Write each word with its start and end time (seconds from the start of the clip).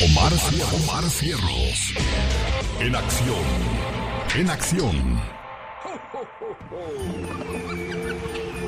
Omar, 0.00 0.32
Omar 0.74 1.10
Cierros. 1.10 1.92
En 2.78 2.94
acción. 2.94 3.36
En 4.38 4.48
acción. 4.48 5.20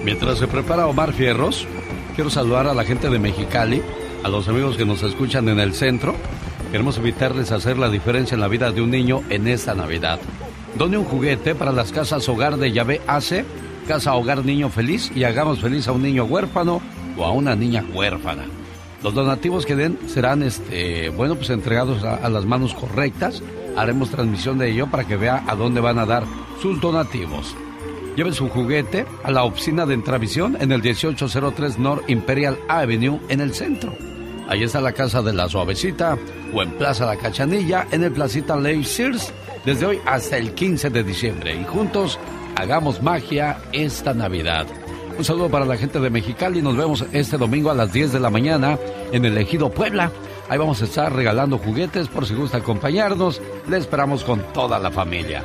Mientras 0.02 0.38
se 0.38 0.48
prepara 0.48 0.88
Omar 0.88 1.12
Fierros, 1.12 1.68
quiero 2.16 2.30
saludar 2.30 2.66
a 2.66 2.74
la 2.74 2.82
gente 2.82 3.08
de 3.08 3.20
Mexicali, 3.20 3.80
a 4.24 4.28
los 4.28 4.48
amigos 4.48 4.76
que 4.76 4.84
nos 4.84 5.04
escuchan 5.04 5.48
en 5.48 5.60
el 5.60 5.72
centro. 5.72 6.16
Queremos 6.72 6.96
invitarles 6.96 7.52
a 7.52 7.56
hacer 7.56 7.78
la 7.78 7.90
diferencia 7.90 8.34
en 8.34 8.40
la 8.40 8.48
vida 8.48 8.72
de 8.72 8.82
un 8.82 8.90
niño 8.90 9.22
en 9.30 9.46
esta 9.46 9.72
Navidad. 9.72 10.18
Done 10.76 10.98
un 10.98 11.04
juguete 11.04 11.54
para 11.54 11.70
las 11.70 11.92
casas 11.92 12.28
Hogar 12.28 12.56
de 12.56 12.72
Llave 12.72 13.02
Hace, 13.06 13.44
Casa 13.86 14.14
Hogar 14.14 14.44
Niño 14.44 14.68
Feliz 14.68 15.12
y 15.14 15.22
hagamos 15.22 15.60
feliz 15.60 15.86
a 15.86 15.92
un 15.92 16.02
niño 16.02 16.24
huérfano 16.24 16.82
o 17.16 17.24
a 17.24 17.30
una 17.30 17.54
niña 17.54 17.84
huérfana. 17.94 18.46
Los 19.02 19.14
donativos 19.14 19.64
que 19.64 19.76
den 19.76 19.98
serán, 20.08 20.42
este, 20.42 21.08
bueno, 21.10 21.34
pues 21.34 21.50
entregados 21.50 22.04
a, 22.04 22.28
las 22.28 22.44
manos 22.44 22.74
correctas. 22.74 23.42
Haremos 23.76 24.10
transmisión 24.10 24.58
de 24.58 24.70
ello 24.70 24.88
para 24.88 25.06
que 25.06 25.16
vea 25.16 25.42
a 25.46 25.54
dónde 25.54 25.80
van 25.80 25.98
a 25.98 26.06
dar 26.06 26.24
sus 26.60 26.80
donativos. 26.80 27.54
Lleve 28.16 28.32
su 28.32 28.48
juguete 28.48 29.06
a 29.22 29.30
la 29.30 29.44
oficina 29.44 29.86
de 29.86 29.94
Entravisión 29.94 30.56
en 30.60 30.72
el 30.72 30.82
1803 30.82 31.78
North 31.78 32.10
Imperial 32.10 32.58
Avenue 32.68 33.20
en 33.28 33.40
el 33.40 33.54
centro. 33.54 33.94
Ahí 34.48 34.64
está 34.64 34.80
la 34.80 34.92
casa 34.92 35.22
de 35.22 35.32
la 35.32 35.48
suavecita 35.48 36.18
o 36.52 36.62
en 36.62 36.72
Plaza 36.72 37.06
La 37.06 37.16
Cachanilla 37.16 37.86
en 37.92 38.02
el 38.02 38.12
Placita 38.12 38.56
Lake 38.56 38.84
Sears 38.84 39.32
desde 39.64 39.86
hoy 39.86 40.00
hasta 40.04 40.36
el 40.36 40.52
15 40.52 40.90
de 40.90 41.04
diciembre 41.04 41.54
y 41.54 41.64
juntos 41.64 42.18
hagamos 42.56 43.00
magia 43.00 43.58
esta 43.72 44.12
Navidad. 44.12 44.66
Un 45.16 45.24
saludo 45.24 45.50
para 45.50 45.64
la 45.64 45.76
gente 45.76 46.00
de 46.00 46.10
Mexicali. 46.10 46.62
Nos 46.62 46.76
vemos 46.76 47.04
este 47.12 47.36
domingo 47.36 47.70
a 47.70 47.74
las 47.74 47.92
10 47.92 48.12
de 48.12 48.20
la 48.20 48.30
mañana 48.30 48.78
en 49.12 49.24
el 49.24 49.36
Ejido 49.36 49.70
Puebla. 49.70 50.10
Ahí 50.48 50.58
vamos 50.58 50.80
a 50.82 50.84
estar 50.84 51.12
regalando 51.12 51.58
juguetes 51.58 52.08
por 52.08 52.26
si 52.26 52.34
gusta 52.34 52.58
acompañarnos. 52.58 53.40
Le 53.68 53.76
esperamos 53.76 54.24
con 54.24 54.40
toda 54.52 54.78
la 54.78 54.90
familia. 54.90 55.44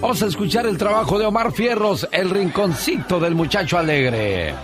Vamos 0.00 0.22
a 0.22 0.26
escuchar 0.26 0.66
el 0.66 0.78
trabajo 0.78 1.18
de 1.18 1.26
Omar 1.26 1.52
Fierros, 1.52 2.08
el 2.10 2.30
rinconcito 2.30 3.20
del 3.20 3.34
muchacho 3.34 3.78
alegre. 3.78 4.54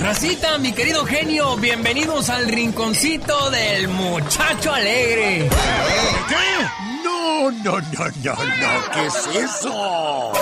Racita, 0.00 0.56
mi 0.58 0.72
querido 0.72 1.04
genio, 1.04 1.56
bienvenidos 1.56 2.30
al 2.30 2.48
rinconcito 2.48 3.50
del 3.50 3.88
muchacho 3.88 4.72
alegre. 4.72 5.48
¿Qué? 6.28 6.85
No, 7.36 7.50
no, 7.50 7.80
no, 7.80 8.06
no, 8.24 8.34
no, 8.34 8.90
¿qué 8.94 9.06
es 9.06 9.26
eso? 9.26 10.32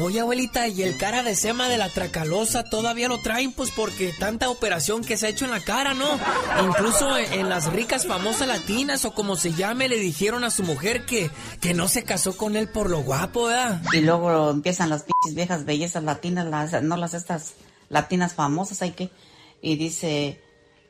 Oye, 0.00 0.18
abuelita, 0.18 0.66
¿y 0.66 0.82
el 0.82 0.96
cara 0.98 1.22
de 1.22 1.36
sema 1.36 1.68
de 1.68 1.78
la 1.78 1.88
tracalosa 1.88 2.64
todavía 2.64 3.06
lo 3.06 3.18
traen? 3.18 3.52
Pues 3.52 3.70
porque 3.70 4.12
tanta 4.12 4.48
operación 4.48 5.04
que 5.04 5.16
se 5.16 5.26
ha 5.26 5.30
hecho 5.30 5.44
en 5.44 5.52
la 5.52 5.60
cara, 5.60 5.94
¿no? 5.94 6.18
Incluso 6.60 7.16
en 7.16 7.48
las 7.48 7.72
ricas 7.72 8.06
famosas 8.06 8.48
latinas 8.48 9.04
o 9.04 9.14
como 9.14 9.36
se 9.36 9.52
llame, 9.52 9.88
le 9.88 10.00
dijeron 10.00 10.42
a 10.42 10.50
su 10.50 10.64
mujer 10.64 11.06
que, 11.06 11.30
que 11.60 11.72
no 11.72 11.86
se 11.86 12.02
casó 12.02 12.36
con 12.36 12.56
él 12.56 12.68
por 12.68 12.90
lo 12.90 13.02
guapo, 13.02 13.44
¿verdad? 13.44 13.80
Y 13.92 14.00
luego 14.00 14.50
empiezan 14.50 14.90
las 14.90 15.04
pinches 15.04 15.36
viejas 15.36 15.64
bellezas 15.64 16.02
latinas, 16.02 16.46
las, 16.46 16.82
no 16.82 16.96
las 16.96 17.14
estas 17.14 17.54
latinas 17.90 18.34
famosas, 18.34 18.82
hay 18.82 18.90
que... 18.90 19.12
Y 19.60 19.76
dice, 19.76 20.42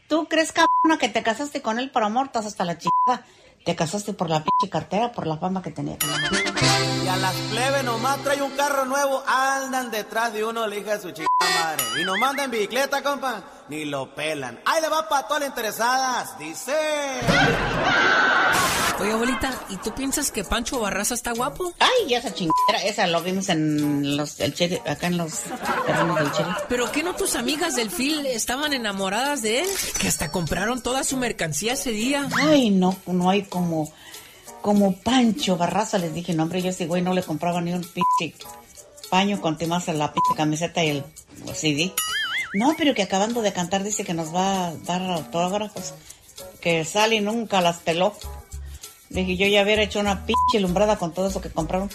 ¿tú 0.08 0.26
crees, 0.26 0.52
cabrona, 0.52 0.98
que 0.98 1.10
te 1.10 1.22
casaste 1.22 1.60
con 1.60 1.78
él 1.78 1.90
por 1.90 2.02
amor? 2.02 2.26
Estás 2.26 2.46
hasta 2.46 2.64
la 2.64 2.78
chica. 2.78 3.26
Te 3.64 3.76
casaste 3.76 4.12
por 4.12 4.28
la 4.28 4.42
pinche 4.42 4.68
cartera, 4.68 5.12
por 5.12 5.26
la 5.26 5.36
fama 5.36 5.62
que 5.62 5.70
tenía. 5.70 5.96
Y 7.04 7.08
a 7.08 7.16
las 7.16 7.34
plebes 7.50 7.84
nomás 7.84 8.18
trae 8.22 8.42
un 8.42 8.50
carro 8.52 8.84
nuevo, 8.86 9.22
andan 9.26 9.90
detrás 9.90 10.32
de 10.32 10.44
uno, 10.44 10.68
de 10.68 11.00
su 11.00 11.12
chica 11.12 11.28
madre. 11.40 11.84
Y 12.00 12.04
nos 12.04 12.18
mandan 12.18 12.50
bicicleta, 12.50 13.02
compa, 13.02 13.42
ni 13.72 13.86
lo 13.86 14.14
pelan. 14.14 14.60
Ahí 14.66 14.82
le 14.82 14.88
va 14.90 15.08
para 15.08 15.26
todas 15.26 15.40
las 15.40 15.48
interesadas, 15.48 16.38
dice. 16.38 16.74
Oye, 19.00 19.12
abuelita, 19.12 19.50
¿y 19.70 19.76
tú 19.78 19.94
piensas 19.94 20.30
que 20.30 20.44
Pancho 20.44 20.78
Barraza 20.78 21.14
está 21.14 21.32
guapo? 21.32 21.72
Ay, 21.80 22.12
esa 22.12 22.34
chingadera, 22.34 22.84
esa 22.84 23.06
lo 23.06 23.22
vimos 23.22 23.48
en 23.48 24.14
los, 24.14 24.38
el 24.40 24.52
cheri, 24.52 24.78
acá 24.86 25.06
en 25.06 25.16
los 25.16 25.40
terrenos 25.86 26.16
del 26.18 26.32
cheri. 26.32 26.50
¿Pero 26.68 26.92
qué 26.92 27.02
no 27.02 27.16
tus 27.16 27.34
amigas 27.34 27.74
del 27.74 27.90
Phil 27.90 28.26
estaban 28.26 28.74
enamoradas 28.74 29.40
de 29.40 29.60
él? 29.60 29.68
Que 29.98 30.06
hasta 30.06 30.30
compraron 30.30 30.82
toda 30.82 31.02
su 31.02 31.16
mercancía 31.16 31.72
ese 31.72 31.92
día. 31.92 32.28
Ay, 32.36 32.68
no, 32.68 32.94
no 33.06 33.30
hay 33.30 33.44
como, 33.44 33.90
como 34.60 35.00
Pancho 35.00 35.56
Barraza, 35.56 35.96
les 35.96 36.12
dije, 36.12 36.34
no, 36.34 36.42
hombre, 36.42 36.60
yo 36.60 36.68
ese 36.68 36.86
güey 36.86 37.00
no 37.00 37.14
le 37.14 37.22
compraba 37.22 37.62
ni 37.62 37.72
un 37.72 37.82
pinche 37.82 38.36
paño 39.08 39.40
con 39.40 39.56
temas 39.56 39.88
a 39.88 39.94
la 39.94 40.12
pinche 40.12 40.34
camiseta 40.36 40.84
y 40.84 40.90
el 40.90 41.04
CD. 41.54 41.94
No, 42.54 42.74
pero 42.76 42.94
que 42.94 43.02
acabando 43.02 43.40
de 43.40 43.52
cantar 43.52 43.82
dice 43.82 44.04
que 44.04 44.14
nos 44.14 44.34
va 44.34 44.68
a 44.68 44.74
dar 44.74 45.02
autógrafos. 45.02 45.94
Que 46.60 46.84
Sally 46.84 47.20
nunca 47.20 47.60
las 47.60 47.78
peló. 47.78 48.14
Dije, 49.08 49.36
yo 49.36 49.46
ya 49.46 49.62
hubiera 49.62 49.82
hecho 49.82 50.00
una 50.00 50.24
pinche 50.26 50.60
lumbrada 50.60 50.96
con 50.96 51.12
todo 51.12 51.28
eso 51.28 51.40
que 51.40 51.50
compraron. 51.50 51.90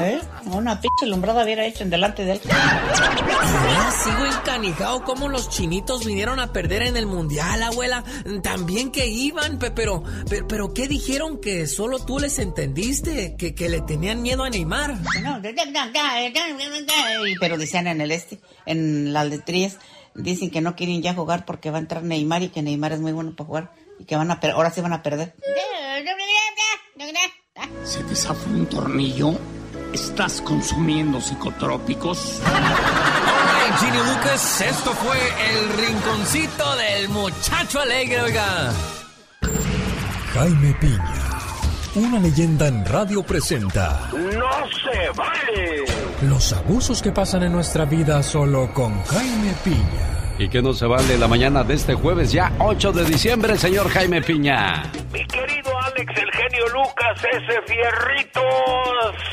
¿Eh? 0.00 0.20
Una 0.46 0.80
pinche 0.80 1.06
lumbrada 1.06 1.42
hubiera 1.42 1.64
hecho 1.66 1.82
en 1.82 1.90
delante 1.90 2.24
de 2.24 2.32
él. 2.32 2.40
Ya 2.44 3.90
sigo 3.90 4.24
encanijado 4.26 5.02
como 5.02 5.28
los 5.28 5.48
chinitos 5.50 6.04
vinieron 6.04 6.38
a 6.38 6.52
perder 6.52 6.82
en 6.82 6.96
el 6.96 7.06
mundial, 7.06 7.60
abuela. 7.64 8.04
También 8.42 8.92
que 8.92 9.06
iban, 9.08 9.58
pe- 9.58 9.72
pero, 9.72 10.04
pero, 10.28 10.46
pero 10.46 10.72
¿qué 10.74 10.86
dijeron 10.86 11.40
que 11.40 11.66
solo 11.66 11.98
tú 11.98 12.20
les 12.20 12.38
entendiste? 12.38 13.34
Que, 13.36 13.54
que 13.56 13.68
le 13.68 13.80
tenían 13.80 14.22
miedo 14.22 14.44
a 14.44 14.50
Neymar. 14.50 14.98
No, 15.22 15.40
pero 17.40 17.58
decían 17.58 17.88
en 17.88 18.00
el 18.00 18.12
este, 18.12 18.38
en 18.66 19.12
las 19.12 19.26
letrías, 19.26 19.78
dicen 20.14 20.50
que 20.50 20.60
no 20.60 20.76
quieren 20.76 21.02
ya 21.02 21.12
jugar 21.14 21.44
porque 21.44 21.70
va 21.72 21.78
a 21.78 21.80
entrar 21.80 22.04
Neymar 22.04 22.42
y 22.44 22.48
que 22.50 22.62
Neymar 22.62 22.92
es 22.92 23.00
muy 23.00 23.12
bueno 23.12 23.34
para 23.34 23.46
jugar 23.46 23.72
y 23.98 24.04
que 24.04 24.14
van 24.16 24.30
a 24.30 24.38
ahora 24.54 24.70
sí 24.70 24.80
van 24.80 24.92
a 24.92 25.02
perder. 25.02 25.34
¿Se 27.84 28.02
te 28.04 28.14
zafó 28.14 28.48
un 28.50 28.66
tornillo? 28.66 29.32
¿Estás 29.92 30.40
consumiendo 30.42 31.20
psicotrópicos? 31.20 32.40
Ay, 32.44 33.72
Ginny 33.80 33.98
Lucas, 33.98 34.60
esto 34.60 34.92
fue 34.92 35.18
el 35.18 35.86
rinconcito 35.86 36.76
del 36.76 37.08
muchacho 37.08 37.80
alegre, 37.80 38.20
oiga. 38.20 38.72
Jaime 40.34 40.74
Piña, 40.80 41.40
una 41.94 42.20
leyenda 42.20 42.68
en 42.68 42.84
radio 42.84 43.22
presenta 43.22 44.08
¡No 44.12 44.50
se 44.68 45.10
vale! 45.16 45.84
los 46.22 46.52
abusos 46.52 47.00
que 47.02 47.10
pasan 47.10 47.42
en 47.44 47.52
nuestra 47.52 47.84
vida 47.86 48.22
solo 48.22 48.72
con 48.74 49.02
Jaime 49.04 49.54
Piña. 49.64 50.27
Y 50.38 50.48
que 50.48 50.62
no 50.62 50.72
se 50.72 50.86
vale 50.86 51.18
la 51.18 51.26
mañana 51.26 51.64
de 51.64 51.74
este 51.74 51.94
jueves, 51.94 52.30
ya 52.30 52.52
8 52.60 52.92
de 52.92 53.04
diciembre, 53.04 53.58
señor 53.58 53.88
Jaime 53.88 54.22
Piña. 54.22 54.84
Mi 55.12 55.26
querido 55.26 55.76
Alex, 55.80 56.12
el 56.16 56.30
genio 56.30 56.68
Lucas, 56.68 57.18
ese 57.32 57.60
fierrito. 57.66 58.40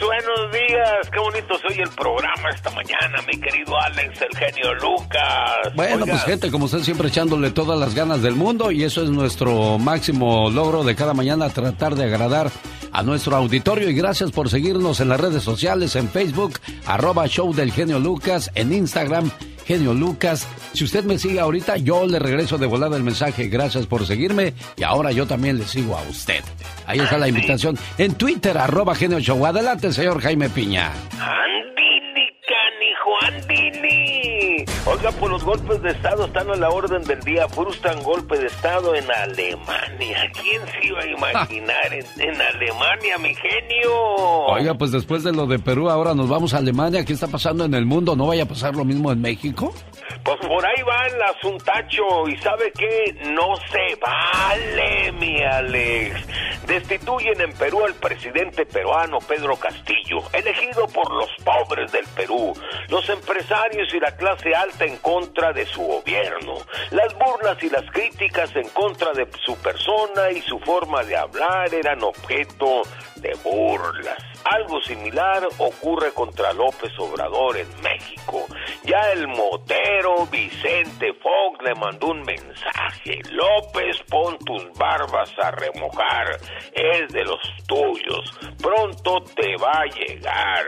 Buenos 0.03 0.51
días, 0.51 1.09
qué 1.11 1.19
bonito 1.19 1.59
se 1.59 1.67
oye 1.67 1.83
el 1.83 1.89
programa 1.89 2.49
esta 2.49 2.71
mañana, 2.71 3.21
mi 3.27 3.39
querido 3.39 3.79
Alex, 3.79 4.19
el 4.19 4.35
genio 4.35 4.73
Lucas. 4.73 5.75
Bueno, 5.75 6.03
Oiga, 6.03 6.13
pues 6.13 6.23
gente 6.23 6.49
como 6.49 6.65
usted 6.65 6.79
siempre 6.79 7.09
echándole 7.09 7.51
todas 7.51 7.79
las 7.79 7.93
ganas 7.93 8.23
del 8.23 8.33
mundo 8.33 8.71
y 8.71 8.83
eso 8.83 9.03
es 9.03 9.11
nuestro 9.11 9.77
máximo 9.77 10.49
logro 10.49 10.83
de 10.83 10.95
cada 10.95 11.13
mañana, 11.13 11.49
tratar 11.49 11.93
de 11.93 12.05
agradar 12.05 12.49
a 12.91 13.03
nuestro 13.03 13.35
auditorio 13.35 13.91
y 13.91 13.93
gracias 13.93 14.31
por 14.31 14.49
seguirnos 14.49 14.99
en 15.01 15.09
las 15.09 15.19
redes 15.19 15.43
sociales, 15.43 15.95
en 15.95 16.09
Facebook, 16.09 16.59
arroba 16.87 17.27
show 17.27 17.53
del 17.53 17.71
genio 17.71 17.99
Lucas, 17.99 18.49
en 18.55 18.73
Instagram 18.73 19.29
genio 19.65 19.93
Lucas. 19.93 20.47
Si 20.73 20.83
usted 20.83 21.03
me 21.03 21.17
sigue 21.17 21.39
ahorita, 21.39 21.77
yo 21.77 22.05
le 22.05 22.19
regreso 22.19 22.57
de 22.57 22.65
volada 22.65 22.97
el 22.97 23.03
mensaje. 23.03 23.47
Gracias 23.47 23.85
por 23.85 24.05
seguirme 24.05 24.53
y 24.77 24.83
ahora 24.83 25.11
yo 25.11 25.25
también 25.25 25.57
le 25.57 25.65
sigo 25.65 25.97
a 25.97 26.01
usted. 26.03 26.43
Ahí 26.85 26.99
está 26.99 27.17
la 27.17 27.27
invitación 27.27 27.77
en 27.97 28.15
Twitter, 28.15 28.57
arroba 28.57 28.95
genio 28.95 29.19
show. 29.19 29.45
Adelante, 29.45 29.91
señor 29.91 30.21
Jaime 30.21 30.49
Piña. 30.49 30.91
Andini, 31.19 32.27
canijo, 32.47 33.11
andini. 33.21 34.04
Oiga, 34.87 35.11
pues 35.19 35.31
los 35.31 35.43
golpes 35.43 35.81
de 35.81 35.89
Estado 35.89 36.25
están 36.25 36.47
a 36.51 36.55
la 36.55 36.69
orden 36.69 37.03
del 37.03 37.19
día. 37.21 37.47
Frustran 37.49 38.03
golpe 38.03 38.37
de 38.37 38.45
Estado 38.45 38.93
en 38.93 39.05
Alemania. 39.09 40.31
¿Quién 40.31 40.61
se 40.67 40.87
iba 40.87 40.99
a 40.99 41.07
imaginar 41.07 41.91
en, 41.91 42.05
en 42.21 42.39
Alemania, 42.39 43.17
mi 43.17 43.33
genio? 43.33 43.91
Oiga, 44.47 44.75
pues 44.75 44.91
después 44.91 45.23
de 45.23 45.33
lo 45.33 45.47
de 45.47 45.57
Perú, 45.57 45.89
ahora 45.89 46.13
nos 46.13 46.29
vamos 46.29 46.53
a 46.53 46.59
Alemania. 46.59 47.03
¿Qué 47.03 47.13
está 47.13 47.27
pasando 47.27 47.65
en 47.65 47.73
el 47.73 47.87
mundo? 47.87 48.15
¿No 48.15 48.27
vaya 48.27 48.43
a 48.43 48.47
pasar 48.47 48.75
lo 48.75 48.85
mismo 48.85 49.11
en 49.11 49.21
México? 49.21 49.73
Pues 50.23 50.37
por 50.39 50.65
ahí 50.65 50.81
va 50.83 51.07
el 51.07 51.21
asuntacho. 51.21 52.27
¿Y 52.27 52.37
sabe 52.37 52.71
qué? 52.77 53.15
No 53.31 53.55
se 53.71 53.95
vale, 53.95 55.11
mi 55.13 55.41
Alex. 55.43 56.25
Destituyen 56.65 57.39
en 57.41 57.53
Perú 57.53 57.83
al 57.85 57.93
presidente 57.93 58.65
peruano 58.65 59.19
Pedro 59.19 59.55
Castillo, 59.55 60.23
elegido 60.33 60.87
por 60.87 61.13
los 61.13 61.29
pobres 61.43 61.91
del 61.91 62.05
Perú, 62.15 62.53
los 62.89 63.07
empresarios 63.09 63.93
y 63.93 63.99
la 63.99 64.15
clase 64.15 64.55
alta 64.55 64.85
en 64.85 64.97
contra 64.97 65.53
de 65.53 65.65
su 65.67 65.81
gobierno, 65.81 66.55
las 66.89 67.13
burlas 67.13 67.61
y 67.61 67.69
las 67.69 67.85
críticas 67.91 68.55
en 68.55 68.67
contra 68.69 69.13
de 69.13 69.27
su 69.45 69.55
persona 69.57 70.31
y 70.31 70.41
su 70.41 70.57
forma 70.59 71.03
de 71.03 71.15
hablar 71.15 71.71
eran 71.71 72.01
objeto 72.01 72.81
de 73.17 73.35
burlas. 73.43 74.34
Algo 74.45 74.79
similar 74.81 75.47
ocurre 75.57 76.11
contra 76.13 76.53
López 76.53 76.91
Obrador 76.99 77.57
en 77.57 77.67
México. 77.81 78.45
Ya 78.83 79.01
el 79.13 79.27
motero 79.27 80.27
Vicente 80.27 81.13
Fox 81.13 81.63
le 81.63 81.73
mandó 81.73 82.07
un 82.07 82.21
mensaje. 82.21 83.21
López, 83.31 83.97
pon 84.07 84.37
tus 84.45 84.71
barbas 84.77 85.31
a 85.41 85.49
remojar. 85.49 86.37
Es 86.73 87.11
de 87.11 87.23
los 87.23 87.39
tuyos. 87.67 88.37
Pronto 88.61 89.23
te 89.35 89.57
va 89.57 89.71
a 89.71 89.85
llegar. 89.85 90.65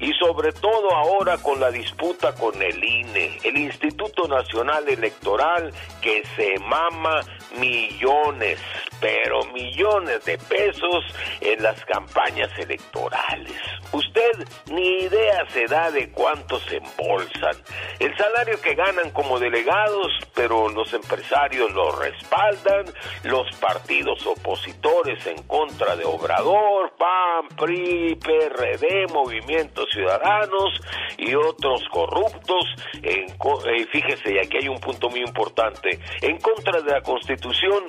Y 0.00 0.12
sobre 0.14 0.50
todo 0.50 0.92
ahora 0.92 1.38
con 1.38 1.60
la 1.60 1.70
disputa 1.70 2.34
con 2.34 2.60
el 2.60 2.82
INE, 2.82 3.38
el 3.44 3.56
Instituto 3.56 4.26
Nacional 4.26 4.88
Electoral, 4.88 5.72
que 6.00 6.24
se 6.34 6.58
mama 6.64 7.20
millones, 7.58 8.58
pero 9.00 9.44
millones 9.52 10.24
de 10.24 10.38
pesos 10.38 11.04
en 11.40 11.62
las 11.62 11.84
campañas 11.84 12.50
electorales. 12.58 13.56
Usted 13.92 14.46
ni 14.70 15.00
idea 15.04 15.44
se 15.50 15.66
da 15.66 15.90
de 15.90 16.10
cuánto 16.10 16.60
se 16.60 16.76
embolsan. 16.76 17.56
El 17.98 18.16
salario 18.16 18.60
que 18.60 18.74
ganan 18.74 19.10
como 19.10 19.38
delegados, 19.38 20.06
pero 20.34 20.68
los 20.68 20.92
empresarios 20.92 21.72
lo 21.72 21.90
respaldan, 21.92 22.84
los 23.24 23.46
partidos 23.56 24.24
opositores 24.26 25.26
en 25.26 25.42
contra 25.44 25.96
de 25.96 26.04
Obrador, 26.04 26.92
PAN, 26.96 27.48
PRI, 27.56 28.14
PRD, 28.16 29.06
Movimientos 29.12 29.88
Ciudadanos 29.92 30.80
y 31.18 31.34
otros 31.34 31.82
corruptos. 31.90 32.64
En, 33.02 33.28
eh, 33.30 33.86
fíjese, 33.90 34.34
y 34.34 34.38
aquí 34.38 34.58
hay 34.62 34.68
un 34.68 34.78
punto 34.78 35.08
muy 35.08 35.20
importante, 35.20 35.98
en 36.20 36.38
contra 36.38 36.80
de 36.80 36.92
la 36.92 37.00
Constitución, 37.00 37.39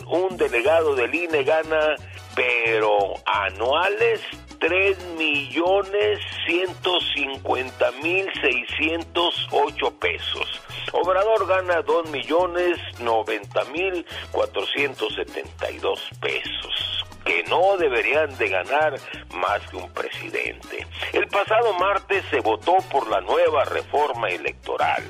un 0.08 0.38
delegado 0.38 0.96
del 0.96 1.14
INE 1.14 1.44
gana, 1.44 1.96
pero 2.36 3.16
anuales, 3.26 4.22
3 4.60 4.98
millones 5.18 6.20
150 6.46 7.92
mil 8.04 8.26
608 8.42 9.92
pesos. 10.00 10.62
Obrador 10.94 11.48
gana 11.48 11.82
2 11.82 12.10
millones 12.12 12.78
90 13.00 13.66
mil 13.66 14.06
472 14.32 16.10
pesos 16.20 17.06
que 17.26 17.44
no 17.44 17.78
deberían 17.78 18.36
de 18.38 18.50
ganar 18.50 18.96
más 19.34 19.62
que 19.70 19.78
un 19.78 19.92
presidente. 19.94 20.88
El 21.14 21.28
pasado 21.28 21.74
martes 21.74 22.24
se 22.30 22.40
votó 22.40 22.78
por 22.92 23.08
la 23.10 23.22
nueva 23.22 23.64
reforma 23.66 24.30
electoral, 24.30 25.04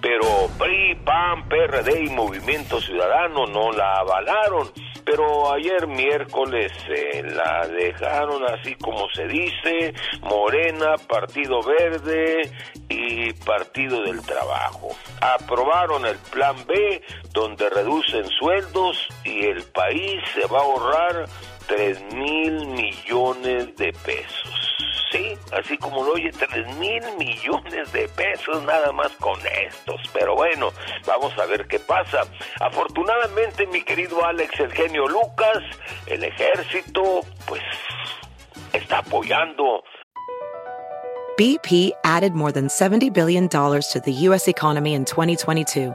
pero 0.00 0.48
PRI, 0.58 0.94
PAN, 1.04 1.48
PRD 1.48 2.04
y 2.04 2.10
Movimiento 2.10 2.80
Ciudadano 2.80 3.46
no 3.46 3.72
la 3.72 3.96
avalaron 3.96 4.70
pero 5.08 5.50
ayer 5.54 5.86
miércoles 5.86 6.70
eh, 6.90 7.22
la 7.22 7.66
dejaron 7.66 8.42
así 8.44 8.74
como 8.74 9.08
se 9.14 9.26
dice, 9.26 9.94
Morena, 10.20 10.96
Partido 11.08 11.62
Verde 11.62 12.42
y 12.90 13.32
Partido 13.32 14.02
del 14.02 14.20
Trabajo. 14.20 14.88
Aprobaron 15.22 16.04
el 16.04 16.18
Plan 16.30 16.56
B 16.66 17.02
donde 17.32 17.70
reducen 17.70 18.26
sueldos 18.28 19.08
y 19.24 19.46
el 19.46 19.62
país 19.62 20.20
se 20.34 20.46
va 20.46 20.58
a 20.58 20.62
ahorrar 20.62 21.24
3 21.68 22.14
mil 22.14 22.66
millones 22.68 23.76
de 23.76 23.92
pesos. 23.92 24.74
Sí, 25.12 25.34
así 25.52 25.78
como 25.78 26.02
lo 26.02 26.12
oye, 26.12 26.30
3 26.32 26.76
mil 26.76 27.02
millones 27.18 27.92
de 27.92 28.08
pesos 28.08 28.62
nada 28.64 28.92
más 28.92 29.12
con 29.12 29.38
estos. 29.46 30.00
Pero 30.12 30.34
bueno, 30.34 30.70
vamos 31.06 31.38
a 31.38 31.46
ver 31.46 31.66
qué 31.66 31.78
pasa. 31.78 32.22
Afortunadamente, 32.60 33.66
mi 33.66 33.82
querido 33.82 34.24
Alex, 34.24 34.60
el 34.60 34.72
genio 34.72 35.08
Lucas, 35.08 35.62
el 36.06 36.24
ejército, 36.24 37.20
pues 37.46 37.62
está 38.72 38.98
apoyando. 38.98 39.82
BP 41.38 41.92
added 42.04 42.32
more 42.32 42.50
than 42.50 42.66
$70 42.66 43.12
billion 43.12 43.48
to 43.48 44.02
the 44.04 44.12
U.S. 44.26 44.48
economy 44.48 44.94
in 44.94 45.04
2022. 45.04 45.94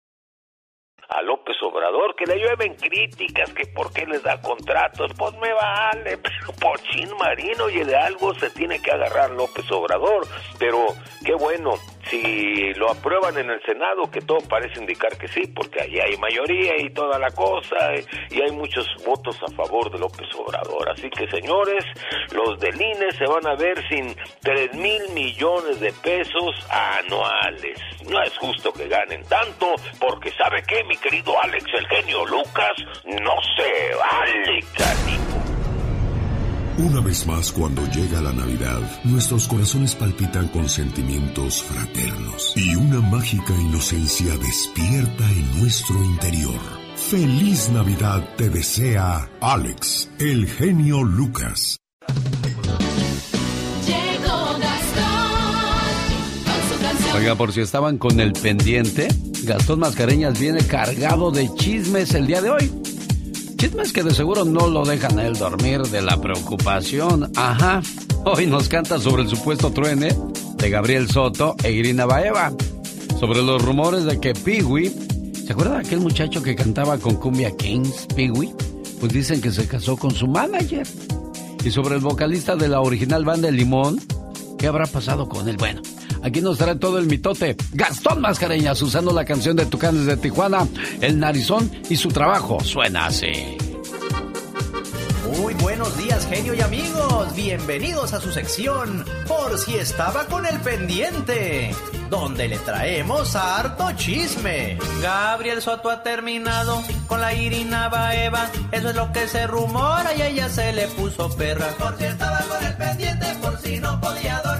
A 1.11 1.21
López 1.21 1.57
Obrador, 1.61 2.15
que 2.15 2.25
le 2.25 2.39
llueven 2.39 2.75
críticas, 2.75 3.53
que 3.53 3.65
por 3.67 3.91
qué 3.91 4.05
les 4.05 4.23
da 4.23 4.41
contratos, 4.41 5.11
pues 5.17 5.33
me 5.39 5.51
vale, 5.53 6.17
pero 6.23 6.53
por 6.59 6.79
chin 6.83 7.09
marino 7.19 7.69
y 7.69 7.83
de 7.83 7.95
algo 7.95 8.33
se 8.35 8.49
tiene 8.51 8.81
que 8.81 8.91
agarrar 8.91 9.31
López 9.31 9.69
Obrador, 9.71 10.25
pero 10.57 10.87
qué 11.25 11.33
bueno, 11.35 11.71
si 12.09 12.73
lo 12.75 12.89
aprueban 12.91 13.37
en 13.37 13.49
el 13.49 13.61
Senado, 13.63 14.09
que 14.09 14.21
todo 14.21 14.39
parece 14.49 14.79
indicar 14.79 15.17
que 15.17 15.27
sí, 15.27 15.47
porque 15.53 15.81
ahí 15.81 15.99
hay 15.99 16.17
mayoría 16.17 16.73
y 16.79 16.89
toda 16.93 17.19
la 17.19 17.31
cosa, 17.31 17.77
y 18.29 18.41
hay 18.41 18.51
muchos 18.51 18.87
votos 19.05 19.37
a 19.43 19.51
favor 19.53 19.91
de 19.91 19.99
López 19.99 20.27
Obrador. 20.37 20.89
Así 20.89 21.09
que, 21.09 21.29
señores, 21.29 21.83
los 22.33 22.59
del 22.59 22.81
INE 22.81 23.11
se 23.17 23.25
van 23.25 23.47
a 23.47 23.55
ver 23.55 23.81
sin 23.87 24.15
3 24.41 24.73
mil 24.75 25.01
millones 25.13 25.79
de 25.79 25.91
pesos 26.03 26.55
anuales. 26.69 27.79
No 28.09 28.21
es 28.21 28.37
justo 28.37 28.73
que 28.73 28.87
ganen 28.87 29.23
tanto, 29.25 29.75
porque 29.99 30.31
¿sabe 30.31 30.63
qué, 30.67 30.83
mi 30.83 30.97
querido 31.01 31.33
Alex, 31.41 31.65
el 31.77 31.87
genio 31.87 32.25
Lucas? 32.25 32.73
No 33.05 33.35
se 33.55 33.95
vale, 33.95 34.63
canijo. 34.77 35.31
Una 36.77 37.01
vez 37.01 37.27
más, 37.27 37.51
cuando 37.51 37.85
llega 37.87 38.21
la 38.21 38.31
Navidad, 38.31 38.79
nuestros 39.03 39.47
corazones 39.47 39.93
palpitan 39.95 40.47
con 40.47 40.67
sentimientos 40.69 41.61
fraternos 41.63 42.53
y 42.55 42.75
una 42.75 43.01
mágica 43.01 43.53
inocencia 43.53 44.35
despierta 44.37 45.29
en 45.29 45.61
nuestro 45.61 45.95
interior. 46.03 46.59
Feliz 46.95 47.69
Navidad 47.69 48.23
te 48.37 48.49
desea 48.49 49.29
Alex, 49.41 50.09
el 50.19 50.47
genio 50.47 51.03
Lucas. 51.03 51.77
Oiga, 57.13 57.35
por 57.35 57.51
si 57.51 57.61
estaban 57.61 57.97
con 57.97 58.19
el 58.19 58.31
pendiente, 58.31 59.09
Gastón 59.43 59.79
Mascareñas 59.79 60.39
viene 60.39 60.59
cargado 60.59 61.31
de 61.31 61.51
chismes 61.55 62.13
el 62.13 62.27
día 62.27 62.41
de 62.41 62.51
hoy. 62.51 62.71
chisme 63.57 63.83
es 63.83 63.91
que 63.91 64.03
de 64.03 64.13
seguro 64.13 64.45
no 64.45 64.67
lo 64.67 64.85
dejan 64.85 65.17
a 65.17 65.25
él 65.25 65.33
dormir 65.33 65.81
de 65.81 66.01
la 66.01 66.21
preocupación. 66.21 67.31
Ajá. 67.35 67.81
Hoy 68.23 68.45
nos 68.45 68.69
canta 68.69 68.99
sobre 68.99 69.23
el 69.23 69.29
supuesto 69.29 69.71
truene 69.71 70.15
de 70.57 70.69
Gabriel 70.69 71.09
Soto 71.09 71.55
e 71.63 71.71
Irina 71.71 72.05
Baeva. 72.05 72.53
Sobre 73.19 73.41
los 73.41 73.63
rumores 73.63 74.05
de 74.05 74.19
que 74.19 74.33
Peewee. 74.33 74.91
¿Se 75.45 75.53
acuerda 75.53 75.79
de 75.79 75.87
aquel 75.87 76.01
muchacho 76.01 76.43
que 76.43 76.55
cantaba 76.55 76.97
con 76.99 77.15
Cumbia 77.15 77.55
Kings, 77.57 78.07
Peewee? 78.15 78.53
Pues 78.99 79.11
dicen 79.11 79.41
que 79.41 79.51
se 79.51 79.67
casó 79.67 79.97
con 79.97 80.11
su 80.11 80.27
manager. 80.27 80.87
Y 81.63 81.71
sobre 81.71 81.95
el 81.95 82.01
vocalista 82.01 82.55
de 82.55 82.67
la 82.67 82.81
original 82.81 83.25
banda 83.25 83.47
de 83.47 83.53
Limón, 83.53 83.99
¿qué 84.59 84.67
habrá 84.67 84.85
pasado 84.85 85.27
con 85.27 85.49
él? 85.49 85.57
Bueno, 85.57 85.81
aquí 86.23 86.41
nos 86.41 86.57
trae 86.57 86.75
todo 86.75 86.97
el 86.97 87.07
mitote. 87.07 87.55
Gastón 87.73 88.21
Mascareñas 88.21 88.81
usando 88.81 89.11
la 89.13 89.25
canción 89.25 89.55
de 89.55 89.65
Tucanes 89.65 90.05
de 90.05 90.17
Tijuana, 90.17 90.67
El 91.01 91.19
Narizón 91.19 91.71
y 91.89 91.95
su 91.95 92.09
trabajo 92.09 92.59
suena 92.61 93.07
así. 93.07 93.57
Muy 95.37 95.53
buenos 95.55 95.97
días, 95.97 96.27
genio 96.27 96.53
y 96.53 96.61
amigos. 96.61 97.33
Bienvenidos 97.35 98.13
a 98.13 98.19
su 98.19 98.31
sección 98.31 99.05
Por 99.27 99.57
si 99.57 99.75
estaba 99.75 100.25
con 100.25 100.45
el 100.45 100.59
pendiente, 100.59 101.73
donde 102.09 102.49
le 102.49 102.59
traemos 102.59 103.35
harto 103.35 103.91
chisme. 103.93 104.77
Gabriel 105.01 105.61
Soto 105.61 105.89
ha 105.89 106.03
terminado 106.03 106.83
con 107.07 107.21
la 107.21 107.33
Irina 107.33 107.87
Baeva. 107.87 108.49
Eso 108.71 108.89
es 108.89 108.95
lo 108.95 109.11
que 109.13 109.27
se 109.27 109.47
rumora 109.47 110.13
y 110.13 110.21
ella 110.21 110.49
se 110.49 110.73
le 110.73 110.87
puso 110.87 111.29
perra. 111.35 111.69
Por 111.77 111.97
si 111.97 112.03
estaba 112.03 112.39
con 112.41 112.65
el 112.65 112.75
pendiente, 112.75 113.25
por 113.41 113.57
si 113.59 113.79
no 113.79 114.01
podía 114.01 114.41
dormir. 114.43 114.50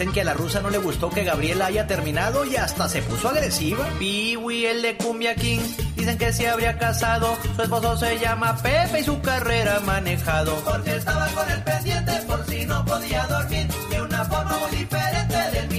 Dicen 0.00 0.14
que 0.14 0.22
a 0.22 0.24
la 0.24 0.32
rusa 0.32 0.62
no 0.62 0.70
le 0.70 0.78
gustó 0.78 1.10
que 1.10 1.24
Gabriela 1.24 1.66
haya 1.66 1.86
terminado 1.86 2.46
y 2.46 2.56
hasta 2.56 2.88
se 2.88 3.02
puso 3.02 3.28
agresiva. 3.28 3.86
Piwi, 3.98 4.64
el 4.64 4.80
de 4.80 4.96
Cumbia 4.96 5.34
King, 5.34 5.60
dicen 5.94 6.16
que 6.16 6.32
se 6.32 6.48
habría 6.48 6.78
casado. 6.78 7.36
Su 7.54 7.60
esposo 7.60 7.98
se 7.98 8.18
llama 8.18 8.56
Pepe 8.62 9.00
y 9.00 9.04
su 9.04 9.20
carrera 9.20 9.78
manejado. 9.80 10.56
Porque 10.64 10.96
estaba 10.96 11.26
con 11.26 11.50
el 11.50 11.62
pendiente 11.62 12.12
por 12.26 12.46
si 12.46 12.64
no 12.64 12.82
podía 12.86 13.26
dormir. 13.26 13.66
De 13.90 14.00
una 14.00 14.24
forma 14.24 14.56
muy 14.56 14.78
diferente 14.78 15.29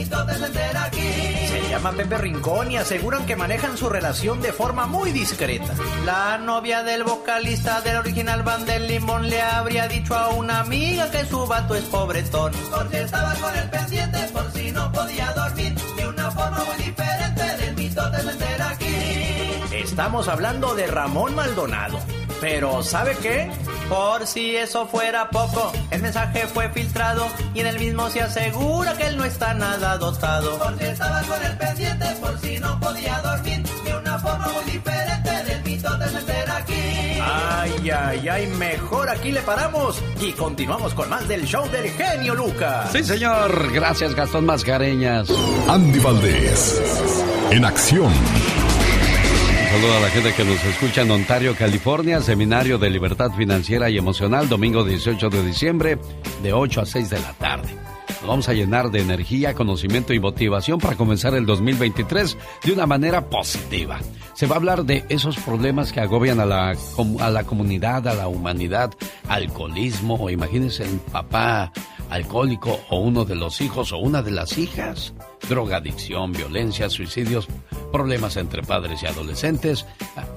de 0.09 0.77
aquí. 0.77 1.47
Se 1.47 1.69
llama 1.69 1.91
Pepe 1.91 2.17
Rincón 2.17 2.71
y 2.71 2.77
aseguran 2.77 3.25
que 3.25 3.35
manejan 3.35 3.77
su 3.77 3.89
relación 3.89 4.41
de 4.41 4.51
forma 4.51 4.87
muy 4.87 5.11
discreta. 5.11 5.73
La 6.05 6.37
novia 6.37 6.83
del 6.83 7.03
vocalista 7.03 7.81
del 7.81 7.97
original 7.97 8.43
Band 8.43 8.65
del 8.65 8.87
Limón 8.87 9.29
le 9.29 9.41
habría 9.41 9.87
dicho 9.87 10.15
a 10.15 10.29
una 10.29 10.59
amiga 10.59 11.09
que 11.11 11.25
su 11.25 11.45
vato 11.45 11.75
es 11.75 11.83
pobretón. 11.85 12.51
Porque 12.71 13.01
estaba 13.01 13.33
con 13.35 13.55
el 13.55 13.69
pendiente 13.69 14.19
por 14.33 14.51
si 14.51 14.71
no 14.71 14.91
podía 14.91 15.31
dormir 15.33 15.75
de 15.95 16.07
una 16.07 16.31
forma 16.31 16.63
muy 16.63 16.83
diferente 16.83 17.43
del 17.57 17.75
mito 17.75 18.09
de 18.09 18.63
aquí. 18.63 19.75
Estamos 19.83 20.27
hablando 20.27 20.73
de 20.73 20.87
Ramón 20.87 21.35
Maldonado. 21.35 21.99
Pero 22.41 22.81
¿sabe 22.81 23.15
qué? 23.21 23.51
Por 23.87 24.25
si 24.25 24.55
eso 24.55 24.87
fuera 24.87 25.29
poco, 25.29 25.71
el 25.91 26.01
mensaje 26.01 26.47
fue 26.47 26.69
filtrado 26.69 27.27
y 27.53 27.59
en 27.59 27.67
el 27.67 27.77
mismo 27.77 28.09
se 28.09 28.21
asegura 28.21 28.97
que 28.97 29.05
él 29.07 29.17
no 29.17 29.25
está 29.25 29.53
nada 29.53 29.97
dotado. 29.99 30.57
Porque 30.57 30.89
estaba 30.89 31.21
con 31.21 31.43
el 31.43 31.55
pendiente 31.57 32.05
por 32.19 32.39
si 32.39 32.57
no 32.57 32.79
podía 32.79 33.19
dormir 33.19 33.63
de 33.85 33.95
una 33.95 34.17
forma 34.17 34.49
muy 34.49 34.71
diferente 34.71 35.43
del 35.43 35.63
mito 35.63 35.97
de 35.97 36.05
vender 36.07 36.49
aquí. 36.49 37.19
Ay, 37.21 37.89
ay, 37.91 38.29
ay, 38.29 38.47
mejor 38.57 39.09
aquí 39.09 39.31
le 39.31 39.41
paramos 39.41 40.01
y 40.19 40.31
continuamos 40.31 40.95
con 40.95 41.09
más 41.09 41.27
del 41.27 41.45
show 41.45 41.69
del 41.69 41.91
genio 41.91 42.33
Lucas. 42.33 42.91
Sí, 42.91 43.03
señor. 43.03 43.71
Gracias, 43.71 44.15
Gastón 44.15 44.47
Mascareñas. 44.47 45.29
Andy 45.67 45.99
Valdés, 45.99 46.81
en 47.51 47.65
acción. 47.65 48.11
Saludo 49.71 49.95
a 49.95 49.99
la 50.01 50.09
gente 50.09 50.33
que 50.33 50.43
nos 50.43 50.61
escucha 50.65 51.01
en 51.03 51.11
Ontario, 51.11 51.55
California, 51.55 52.19
Seminario 52.19 52.77
de 52.77 52.89
Libertad 52.89 53.31
Financiera 53.31 53.89
y 53.89 53.97
Emocional, 53.97 54.49
domingo 54.49 54.83
18 54.83 55.29
de 55.29 55.45
diciembre, 55.45 55.97
de 56.43 56.51
8 56.51 56.81
a 56.81 56.85
6 56.85 57.09
de 57.09 57.19
la 57.21 57.31
tarde. 57.31 57.69
Nos 58.19 58.27
vamos 58.27 58.49
a 58.49 58.53
llenar 58.53 58.91
de 58.91 58.99
energía, 58.99 59.53
conocimiento 59.53 60.13
y 60.13 60.19
motivación 60.19 60.77
para 60.77 60.97
comenzar 60.97 61.35
el 61.35 61.45
2023 61.45 62.37
de 62.65 62.73
una 62.73 62.85
manera 62.85 63.29
positiva. 63.29 64.01
Se 64.33 64.45
va 64.45 64.55
a 64.55 64.59
hablar 64.59 64.83
de 64.83 65.05
esos 65.07 65.37
problemas 65.37 65.93
que 65.93 66.01
agobian 66.01 66.41
a 66.41 66.45
la, 66.45 66.75
a 67.21 67.29
la 67.29 67.43
comunidad, 67.45 68.05
a 68.09 68.13
la 68.13 68.27
humanidad, 68.27 68.91
alcoholismo, 69.29 70.15
o 70.15 70.29
imagínense 70.29 70.83
el 70.83 70.99
papá 70.99 71.71
alcohólico 72.09 72.77
o 72.89 72.99
uno 72.99 73.23
de 73.23 73.35
los 73.35 73.61
hijos 73.61 73.93
o 73.93 73.99
una 73.99 74.21
de 74.21 74.31
las 74.31 74.57
hijas, 74.57 75.13
drogadicción, 75.49 76.31
violencia, 76.31 76.89
suicidios, 76.89 77.47
problemas 77.91 78.37
entre 78.37 78.63
padres 78.63 79.03
y 79.03 79.07
adolescentes. 79.07 79.85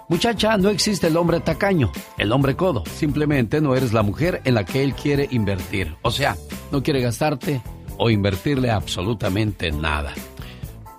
Muchacha, 0.10 0.58
no 0.58 0.70
existe 0.70 1.06
el 1.06 1.18
hombre 1.18 1.40
tacaño, 1.40 1.92
el 2.18 2.32
hombre 2.32 2.56
codo. 2.56 2.84
Simplemente 2.88 3.62
no 3.62 3.76
eres 3.76 3.94
la 3.94 4.02
mujer 4.02 4.42
en 4.44 4.56
la 4.56 4.66
que 4.66 4.84
él 4.84 4.96
quiere 4.96 5.28
invertir. 5.30 5.96
O 6.02 6.10
sea, 6.10 6.36
no 6.72 6.82
quiere 6.82 7.00
gastarte 7.00 7.62
o 7.98 8.10
invertirle 8.10 8.72
absolutamente 8.72 9.72
nada. 9.72 10.14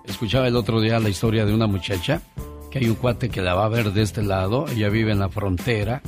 Escuchaba 0.05 0.47
el 0.47 0.55
otro 0.55 0.81
día 0.81 1.01
la 1.01 1.09
historia 1.09 1.45
de 1.45 1.53
una 1.53 1.67
muchacha 1.67 2.23
que 2.71 2.79
hay 2.79 2.89
un 2.89 2.95
cuate 2.95 3.31
que 3.31 3.43
la 3.43 3.55
va 3.55 3.65
a 3.65 3.69
ver 3.69 3.93
de 3.93 4.03
este 4.03 4.23
lado, 4.23 4.67
ella 4.69 4.89
vive 4.89 5.11
en 5.11 5.19
la 5.19 5.29
frontera 5.29 6.03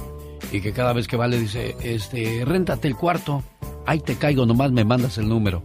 y 0.53 0.61
que 0.61 0.73
cada 0.73 0.93
vez 0.93 1.09
que 1.09 1.17
va 1.17 1.27
le 1.27 1.41
dice, 1.41 1.75
este, 1.83 2.45
réntate 2.45 2.87
el 2.87 2.95
cuarto, 2.95 3.43
ahí 3.85 3.99
te 3.99 4.15
caigo, 4.15 4.47
nomás 4.47 4.71
me 4.71 4.85
mandas 4.85 5.19
el 5.19 5.29
número. 5.29 5.65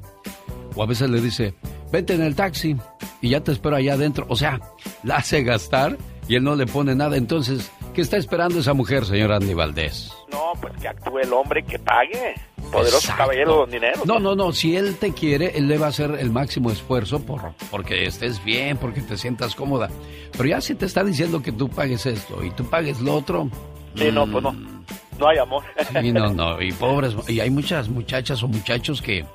O 0.76 0.82
a 0.82 0.88
veces 0.88 1.12
le 1.12 1.22
dice, 1.22 1.54
vete 1.92 2.16
en 2.16 2.24
el 2.24 2.36
taxi 2.36 2.76
y 3.22 3.30
ya 3.30 3.42
te 3.42 3.52
espero 3.52 3.76
allá 3.76 3.94
adentro. 3.94 4.26
O 4.28 4.36
sea, 4.36 4.60
la 5.04 5.18
hace 5.18 5.44
gastar 5.44 5.98
y 6.28 6.36
él 6.36 6.44
no 6.44 6.56
le 6.56 6.66
pone 6.66 6.96
nada. 6.96 7.18
Entonces, 7.18 7.72
¿qué 7.94 8.02
está 8.02 8.18
esperando 8.18 8.60
esa 8.60 8.74
mujer, 8.74 9.06
señor 9.06 9.32
Andy 9.32 9.54
Valdés? 9.54 10.12
No, 10.32 10.54
pues 10.62 10.74
que 10.82 10.88
actúe 10.88 11.20
el 11.20 11.34
hombre 11.34 11.64
que 11.64 11.80
pague. 11.80 12.36
Poderoso 12.72 13.14
caballero 13.16 13.60
con 13.62 13.72
dinero. 13.72 14.02
No, 14.06 14.20
no, 14.20 14.36
no. 14.36 14.52
Si 14.52 14.76
él 14.76 14.96
te 14.98 15.14
quiere, 15.14 15.58
él 15.58 15.68
le 15.70 15.78
va 15.78 15.86
a 15.86 15.90
hacer 15.90 16.18
el 16.20 16.32
máximo 16.32 16.70
esfuerzo 16.70 17.22
por 17.22 17.54
porque 17.72 18.06
estés 18.06 18.44
bien, 18.44 18.76
porque 18.78 19.02
te 19.02 19.18
sientas 19.18 19.56
cómoda. 19.56 19.90
Pero 20.34 20.50
ya 20.50 20.60
si 20.60 20.76
te 20.76 20.86
está 20.86 21.04
diciendo 21.04 21.42
que 21.42 21.54
tú 21.54 21.70
pagues 21.70 22.06
esto 22.06 22.44
y 22.44 22.52
tú 22.52 22.66
pagues 22.70 23.00
lo 23.00 23.16
otro. 23.16 23.50
Sí, 23.96 24.10
no, 24.12 24.28
pues 24.28 24.44
no. 24.44 24.52
mm, 24.52 24.84
No 25.18 25.28
hay 25.30 25.38
amor. 25.38 25.64
Sí, 26.02 26.12
no, 26.12 26.34
no. 26.34 26.62
Y 26.62 26.74
pobres. 26.74 27.16
Y 27.30 27.40
hay 27.40 27.50
muchas 27.50 27.88
muchachas 27.88 28.44
o 28.44 28.50
muchachos 28.50 29.02
que, 29.02 29.26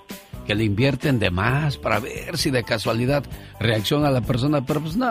que 0.47 0.55
le 0.55 0.65
invierten 0.65 1.19
de 1.19 1.31
más 1.31 1.79
para 1.79 2.01
ver 2.01 2.37
si 2.37 2.51
de 2.51 2.63
casualidad 2.63 3.25
reacciona 3.59 4.11
la 4.11 4.21
persona. 4.21 4.63
Pero 4.67 4.83
pues 4.83 4.95
no. 4.95 5.09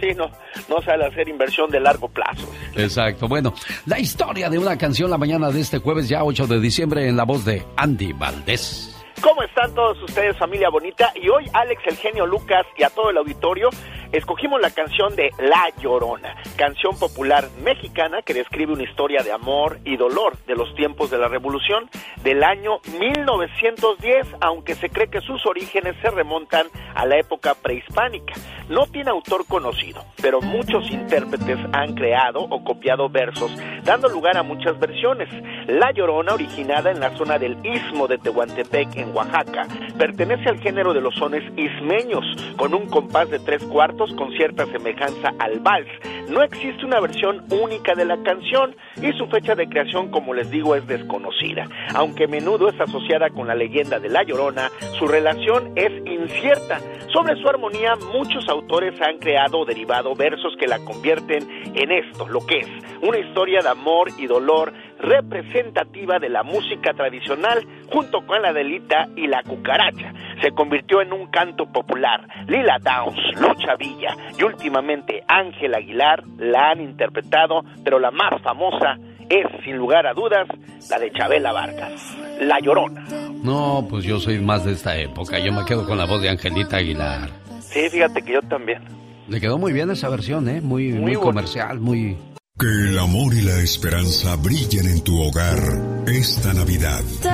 Sí, 0.00 0.08
no, 0.16 0.30
no 0.68 0.82
sale 0.82 1.06
hacer 1.06 1.28
inversión 1.28 1.70
de 1.70 1.80
largo 1.80 2.08
plazo. 2.08 2.50
Exacto. 2.74 3.28
Bueno, 3.28 3.54
la 3.86 3.98
historia 3.98 4.50
de 4.50 4.58
una 4.58 4.76
canción 4.76 5.10
la 5.10 5.18
mañana 5.18 5.50
de 5.50 5.60
este 5.60 5.78
jueves, 5.78 6.08
ya 6.08 6.24
8 6.24 6.46
de 6.46 6.60
diciembre, 6.60 7.08
en 7.08 7.16
la 7.16 7.24
voz 7.24 7.44
de 7.44 7.62
Andy 7.76 8.12
Valdés. 8.12 8.95
¿Cómo 9.22 9.42
están 9.42 9.74
todos 9.74 10.00
ustedes, 10.02 10.36
familia 10.36 10.68
bonita? 10.68 11.12
Y 11.14 11.28
hoy 11.28 11.46
Alex, 11.52 11.82
el 11.86 11.96
genio 11.96 12.26
Lucas 12.26 12.66
y 12.76 12.82
a 12.82 12.90
todo 12.90 13.10
el 13.10 13.16
auditorio 13.16 13.70
escogimos 14.12 14.60
la 14.60 14.70
canción 14.70 15.16
de 15.16 15.30
La 15.38 15.68
Llorona, 15.80 16.36
canción 16.56 16.98
popular 16.98 17.48
mexicana 17.62 18.22
que 18.22 18.34
describe 18.34 18.72
una 18.72 18.84
historia 18.84 19.22
de 19.22 19.32
amor 19.32 19.78
y 19.84 19.96
dolor 19.96 20.36
de 20.46 20.54
los 20.54 20.74
tiempos 20.74 21.10
de 21.10 21.18
la 21.18 21.28
Revolución 21.28 21.90
del 22.22 22.42
año 22.44 22.78
1910, 22.98 24.26
aunque 24.40 24.74
se 24.74 24.90
cree 24.90 25.08
que 25.08 25.20
sus 25.20 25.44
orígenes 25.46 25.96
se 26.02 26.10
remontan 26.10 26.66
a 26.94 27.04
la 27.06 27.18
época 27.18 27.54
prehispánica. 27.54 28.34
No 28.68 28.86
tiene 28.86 29.10
autor 29.10 29.46
conocido, 29.46 30.04
pero 30.20 30.40
muchos 30.40 30.90
intérpretes 30.90 31.58
han 31.72 31.94
creado 31.94 32.40
o 32.40 32.64
copiado 32.64 33.08
versos, 33.08 33.52
dando 33.84 34.08
lugar 34.08 34.36
a 34.36 34.42
muchas 34.42 34.78
versiones. 34.80 35.28
La 35.68 35.92
Llorona, 35.92 36.34
originada 36.34 36.90
en 36.90 36.98
la 36.98 37.16
zona 37.16 37.38
del 37.38 37.56
Istmo 37.64 38.08
de 38.08 38.18
Tehuantepec, 38.18 38.96
en 38.96 39.05
Oaxaca, 39.14 39.66
pertenece 39.98 40.48
al 40.48 40.60
género 40.60 40.92
de 40.92 41.00
los 41.00 41.14
sones 41.14 41.42
ismeños, 41.56 42.24
con 42.56 42.74
un 42.74 42.86
compás 42.86 43.30
de 43.30 43.38
tres 43.38 43.62
cuartos 43.64 44.12
con 44.14 44.32
cierta 44.32 44.66
semejanza 44.66 45.32
al 45.38 45.60
vals. 45.60 45.88
No 46.28 46.42
existe 46.42 46.84
una 46.84 47.00
versión 47.00 47.44
única 47.50 47.94
de 47.94 48.04
la 48.04 48.22
canción 48.22 48.74
y 49.00 49.12
su 49.12 49.26
fecha 49.26 49.54
de 49.54 49.68
creación, 49.68 50.10
como 50.10 50.34
les 50.34 50.50
digo, 50.50 50.74
es 50.74 50.86
desconocida. 50.86 51.68
Aunque 51.94 52.24
a 52.24 52.28
menudo 52.28 52.68
es 52.68 52.80
asociada 52.80 53.30
con 53.30 53.46
la 53.46 53.54
leyenda 53.54 53.98
de 54.00 54.08
La 54.08 54.22
Llorona, 54.22 54.70
su 54.98 55.06
relación 55.06 55.72
es 55.76 55.92
incierta. 56.06 56.80
Sobre 57.12 57.36
su 57.40 57.48
armonía, 57.48 57.94
muchos 58.12 58.48
autores 58.48 59.00
han 59.00 59.18
creado 59.18 59.60
o 59.60 59.64
derivado 59.64 60.14
versos 60.14 60.54
que 60.58 60.66
la 60.66 60.78
convierten 60.80 61.48
en 61.74 61.92
esto, 61.92 62.28
lo 62.28 62.44
que 62.44 62.58
es 62.58 62.68
una 63.02 63.18
historia 63.18 63.60
de 63.62 63.68
amor 63.68 64.10
y 64.18 64.26
dolor 64.26 64.72
representativa 65.06 66.18
de 66.18 66.28
la 66.28 66.42
música 66.42 66.92
tradicional 66.92 67.64
junto 67.90 68.26
con 68.26 68.42
la 68.42 68.52
delita 68.52 69.08
y 69.16 69.28
la 69.28 69.42
cucaracha. 69.42 70.12
Se 70.42 70.50
convirtió 70.50 71.00
en 71.00 71.12
un 71.12 71.28
canto 71.28 71.66
popular. 71.66 72.26
Lila 72.48 72.78
Downs, 72.82 73.18
Lucha 73.40 73.76
Villa 73.78 74.16
y 74.38 74.42
últimamente 74.42 75.22
Ángel 75.28 75.74
Aguilar 75.74 76.24
la 76.38 76.70
han 76.70 76.80
interpretado, 76.80 77.62
pero 77.84 77.98
la 77.98 78.10
más 78.10 78.42
famosa 78.42 78.98
es, 79.28 79.46
sin 79.64 79.76
lugar 79.76 80.06
a 80.06 80.12
dudas, 80.12 80.46
la 80.90 80.98
de 80.98 81.10
Chabela 81.12 81.52
Vargas, 81.52 82.16
La 82.40 82.60
Llorona. 82.60 83.04
No, 83.42 83.86
pues 83.88 84.04
yo 84.04 84.18
soy 84.18 84.40
más 84.40 84.64
de 84.64 84.72
esta 84.72 84.96
época. 84.96 85.38
Yo 85.38 85.52
me 85.52 85.64
quedo 85.64 85.86
con 85.86 85.98
la 85.98 86.04
voz 86.04 86.20
de 86.22 86.28
Angelita 86.28 86.78
Aguilar. 86.78 87.28
Sí, 87.60 87.88
fíjate 87.88 88.22
que 88.22 88.34
yo 88.34 88.42
también. 88.42 88.82
Le 89.28 89.40
quedó 89.40 89.58
muy 89.58 89.72
bien 89.72 89.90
esa 89.90 90.08
versión, 90.08 90.48
¿eh? 90.48 90.60
Muy, 90.60 90.92
muy, 90.92 91.14
comercial, 91.14 91.80
muy... 91.80 92.16
Que 92.58 92.66
el 92.66 92.98
amor 92.98 93.34
y 93.34 93.42
la 93.42 93.58
esperanza 93.58 94.34
brillen 94.36 94.88
en 94.88 95.02
tu 95.02 95.20
hogar 95.20 95.58
esta 96.06 96.54
Navidad. 96.54 97.02
Te 97.20 97.28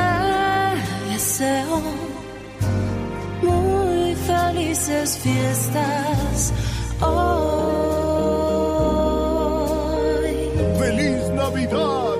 deseo 1.12 1.80
muy 3.40 4.16
felices 4.16 5.18
fiestas 5.18 6.52
hoy. 7.00 7.52
¡Feliz 10.80 11.30
Navidad! 11.36 12.16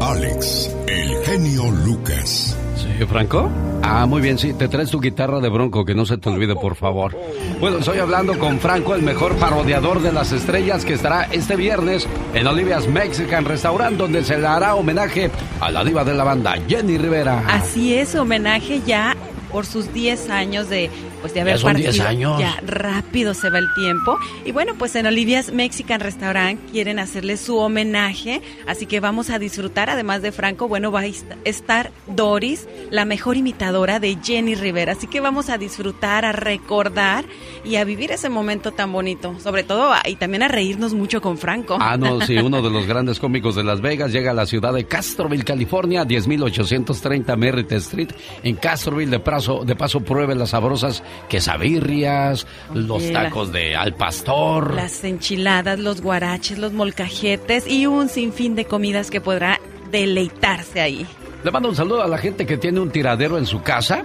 Alex, 0.00 0.70
el 0.86 1.24
genio 1.24 1.70
Lucas. 1.70 2.56
¿Sí, 3.00 3.06
Franco? 3.06 3.48
Ah, 3.82 4.04
muy 4.04 4.20
bien, 4.20 4.36
sí. 4.36 4.52
Te 4.52 4.68
traes 4.68 4.90
tu 4.90 5.00
guitarra 5.00 5.40
de 5.40 5.48
bronco, 5.48 5.86
que 5.86 5.94
no 5.94 6.04
se 6.04 6.18
te 6.18 6.28
olvide, 6.28 6.54
por 6.54 6.76
favor. 6.76 7.16
Bueno, 7.58 7.78
estoy 7.78 7.98
hablando 7.98 8.38
con 8.38 8.60
Franco, 8.60 8.94
el 8.94 9.00
mejor 9.00 9.36
parodiador 9.36 10.02
de 10.02 10.12
las 10.12 10.32
estrellas, 10.32 10.84
que 10.84 10.92
estará 10.92 11.22
este 11.32 11.56
viernes 11.56 12.06
en 12.34 12.46
Olivia's 12.46 12.86
Mexican 12.88 13.46
Restaurant, 13.46 13.96
donde 13.96 14.22
se 14.22 14.36
le 14.36 14.46
hará 14.46 14.74
homenaje 14.74 15.30
a 15.62 15.70
la 15.70 15.82
diva 15.82 16.04
de 16.04 16.12
la 16.12 16.24
banda, 16.24 16.56
Jenny 16.68 16.98
Rivera. 16.98 17.42
Así 17.48 17.94
es, 17.94 18.14
homenaje 18.14 18.82
ya 18.84 19.16
por 19.50 19.64
sus 19.64 19.94
10 19.94 20.28
años 20.28 20.68
de 20.68 20.90
pues 21.20 21.34
de 21.34 21.40
haber 21.40 21.56
ya 21.56 21.60
son 21.60 21.76
10 21.76 22.00
años. 22.00 22.38
Ya 22.38 22.60
rápido 22.66 23.34
se 23.34 23.50
va 23.50 23.58
el 23.58 23.72
tiempo. 23.74 24.18
Y 24.44 24.52
bueno, 24.52 24.74
pues 24.78 24.94
en 24.96 25.06
Olivia's 25.06 25.52
Mexican 25.52 26.00
Restaurant 26.00 26.60
quieren 26.70 26.98
hacerle 26.98 27.36
su 27.36 27.58
homenaje, 27.58 28.42
así 28.66 28.86
que 28.86 29.00
vamos 29.00 29.30
a 29.30 29.38
disfrutar, 29.38 29.90
además 29.90 30.22
de 30.22 30.32
Franco, 30.32 30.68
bueno, 30.68 30.92
va 30.92 31.00
a 31.00 31.06
estar 31.44 31.90
Doris, 32.06 32.68
la 32.90 33.04
mejor 33.04 33.36
imitadora 33.36 34.00
de 34.00 34.18
Jenny 34.22 34.54
Rivera, 34.54 34.92
así 34.92 35.06
que 35.06 35.20
vamos 35.20 35.50
a 35.50 35.58
disfrutar, 35.58 36.24
a 36.24 36.32
recordar 36.32 37.24
y 37.64 37.76
a 37.76 37.84
vivir 37.84 38.12
ese 38.12 38.28
momento 38.28 38.72
tan 38.72 38.92
bonito, 38.92 39.38
sobre 39.40 39.64
todo 39.64 39.92
y 40.06 40.16
también 40.16 40.42
a 40.42 40.48
reírnos 40.48 40.94
mucho 40.94 41.20
con 41.20 41.38
Franco. 41.38 41.78
Ah, 41.80 41.96
no, 41.96 42.20
sí, 42.20 42.36
uno 42.42 42.62
de 42.62 42.70
los 42.70 42.86
grandes 42.86 43.18
cómicos 43.18 43.54
de 43.54 43.64
Las 43.64 43.80
Vegas 43.80 44.12
llega 44.12 44.30
a 44.30 44.34
la 44.34 44.46
ciudad 44.46 44.72
de 44.72 44.84
Castroville, 44.84 45.44
California, 45.44 46.04
10830 46.04 47.36
Merritt 47.36 47.72
Street, 47.72 48.10
en 48.42 48.56
Castroville, 48.56 49.10
de 49.10 49.20
paso, 49.20 49.64
de 49.64 49.76
paso 49.76 50.00
pruebe 50.00 50.34
las 50.34 50.50
sabrosas 50.50 51.02
quesabirrias, 51.28 52.46
los 52.74 53.10
tacos 53.12 53.52
de 53.52 53.76
al 53.76 53.94
pastor. 53.94 54.74
Las 54.74 55.04
enchiladas, 55.04 55.78
los 55.78 56.00
guaraches, 56.00 56.58
los 56.58 56.72
molcajetes 56.72 57.66
y 57.66 57.86
un 57.86 58.08
sinfín 58.08 58.54
de 58.54 58.64
comidas 58.64 59.10
que 59.10 59.20
podrá 59.20 59.60
deleitarse 59.90 60.80
ahí. 60.80 61.06
Le 61.42 61.50
mando 61.50 61.68
un 61.68 61.76
saludo 61.76 62.02
a 62.02 62.08
la 62.08 62.18
gente 62.18 62.46
que 62.46 62.58
tiene 62.58 62.80
un 62.80 62.90
tiradero 62.90 63.38
en 63.38 63.46
su 63.46 63.62
casa. 63.62 64.04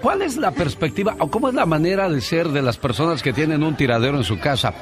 ¿Cuál 0.00 0.22
es 0.22 0.36
la 0.36 0.50
perspectiva 0.50 1.16
o 1.18 1.30
cómo 1.30 1.48
es 1.48 1.54
la 1.54 1.64
manera 1.64 2.10
de 2.10 2.20
ser 2.20 2.48
de 2.48 2.60
las 2.60 2.76
personas 2.76 3.22
que 3.22 3.32
tienen 3.32 3.62
un 3.62 3.74
tiradero 3.74 4.18
en 4.18 4.24
su 4.24 4.38
casa? 4.38 4.74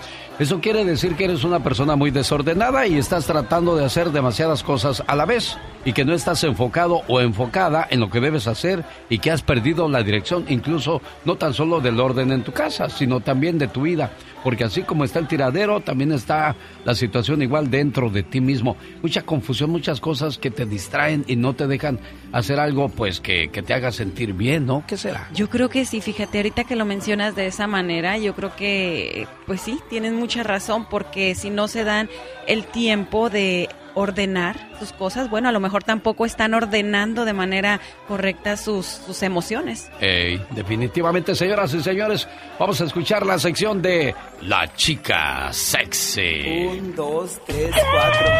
Eso 0.42 0.60
quiere 0.60 0.84
decir 0.84 1.14
que 1.14 1.26
eres 1.26 1.44
una 1.44 1.62
persona 1.62 1.94
muy 1.94 2.10
desordenada 2.10 2.84
y 2.88 2.98
estás 2.98 3.26
tratando 3.26 3.76
de 3.76 3.84
hacer 3.84 4.10
demasiadas 4.10 4.64
cosas 4.64 5.00
a 5.06 5.14
la 5.14 5.24
vez 5.24 5.56
y 5.84 5.92
que 5.92 6.04
no 6.04 6.14
estás 6.14 6.42
enfocado 6.42 7.02
o 7.06 7.20
enfocada 7.20 7.86
en 7.88 8.00
lo 8.00 8.10
que 8.10 8.18
debes 8.18 8.48
hacer 8.48 8.84
y 9.08 9.20
que 9.20 9.30
has 9.30 9.40
perdido 9.40 9.88
la 9.88 10.02
dirección 10.02 10.46
incluso 10.48 11.00
no 11.24 11.36
tan 11.36 11.54
solo 11.54 11.80
del 11.80 12.00
orden 12.00 12.32
en 12.32 12.42
tu 12.42 12.50
casa, 12.50 12.90
sino 12.90 13.20
también 13.20 13.56
de 13.56 13.68
tu 13.68 13.82
vida. 13.82 14.10
Porque 14.42 14.64
así 14.64 14.82
como 14.82 15.04
está 15.04 15.18
el 15.18 15.28
tiradero, 15.28 15.80
también 15.80 16.12
está 16.12 16.56
la 16.84 16.94
situación 16.94 17.42
igual 17.42 17.70
dentro 17.70 18.10
de 18.10 18.22
ti 18.22 18.40
mismo. 18.40 18.76
Mucha 19.02 19.22
confusión, 19.22 19.70
muchas 19.70 20.00
cosas 20.00 20.38
que 20.38 20.50
te 20.50 20.66
distraen 20.66 21.24
y 21.26 21.36
no 21.36 21.54
te 21.54 21.66
dejan 21.66 21.98
hacer 22.32 22.58
algo 22.58 22.88
pues 22.88 23.20
que, 23.20 23.48
que 23.50 23.62
te 23.62 23.74
haga 23.74 23.92
sentir 23.92 24.32
bien, 24.32 24.66
¿no? 24.66 24.84
¿Qué 24.86 24.96
será? 24.96 25.28
Yo 25.34 25.48
creo 25.48 25.68
que 25.68 25.84
sí, 25.84 26.00
fíjate, 26.00 26.38
ahorita 26.38 26.64
que 26.64 26.76
lo 26.76 26.84
mencionas 26.84 27.34
de 27.34 27.46
esa 27.46 27.66
manera, 27.66 28.18
yo 28.18 28.34
creo 28.34 28.54
que 28.56 29.26
pues 29.46 29.60
sí, 29.60 29.78
tienes 29.90 30.12
mucha 30.12 30.42
razón 30.42 30.86
porque 30.88 31.34
si 31.34 31.50
no 31.50 31.68
se 31.68 31.84
dan 31.84 32.08
el 32.46 32.64
tiempo 32.64 33.30
de 33.30 33.68
ordenar 33.94 34.56
sus 34.78 34.92
cosas, 34.92 35.30
bueno, 35.30 35.48
a 35.48 35.52
lo 35.52 35.60
mejor 35.60 35.84
tampoco 35.84 36.26
están 36.26 36.54
ordenando 36.54 37.24
de 37.24 37.32
manera 37.32 37.80
correcta 38.08 38.56
sus, 38.56 38.86
sus 38.86 39.22
emociones. 39.22 39.90
Ey, 40.00 40.40
definitivamente, 40.50 41.34
señoras 41.34 41.74
y 41.74 41.82
señores, 41.82 42.28
vamos 42.58 42.80
a 42.80 42.84
escuchar 42.84 43.24
la 43.26 43.38
sección 43.38 43.82
de 43.82 44.14
La 44.42 44.72
Chica 44.74 45.52
Sexy. 45.52 46.66
Un, 46.66 46.94
dos, 46.94 47.40
tres, 47.46 47.74
cuatro. 47.92 48.32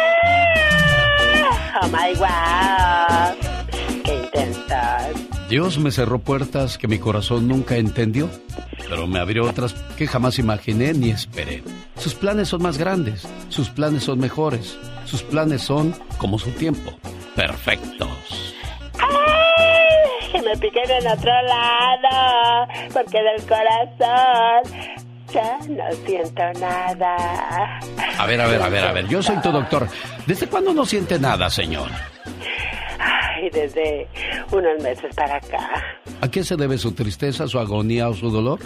Oh 1.81 1.87
my 1.87 2.13
wow. 2.15 3.35
Qué 4.03 4.13
intensas. 4.15 5.22
Dios 5.53 5.77
me 5.77 5.91
cerró 5.91 6.17
puertas 6.17 6.79
que 6.79 6.87
mi 6.87 6.97
corazón 6.97 7.47
nunca 7.47 7.77
entendió, 7.77 8.27
pero 8.89 9.05
me 9.05 9.19
abrió 9.19 9.47
otras 9.47 9.75
que 9.95 10.07
jamás 10.07 10.39
imaginé 10.39 10.93
ni 10.93 11.11
esperé. 11.11 11.61
Sus 11.95 12.15
planes 12.15 12.47
son 12.47 12.63
más 12.63 12.79
grandes, 12.79 13.27
sus 13.49 13.69
planes 13.69 14.03
son 14.03 14.17
mejores, 14.17 14.79
sus 15.05 15.21
planes 15.21 15.61
son 15.61 15.93
como 16.17 16.39
su 16.39 16.49
tiempo, 16.53 16.97
perfectos. 17.35 18.55
¡Ay! 18.97 20.41
Me 20.41 20.57
piquen 20.57 20.89
en 20.89 21.07
otro 21.07 21.31
lado, 21.43 22.67
porque 22.91 23.19
del 23.21 23.43
corazón 23.43 25.02
ya 25.33 25.57
no 25.67 25.83
siento 26.05 26.43
nada. 26.59 27.79
A 28.17 28.25
ver, 28.25 28.39
a 28.39 28.47
ver, 28.47 28.61
a 28.61 28.69
ver, 28.69 28.83
a 28.83 28.91
ver, 28.91 29.07
yo 29.07 29.21
soy 29.21 29.37
tu 29.41 29.51
doctor. 29.51 29.87
¿Desde 30.27 30.47
cuándo 30.47 30.73
no 30.73 30.85
siente 30.85 31.19
nada, 31.19 31.49
señor? 31.49 31.89
Ay, 32.99 33.49
desde 33.51 34.07
unos 34.51 34.81
meses 34.81 35.13
para 35.15 35.37
acá. 35.37 35.69
¿A 36.21 36.29
qué 36.29 36.43
se 36.43 36.55
debe 36.55 36.77
su 36.77 36.93
tristeza, 36.93 37.47
su 37.47 37.59
agonía 37.59 38.09
o 38.09 38.13
su 38.13 38.29
dolor? 38.29 38.59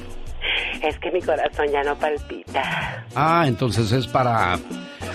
Es 0.84 0.98
que 1.00 1.12
mi 1.12 1.22
corazón 1.22 1.68
ya 1.72 1.84
no 1.84 1.96
palpita. 1.96 3.06
Ah, 3.16 3.46
entonces 3.48 3.92
es 3.92 4.08
para... 4.08 4.58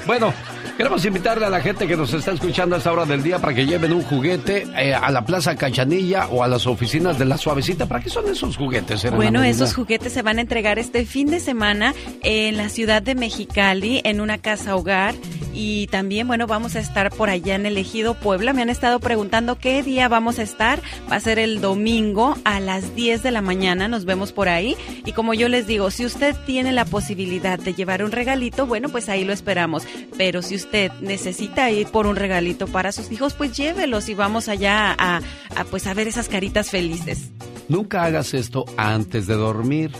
Bueno, 0.07 0.33
queremos 0.77 1.05
invitarle 1.05 1.47
a 1.47 1.51
la 1.51 1.61
gente 1.61 1.87
que 1.87 1.97
nos 1.97 2.13
está 2.13 2.33
escuchando 2.33 2.75
a 2.75 2.79
esta 2.79 2.93
hora 2.93 3.05
del 3.05 3.23
día 3.23 3.39
para 3.39 3.55
que 3.55 3.67
lleven 3.67 3.93
un 3.93 4.03
juguete 4.03 4.67
eh, 4.77 4.93
a 4.95 5.11
la 5.13 5.25
Plaza 5.25 5.55
Cachanilla 5.55 6.27
o 6.29 6.43
a 6.43 6.49
las 6.49 6.67
oficinas 6.67 7.19
de 7.21 7.25
la 7.25 7.39
Suavecita. 7.39 7.87
¿Para 7.87 8.03
qué 8.03 8.11
son 8.11 8.29
esos 8.29 8.57
juguetes? 8.57 9.01
Serena 9.01 9.17
Bueno, 9.17 9.41
Medina? 9.41 9.49
esos 9.55 9.75
juguetes 9.75 10.13
se 10.13 10.23
van 10.23 10.39
a 10.39 10.41
entregar 10.41 10.79
este 10.81 11.05
fin 11.07 11.29
de 11.31 11.39
semana 11.39 11.95
en 12.23 12.57
la 12.57 12.69
ciudad 12.69 13.01
de 13.03 13.15
Mexicali, 13.15 14.01
en 14.05 14.21
una 14.21 14.39
casa 14.39 14.75
hogar. 14.75 15.15
Y 15.55 15.87
también, 15.89 16.27
bueno, 16.27 16.47
vamos 16.47 16.77
a 16.77 16.81
estar 16.81 17.11
por 17.11 17.29
allá 17.29 17.55
en 17.55 17.67
el 17.67 17.77
Ejido 17.77 18.15
Puebla. 18.15 18.55
Me 18.55 18.63
han 18.63 18.71
estado 18.71 18.99
preguntando 19.01 19.59
qué 19.59 19.83
día 19.83 20.09
vamos 20.09 20.39
a 20.39 20.43
estar. 20.43 20.81
Va 21.11 21.17
a 21.17 21.21
ser 21.21 21.39
el 21.39 21.61
domingo 21.61 22.37
a 22.45 22.59
las 22.59 22.97
10 22.97 23.23
de 23.23 23.31
la 23.31 23.43
mañana. 23.43 23.87
Nos 23.87 24.07
vemos 24.07 24.33
por 24.33 24.49
ahí. 24.49 24.77
Y 25.05 25.12
como 25.13 25.35
yo 25.35 25.49
les 25.49 25.67
digo, 25.67 25.91
si 25.91 26.05
usted 26.05 26.35
tiene 26.47 26.73
la 26.73 26.85
posibilidad 26.85 27.59
de 27.59 27.75
llevar 27.75 28.05
un 28.05 28.13
regalito, 28.13 28.67
bueno, 28.67 28.89
pues 28.89 29.09
ahí 29.09 29.25
lo 29.25 29.33
esperamos. 29.33 29.85
Pero 30.17 30.43
si 30.43 30.55
usted 30.55 30.93
necesita 31.01 31.71
ir 31.71 31.89
por 31.89 32.07
un 32.07 32.17
regalito 32.17 32.67
para 32.67 32.93
sus 32.93 33.11
hijos, 33.11 33.35
pues 33.35 33.57
llévelos 33.57 34.09
y 34.09 34.15
vamos 34.15 34.49
allá 34.49 34.95
a, 34.99 35.21
a, 35.57 35.65
pues 35.65 35.87
a 35.87 35.95
ver 35.95 36.09
esas 36.09 36.29
caritas 36.29 36.71
felices. 36.71 37.31
Nunca 37.69 38.05
hagas 38.05 38.35
esto 38.35 38.65
antes 38.77 39.27
de 39.27 39.35
dormir. 39.35 39.93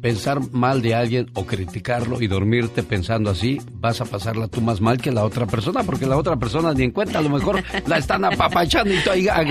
Pensar 0.00 0.40
mal 0.52 0.80
de 0.80 0.94
alguien 0.94 1.30
o 1.34 1.44
criticarlo 1.46 2.22
y 2.22 2.26
dormirte 2.26 2.82
pensando 2.82 3.30
así, 3.30 3.60
vas 3.74 4.00
a 4.00 4.06
pasarla 4.06 4.48
tú 4.48 4.60
más 4.62 4.80
mal 4.80 4.98
que 5.00 5.12
la 5.12 5.24
otra 5.24 5.46
persona, 5.46 5.82
porque 5.82 6.06
la 6.06 6.16
otra 6.16 6.36
persona 6.36 6.72
ni 6.72 6.84
en 6.84 6.90
cuenta, 6.90 7.18
a 7.18 7.22
lo 7.22 7.28
mejor 7.28 7.62
la 7.86 7.98
están 7.98 8.24
apapachando 8.24 8.94
y 8.94 8.98
tú 9.00 9.10
ahí 9.10 9.28
ah, 9.28 9.44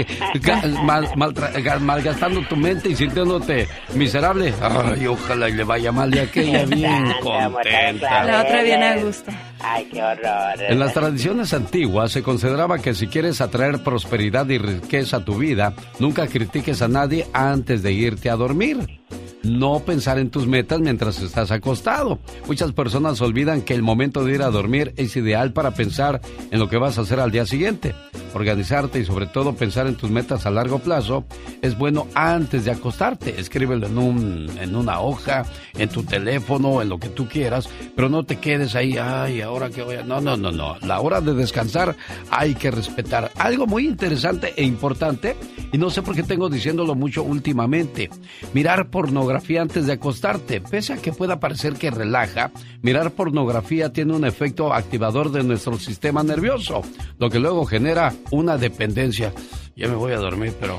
mal- 0.83 1.07
maltra- 1.15 1.53
ga- 1.53 1.79
malgastando 1.79 2.41
tu 2.47 2.55
mente 2.55 2.89
y 2.89 2.95
sintiéndote 2.95 3.67
miserable. 3.95 4.53
Ay, 4.61 5.05
ojalá 5.07 5.49
y 5.49 5.53
le 5.53 5.63
vaya 5.63 5.91
mal 5.91 6.09
de 6.09 6.21
aquella 6.21 6.65
bien 6.65 7.05
contenta. 7.21 8.23
La 8.25 8.41
otra 8.41 8.63
bien 8.63 8.81
a 8.83 8.95
gusto. 8.97 9.31
Ay, 9.61 9.87
qué 9.91 10.01
horror. 10.01 10.61
En 10.67 10.79
las 10.79 10.93
tradiciones 10.93 11.53
antiguas 11.53 12.11
se 12.11 12.23
consideraba 12.23 12.79
que 12.79 12.93
si 12.95 13.07
quieres 13.07 13.41
atraer 13.41 13.83
prosperidad 13.83 14.47
y 14.49 14.57
riqueza 14.57 15.17
a 15.17 15.25
tu 15.25 15.37
vida, 15.37 15.73
nunca 15.99 16.25
critiques 16.27 16.81
a 16.81 16.87
nadie 16.87 17.27
antes 17.33 17.83
de 17.83 17.91
irte 17.91 18.29
a 18.29 18.35
dormir. 18.35 18.99
No 19.43 19.79
pensar 19.79 20.19
en 20.19 20.29
tus 20.29 20.47
metas 20.47 20.79
mientras 20.81 21.21
estás 21.21 21.51
acostado. 21.51 22.19
Muchas 22.47 22.73
personas 22.73 23.21
olvidan 23.21 23.61
que 23.61 23.73
el 23.73 23.81
momento 23.81 24.25
de 24.25 24.35
ir 24.35 24.41
a 24.41 24.49
dormir 24.49 24.93
es 24.97 25.15
ideal 25.15 25.53
para 25.53 25.71
pensar 25.71 26.19
en 26.51 26.59
lo 26.59 26.67
que 26.67 26.77
vas 26.77 26.97
a 26.97 27.01
hacer 27.01 27.19
al 27.19 27.31
día 27.31 27.45
siguiente. 27.45 27.95
organizarte 28.33 28.99
y 28.99 29.05
sobre 29.05 29.25
todo 29.25 29.55
pensar 29.55 29.87
en 29.87 29.95
tus 29.95 30.09
metas 30.09 30.45
a 30.45 30.51
largo 30.51 30.79
plazo, 30.79 31.25
es 31.61 31.77
bueno 31.77 32.07
antes 32.13 32.65
de 32.65 32.71
acostarte. 32.71 33.39
Escríbelo 33.39 33.87
en, 33.87 33.97
un, 33.97 34.49
en 34.59 34.75
una 34.75 34.99
hoja, 34.99 35.45
en 35.77 35.89
tu 35.89 36.03
teléfono, 36.03 36.81
en 36.81 36.89
lo 36.89 36.99
que 36.99 37.09
tú 37.09 37.27
quieras, 37.27 37.69
pero 37.95 38.09
no 38.09 38.23
te 38.23 38.37
quedes 38.37 38.75
ahí, 38.75 38.97
ay, 38.97 39.41
ahora 39.41 39.69
que 39.69 39.83
voy 39.83 39.95
a... 39.95 40.03
No, 40.03 40.21
no, 40.21 40.37
no, 40.37 40.51
no. 40.51 40.77
La 40.79 40.99
hora 40.99 41.21
de 41.21 41.33
descansar 41.33 41.95
hay 42.29 42.55
que 42.55 42.71
respetar. 42.71 43.31
Algo 43.37 43.67
muy 43.67 43.87
interesante 43.87 44.53
e 44.55 44.63
importante, 44.63 45.35
y 45.71 45.77
no 45.77 45.89
sé 45.89 46.01
por 46.01 46.15
qué 46.15 46.23
tengo 46.23 46.49
diciéndolo 46.49 46.95
mucho 46.95 47.23
últimamente, 47.23 48.09
mirar 48.53 48.89
pornografía 48.89 49.28
antes 49.59 49.85
de 49.85 49.93
acostarte, 49.93 50.61
pese 50.61 50.93
a 50.93 50.97
que 50.97 51.11
pueda 51.11 51.39
parecer 51.39 51.73
que 51.73 51.91
relaja, 51.91 52.51
mirar 52.81 53.11
pornografía 53.11 53.93
tiene 53.93 54.13
un 54.13 54.25
efecto 54.25 54.73
activador 54.73 55.31
de 55.31 55.43
nuestro 55.43 55.77
sistema 55.77 56.23
nervioso, 56.23 56.81
lo 57.17 57.29
que 57.29 57.39
luego 57.39 57.65
genera 57.65 58.13
una 58.31 58.57
dependencia. 58.57 59.33
Ya 59.79 59.87
me 59.87 59.95
voy 59.95 60.11
a 60.11 60.17
dormir, 60.17 60.53
pero 60.59 60.77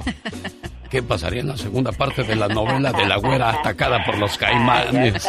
¿qué 0.90 1.02
pasaría 1.02 1.40
en 1.40 1.48
la 1.48 1.56
segunda 1.56 1.90
parte 1.90 2.22
de 2.22 2.36
la 2.36 2.48
novela 2.48 2.92
de 2.92 3.06
la 3.06 3.16
güera 3.16 3.48
atacada 3.48 4.04
por 4.04 4.18
los 4.18 4.36
caimanes? 4.36 5.26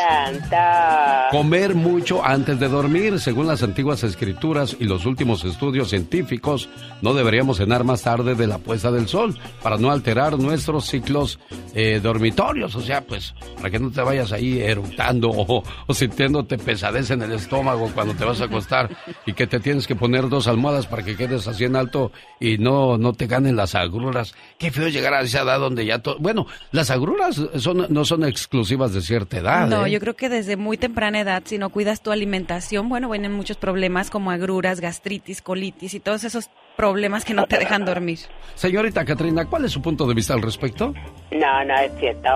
Comer 1.31 1.73
mucho 1.73 2.25
antes 2.25 2.59
de 2.59 2.67
dormir, 2.67 3.17
según 3.21 3.47
las 3.47 3.63
antiguas 3.63 4.03
escrituras 4.03 4.75
y 4.77 4.83
los 4.83 5.05
últimos 5.05 5.45
estudios 5.45 5.89
científicos, 5.89 6.67
no 7.01 7.13
deberíamos 7.13 7.57
cenar 7.57 7.85
más 7.85 8.01
tarde 8.01 8.35
de 8.35 8.47
la 8.47 8.57
puesta 8.57 8.91
del 8.91 9.07
sol 9.07 9.39
para 9.63 9.77
no 9.77 9.89
alterar 9.91 10.37
nuestros 10.37 10.87
ciclos 10.87 11.39
eh, 11.73 12.01
dormitorios. 12.03 12.75
O 12.75 12.81
sea, 12.81 12.99
pues, 12.99 13.33
para 13.55 13.69
que 13.69 13.79
no 13.79 13.89
te 13.89 14.01
vayas 14.01 14.33
ahí 14.33 14.59
eructando 14.59 15.29
o, 15.29 15.63
o 15.87 15.93
sintiéndote 15.93 16.57
pesadez 16.57 17.11
en 17.11 17.21
el 17.21 17.31
estómago 17.31 17.89
cuando 17.93 18.13
te 18.15 18.25
vas 18.25 18.41
a 18.41 18.45
acostar 18.45 18.89
y 19.25 19.31
que 19.31 19.47
te 19.47 19.61
tienes 19.61 19.87
que 19.87 19.95
poner 19.95 20.27
dos 20.27 20.47
almohadas 20.47 20.87
para 20.87 21.03
que 21.03 21.15
quedes 21.15 21.47
así 21.47 21.63
en 21.63 21.77
alto 21.77 22.11
y 22.41 22.57
no, 22.57 22.97
no 22.97 23.13
te 23.13 23.27
ganen 23.27 23.55
las 23.61 23.75
agruras. 23.75 24.33
Qué 24.57 24.71
feo 24.71 24.87
llegar 24.87 25.13
a 25.13 25.21
esa 25.21 25.41
edad 25.41 25.59
donde 25.59 25.85
ya 25.85 25.99
todo... 25.99 26.17
Bueno, 26.19 26.47
las 26.71 26.89
agruras 26.89 27.39
son, 27.57 27.85
no 27.89 28.05
son 28.05 28.25
exclusivas 28.25 28.93
de 28.93 29.01
cierta 29.01 29.37
edad. 29.37 29.67
No, 29.67 29.85
¿eh? 29.85 29.91
yo 29.91 29.99
creo 29.99 30.15
que 30.15 30.29
desde 30.29 30.57
muy 30.57 30.77
temprana 30.77 31.19
edad, 31.19 31.43
si 31.45 31.57
no 31.57 31.69
cuidas 31.69 32.01
tu 32.01 32.11
alimentación, 32.11 32.89
bueno, 32.89 33.09
vienen 33.09 33.31
muchos 33.31 33.57
problemas 33.57 34.09
como 34.09 34.31
agruras, 34.31 34.79
gastritis, 34.79 35.41
colitis 35.41 35.93
y 35.93 35.99
todos 35.99 36.23
esos 36.23 36.49
problemas 36.75 37.25
que 37.25 37.33
no 37.33 37.45
te 37.45 37.57
dejan 37.57 37.85
dormir. 37.85 38.19
Señorita 38.55 39.05
Katrina, 39.05 39.45
¿cuál 39.45 39.65
es 39.65 39.71
su 39.71 39.81
punto 39.81 40.07
de 40.07 40.13
vista 40.13 40.33
al 40.33 40.41
respecto? 40.41 40.93
No, 41.31 41.65
no 41.65 41.75
es 41.79 41.91
cierto. 41.99 42.29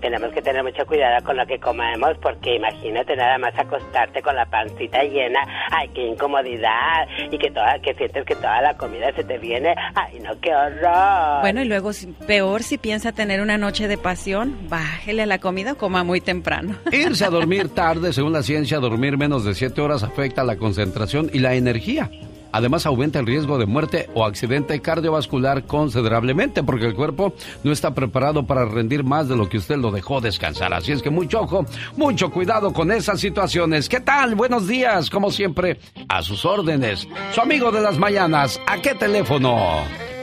Tenemos 0.00 0.32
que 0.32 0.40
tener 0.40 0.62
mucho 0.62 0.86
cuidado 0.86 1.24
con 1.24 1.36
lo 1.36 1.46
que 1.46 1.58
comemos 1.58 2.16
porque 2.22 2.56
imagínate 2.56 3.16
nada 3.16 3.38
más 3.38 3.58
acostarte 3.58 4.22
con 4.22 4.36
la 4.36 4.46
pancita 4.46 5.02
llena. 5.02 5.40
Ay, 5.70 5.88
qué 5.94 6.06
incomodidad. 6.06 7.06
Y 7.30 7.38
que 7.38 7.50
toda, 7.50 7.78
que 7.80 7.94
sientes 7.94 8.24
que 8.24 8.36
toda 8.36 8.62
la 8.62 8.76
comida 8.76 9.12
se 9.14 9.24
te 9.24 9.38
viene. 9.38 9.74
Ay, 9.94 10.20
no, 10.20 10.38
qué 10.40 10.54
horror. 10.54 11.40
Bueno, 11.40 11.62
y 11.62 11.64
luego, 11.64 11.90
peor 12.26 12.62
si 12.62 12.78
piensa 12.78 13.12
tener 13.12 13.40
una 13.40 13.58
noche 13.58 13.88
de 13.88 13.98
pasión, 13.98 14.68
bájele 14.68 15.22
a 15.22 15.26
la 15.26 15.38
comida 15.38 15.72
o 15.72 15.76
coma 15.76 16.04
muy 16.04 16.20
temprano. 16.20 16.76
Irse 16.92 17.24
a 17.24 17.30
dormir 17.30 17.74
tarde, 17.74 18.12
según 18.12 18.32
la 18.32 18.42
ciencia, 18.42 18.78
dormir 18.78 19.18
menos 19.18 19.44
de 19.44 19.54
7 19.54 19.80
horas 19.80 20.02
afecta 20.02 20.44
la 20.44 20.56
concentración 20.56 21.30
y 21.32 21.40
la 21.40 21.54
energía. 21.54 22.10
Además, 22.52 22.86
aumenta 22.86 23.18
el 23.18 23.26
riesgo 23.26 23.58
de 23.58 23.66
muerte 23.66 24.08
o 24.14 24.24
accidente 24.24 24.80
cardiovascular 24.80 25.64
considerablemente 25.64 26.62
porque 26.62 26.86
el 26.86 26.94
cuerpo 26.94 27.34
no 27.64 27.72
está 27.72 27.94
preparado 27.94 28.46
para 28.46 28.64
rendir 28.64 29.04
más 29.04 29.28
de 29.28 29.36
lo 29.36 29.48
que 29.48 29.58
usted 29.58 29.76
lo 29.76 29.90
dejó 29.90 30.20
descansar. 30.20 30.72
Así 30.72 30.92
es 30.92 31.02
que 31.02 31.10
mucho 31.10 31.40
ojo, 31.40 31.66
mucho 31.96 32.30
cuidado 32.30 32.72
con 32.72 32.90
esas 32.90 33.20
situaciones. 33.20 33.88
¿Qué 33.88 34.00
tal? 34.00 34.34
Buenos 34.34 34.66
días, 34.66 35.10
como 35.10 35.30
siempre, 35.30 35.78
a 36.08 36.22
sus 36.22 36.44
órdenes. 36.44 37.06
Su 37.32 37.40
amigo 37.40 37.70
de 37.70 37.80
las 37.80 37.98
mañanas, 37.98 38.60
¿a 38.66 38.80
qué 38.80 38.94
teléfono? 38.94 40.15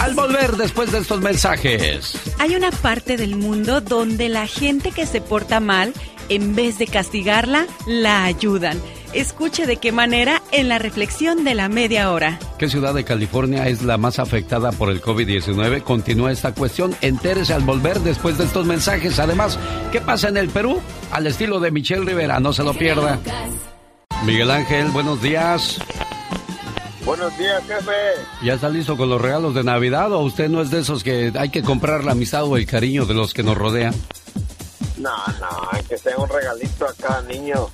Al 0.00 0.14
volver 0.14 0.56
después 0.56 0.92
de 0.92 0.98
estos 0.98 1.20
mensajes, 1.20 2.14
Hay 2.38 2.54
una 2.56 2.70
parte 2.72 3.16
del 3.16 3.36
mundo 3.36 3.80
donde 3.80 4.28
la 4.28 4.46
gente 4.46 4.90
que 4.90 5.06
se 5.06 5.20
porta 5.20 5.60
mal, 5.60 5.92
en 6.28 6.54
vez 6.54 6.78
de 6.78 6.86
castigarla, 6.86 7.66
la 7.86 8.24
ayudan. 8.24 8.80
Escuche 9.12 9.66
de 9.66 9.76
qué 9.76 9.92
manera 9.92 10.42
en 10.52 10.68
la 10.68 10.78
reflexión 10.78 11.44
de 11.44 11.54
la 11.54 11.68
media 11.68 12.10
hora. 12.10 12.38
¿qué 12.62 12.68
ciudad 12.68 12.94
de 12.94 13.02
California 13.02 13.66
es 13.66 13.82
la 13.82 13.98
más 13.98 14.20
afectada 14.20 14.70
por 14.70 14.88
el 14.88 15.02
COVID-19? 15.02 15.82
Continúa 15.82 16.30
esta 16.30 16.54
cuestión. 16.54 16.94
Entérese 17.00 17.52
al 17.52 17.62
volver 17.62 17.98
después 17.98 18.38
de 18.38 18.44
estos 18.44 18.66
mensajes. 18.66 19.18
Además, 19.18 19.58
¿qué 19.90 20.00
pasa 20.00 20.28
en 20.28 20.36
el 20.36 20.48
Perú? 20.48 20.80
Al 21.10 21.26
estilo 21.26 21.58
de 21.58 21.72
Michelle 21.72 22.04
Rivera, 22.04 22.38
no 22.38 22.52
se 22.52 22.62
lo 22.62 22.72
pierda. 22.72 23.18
Miguel 24.24 24.48
Ángel, 24.48 24.92
buenos 24.92 25.20
días. 25.20 25.80
Buenos 27.04 27.36
días, 27.36 27.60
jefe. 27.66 27.90
¿Ya 28.44 28.54
está 28.54 28.68
listo 28.68 28.96
con 28.96 29.10
los 29.10 29.20
regalos 29.20 29.56
de 29.56 29.64
Navidad 29.64 30.12
o 30.12 30.20
usted 30.20 30.48
no 30.48 30.62
es 30.62 30.70
de 30.70 30.78
esos 30.78 31.02
que 31.02 31.32
hay 31.36 31.48
que 31.48 31.62
comprar 31.62 32.04
la 32.04 32.12
amistad 32.12 32.44
o 32.44 32.56
el 32.56 32.64
cariño 32.64 33.06
de 33.06 33.14
los 33.14 33.34
que 33.34 33.42
nos 33.42 33.58
rodean? 33.58 33.92
No, 35.02 35.10
no, 35.40 35.68
hay 35.72 35.82
que 35.82 35.98
sea 35.98 36.16
un 36.16 36.28
regalito 36.28 36.86
a 36.86 36.92
cada 36.94 37.22
niño. 37.22 37.68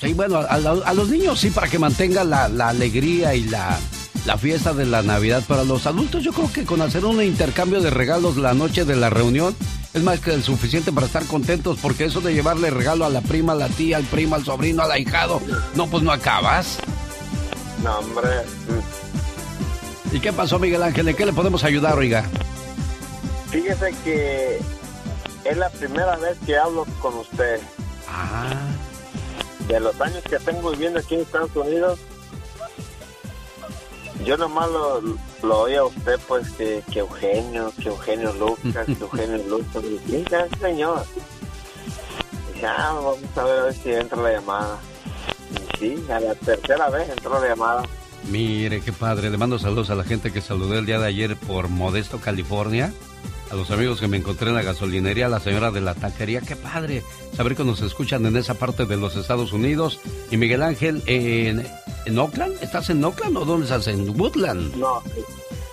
Sí, 0.00 0.14
bueno, 0.14 0.38
a, 0.38 0.94
los 0.94 1.08
niños 1.08 1.40
sí, 1.40 1.50
para 1.50 1.68
que 1.68 1.78
mantengan 1.78 2.30
la, 2.30 2.48
la 2.48 2.68
alegría 2.68 3.34
y 3.34 3.44
la, 3.44 3.78
la 4.26 4.38
fiesta 4.38 4.72
de 4.72 4.86
la 4.86 5.02
Navidad. 5.02 5.42
Para 5.46 5.64
los 5.64 5.86
adultos 5.86 6.22
yo 6.22 6.32
creo 6.32 6.52
que 6.52 6.64
con 6.64 6.80
hacer 6.80 7.04
un 7.04 7.20
intercambio 7.22 7.80
de 7.80 7.90
regalos 7.90 8.36
la 8.36 8.54
noche 8.54 8.84
de 8.84 8.96
la 8.96 9.10
reunión 9.10 9.56
es 9.92 10.02
más 10.02 10.20
que 10.20 10.40
suficiente 10.40 10.92
para 10.92 11.06
estar 11.06 11.24
contentos, 11.26 11.78
porque 11.82 12.04
eso 12.04 12.20
de 12.20 12.32
llevarle 12.32 12.70
regalo 12.70 13.04
a 13.04 13.10
la 13.10 13.20
prima, 13.20 13.52
a 13.52 13.56
la 13.56 13.68
tía, 13.68 13.96
al 13.98 14.04
primo, 14.04 14.36
al 14.36 14.44
sobrino, 14.44 14.82
al 14.82 14.90
ahijado, 14.90 15.40
no, 15.74 15.86
pues 15.88 16.02
no 16.02 16.12
acabas. 16.12 16.78
No, 17.82 17.98
hombre. 17.98 18.28
¿Y 20.12 20.20
qué 20.20 20.32
pasó, 20.32 20.58
Miguel 20.58 20.82
Ángel? 20.82 21.08
¿En 21.08 21.16
qué 21.16 21.26
le 21.26 21.32
podemos 21.32 21.64
ayudar, 21.64 21.98
oiga? 21.98 22.24
Fíjese 23.50 23.92
que 24.04 24.60
es 25.44 25.56
la 25.56 25.70
primera 25.70 26.16
vez 26.16 26.38
que 26.46 26.56
hablo 26.56 26.86
con 27.00 27.14
usted. 27.18 27.60
Ah. 28.08 28.50
De 29.68 29.80
los 29.80 29.98
años 30.00 30.22
que 30.28 30.38
tengo 30.38 30.70
viviendo 30.70 30.98
aquí 30.98 31.14
en 31.14 31.20
Estados 31.22 31.54
Unidos, 31.54 31.98
yo 34.24 34.36
nomás 34.36 34.70
lo, 34.70 35.00
lo 35.42 35.60
oía 35.60 35.80
a 35.80 35.84
usted, 35.84 36.18
pues, 36.28 36.50
que, 36.52 36.82
que 36.92 37.00
Eugenio, 37.00 37.72
que 37.80 37.88
Eugenio 37.88 38.32
Lucas, 38.34 38.86
que 38.86 38.92
Eugenio 38.92 39.38
Lucas. 39.48 39.82
Dije, 40.06 40.36
"Ah, 40.36 40.46
señor. 40.60 41.04
Dije, 42.54 42.66
ah, 42.66 42.92
vamos 42.94 43.18
a 43.36 43.44
ver 43.44 43.58
a 43.58 43.62
ver 43.64 43.74
si 43.74 43.92
entra 43.92 44.22
la 44.22 44.32
llamada. 44.32 44.78
Y 45.50 45.78
sí, 45.78 46.04
a 46.10 46.20
la 46.20 46.34
tercera 46.34 46.88
vez 46.90 47.08
entró 47.08 47.40
la 47.40 47.48
llamada. 47.48 47.82
Mire, 48.30 48.80
qué 48.82 48.92
padre. 48.92 49.30
Le 49.30 49.36
mando 49.36 49.58
saludos 49.58 49.90
a 49.90 49.94
la 49.96 50.04
gente 50.04 50.32
que 50.32 50.40
saludé 50.40 50.78
el 50.78 50.86
día 50.86 51.00
de 51.00 51.06
ayer 51.08 51.36
por 51.36 51.68
Modesto, 51.68 52.18
California. 52.20 52.92
A 53.52 53.54
los 53.54 53.70
amigos 53.70 54.00
que 54.00 54.08
me 54.08 54.16
encontré 54.16 54.48
en 54.48 54.54
la 54.54 54.62
gasolinería, 54.62 55.26
a 55.26 55.28
la 55.28 55.38
señora 55.38 55.70
de 55.70 55.82
la 55.82 55.94
taquería. 55.94 56.40
Qué 56.40 56.56
padre 56.56 57.02
saber 57.36 57.54
que 57.54 57.64
nos 57.64 57.82
escuchan 57.82 58.24
en 58.24 58.36
esa 58.38 58.54
parte 58.54 58.86
de 58.86 58.96
los 58.96 59.14
Estados 59.14 59.52
Unidos. 59.52 60.00
Y 60.30 60.38
Miguel 60.38 60.62
Ángel, 60.62 61.02
en, 61.04 61.68
en 62.06 62.18
Oakland. 62.18 62.54
¿Estás 62.62 62.88
en 62.88 63.04
Oakland 63.04 63.36
o 63.36 63.44
dónde 63.44 63.64
estás? 63.66 63.86
En 63.88 64.18
Woodland. 64.18 64.74
No, 64.76 65.02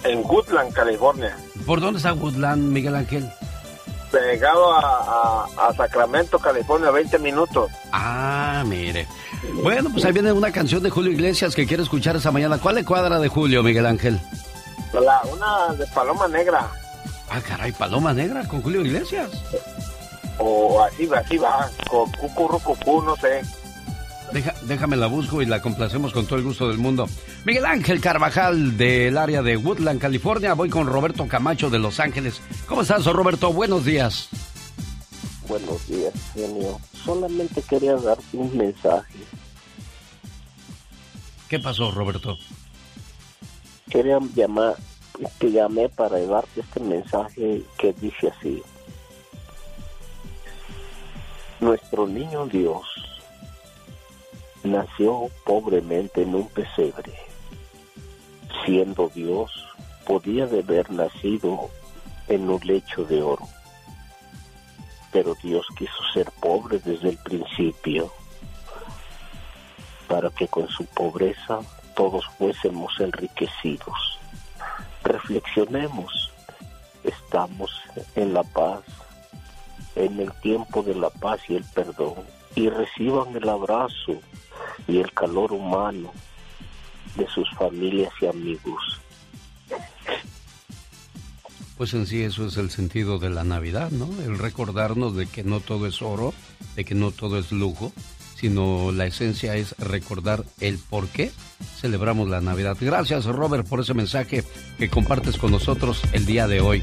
en 0.03 0.19
Woodland, 0.25 0.73
California. 0.73 1.37
¿Por 1.65 1.79
dónde 1.79 1.97
está 1.99 2.11
Woodland, 2.13 2.63
Miguel 2.69 2.95
Ángel? 2.95 3.29
Pegado 4.11 4.73
a, 4.73 5.45
a- 5.57 5.67
a 5.69 5.73
Sacramento, 5.73 6.37
California, 6.37 6.91
20 6.91 7.17
minutos. 7.19 7.71
Ah, 7.93 8.61
mire. 8.67 9.07
Bueno, 9.63 9.89
pues 9.93 10.03
ahí 10.03 10.11
viene 10.11 10.33
una 10.33 10.51
canción 10.51 10.83
de 10.83 10.89
Julio 10.89 11.11
Iglesias 11.13 11.55
que 11.55 11.65
quiero 11.65 11.83
escuchar 11.83 12.17
esta 12.17 12.31
mañana. 12.31 12.57
¿Cuál 12.57 12.75
le 12.75 12.83
cuadra 12.83 13.19
de 13.19 13.29
Julio, 13.29 13.63
Miguel 13.63 13.85
Ángel? 13.85 14.19
La, 14.91 15.21
una 15.31 15.73
de 15.75 15.85
Paloma 15.87 16.27
Negra. 16.27 16.69
Ah, 17.31 17.41
caray, 17.41 17.71
Paloma 17.71 18.13
Negra 18.13 18.47
con 18.47 18.61
Julio 18.61 18.81
Iglesias. 18.85 19.29
O 20.39 20.81
así, 20.81 21.07
así 21.15 21.37
va. 21.37 21.69
Con 21.89 22.11
cucurru, 22.13 22.59
cucú, 22.59 23.01
no 23.03 23.15
sé. 23.17 23.41
Deja- 24.31 24.53
déjame 24.63 24.95
la 24.95 25.07
busco 25.07 25.41
y 25.41 25.45
la 25.45 25.61
complacemos 25.61 26.13
con 26.13 26.25
todo 26.25 26.37
el 26.37 26.45
gusto 26.45 26.67
del 26.67 26.77
mundo. 26.77 27.07
Miguel 27.45 27.65
Ángel 27.65 27.99
Carvajal 27.99 28.77
del 28.77 29.17
área 29.17 29.41
de 29.41 29.57
Woodland, 29.57 29.99
California. 29.99 30.53
Voy 30.53 30.69
con 30.69 30.87
Roberto 30.87 31.27
Camacho 31.27 31.69
de 31.69 31.79
Los 31.79 31.99
Ángeles. 31.99 32.41
¿Cómo 32.67 32.81
estás, 32.83 33.05
Roberto? 33.05 33.51
Buenos 33.53 33.85
días. 33.85 34.29
Buenos 35.47 35.87
días, 35.87 36.13
genio. 36.33 36.79
Solamente 37.03 37.61
quería 37.63 37.95
darte 37.95 38.37
un 38.37 38.55
mensaje. 38.55 39.17
¿Qué 41.47 41.59
pasó, 41.59 41.89
Roberto? 41.91 42.37
Quería 43.89 44.19
llamar, 44.35 44.75
te 45.39 45.51
llamé 45.51 45.89
para 45.89 46.19
darte 46.25 46.61
este 46.61 46.79
mensaje 46.79 47.63
que 47.77 47.93
dice 47.93 48.29
así. 48.29 48.63
Nuestro 51.59 52.07
niño 52.07 52.45
Dios 52.45 52.85
nació 54.63 55.29
pobremente 55.45 56.21
en 56.21 56.35
un 56.35 56.47
pesebre. 56.47 57.13
Siendo 58.65 59.09
Dios, 59.09 59.51
podía 60.05 60.45
haber 60.45 60.89
nacido 60.91 61.69
en 62.27 62.49
un 62.49 62.59
lecho 62.63 63.03
de 63.03 63.21
oro. 63.21 63.47
Pero 65.11 65.35
Dios 65.41 65.65
quiso 65.77 66.03
ser 66.13 66.31
pobre 66.39 66.79
desde 66.79 67.09
el 67.09 67.17
principio, 67.17 68.11
para 70.07 70.29
que 70.29 70.47
con 70.47 70.67
su 70.69 70.85
pobreza 70.85 71.59
todos 71.95 72.25
fuésemos 72.37 72.93
enriquecidos. 72.99 74.18
Reflexionemos, 75.03 76.31
estamos 77.03 77.71
en 78.15 78.33
la 78.33 78.43
paz, 78.43 78.81
en 79.95 80.19
el 80.19 80.31
tiempo 80.41 80.83
de 80.83 80.95
la 80.95 81.09
paz 81.09 81.39
y 81.47 81.55
el 81.55 81.63
perdón, 81.63 82.15
y 82.55 82.69
reciban 82.69 83.35
el 83.35 83.47
abrazo 83.47 84.19
y 84.87 84.97
el 84.99 85.11
calor 85.13 85.51
humano 85.51 86.11
de 87.15 87.27
sus 87.27 87.49
familias 87.51 88.11
y 88.21 88.27
amigos. 88.27 88.99
Pues 91.77 91.93
en 91.93 92.05
sí 92.05 92.23
eso 92.23 92.45
es 92.45 92.57
el 92.57 92.71
sentido 92.71 93.19
de 93.19 93.29
la 93.29 93.45
Navidad, 93.45 93.89
¿no? 93.91 94.09
El 94.21 94.37
recordarnos 94.37 95.15
de 95.15 95.27
que 95.27 95.45
no 95.45 95.61
todo 95.61 95.87
es 95.87 96.01
oro, 96.01 96.33
de 96.75 96.83
que 96.83 96.93
no 96.93 97.11
todo 97.11 97.39
es 97.39 97.53
lujo, 97.53 97.93
sino 98.39 98.93
la 98.93 99.05
esencia 99.05 99.55
es 99.55 99.77
recordar 99.79 100.45
el 100.61 100.77
por 100.77 101.07
qué 101.09 101.31
celebramos 101.79 102.29
la 102.29 102.39
Navidad. 102.39 102.77
Gracias 102.79 103.25
Robert 103.25 103.67
por 103.67 103.81
ese 103.81 103.93
mensaje 103.93 104.43
que 104.77 104.89
compartes 104.89 105.37
con 105.37 105.51
nosotros 105.51 106.01
el 106.13 106.25
día 106.25 106.47
de 106.47 106.61
hoy. 106.61 106.81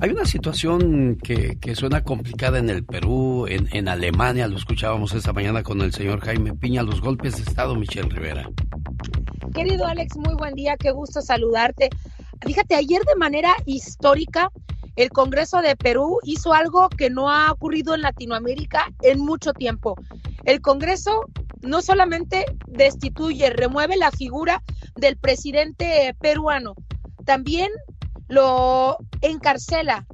Hay 0.00 0.10
una 0.10 0.26
situación 0.26 1.16
que, 1.16 1.58
suena 1.74 2.04
complicada 2.04 2.60
en 2.60 2.70
el 2.70 2.84
Perú, 2.84 3.46
en, 3.48 3.68
en, 3.72 3.88
Alemania, 3.88 4.46
lo 4.46 4.56
escuchábamos 4.56 5.12
esta 5.12 5.32
mañana 5.32 5.64
con 5.64 5.80
el 5.80 5.92
señor 5.92 6.20
Jaime 6.20 6.54
Piña, 6.54 6.84
los 6.84 7.00
golpes 7.00 7.34
de 7.34 7.42
Estado, 7.42 7.74
Michelle 7.74 8.08
Rivera. 8.08 8.48
Querido 9.52 9.86
Alex, 9.86 10.16
muy 10.16 10.34
buen 10.34 10.54
día, 10.54 10.76
qué 10.76 10.92
gusto 10.92 11.20
saludarte. 11.20 11.90
Fíjate, 12.46 12.76
ayer 12.76 13.02
de 13.02 13.16
manera 13.16 13.56
histórica, 13.66 14.52
el 14.98 15.10
Congreso 15.10 15.62
de 15.62 15.76
Perú 15.76 16.18
hizo 16.24 16.52
algo 16.52 16.88
que 16.88 17.08
no 17.08 17.30
ha 17.30 17.52
ocurrido 17.52 17.94
en 17.94 18.02
Latinoamérica 18.02 18.92
en 19.02 19.20
mucho 19.20 19.52
tiempo. 19.52 19.94
El 20.44 20.60
Congreso 20.60 21.20
no 21.60 21.82
solamente 21.82 22.44
destituye, 22.66 23.50
remueve 23.50 23.96
la 23.96 24.10
figura 24.10 24.60
del 24.96 25.16
presidente 25.16 26.16
peruano, 26.20 26.74
también 27.24 27.70
lo 28.26 28.98
encarcela. 29.20 30.04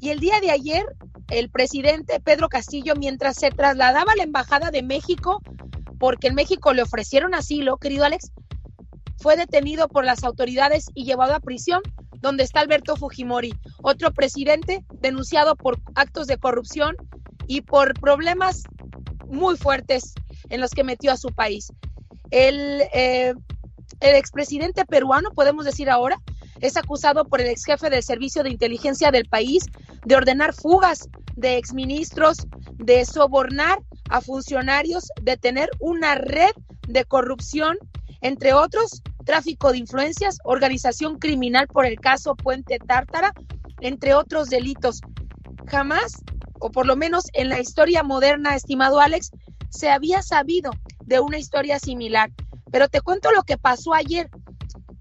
Y 0.00 0.10
el 0.10 0.20
día 0.20 0.38
de 0.40 0.50
ayer, 0.50 0.84
el 1.30 1.48
presidente 1.48 2.20
Pedro 2.20 2.50
Castillo, 2.50 2.92
mientras 2.94 3.36
se 3.36 3.50
trasladaba 3.50 4.12
a 4.12 4.16
la 4.16 4.24
Embajada 4.24 4.70
de 4.70 4.82
México, 4.82 5.40
porque 5.98 6.26
en 6.26 6.34
México 6.34 6.74
le 6.74 6.82
ofrecieron 6.82 7.34
asilo, 7.34 7.78
querido 7.78 8.04
Alex, 8.04 8.32
fue 9.18 9.36
detenido 9.36 9.88
por 9.88 10.04
las 10.04 10.24
autoridades 10.24 10.86
y 10.94 11.04
llevado 11.04 11.34
a 11.34 11.40
prisión, 11.40 11.82
donde 12.20 12.44
está 12.44 12.60
Alberto 12.60 12.96
Fujimori, 12.96 13.54
otro 13.82 14.12
presidente 14.12 14.84
denunciado 15.00 15.56
por 15.56 15.78
actos 15.94 16.26
de 16.26 16.38
corrupción 16.38 16.96
y 17.46 17.60
por 17.60 17.94
problemas 18.00 18.62
muy 19.28 19.56
fuertes 19.56 20.14
en 20.48 20.60
los 20.60 20.70
que 20.70 20.84
metió 20.84 21.12
a 21.12 21.16
su 21.16 21.28
país. 21.28 21.72
El, 22.30 22.82
eh, 22.92 23.34
expresidente 24.00 24.84
peruano, 24.84 25.30
podemos 25.30 25.64
decir 25.64 25.88
ahora, 25.90 26.16
es 26.60 26.76
acusado 26.76 27.24
por 27.24 27.40
el 27.40 27.48
ex 27.48 27.64
jefe 27.64 27.90
del 27.90 28.02
servicio 28.02 28.42
de 28.42 28.50
inteligencia 28.50 29.10
del 29.10 29.26
país 29.28 29.64
de 30.04 30.16
ordenar 30.16 30.54
fugas 30.54 31.08
de 31.36 31.56
exministros, 31.56 32.46
de 32.74 33.04
sobornar 33.04 33.78
a 34.08 34.20
funcionarios, 34.20 35.08
de 35.20 35.36
tener 35.36 35.70
una 35.80 36.14
red 36.14 36.52
de 36.88 37.04
corrupción, 37.04 37.76
entre 38.20 38.52
otros, 38.54 39.02
tráfico 39.24 39.72
de 39.72 39.78
influencias, 39.78 40.38
organización 40.44 41.18
criminal 41.18 41.66
por 41.66 41.86
el 41.86 41.98
caso 41.98 42.34
Puente 42.34 42.78
Tártara, 42.78 43.32
entre 43.80 44.14
otros 44.14 44.48
delitos. 44.48 45.00
Jamás, 45.66 46.22
o 46.58 46.70
por 46.70 46.86
lo 46.86 46.96
menos 46.96 47.24
en 47.32 47.48
la 47.48 47.60
historia 47.60 48.02
moderna, 48.02 48.54
estimado 48.54 49.00
Alex, 49.00 49.30
se 49.68 49.90
había 49.90 50.22
sabido 50.22 50.70
de 51.04 51.20
una 51.20 51.38
historia 51.38 51.78
similar. 51.78 52.30
Pero 52.70 52.88
te 52.88 53.00
cuento 53.00 53.30
lo 53.32 53.42
que 53.42 53.58
pasó 53.58 53.94
ayer. 53.94 54.30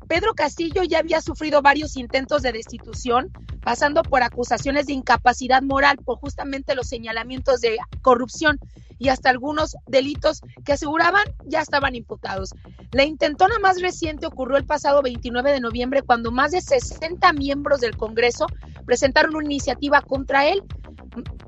Pedro 0.08 0.36
Castillo 0.36 0.84
ya 0.84 1.00
había 1.00 1.22
sufrido 1.22 1.62
varios 1.62 1.98
intentos 1.98 2.42
de 2.42 2.52
destitución, 2.52 3.32
pasando 3.62 4.04
por 4.04 4.22
acusaciones 4.22 4.86
de 4.86 4.94
incapacidad 4.94 5.62
moral 5.62 5.98
por 5.98 6.20
justamente 6.20 6.76
los 6.76 6.88
señalamientos 6.88 7.62
de 7.62 7.78
corrupción 8.02 8.60
y 8.98 9.10
hasta 9.10 9.30
algunos 9.30 9.76
delitos 9.88 10.42
que 10.64 10.74
aseguraban 10.74 11.24
ya 11.46 11.62
estaban 11.62 11.96
imputados. 11.96 12.52
La 12.92 13.04
intentona 13.04 13.60
más 13.60 13.82
reciente 13.82 14.28
ocurrió 14.28 14.58
el 14.58 14.66
pasado 14.66 15.02
29 15.02 15.52
de 15.52 15.60
noviembre 15.60 16.02
cuando 16.02 16.32
más 16.32 16.52
de 16.52 16.62
60 16.62 17.34
miembros 17.34 17.82
del 17.82 17.98
Congreso 17.98 18.48
presentaron 18.86 19.36
una 19.36 19.46
iniciativa 19.46 20.02
contra 20.02 20.48
él. 20.48 20.64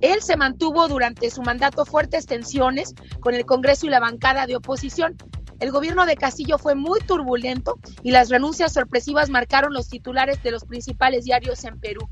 Él 0.01 0.21
se 0.21 0.37
mantuvo 0.37 0.87
durante 0.87 1.29
su 1.29 1.41
mandato 1.41 1.85
fuertes 1.85 2.25
tensiones 2.25 2.95
con 3.19 3.33
el 3.33 3.45
Congreso 3.45 3.85
y 3.85 3.89
la 3.89 3.99
bancada 3.99 4.47
de 4.47 4.55
oposición. 4.55 5.15
El 5.59 5.71
gobierno 5.71 6.05
de 6.05 6.15
Castillo 6.15 6.57
fue 6.57 6.75
muy 6.75 6.99
turbulento 7.01 7.79
y 8.03 8.11
las 8.11 8.29
renuncias 8.29 8.73
sorpresivas 8.73 9.29
marcaron 9.29 9.73
los 9.73 9.89
titulares 9.89 10.41
de 10.43 10.51
los 10.51 10.65
principales 10.65 11.25
diarios 11.25 11.63
en 11.63 11.79
Perú. 11.79 12.07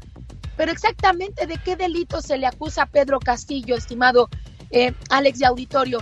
Pero 0.57 0.71
exactamente 0.71 1.45
de 1.45 1.57
qué 1.57 1.75
delito 1.75 2.21
se 2.21 2.37
le 2.37 2.47
acusa 2.47 2.83
a 2.83 2.85
Pedro 2.87 3.19
Castillo, 3.19 3.75
estimado 3.75 4.29
eh, 4.71 4.93
Alex 5.09 5.39
de 5.39 5.45
Auditorio. 5.45 5.99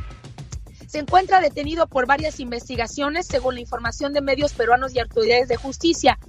Se 0.88 1.00
encuentra 1.00 1.42
detenido 1.42 1.88
por 1.88 2.06
varias 2.06 2.40
investigaciones, 2.40 3.26
según 3.26 3.56
la 3.56 3.62
información 3.62 4.14
de 4.14 4.22
medios 4.22 4.54
peruanos 4.54 4.94
y 4.94 5.00
autoridades 5.00 5.48
de 5.48 5.56
justicia. 5.58 6.20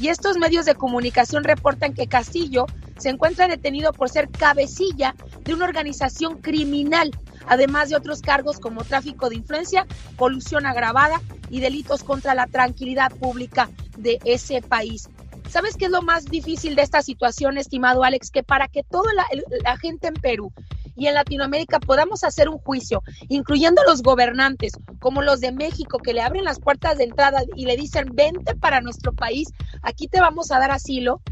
Y 0.00 0.08
estos 0.08 0.38
medios 0.38 0.64
de 0.64 0.74
comunicación 0.74 1.44
reportan 1.44 1.94
que 1.94 2.06
Castillo 2.06 2.66
se 2.98 3.10
encuentra 3.10 3.48
detenido 3.48 3.92
por 3.92 4.08
ser 4.08 4.28
cabecilla 4.30 5.14
de 5.44 5.54
una 5.54 5.66
organización 5.66 6.40
criminal 6.40 7.10
además 7.50 7.88
de 7.88 7.96
otros 7.96 8.22
cargos 8.22 8.58
como 8.58 8.84
tráfico 8.84 9.28
de 9.28 9.36
influencia, 9.36 9.86
colusión 10.16 10.66
agravada 10.66 11.20
y 11.50 11.60
delitos 11.60 12.04
contra 12.04 12.34
la 12.34 12.46
tranquilidad 12.46 13.12
pública 13.12 13.68
de 13.98 14.18
ese 14.24 14.62
país. 14.62 15.08
¿Sabes 15.48 15.76
qué 15.76 15.86
es 15.86 15.90
lo 15.90 16.02
más 16.02 16.26
difícil 16.26 16.76
de 16.76 16.82
esta 16.82 17.02
situación, 17.02 17.58
estimado 17.58 18.04
Alex? 18.04 18.30
Que 18.30 18.44
para 18.44 18.68
que 18.68 18.84
toda 18.84 19.10
la, 19.14 19.76
gente 19.78 20.06
en 20.06 20.14
Perú 20.14 20.52
y 21.00 21.06
en 21.06 21.14
Latinoamérica 21.14 21.80
podamos 21.80 22.24
hacer 22.24 22.50
un 22.50 22.58
juicio, 22.58 23.02
incluyendo 23.30 23.82
los 23.86 24.02
gobernantes, 24.02 24.74
como 24.98 25.22
los 25.22 25.40
de 25.40 25.50
México, 25.50 25.96
que 25.98 26.12
le 26.12 26.20
abren 26.20 26.44
las 26.44 26.60
puertas 26.60 26.98
de 26.98 27.04
entrada 27.04 27.40
y 27.56 27.64
le 27.64 27.78
dicen, 27.78 28.10
vente 28.12 28.54
para 28.54 28.82
nuestro 28.82 29.14
país, 29.14 29.48
aquí 29.80 30.08
te 30.08 30.20
vamos 30.20 30.50
a 30.50 30.58
dar 30.58 30.70
asilo. 30.70 31.22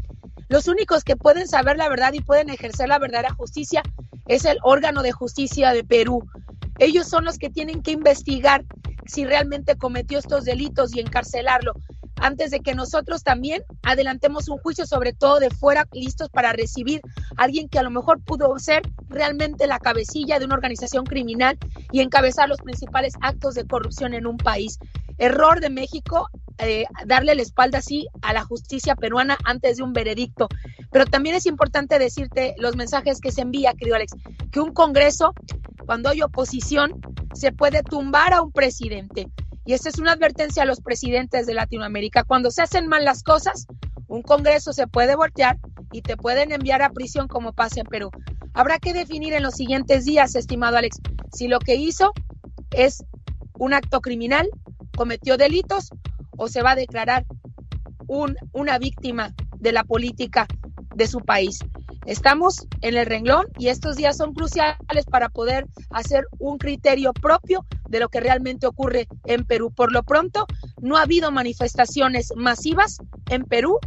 Los 0.47 0.67
únicos 0.67 1.03
que 1.03 1.15
pueden 1.15 1.47
saber 1.47 1.77
la 1.77 1.87
verdad 1.87 2.13
y 2.13 2.21
pueden 2.21 2.49
ejercer 2.49 2.89
la 2.89 2.97
verdadera 2.97 3.31
justicia 3.35 3.83
es 4.25 4.43
el 4.45 4.57
órgano 4.63 5.03
de 5.03 5.11
justicia 5.11 5.71
de 5.71 5.83
Perú. 5.83 6.27
Ellos 6.79 7.07
son 7.07 7.23
los 7.23 7.37
que 7.37 7.51
tienen 7.51 7.83
que 7.83 7.91
investigar 7.91 8.65
si 9.05 9.23
realmente 9.23 9.77
cometió 9.77 10.17
estos 10.17 10.45
delitos 10.45 10.95
y 10.95 10.99
encarcelarlo 10.99 11.73
antes 12.21 12.51
de 12.51 12.59
que 12.59 12.75
nosotros 12.75 13.23
también 13.23 13.63
adelantemos 13.83 14.49
un 14.49 14.57
juicio, 14.57 14.85
sobre 14.85 15.13
todo 15.13 15.39
de 15.39 15.49
fuera, 15.49 15.87
listos 15.91 16.29
para 16.29 16.53
recibir 16.53 17.01
a 17.37 17.43
alguien 17.43 17.69
que 17.69 17.79
a 17.79 17.83
lo 17.83 17.89
mejor 17.89 18.21
pudo 18.23 18.57
ser 18.59 18.81
realmente 19.09 19.67
la 19.67 19.79
cabecilla 19.79 20.39
de 20.39 20.45
una 20.45 20.55
organización 20.55 21.05
criminal 21.05 21.57
y 21.91 22.01
encabezar 22.01 22.49
los 22.49 22.59
principales 22.59 23.13
actos 23.21 23.55
de 23.55 23.65
corrupción 23.65 24.13
en 24.13 24.27
un 24.27 24.37
país. 24.37 24.79
Error 25.17 25.59
de 25.59 25.69
México 25.69 26.29
eh, 26.61 26.85
darle 27.05 27.35
la 27.35 27.41
espalda 27.41 27.77
así 27.77 28.07
a 28.21 28.33
la 28.33 28.43
justicia 28.43 28.95
peruana 28.95 29.37
antes 29.45 29.77
de 29.77 29.83
un 29.83 29.93
veredicto. 29.93 30.49
Pero 30.91 31.05
también 31.05 31.35
es 31.35 31.45
importante 31.45 31.99
decirte 31.99 32.53
los 32.57 32.75
mensajes 32.75 33.21
que 33.21 33.31
se 33.31 33.41
envía, 33.41 33.73
querido 33.73 33.95
Alex, 33.95 34.13
que 34.51 34.59
un 34.59 34.73
Congreso, 34.73 35.33
cuando 35.85 36.09
hay 36.09 36.21
oposición, 36.21 36.99
se 37.33 37.51
puede 37.51 37.81
tumbar 37.83 38.33
a 38.33 38.41
un 38.41 38.51
presidente. 38.51 39.29
Y 39.69 39.73
esta 39.73 39.89
es 39.89 39.99
una 39.99 40.13
advertencia 40.13 40.63
a 40.63 40.65
los 40.65 40.81
presidentes 40.81 41.45
de 41.45 41.53
Latinoamérica. 41.53 42.23
Cuando 42.23 42.49
se 42.49 42.63
hacen 42.63 42.87
mal 42.87 43.05
las 43.05 43.21
cosas, 43.21 43.67
un 44.07 44.23
Congreso 44.23 44.73
se 44.73 44.87
puede 44.87 45.15
voltear 45.15 45.59
y 45.91 46.01
te 46.01 46.17
pueden 46.17 46.51
enviar 46.51 46.81
a 46.81 46.89
prisión 46.89 47.27
como 47.27 47.53
pasa 47.53 47.81
en 47.81 47.85
Perú. 47.85 48.09
Habrá 48.55 48.79
que 48.79 48.93
definir 48.93 49.33
en 49.33 49.43
los 49.43 49.53
siguientes 49.53 50.05
días, 50.05 50.33
estimado 50.33 50.77
Alex, 50.77 50.97
si 51.31 51.47
lo 51.47 51.59
que 51.59 51.75
hizo 51.75 52.13
es 52.71 53.03
un 53.59 53.75
acto 53.75 54.01
criminal, 54.01 54.49
cometió 54.97 55.37
delitos 55.37 55.91
o 56.35 56.47
se 56.47 56.63
va 56.63 56.71
a 56.71 56.75
declarar 56.75 57.27
un, 58.07 58.37
una 58.53 58.79
víctima 58.79 59.35
de 59.59 59.71
la 59.71 59.83
política 59.83 60.47
de 60.95 61.05
su 61.05 61.19
país. 61.19 61.59
Estamos 62.05 62.67
en 62.81 62.97
el 62.97 63.05
renglón 63.05 63.45
y 63.57 63.67
estos 63.67 63.95
días 63.95 64.17
son 64.17 64.33
cruciales 64.33 65.05
para 65.09 65.29
poder 65.29 65.67
hacer 65.91 66.25
un 66.39 66.57
criterio 66.57 67.13
propio 67.13 67.65
de 67.87 67.99
lo 67.99 68.09
que 68.09 68.19
realmente 68.19 68.67
ocurre 68.67 69.07
en 69.25 69.45
Perú. 69.45 69.71
Por 69.71 69.91
lo 69.91 70.03
pronto, 70.03 70.45
no 70.81 70.97
ha 70.97 71.03
habido 71.03 71.31
manifestaciones 71.31 72.33
masivas 72.35 72.97
en 73.29 73.43
Perú 73.43 73.79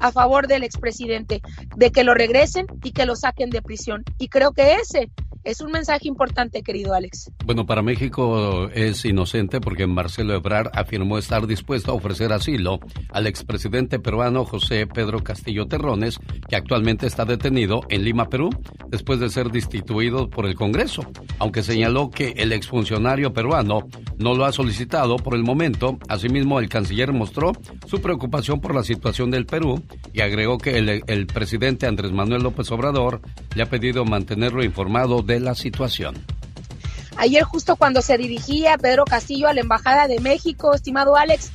a 0.00 0.12
favor 0.12 0.46
del 0.46 0.64
expresidente, 0.64 1.40
de 1.76 1.90
que 1.90 2.04
lo 2.04 2.14
regresen 2.14 2.66
y 2.82 2.92
que 2.92 3.06
lo 3.06 3.16
saquen 3.16 3.50
de 3.50 3.62
prisión. 3.62 4.04
Y 4.18 4.28
creo 4.28 4.52
que 4.52 4.74
ese 4.74 5.10
Es 5.44 5.60
un 5.60 5.72
mensaje 5.72 6.08
importante, 6.08 6.62
querido 6.62 6.94
Alex. 6.94 7.30
Bueno, 7.44 7.66
para 7.66 7.82
México 7.82 8.70
es 8.70 9.04
inocente 9.04 9.60
porque 9.60 9.86
Marcelo 9.86 10.32
Ebrard 10.32 10.70
afirmó 10.72 11.18
estar 11.18 11.46
dispuesto 11.46 11.92
a 11.92 11.94
ofrecer 11.94 12.32
asilo 12.32 12.80
al 13.10 13.26
expresidente 13.26 13.98
peruano 13.98 14.46
José 14.46 14.86
Pedro 14.86 15.22
Castillo 15.22 15.66
Terrones, 15.66 16.18
que 16.48 16.56
actualmente 16.56 17.06
está 17.06 17.26
detenido 17.26 17.82
en 17.90 18.04
Lima, 18.04 18.30
Perú, 18.30 18.48
después 18.88 19.20
de 19.20 19.28
ser 19.28 19.50
destituido 19.50 20.30
por 20.30 20.46
el 20.46 20.54
Congreso, 20.54 21.02
aunque 21.38 21.62
señaló 21.62 22.10
que 22.10 22.30
el 22.38 22.52
exfuncionario 22.52 23.34
peruano 23.34 23.86
no 24.16 24.34
lo 24.34 24.46
ha 24.46 24.52
solicitado 24.52 25.16
por 25.16 25.34
el 25.34 25.42
momento. 25.42 25.98
Asimismo, 26.08 26.58
el 26.58 26.70
canciller 26.70 27.12
mostró 27.12 27.52
su 27.86 28.00
preocupación 28.00 28.62
por 28.62 28.74
la 28.74 28.82
situación 28.82 29.30
del 29.30 29.44
Perú 29.44 29.82
y 30.14 30.22
agregó 30.22 30.56
que 30.56 30.78
el, 30.78 31.02
el 31.06 31.26
presidente 31.26 31.86
Andrés 31.86 32.12
Manuel 32.12 32.44
López 32.44 32.70
Obrador 32.72 33.20
le 33.54 33.62
ha 33.62 33.68
pedido 33.68 34.06
mantenerlo 34.06 34.64
informado 34.64 35.20
de 35.20 35.33
la 35.40 35.54
situación. 35.54 36.24
Ayer 37.16 37.44
justo 37.44 37.76
cuando 37.76 38.02
se 38.02 38.18
dirigía 38.18 38.76
Pedro 38.76 39.04
Castillo 39.04 39.48
a 39.48 39.54
la 39.54 39.60
Embajada 39.60 40.08
de 40.08 40.20
México, 40.20 40.74
estimado 40.74 41.16
Alex, 41.16 41.52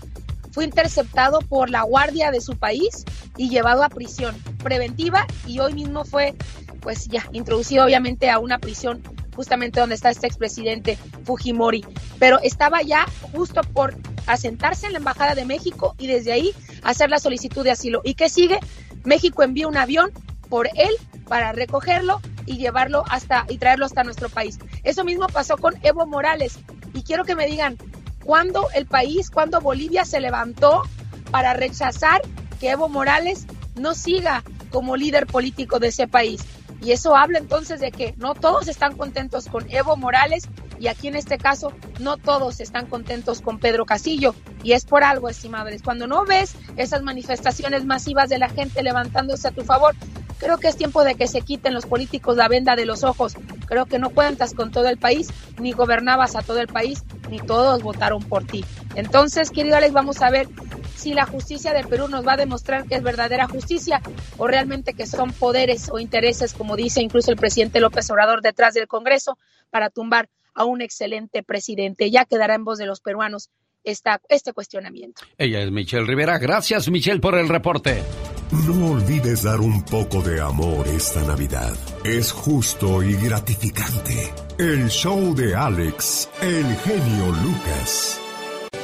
fue 0.51 0.63
interceptado 0.63 1.39
por 1.39 1.69
la 1.69 1.83
guardia 1.83 2.31
de 2.31 2.41
su 2.41 2.57
país 2.57 3.05
y 3.37 3.49
llevado 3.49 3.83
a 3.83 3.89
prisión 3.89 4.35
preventiva 4.63 5.27
y 5.45 5.59
hoy 5.59 5.73
mismo 5.73 6.05
fue 6.05 6.33
pues 6.81 7.07
ya 7.07 7.25
introducido 7.33 7.85
obviamente 7.85 8.29
a 8.29 8.39
una 8.39 8.57
prisión 8.57 9.01
justamente 9.35 9.79
donde 9.79 9.95
está 9.95 10.09
este 10.09 10.27
expresidente 10.27 10.97
Fujimori, 11.23 11.85
pero 12.19 12.39
estaba 12.41 12.81
ya 12.81 13.05
justo 13.31 13.61
por 13.73 13.95
asentarse 14.27 14.85
en 14.85 14.93
la 14.93 14.99
Embajada 14.99 15.35
de 15.35 15.45
México 15.45 15.95
y 15.97 16.07
desde 16.07 16.31
ahí 16.31 16.53
hacer 16.83 17.09
la 17.09 17.19
solicitud 17.19 17.63
de 17.63 17.71
asilo. 17.71 18.01
¿Y 18.03 18.15
qué 18.15 18.29
sigue? 18.29 18.59
México 19.05 19.43
envía 19.43 19.67
un 19.67 19.77
avión 19.77 20.11
por 20.49 20.67
él 20.75 20.95
para 21.27 21.51
recogerlo 21.51 22.21
y 22.45 22.57
llevarlo 22.57 23.03
hasta 23.09 23.45
y 23.49 23.57
traerlo 23.57 23.85
hasta 23.85 24.03
nuestro 24.03 24.29
país. 24.29 24.59
Eso 24.83 25.03
mismo 25.03 25.27
pasó 25.27 25.57
con 25.57 25.75
Evo 25.83 26.05
Morales 26.05 26.59
y 26.93 27.03
quiero 27.03 27.23
que 27.23 27.35
me 27.35 27.45
digan 27.45 27.77
cuándo 28.23 28.67
el 28.73 28.85
país, 28.85 29.29
cuándo 29.29 29.61
Bolivia 29.61 30.05
se 30.05 30.19
levantó 30.19 30.83
para 31.31 31.53
rechazar 31.53 32.21
que 32.59 32.71
Evo 32.71 32.89
Morales 32.89 33.45
no 33.75 33.93
siga 33.93 34.43
como 34.71 34.97
líder 34.97 35.27
político 35.27 35.79
de 35.79 35.87
ese 35.87 36.07
país. 36.07 36.43
Y 36.81 36.91
eso 36.91 37.15
habla 37.15 37.39
entonces 37.39 37.79
de 37.79 37.91
que 37.91 38.13
no 38.17 38.35
todos 38.35 38.67
están 38.67 38.95
contentos 38.95 39.47
con 39.47 39.69
Evo 39.69 39.97
Morales 39.97 40.47
y 40.79 40.87
aquí 40.87 41.09
en 41.09 41.15
este 41.15 41.37
caso 41.37 41.73
no 41.99 42.15
todos 42.17 42.61
están 42.61 42.85
contentos 42.85 43.41
con 43.41 43.59
Pedro 43.59 43.85
Castillo. 43.85 44.33
Y 44.63 44.71
es 44.71 44.85
por 44.85 45.03
algo, 45.03 45.27
estimables. 45.27 45.81
Cuando 45.81 46.07
no 46.07 46.23
ves 46.25 46.55
esas 46.77 47.03
manifestaciones 47.03 47.85
masivas 47.85 48.29
de 48.29 48.39
la 48.39 48.49
gente 48.49 48.81
levantándose 48.81 49.49
a 49.49 49.51
tu 49.51 49.63
favor, 49.63 49.95
creo 50.39 50.57
que 50.57 50.67
es 50.67 50.77
tiempo 50.77 51.03
de 51.03 51.15
que 51.15 51.27
se 51.27 51.41
quiten 51.41 51.73
los 51.73 51.85
políticos 51.85 52.37
la 52.37 52.47
venda 52.47 52.75
de 52.75 52.85
los 52.85 53.03
ojos. 53.03 53.35
Creo 53.67 53.85
que 53.85 53.99
no 53.99 54.09
cuentas 54.09 54.53
con 54.53 54.71
todo 54.71 54.87
el 54.87 54.97
país, 54.97 55.29
ni 55.59 55.73
gobernabas 55.73 56.35
a 56.35 56.41
todo 56.41 56.59
el 56.59 56.67
país, 56.67 57.03
ni 57.29 57.39
todos 57.39 57.83
votaron 57.83 58.23
por 58.23 58.45
ti. 58.45 58.65
Entonces, 58.95 59.51
querido 59.51 59.75
Alex, 59.75 59.93
vamos 59.93 60.21
a 60.21 60.31
ver 60.31 60.47
si 60.95 61.13
la 61.13 61.25
justicia 61.25 61.73
de 61.73 61.83
Perú 61.83 62.07
nos 62.07 62.27
va 62.27 62.33
a 62.33 62.37
demostrar 62.37 62.85
que 62.85 62.95
es 62.95 63.03
verdadera 63.03 63.47
justicia 63.47 64.01
o 64.37 64.47
realmente 64.47 64.93
que 64.93 65.05
son 65.05 65.31
poderes 65.31 65.89
o 65.91 65.99
intereses, 65.99 66.53
como 66.53 66.75
dice 66.75 67.01
incluso 67.01 67.31
el 67.31 67.37
presidente 67.37 67.79
López 67.79 68.09
Obrador, 68.09 68.41
detrás 68.41 68.73
del 68.73 68.87
Congreso 68.87 69.37
para 69.69 69.89
tumbar 69.89 70.29
a 70.53 70.65
un 70.65 70.81
excelente 70.81 71.43
presidente. 71.43 72.11
Ya 72.11 72.25
quedará 72.25 72.55
en 72.55 72.65
voz 72.65 72.77
de 72.79 72.85
los 72.85 73.01
peruanos 73.01 73.49
esta, 73.83 74.21
este 74.29 74.53
cuestionamiento. 74.53 75.21
Ella 75.37 75.61
es 75.61 75.71
Michelle 75.71 76.05
Rivera. 76.05 76.37
Gracias, 76.37 76.89
Michelle, 76.89 77.19
por 77.19 77.35
el 77.35 77.47
reporte. 77.47 78.03
No 78.51 78.93
olvides 78.93 79.43
dar 79.43 79.59
un 79.59 79.83
poco 79.83 80.23
de 80.23 80.41
amor 80.41 80.87
esta 80.87 81.21
Navidad. 81.21 81.73
Es 82.03 82.31
justo 82.31 83.03
y 83.03 83.13
gratificante. 83.13 84.33
El 84.57 84.89
show 84.89 85.35
de 85.35 85.55
Alex, 85.55 86.27
el 86.41 86.65
genio 86.77 87.27
Lucas. 87.43 88.19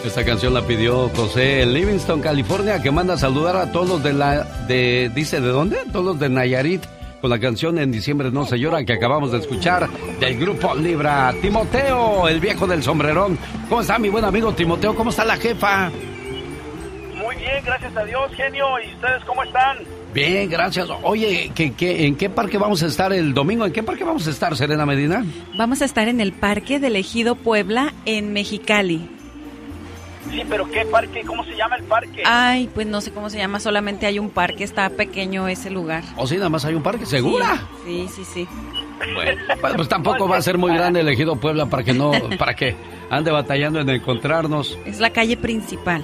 Esta 0.06 0.24
canción 0.24 0.54
la 0.54 0.62
pidió 0.62 1.10
José 1.16 1.64
en 1.64 1.74
Livingston, 1.74 2.22
California, 2.22 2.80
que 2.80 2.92
manda 2.92 3.16
a 3.16 3.18
saludar 3.18 3.56
a 3.56 3.72
todos 3.72 4.04
de 4.04 4.14
la, 4.14 4.44
de, 4.68 5.12
dice, 5.16 5.42
¿de 5.42 5.48
dónde? 5.48 5.78
Todos 5.92 6.20
de 6.20 6.30
Nayarit, 6.30 6.84
con 7.20 7.32
la 7.32 7.40
canción 7.40 7.80
En 7.80 7.92
diciembre 7.92 8.30
no 8.30 8.46
se 8.46 8.60
llora 8.60 8.86
que 8.86 8.94
acabamos 8.94 9.32
de 9.32 9.40
escuchar 9.40 9.90
del 10.20 10.38
grupo 10.38 10.76
Libra. 10.76 11.34
Timoteo, 11.42 12.28
el 12.28 12.40
viejo 12.40 12.68
del 12.68 12.84
sombrerón. 12.84 13.36
¿Cómo 13.68 13.82
está 13.82 13.98
mi 13.98 14.10
buen 14.10 14.26
amigo 14.26 14.54
Timoteo? 14.54 14.94
¿Cómo 14.94 15.10
está 15.10 15.26
la 15.26 15.38
jefa? 15.38 15.90
Muy 17.36 17.44
bien, 17.44 17.64
gracias 17.66 17.96
a 17.96 18.04
Dios, 18.06 18.32
genio. 18.34 18.66
¿Y 18.80 18.94
ustedes 18.96 19.24
cómo 19.26 19.44
están? 19.44 19.78
Bien, 20.14 20.50
gracias. 20.50 20.88
Oye, 21.04 21.52
¿qué, 21.54 21.74
qué, 21.74 22.06
en 22.06 22.16
qué 22.16 22.30
parque 22.30 22.58
vamos 22.58 22.82
a 22.84 22.88
estar 22.88 23.12
el 23.12 23.34
domingo? 23.34 23.66
¿En 23.66 23.74
qué 23.74 23.84
parque 23.84 24.04
vamos 24.04 24.26
a 24.28 24.30
estar, 24.30 24.56
Serena 24.56 24.86
Medina? 24.86 25.26
Vamos 25.58 25.82
a 25.82 25.86
estar 25.86 26.08
en 26.08 26.22
el 26.22 26.32
Parque 26.32 26.80
del 26.80 26.96
Ejido 26.96 27.36
Puebla, 27.36 27.94
en 28.06 28.32
Mexicali. 28.32 29.10
Sí, 30.32 30.42
pero 30.50 30.70
¿qué 30.72 30.86
parque? 30.86 31.24
¿Cómo 31.24 31.44
se 31.44 31.56
llama 31.56 31.76
el 31.76 31.84
parque? 31.84 32.24
Ay, 32.26 32.70
pues 32.74 32.88
no 32.88 33.02
sé 33.02 33.12
cómo 33.12 33.30
se 33.30 33.38
llama, 33.38 33.60
solamente 33.60 34.06
hay 34.06 34.18
un 34.18 34.30
parque, 34.30 34.64
está 34.64 34.90
pequeño 34.90 35.48
ese 35.48 35.70
lugar. 35.70 36.04
¿O 36.16 36.26
sí, 36.26 36.38
nada 36.38 36.50
más 36.50 36.66
hay 36.66 36.76
un 36.76 36.82
parque? 36.82 37.06
¿Segura? 37.06 37.68
Sí, 37.86 38.08
sí, 38.16 38.24
sí. 38.26 38.48
Bueno, 39.14 39.42
pues 39.76 39.90
tampoco 39.90 40.28
va 40.28 40.38
a 40.38 40.42
ser 40.42 40.58
muy 40.58 40.74
grande 40.74 41.02
el 41.02 41.10
Ejido 41.10 41.36
Puebla 41.36 41.66
para 41.68 41.84
que 41.84 41.94
no, 41.94 42.12
para 42.40 42.56
que 42.56 42.76
ande 43.10 43.32
batallando 43.32 43.82
en 43.82 43.90
encontrarnos. 43.90 44.80
Es 44.86 45.00
la 45.00 45.12
calle 45.12 45.38
principal. 45.38 46.04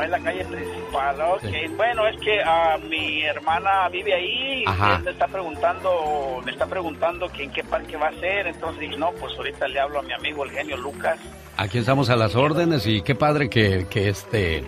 Es 0.00 0.08
la 0.10 0.18
calle 0.18 0.44
principal, 0.44 1.20
ok. 1.20 1.76
Bueno, 1.76 2.06
es 2.06 2.20
que 2.20 2.42
a 2.42 2.78
mi 2.78 3.22
hermana 3.22 3.88
vive 3.90 4.14
ahí 4.14 4.64
Ajá. 4.66 4.98
y 5.00 5.04
me 5.04 5.10
está 5.10 5.28
preguntando, 5.28 6.40
me 6.44 6.50
está 6.50 6.66
preguntando 6.66 7.28
que 7.28 7.44
en 7.44 7.52
qué 7.52 7.62
parque 7.62 7.96
va 7.96 8.08
a 8.08 8.12
ser, 8.14 8.46
entonces 8.46 8.80
dije, 8.80 8.96
no, 8.96 9.10
pues 9.12 9.36
ahorita 9.36 9.68
le 9.68 9.80
hablo 9.80 10.00
a 10.00 10.02
mi 10.02 10.12
amigo 10.12 10.44
el 10.44 10.50
genio 10.50 10.76
Lucas. 10.76 11.18
Aquí 11.56 11.78
estamos 11.78 12.10
a 12.10 12.16
las 12.16 12.34
órdenes 12.34 12.86
y 12.86 13.02
qué 13.02 13.14
padre 13.14 13.50
que, 13.50 13.86
que 13.88 14.08
este 14.08 14.64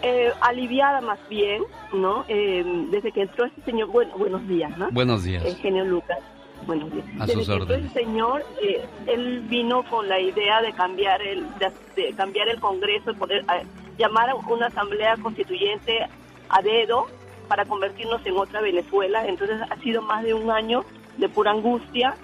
Eh, 0.04 0.32
aliviada 0.42 1.00
más 1.02 1.20
bien, 1.30 1.64
¿no? 1.94 2.26
Eh, 2.28 2.64
desde 2.90 3.12
que 3.12 3.22
entró 3.22 3.46
este 3.46 3.62
señor, 3.64 3.88
bueno, 3.90 4.18
buenos 4.18 4.48
días, 4.48 4.76
¿no? 4.78 4.90
Buenos 4.92 5.24
días. 5.24 5.46
El 5.46 5.56
genio 5.58 5.86
Lucas, 5.86 6.18
buenos 6.66 6.92
días. 6.92 7.06
A 7.20 7.26
desde 7.28 7.34
sus 7.34 7.48
que 7.48 7.54
entró 7.54 7.66
órdenes. 7.66 7.86
este 7.88 8.04
señor, 8.06 8.44
eh, 8.64 8.84
él 9.08 9.42
vino 9.42 9.84
con 9.90 10.10
la 10.10 10.20
idea 10.20 10.62
de 10.62 10.74
cambiar 10.74 11.22
el, 11.22 11.46
de, 11.60 11.72
de 11.96 12.14
cambiar 12.14 12.50
el 12.50 12.60
Congreso, 12.60 13.14
poder 13.14 13.42
eh, 13.42 13.66
llamar 13.98 14.30
a 14.32 14.36
una 14.36 14.68
asamblea 14.68 15.18
constituyente 15.18 16.08
a 16.50 16.62
dedo 16.62 17.06
para 17.48 17.66
convertirnos 17.66 18.26
en 18.26 18.38
otra 18.38 18.62
Venezuela. 18.62 19.28
Entonces 19.28 19.58
ha 19.70 19.78
sido 19.82 20.02
más 20.02 20.24
de 20.24 20.34
un 20.34 20.50
año 20.50 20.84
de 21.18 21.30
pura 21.30 21.52
angustia 21.52 22.16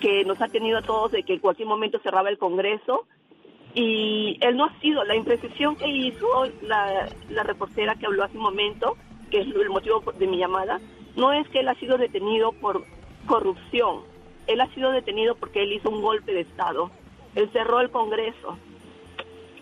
que 0.00 0.24
nos 0.24 0.40
ha 0.42 0.48
tenido 0.48 0.78
a 0.78 0.82
todos 0.82 1.12
de 1.12 1.22
que 1.22 1.34
en 1.34 1.38
cualquier 1.38 1.68
momento 1.68 1.98
cerraba 2.02 2.28
el 2.28 2.38
Congreso 2.38 3.06
y 3.76 4.38
él 4.40 4.56
no 4.56 4.64
ha 4.64 4.80
sido 4.80 5.04
la 5.04 5.14
imprecisión 5.14 5.76
que 5.76 5.86
hizo 5.86 6.26
la, 6.62 7.10
la 7.28 7.42
reportera 7.42 7.94
que 7.94 8.06
habló 8.06 8.24
hace 8.24 8.38
un 8.38 8.42
momento, 8.42 8.96
que 9.30 9.40
es 9.42 9.46
el 9.46 9.68
motivo 9.68 10.02
de 10.18 10.26
mi 10.26 10.38
llamada, 10.38 10.80
no 11.14 11.34
es 11.34 11.46
que 11.50 11.60
él 11.60 11.68
ha 11.68 11.74
sido 11.74 11.98
detenido 11.98 12.52
por 12.52 12.84
corrupción, 13.26 14.00
él 14.46 14.62
ha 14.62 14.74
sido 14.74 14.92
detenido 14.92 15.34
porque 15.34 15.62
él 15.62 15.74
hizo 15.74 15.90
un 15.90 16.00
golpe 16.00 16.32
de 16.32 16.40
Estado, 16.40 16.90
él 17.34 17.50
cerró 17.52 17.80
el 17.80 17.90
Congreso. 17.90 18.56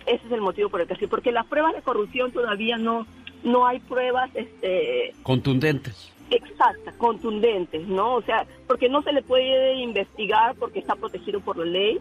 Ese 0.07 0.25
es 0.27 0.33
el 0.33 0.41
motivo 0.43 0.69
por 0.69 0.81
el 0.81 0.87
que 0.87 0.95
sí, 0.97 1.09
porque 1.09 1.33
las 1.33 1.47
pruebas 1.47 1.75
de 1.75 1.83
corrupción 1.83 2.31
todavía 2.31 2.77
no 2.77 3.07
no 3.43 3.67
hay 3.67 3.81
pruebas 3.81 4.31
este 4.35 5.13
Contundentes. 5.23 6.13
exactas, 6.31 6.95
contundentes, 6.97 7.87
¿no? 7.89 8.15
O 8.15 8.23
sea, 8.23 8.47
porque 8.67 8.89
no 8.89 9.03
se 9.03 9.13
le 9.13 9.23
puede 9.23 9.75
investigar 9.75 10.55
porque 10.57 10.79
está 10.79 10.95
protegido 10.95 11.41
por 11.41 11.57
la 11.59 11.65
ley, 11.65 11.99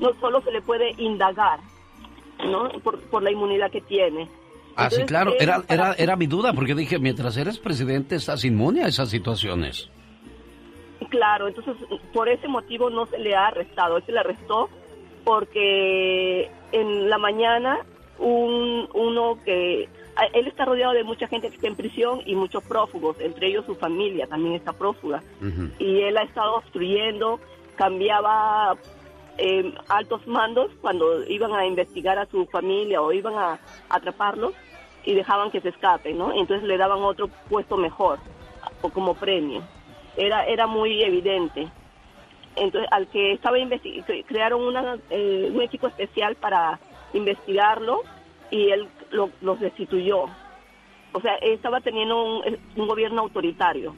no 0.00 0.12
solo 0.20 0.40
se 0.42 0.50
le 0.50 0.62
puede 0.62 0.92
indagar, 0.98 1.60
¿no? 2.44 2.68
Por, 2.82 3.00
por 3.02 3.22
la 3.22 3.30
inmunidad 3.30 3.70
que 3.70 3.80
tiene. 3.80 4.28
Ah, 4.76 4.90
sí, 4.90 5.04
claro. 5.04 5.34
Era, 5.38 5.62
era, 5.68 5.94
era 5.94 6.16
mi 6.16 6.26
duda, 6.26 6.52
porque 6.52 6.74
dije, 6.74 6.98
mientras 6.98 7.36
eres 7.36 7.58
presidente 7.58 8.16
estás 8.16 8.44
inmune 8.44 8.82
a 8.82 8.88
esas 8.88 9.08
situaciones. 9.08 9.88
Claro, 11.10 11.48
entonces 11.48 11.76
por 12.12 12.28
ese 12.28 12.48
motivo 12.48 12.90
no 12.90 13.06
se 13.06 13.18
le 13.18 13.34
ha 13.34 13.48
arrestado, 13.48 13.98
él 13.98 14.02
se 14.04 14.12
le 14.12 14.20
arrestó 14.20 14.68
porque 15.24 16.50
en 16.72 17.08
la 17.08 17.18
mañana 17.18 17.78
un, 18.18 18.88
uno 18.94 19.38
que 19.44 19.88
él 20.32 20.46
está 20.46 20.64
rodeado 20.64 20.92
de 20.92 21.04
mucha 21.04 21.26
gente 21.26 21.48
que 21.48 21.56
está 21.56 21.66
en 21.66 21.76
prisión 21.76 22.20
y 22.24 22.34
muchos 22.34 22.62
prófugos, 22.64 23.18
entre 23.20 23.48
ellos 23.48 23.64
su 23.66 23.74
familia 23.74 24.26
también 24.26 24.54
está 24.54 24.72
prófuga. 24.72 25.22
Y 25.78 26.00
él 26.00 26.16
ha 26.16 26.22
estado 26.22 26.56
obstruyendo, 26.56 27.40
cambiaba 27.76 28.76
eh, 29.38 29.74
altos 29.88 30.26
mandos 30.26 30.70
cuando 30.80 31.24
iban 31.28 31.52
a 31.54 31.66
investigar 31.66 32.18
a 32.18 32.26
su 32.26 32.46
familia 32.46 33.02
o 33.02 33.12
iban 33.12 33.34
a 33.36 33.58
atraparlos 33.88 34.52
y 35.04 35.14
dejaban 35.14 35.50
que 35.50 35.60
se 35.60 35.68
escape, 35.70 36.12
¿no? 36.14 36.32
Entonces 36.32 36.66
le 36.66 36.76
daban 36.78 37.02
otro 37.02 37.28
puesto 37.48 37.76
mejor 37.76 38.18
o 38.82 38.88
como 38.90 39.14
premio. 39.14 39.62
Era, 40.16 40.44
era 40.46 40.66
muy 40.66 41.02
evidente. 41.02 41.68
Entonces, 42.56 42.88
al 42.92 43.08
que 43.08 43.32
estaba 43.32 43.58
investi- 43.58 44.04
cre- 44.04 44.24
crearon 44.26 44.62
una, 44.62 44.96
eh, 45.10 45.50
un 45.52 45.60
equipo 45.60 45.88
especial 45.88 46.36
para 46.36 46.78
investigarlo 47.12 48.02
y 48.50 48.70
él 48.70 48.86
lo- 49.10 49.30
los 49.40 49.58
destituyó. 49.60 50.24
O 51.12 51.20
sea, 51.20 51.34
estaba 51.36 51.80
teniendo 51.80 52.22
un, 52.22 52.58
un 52.76 52.86
gobierno 52.86 53.22
autoritario. 53.22 53.94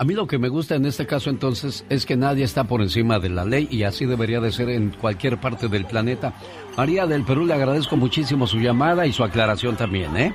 A 0.00 0.04
mí 0.04 0.14
lo 0.14 0.28
que 0.28 0.38
me 0.38 0.48
gusta 0.48 0.76
en 0.76 0.86
este 0.86 1.08
caso 1.08 1.28
entonces 1.28 1.84
es 1.88 2.06
que 2.06 2.16
nadie 2.16 2.44
está 2.44 2.62
por 2.62 2.82
encima 2.82 3.18
de 3.18 3.30
la 3.30 3.44
ley 3.44 3.66
y 3.68 3.82
así 3.82 4.06
debería 4.06 4.40
de 4.40 4.52
ser 4.52 4.70
en 4.70 4.90
cualquier 4.90 5.38
parte 5.38 5.66
del 5.66 5.86
planeta. 5.86 6.34
María 6.76 7.04
del 7.04 7.24
Perú, 7.24 7.44
le 7.44 7.54
agradezco 7.54 7.96
muchísimo 7.96 8.46
su 8.46 8.58
llamada 8.58 9.06
y 9.06 9.12
su 9.12 9.24
aclaración 9.24 9.76
también, 9.76 10.16
¿eh? 10.16 10.32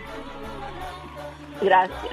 Gracias. 1.62 2.12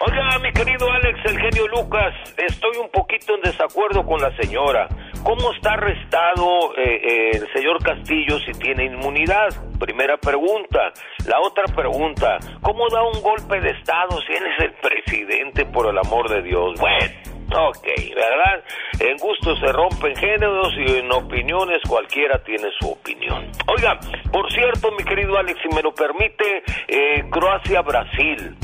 Oiga, 0.02 0.38
mi 0.38 0.50
querido 0.52 0.90
Alex, 0.90 1.18
el 1.26 1.38
genio 1.38 1.68
Lucas, 1.68 2.14
estoy 2.38 2.74
un 2.78 2.88
poquito 2.88 3.34
en 3.34 3.42
desacuerdo 3.42 4.02
con 4.06 4.18
la 4.18 4.34
señora. 4.38 4.88
¿Cómo 5.22 5.52
está 5.52 5.74
arrestado 5.74 6.74
eh, 6.78 7.02
eh, 7.04 7.30
el 7.34 7.52
señor 7.52 7.82
Castillo 7.82 8.38
si 8.38 8.52
tiene 8.52 8.86
inmunidad? 8.86 9.48
Primera 9.78 10.16
pregunta. 10.16 10.94
La 11.26 11.38
otra 11.40 11.64
pregunta, 11.76 12.38
¿cómo 12.62 12.88
da 12.88 13.02
un 13.02 13.20
golpe 13.20 13.60
de 13.60 13.72
Estado 13.72 14.18
si 14.22 14.32
él 14.32 14.44
es 14.46 14.64
el 14.64 14.72
presidente, 14.80 15.66
por 15.66 15.86
el 15.90 15.98
amor 15.98 16.30
de 16.30 16.44
Dios? 16.44 16.80
Bueno. 16.80 17.68
Ok, 17.68 17.88
¿verdad? 18.14 18.64
En 19.00 19.18
gusto 19.18 19.54
se 19.56 19.66
rompen 19.70 20.16
géneros 20.16 20.72
y 20.78 20.98
en 20.98 21.12
opiniones 21.12 21.80
cualquiera 21.86 22.42
tiene 22.42 22.70
su 22.80 22.92
opinión. 22.92 23.50
Oiga, 23.66 24.00
por 24.32 24.50
cierto, 24.50 24.92
mi 24.92 25.04
querido 25.04 25.36
Alex, 25.36 25.60
si 25.60 25.68
me 25.74 25.82
lo 25.82 25.92
permite, 25.92 26.62
eh, 26.88 27.22
Croacia-Brasil. 27.28 28.56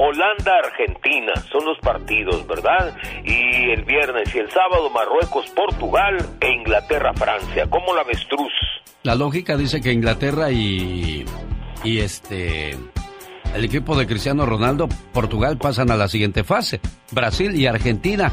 Holanda-Argentina 0.00 1.34
son 1.52 1.66
los 1.66 1.78
partidos, 1.80 2.46
¿verdad? 2.46 2.96
Y 3.22 3.70
el 3.70 3.84
viernes 3.84 4.34
y 4.34 4.38
el 4.38 4.50
sábado 4.50 4.88
Marruecos-Portugal 4.88 6.16
e 6.40 6.52
Inglaterra-Francia. 6.52 7.66
¿Cómo 7.68 7.94
la 7.94 8.00
avestruz? 8.00 8.52
La 9.02 9.14
lógica 9.14 9.58
dice 9.58 9.82
que 9.82 9.92
Inglaterra 9.92 10.50
y, 10.50 11.26
y 11.84 11.98
este 11.98 12.78
el 13.54 13.64
equipo 13.64 13.94
de 13.96 14.06
Cristiano 14.06 14.46
Ronaldo, 14.46 14.88
Portugal 15.12 15.58
pasan 15.58 15.90
a 15.90 15.96
la 15.96 16.08
siguiente 16.08 16.44
fase, 16.44 16.80
Brasil 17.10 17.54
y 17.54 17.66
Argentina. 17.66 18.32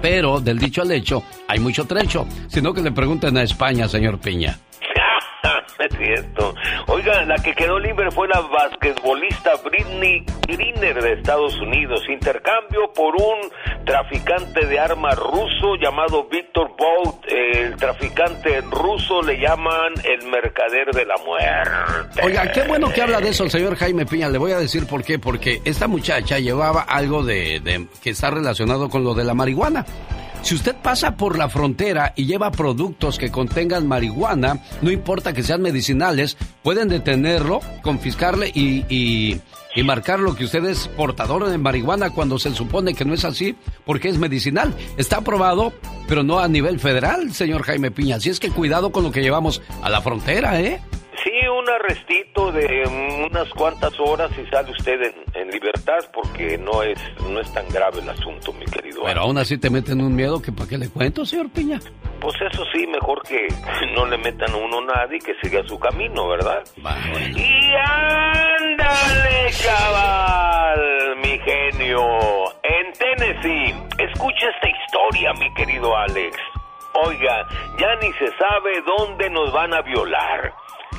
Pero 0.00 0.40
del 0.40 0.58
dicho 0.58 0.82
al 0.82 0.92
hecho 0.92 1.24
hay 1.48 1.58
mucho 1.58 1.86
trecho, 1.86 2.26
sino 2.46 2.72
que 2.72 2.82
le 2.82 2.92
pregunten 2.92 3.36
a 3.36 3.42
España, 3.42 3.88
señor 3.88 4.20
Piña. 4.20 4.60
Es 5.78 5.96
cierto. 5.98 6.54
Oiga, 6.88 7.24
la 7.24 7.36
que 7.36 7.54
quedó 7.54 7.78
libre 7.78 8.10
fue 8.10 8.28
la 8.28 8.40
basquetbolista 8.40 9.52
Britney 9.64 10.24
Griner 10.46 11.02
de 11.02 11.12
Estados 11.14 11.58
Unidos. 11.60 12.02
Intercambio 12.08 12.92
por 12.94 13.14
un 13.16 13.84
traficante 13.84 14.66
de 14.66 14.78
armas 14.78 15.16
ruso 15.18 15.76
llamado 15.80 16.24
Víctor 16.30 16.70
Bout. 16.78 17.24
El 17.28 17.76
traficante 17.76 18.60
ruso 18.62 19.22
le 19.22 19.38
llaman 19.38 19.92
el 20.04 20.26
mercader 20.28 20.90
de 20.92 21.04
la 21.04 21.16
muerte. 21.24 22.20
Oiga, 22.22 22.50
qué 22.52 22.62
bueno 22.62 22.92
que 22.92 23.02
habla 23.02 23.20
de 23.20 23.30
eso 23.30 23.44
el 23.44 23.50
señor 23.50 23.76
Jaime 23.76 24.06
Piña. 24.06 24.28
Le 24.28 24.38
voy 24.38 24.52
a 24.52 24.58
decir 24.58 24.86
por 24.86 25.02
qué. 25.04 25.18
Porque 25.18 25.60
esta 25.64 25.86
muchacha 25.88 26.38
llevaba 26.38 26.82
algo 26.82 27.22
de- 27.22 27.86
que 28.02 28.10
está 28.10 28.30
relacionado 28.30 28.88
con 28.88 29.04
lo 29.04 29.14
de 29.14 29.24
la 29.24 29.34
marihuana. 29.34 29.84
Si 30.46 30.54
usted 30.54 30.76
pasa 30.76 31.16
por 31.16 31.36
la 31.36 31.48
frontera 31.48 32.12
y 32.14 32.26
lleva 32.26 32.52
productos 32.52 33.18
que 33.18 33.32
contengan 33.32 33.88
marihuana, 33.88 34.62
no 34.80 34.92
importa 34.92 35.32
que 35.32 35.42
sean 35.42 35.60
medicinales, 35.60 36.36
pueden 36.62 36.88
detenerlo, 36.88 37.58
confiscarle 37.82 38.52
y, 38.54 38.84
y, 38.88 39.40
y 39.74 39.82
marcar 39.82 40.20
lo 40.20 40.36
que 40.36 40.44
usted 40.44 40.64
es 40.66 40.86
portador 40.86 41.48
de 41.48 41.58
marihuana 41.58 42.10
cuando 42.10 42.38
se 42.38 42.54
supone 42.54 42.94
que 42.94 43.04
no 43.04 43.12
es 43.12 43.24
así, 43.24 43.56
porque 43.84 44.08
es 44.08 44.18
medicinal. 44.18 44.72
Está 44.96 45.16
aprobado, 45.16 45.72
pero 46.06 46.22
no 46.22 46.38
a 46.38 46.46
nivel 46.46 46.78
federal, 46.78 47.32
señor 47.32 47.64
Jaime 47.64 47.90
Piña. 47.90 48.14
Así 48.14 48.30
es 48.30 48.38
que 48.38 48.50
cuidado 48.50 48.92
con 48.92 49.02
lo 49.02 49.10
que 49.10 49.22
llevamos 49.22 49.62
a 49.82 49.90
la 49.90 50.00
frontera, 50.00 50.60
¿eh? 50.60 50.80
Un 51.48 51.68
arrestito 51.70 52.52
de 52.52 52.84
unas 53.30 53.48
cuantas 53.50 53.92
horas 53.98 54.30
y 54.38 54.46
sale 54.50 54.70
usted 54.72 55.00
en, 55.02 55.14
en 55.34 55.50
libertad 55.50 55.98
porque 56.12 56.58
no 56.58 56.82
es 56.82 56.98
no 57.22 57.40
es 57.40 57.52
tan 57.52 57.68
grave 57.68 58.00
el 58.00 58.08
asunto, 58.08 58.52
mi 58.52 58.64
querido. 58.66 59.02
Pero 59.04 59.20
aún 59.22 59.38
así 59.38 59.56
te 59.58 59.70
meten 59.70 60.00
un 60.00 60.14
miedo 60.14 60.40
que 60.42 60.52
para 60.52 60.68
qué 60.68 60.78
le 60.78 60.88
cuento, 60.88 61.24
señor 61.24 61.50
Piña. 61.50 61.80
Pues 62.20 62.34
eso 62.40 62.64
sí, 62.72 62.86
mejor 62.86 63.22
que 63.22 63.46
no 63.94 64.06
le 64.06 64.18
metan 64.18 64.50
a 64.52 64.56
uno 64.56 64.80
nada 64.80 65.08
y 65.14 65.18
que 65.18 65.34
siga 65.42 65.62
su 65.66 65.78
camino, 65.78 66.28
¿verdad? 66.28 66.64
Y 66.76 67.72
ándale, 67.84 69.50
cabal, 69.64 71.16
mi 71.22 71.38
genio. 71.38 72.02
En 72.62 72.92
Tennessee, 72.92 73.74
escucha 73.98 74.48
esta 74.54 74.68
historia, 74.68 75.32
mi 75.34 75.52
querido 75.54 75.96
Alex. 75.96 76.36
Oiga, 77.04 77.46
ya 77.78 77.94
ni 77.96 78.12
se 78.14 78.26
sabe 78.38 78.82
dónde 78.86 79.28
nos 79.30 79.52
van 79.52 79.74
a 79.74 79.82
violar. 79.82 80.52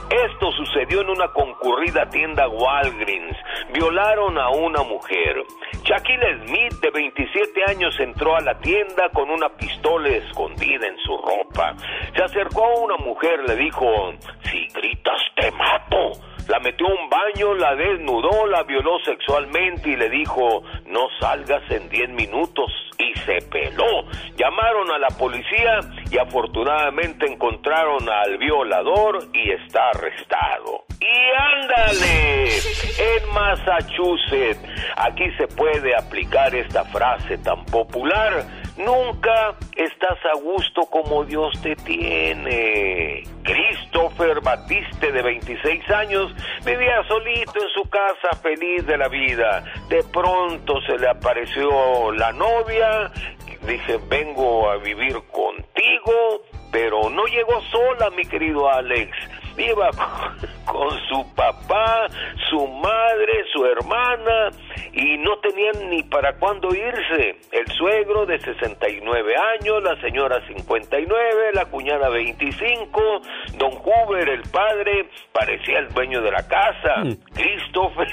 Esto 0.09 0.51
sucedió 0.51 1.01
en 1.01 1.09
una 1.09 1.27
concurrida 1.33 2.09
tienda 2.09 2.47
Walgreens. 2.47 3.37
Violaron 3.73 4.37
a 4.37 4.49
una 4.49 4.83
mujer. 4.83 5.43
Shaquille 5.83 6.45
Smith, 6.45 6.73
de 6.81 6.91
27 6.91 7.63
años, 7.67 7.99
entró 7.99 8.35
a 8.35 8.41
la 8.41 8.57
tienda 8.59 9.09
con 9.13 9.29
una 9.29 9.49
pistola 9.49 10.09
escondida 10.09 10.87
en 10.87 10.97
su 10.99 11.17
ropa. 11.17 11.75
Se 12.15 12.23
acercó 12.23 12.63
a 12.63 12.79
una 12.79 12.97
mujer, 12.97 13.43
le 13.47 13.55
dijo, 13.55 14.13
si 14.43 14.67
gritas 14.69 15.21
te 15.35 15.51
mato. 15.51 16.11
La 16.47 16.59
metió 16.59 16.87
a 16.87 16.91
un 16.91 17.09
baño, 17.09 17.53
la 17.55 17.75
desnudó, 17.75 18.47
la 18.47 18.63
violó 18.63 18.99
sexualmente 19.03 19.89
y 19.89 19.95
le 19.97 20.09
dijo, 20.09 20.63
no 20.85 21.07
salgas 21.19 21.63
en 21.69 21.89
10 21.89 22.09
minutos. 22.11 22.71
Y 22.97 23.13
se 23.19 23.41
peló. 23.49 24.05
Llamaron 24.37 24.89
a 24.91 24.97
la 24.97 25.09
policía 25.09 25.79
y 26.09 26.17
afortunadamente 26.17 27.31
encontraron 27.31 28.09
al 28.09 28.37
violador 28.37 29.27
y 29.33 29.51
está 29.51 29.89
arrestado. 29.89 30.85
Y 30.99 31.15
ándale, 31.37 32.45
en 32.47 33.29
Massachusetts, 33.33 34.59
aquí 34.95 35.29
se 35.37 35.47
puede 35.47 35.95
aplicar 35.95 36.55
esta 36.55 36.83
frase 36.85 37.37
tan 37.39 37.65
popular. 37.65 38.45
Nunca 38.77 39.55
estás 39.75 40.19
a 40.25 40.37
gusto 40.37 40.85
como 40.85 41.23
Dios 41.23 41.59
te 41.63 41.75
tiene. 41.77 43.23
Christopher 43.41 44.39
Batiste, 44.41 45.11
de 45.11 45.21
26 45.23 45.89
años, 45.89 46.35
vivía 46.63 47.03
solito 47.07 47.53
en 47.55 47.69
su 47.69 47.89
casa, 47.89 48.37
feliz 48.43 48.85
de 48.85 48.97
la 48.97 49.07
vida. 49.07 49.63
De 49.89 50.03
pronto 50.03 50.79
se 50.81 50.97
le 50.99 51.09
apareció 51.09 52.11
la 52.11 52.31
novia. 52.33 53.11
Dije, 53.65 53.99
vengo 54.09 54.69
a 54.69 54.77
vivir 54.77 55.15
contigo, 55.31 56.43
pero 56.71 57.09
no 57.09 57.25
llegó 57.25 57.59
sola, 57.71 58.11
mi 58.11 58.25
querido 58.25 58.69
Alex. 58.69 59.17
Iba 59.57 59.89
con 60.65 60.89
su 61.09 61.33
papá, 61.35 62.07
su 62.49 62.67
madre, 62.67 63.43
su 63.51 63.65
hermana 63.65 64.49
y 64.93 65.17
no 65.17 65.37
tenían 65.39 65.89
ni 65.89 66.03
para 66.03 66.33
cuándo 66.33 66.69
irse. 66.73 67.37
El 67.51 67.67
suegro 67.73 68.25
de 68.25 68.39
69 68.39 69.35
años, 69.59 69.83
la 69.83 69.99
señora 70.01 70.45
59, 70.47 71.51
la 71.53 71.65
cuñada 71.65 72.09
25, 72.09 73.01
don 73.57 73.71
Hoover, 73.71 74.29
el 74.29 74.43
padre, 74.43 75.09
parecía 75.31 75.79
el 75.79 75.89
dueño 75.93 76.21
de 76.21 76.31
la 76.31 76.47
casa. 76.47 77.03
Christopher 77.33 78.07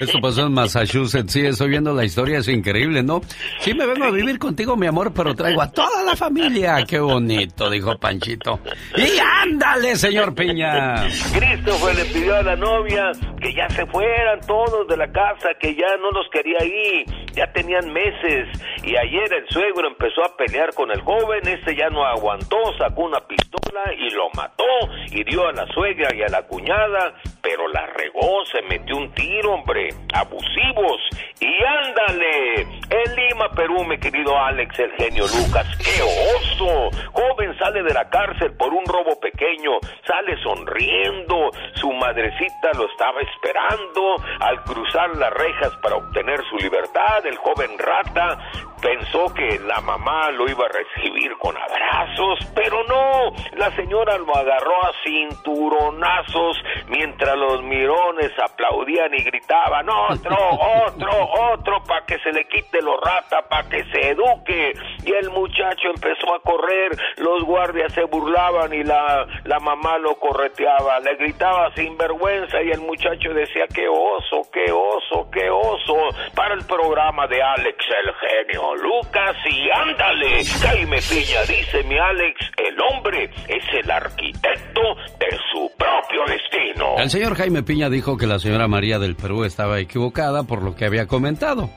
Esto 0.00 0.18
pasó 0.20 0.46
en 0.46 0.54
Massachusetts, 0.54 1.30
sí, 1.30 1.44
estoy 1.44 1.68
viendo 1.68 1.92
la 1.92 2.04
historia, 2.04 2.38
es 2.38 2.48
increíble, 2.48 3.02
¿no? 3.02 3.20
Sí 3.60 3.74
me 3.74 3.86
vengo 3.86 4.06
a 4.06 4.10
vivir 4.10 4.38
contigo, 4.38 4.74
mi 4.74 4.86
amor, 4.86 5.12
pero 5.14 5.34
traigo 5.34 5.60
a 5.60 5.70
toda 5.70 6.02
la 6.02 6.16
familia. 6.16 6.82
Qué 6.88 6.98
bonito, 6.98 7.68
dijo 7.68 7.98
Panchito. 7.98 8.60
Y 8.96 9.18
ándale, 9.42 9.96
señor 9.96 10.34
Piña. 10.34 11.06
Christopher 11.34 11.96
le 11.96 12.04
pidió 12.06 12.36
a 12.36 12.42
la 12.42 12.56
novia 12.56 13.12
que 13.40 13.52
ya 13.52 13.68
se 13.68 13.84
fueran 13.86 14.40
todos 14.46 14.88
de 14.88 14.96
la 14.96 15.12
casa, 15.12 15.50
que 15.60 15.74
ya 15.74 15.96
no 16.00 16.10
los 16.12 16.28
quería 16.30 16.56
ahí, 16.60 17.04
ya 17.34 17.52
tenían 17.52 17.92
meses. 17.92 18.48
Y 18.82 18.96
ayer 18.96 19.32
el 19.34 19.46
suegro 19.50 19.86
empezó 19.86 20.24
a 20.24 20.34
pelear 20.36 20.72
con 20.74 20.90
el 20.90 21.02
joven, 21.02 21.46
este 21.46 21.76
ya 21.76 21.90
no 21.90 22.04
aguantó, 22.06 22.56
sacó 22.78 23.04
una 23.04 23.20
pistola 23.20 23.82
y 23.98 24.10
lo 24.14 24.30
mató, 24.34 24.64
hirió 25.12 25.48
a 25.48 25.52
la 25.52 25.66
suegra 25.74 26.08
y 26.16 26.22
a 26.22 26.28
la 26.28 26.42
cuñada, 26.46 27.14
pero 27.42 27.68
la 27.68 27.86
regó, 27.86 28.44
se 28.46 28.62
metió 28.62 28.96
un 28.96 29.12
tiro, 29.12 29.52
hombre, 29.52 29.89
abusivos. 30.12 31.00
Y 31.40 31.52
ándale, 31.64 32.62
en 32.62 33.16
Lima, 33.16 33.48
Perú, 33.50 33.84
mi 33.84 33.98
querido 33.98 34.36
Alex, 34.38 34.78
el 34.78 34.92
genio 34.92 35.24
Lucas, 35.26 35.66
qué 35.78 36.02
oso. 36.02 36.90
Joven 37.12 37.56
sale 37.58 37.82
de 37.82 37.94
la 37.94 38.08
cárcel 38.10 38.52
por 38.52 38.72
un 38.72 38.84
robo 38.84 39.18
pequeño, 39.20 39.72
sale 40.06 40.36
sonriendo, 40.42 41.50
su 41.74 41.90
madrecita 41.92 42.70
lo 42.76 42.90
estaba 42.90 43.20
esperando 43.20 44.16
al 44.40 44.62
cruzar 44.64 45.16
las 45.16 45.32
rejas 45.32 45.76
para 45.82 45.96
obtener 45.96 46.40
su 46.48 46.56
libertad, 46.56 47.24
el 47.26 47.36
joven 47.36 47.78
rata 47.78 48.38
pensó 48.80 49.32
que 49.34 49.58
la 49.60 49.80
mamá 49.80 50.30
lo 50.30 50.48
iba 50.48 50.64
a 50.64 50.68
recibir 50.68 51.36
con 51.38 51.56
abrazos, 51.56 52.38
pero 52.54 52.82
no, 52.84 53.32
la 53.56 53.70
señora 53.76 54.18
lo 54.18 54.34
agarró 54.34 54.74
a 54.84 54.92
cinturonazos 55.04 56.62
mientras 56.88 57.36
los 57.36 57.62
mirones 57.62 58.32
aplaudían 58.42 59.14
y 59.14 59.22
gritaban, 59.22 59.88
otro, 59.88 60.36
otro, 60.86 61.10
otro, 61.52 61.82
para 61.84 62.04
que 62.06 62.18
se 62.20 62.32
le 62.32 62.46
quite 62.46 62.80
lo 62.82 62.96
rata, 63.00 63.42
para 63.48 63.68
que 63.68 63.84
se 63.84 64.10
eduque. 64.10 64.72
Y 65.04 65.12
el 65.12 65.30
muchacho 65.30 65.88
empezó 65.94 66.34
a 66.34 66.40
correr, 66.40 66.96
los 67.16 67.44
guardias 67.44 67.92
se 67.92 68.04
burlaban 68.04 68.72
y 68.72 68.82
la, 68.82 69.26
la 69.44 69.60
mamá 69.60 69.98
lo 69.98 70.14
correteaba, 70.16 71.00
le 71.00 71.14
gritaba 71.16 71.72
sin 71.74 71.96
vergüenza 71.96 72.62
y 72.62 72.70
el 72.70 72.80
muchacho 72.80 73.32
decía, 73.34 73.66
qué 73.74 73.88
oso, 73.88 74.42
qué 74.52 74.70
oso, 74.72 75.28
qué 75.30 75.50
oso, 75.50 75.96
para 76.34 76.54
el 76.54 76.64
programa 76.66 77.26
de 77.26 77.42
Alex 77.42 77.84
el 78.04 78.14
genio. 78.14 78.69
Lucas 78.76 79.36
y 79.50 79.70
ándale. 79.70 80.44
Jaime 80.44 80.98
Piña 80.98 81.40
dice 81.48 81.82
mi 81.84 81.98
Alex, 81.98 82.40
el 82.56 82.80
hombre 82.80 83.30
es 83.48 83.64
el 83.82 83.90
arquitecto 83.90 84.80
de 85.18 85.38
su 85.52 85.70
propio 85.76 86.24
destino. 86.26 86.96
El 86.98 87.10
señor 87.10 87.34
Jaime 87.34 87.62
Piña 87.62 87.88
dijo 87.88 88.16
que 88.16 88.26
la 88.26 88.38
señora 88.38 88.68
María 88.68 88.98
del 88.98 89.16
Perú 89.16 89.44
estaba 89.44 89.80
equivocada 89.80 90.44
por 90.44 90.62
lo 90.62 90.74
que 90.74 90.84
había 90.84 91.06
comentado. 91.06 91.70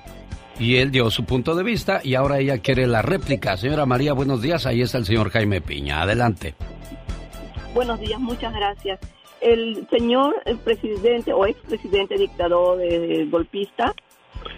Y 0.59 0.77
él 0.77 0.91
dio 0.91 1.09
su 1.09 1.25
punto 1.25 1.55
de 1.55 1.63
vista 1.63 2.01
y 2.03 2.15
ahora 2.15 2.39
ella 2.39 2.59
quiere 2.59 2.85
la 2.85 3.01
réplica. 3.01 3.57
Señora 3.57 3.85
María, 3.85 4.13
buenos 4.13 4.41
días. 4.41 4.65
Ahí 4.65 4.81
está 4.81 4.99
el 4.99 5.05
señor 5.05 5.31
Jaime 5.31 5.61
Piña. 5.61 6.01
Adelante. 6.01 6.53
Buenos 7.73 7.99
días, 7.99 8.19
muchas 8.19 8.53
gracias. 8.53 8.99
El 9.41 9.87
señor 9.89 10.35
el 10.45 10.57
presidente 10.59 11.33
o 11.33 11.45
expresidente 11.45 12.17
dictador 12.17 12.79
eh, 12.81 13.25
golpista 13.29 13.93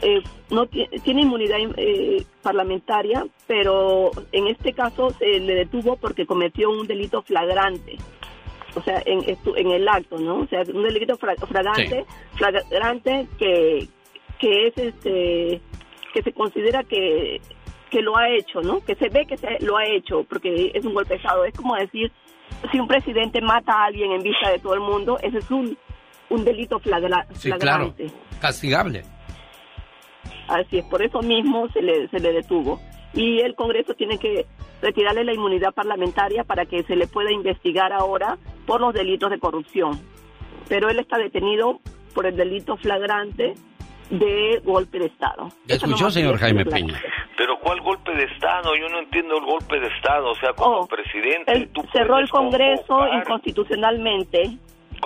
eh, 0.02 0.22
no 0.50 0.68
tiene 0.68 1.22
inmunidad 1.22 1.58
eh, 1.78 2.24
parlamentaria, 2.42 3.26
pero 3.48 4.12
en 4.32 4.48
este 4.48 4.74
caso 4.74 5.10
se 5.12 5.40
le 5.40 5.56
detuvo 5.56 5.96
porque 5.98 6.26
cometió 6.26 6.70
un 6.70 6.88
delito 6.88 7.22
flagrante. 7.22 7.98
O 8.76 8.82
sea, 8.82 9.02
en, 9.06 9.24
en 9.24 9.72
el 9.72 9.88
acto, 9.88 10.18
¿no? 10.18 10.40
O 10.40 10.48
sea, 10.48 10.64
un 10.74 10.84
delito 10.84 11.16
flagrante, 11.18 12.06
flagrante 12.36 13.28
que, 13.40 13.88
que 14.38 14.68
es 14.68 14.78
este 14.78 15.62
que 16.14 16.22
se 16.24 16.32
considera 16.34 16.84
que, 16.84 17.42
que 17.90 18.02
lo 18.02 18.18
ha 18.18 18.30
hecho, 18.30 18.62
¿no? 18.62 18.80
Que 18.84 18.96
se 18.96 19.10
ve 19.10 19.26
que 19.26 19.38
se 19.38 19.60
lo 19.62 19.78
ha 19.78 19.86
hecho 19.86 20.24
porque 20.24 20.72
es 20.74 20.86
un 20.86 20.94
golpe. 20.94 21.16
Es 21.16 21.58
como 21.58 21.76
decir, 21.76 22.12
si 22.72 22.80
un 22.80 22.88
presidente 22.88 23.42
mata 23.42 23.74
a 23.74 23.86
alguien 23.86 24.12
en 24.12 24.22
vista 24.22 24.50
de 24.50 24.60
todo 24.60 24.74
el 24.74 24.82
mundo, 24.82 25.18
ese 25.22 25.40
es 25.40 25.52
un, 25.52 25.78
un 26.30 26.44
delito 26.44 26.80
flagrante. 26.80 27.36
Sí, 27.36 27.52
claro. 27.52 27.94
Castigable. 28.42 29.04
Así 30.48 30.80
es, 30.80 30.86
por 30.86 31.02
eso 31.02 31.22
mismo 31.22 31.68
se 31.70 31.82
le, 31.82 32.08
se 32.10 32.20
le 32.20 32.34
detuvo. 32.34 32.80
Y 33.14 33.40
el 33.40 33.56
Congreso 33.56 33.94
tiene 33.94 34.18
que 34.18 34.46
retirarle 34.82 35.24
la 35.24 35.34
inmunidad 35.34 35.74
parlamentaria 35.74 36.44
para 36.44 36.66
que 36.66 36.84
se 36.84 36.96
le 36.96 37.08
pueda 37.08 37.32
investigar 37.32 37.94
ahora 37.94 38.38
por 38.66 38.82
los 38.82 38.94
delitos 38.94 39.30
de 39.32 39.40
corrupción. 39.40 40.00
Pero 40.68 40.90
él 40.90 41.00
está 41.00 41.18
detenido 41.18 41.80
por 42.14 42.26
el 42.26 42.36
delito 42.36 42.78
flagrante 42.78 43.54
de 44.10 44.62
golpe 44.64 45.00
de 45.00 45.08
Estado. 45.08 45.50
escuchó, 45.68 46.10
señor 46.10 46.38
Jaime 46.38 46.66
Peña? 46.66 47.00
Pero 47.38 47.58
¿cuál 47.60 47.82
golpe 47.82 48.12
de 48.14 48.24
Estado? 48.26 48.76
Yo 48.76 48.88
no 48.90 49.00
entiendo 49.00 49.38
el 49.38 49.46
golpe 49.46 49.80
de 49.80 49.88
Estado. 49.88 50.32
O 50.32 50.36
sea, 50.36 50.54
como 50.54 50.82
oh, 50.82 50.88
presidente... 50.88 51.52
Él 51.52 51.70
cerró 51.92 52.20
el 52.20 52.30
Congreso 52.30 53.08
inconstitucionalmente 53.08 54.58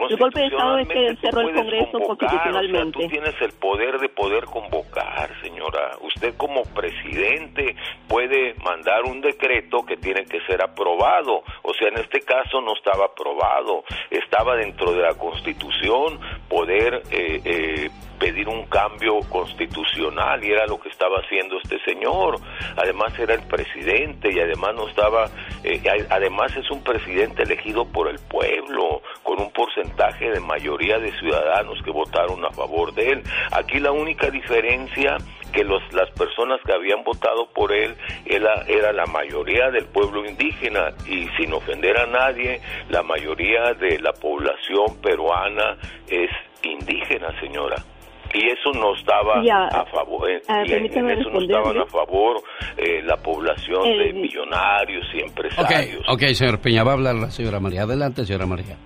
el 0.08 0.18
golpe 0.18 0.39
de 0.39 0.45
Estado 0.47 0.78
es 0.78 0.88
que 0.88 1.16
cerró 1.22 1.41
el 1.41 1.56
Congreso 1.56 2.00
constitucionalmente. 2.00 3.00
tú 3.00 3.08
tienes 3.08 3.41
el 3.41 3.52
poder 3.54 4.00
de 4.00 4.10
poder 4.10 4.45
convocar, 4.45 5.30
señora. 5.41 5.97
Usted 6.02 6.36
como 6.38 6.64
presidente 6.64 7.76
puede 8.08 8.56
mandar 8.64 9.04
un 9.04 9.22
decreto 9.22 9.86
que 9.86 9.97
tiene 9.97 10.26
que 10.26 10.39
ser 10.41 10.62
aprobado. 10.62 11.43
O 11.64 11.74
sea, 11.74 11.89
en 11.89 11.97
este 12.00 12.22
caso 12.22 12.62
no 12.62 12.74
estaba 12.74 13.06
aprobado. 13.06 13.84
Estaba 14.10 14.56
dentro 14.56 14.91
de 14.91 15.02
la 15.02 15.14
Constitución 15.16 16.20
poder 16.47 17.02
eh, 17.12 17.41
eh, 17.43 17.89
pedir 18.20 18.47
un 18.47 18.65
cambio 18.65 19.20
constitucional 19.30 20.43
y 20.43 20.51
era 20.51 20.67
lo 20.67 20.80
que 20.80 20.89
estaba 20.89 21.20
haciendo 21.20 21.57
este 21.63 21.80
señor. 21.84 22.39
Además 22.76 23.17
era 23.17 23.34
el 23.34 23.41
presidente 23.43 24.32
y 24.32 24.39
además 24.39 24.76
no 24.76 24.88
estaba, 24.88 25.30
eh, 25.63 25.82
además 26.09 26.55
es 26.55 26.70
un 26.70 26.84
presidente 26.84 27.43
elegido 27.43 27.86
por 27.86 28.09
el 28.09 28.20
pueblo 28.20 29.01
con 29.24 29.39
un 29.41 29.51
porcentaje 29.51 30.30
de 30.30 30.39
mayoría 30.39 30.99
de 30.99 31.11
ciudadanos 31.20 31.82
que 31.84 31.91
votaron 31.91 32.43
a 32.45 32.51
favor 32.51 32.93
de 32.93 33.11
él. 33.13 33.24
Aquí 33.51 33.80
la 33.80 33.91
única 33.91 34.30
diferencia 34.30 35.17
que 35.53 35.63
los, 35.63 35.82
las 35.93 36.09
personas 36.11 36.59
que 36.63 36.74
habían 36.74 37.03
votado 37.03 37.47
por 37.47 37.72
él 37.74 37.95
era, 38.26 38.63
era 38.67 38.93
la 38.93 39.05
mayoría 39.05 39.72
del 39.72 39.86
pueblo 39.86 40.26
indígena 40.26 40.89
y 41.07 41.28
sin 41.38 41.53
ofender 41.53 41.97
a 41.97 42.05
nadie, 42.05 42.61
la 42.89 43.01
mayoría 43.01 43.74
de 43.74 43.97
la 43.99 44.13
población 44.13 45.01
peruana 45.01 45.78
es 46.07 46.30
indígena, 46.61 47.34
señora 47.39 47.78
y 48.34 48.47
eso 48.47 48.71
no 48.73 48.93
estaba 48.95 49.41
a 49.67 49.86
favor 49.86 50.30
eh, 50.30 50.41
y 50.65 50.73
en 50.73 50.86
eso 50.86 51.30
no 51.30 51.39
estaban 51.39 51.77
a 51.77 51.86
favor 51.86 52.41
eh, 52.77 53.01
la 53.03 53.17
población 53.17 53.84
de 53.84 54.13
millonarios 54.13 55.05
y 55.13 55.21
empresarios. 55.21 56.03
Ok, 56.07 56.21
señor 56.34 56.59
Peña, 56.59 56.84
va 56.84 56.91
a 56.91 56.93
hablar 56.95 57.15
la 57.15 57.32
señora 57.32 57.59
María. 57.59 57.84
Adelante, 57.84 58.25
señora 58.25 58.45
María. 58.45 58.77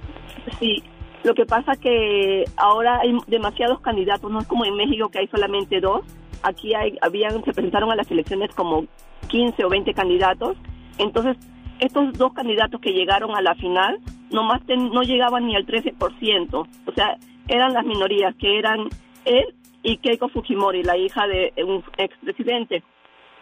Sí, 0.60 0.82
lo 1.24 1.34
que 1.34 1.46
pasa 1.46 1.74
que 1.82 2.44
ahora 2.58 3.00
hay 3.02 3.16
demasiados 3.28 3.80
candidatos, 3.82 4.30
no 4.32 4.40
es 4.40 4.48
como 4.48 4.66
en 4.66 4.76
México 4.76 5.10
que 5.10 5.20
hay 5.20 5.28
solamente 5.28 5.80
dos. 5.80 6.02
Aquí 6.44 6.74
hay, 6.76 6.98
habían, 7.02 7.44
se 7.44 7.54
presentaron 7.54 7.92
a 7.92 7.96
las 7.96 8.10
elecciones 8.12 8.54
como 8.54 8.86
15 9.30 9.64
o 9.64 9.70
20 9.70 9.94
candidatos. 9.94 10.58
Entonces, 10.98 11.38
estos 11.80 12.14
dos 12.18 12.34
candidatos 12.34 12.82
que 12.82 12.92
llegaron 12.92 13.36
a 13.36 13.42
la 13.42 13.56
final, 13.56 14.00
nomás 14.32 14.62
no 14.68 15.02
llegaban 15.04 15.48
ni 15.48 15.56
al 15.56 15.66
13%. 15.66 16.54
O 16.54 16.92
sea, 16.94 17.18
eran 17.48 17.74
las 17.74 17.86
minorías, 17.86 18.36
que 18.36 18.60
eran 18.60 18.90
él 19.26 19.56
y 19.84 19.98
Keiko 19.98 20.30
Fujimori, 20.30 20.84
la 20.84 20.98
hija 20.98 21.28
de 21.28 21.54
un 21.64 21.84
expresidente. 21.98 22.84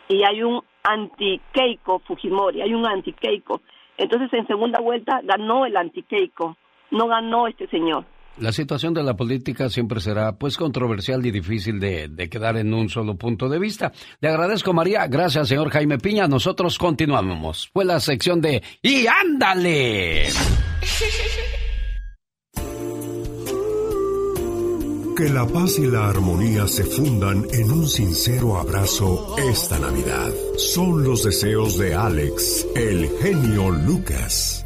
Y 0.09 0.23
hay 0.23 0.43
un 0.43 0.61
anti-Keiko 0.83 1.99
Fujimori, 1.99 2.61
hay 2.61 2.73
un 2.73 2.85
anti-Keiko. 2.85 3.61
Entonces, 3.97 4.33
en 4.33 4.47
segunda 4.47 4.79
vuelta 4.79 5.21
ganó 5.23 5.65
el 5.65 5.77
anti-Keiko, 5.77 6.57
no 6.91 7.07
ganó 7.07 7.47
este 7.47 7.67
señor. 7.67 8.05
La 8.37 8.51
situación 8.51 8.93
de 8.93 9.03
la 9.03 9.15
política 9.15 9.69
siempre 9.69 9.99
será 9.99 10.31
pues 10.31 10.57
controversial 10.57 11.23
y 11.25 11.31
difícil 11.31 11.79
de, 11.79 12.07
de, 12.07 12.29
quedar 12.29 12.57
en 12.57 12.73
un 12.73 12.89
solo 12.89 13.15
punto 13.15 13.49
de 13.49 13.59
vista. 13.59 13.91
Le 14.21 14.29
agradezco 14.29 14.73
María, 14.73 15.05
gracias 15.07 15.49
señor 15.49 15.69
Jaime 15.69 15.97
Piña. 15.97 16.27
Nosotros 16.27 16.77
continuamos. 16.77 17.69
Fue 17.73 17.83
la 17.83 17.99
sección 17.99 18.41
de 18.41 18.63
¡Y 18.81 19.05
ándale! 19.05 20.29
Que 25.15 25.29
la 25.29 25.45
paz 25.45 25.77
y 25.77 25.87
la 25.87 26.07
armonía 26.07 26.67
se 26.67 26.83
fundan 26.83 27.45
en 27.51 27.69
un 27.69 27.87
sincero 27.87 28.57
abrazo 28.57 29.35
esta 29.37 29.77
Navidad. 29.77 30.31
Son 30.57 31.03
los 31.03 31.23
deseos 31.23 31.77
de 31.77 31.93
Alex, 31.93 32.65
el 32.75 33.09
genio 33.21 33.71
Lucas. 33.71 34.65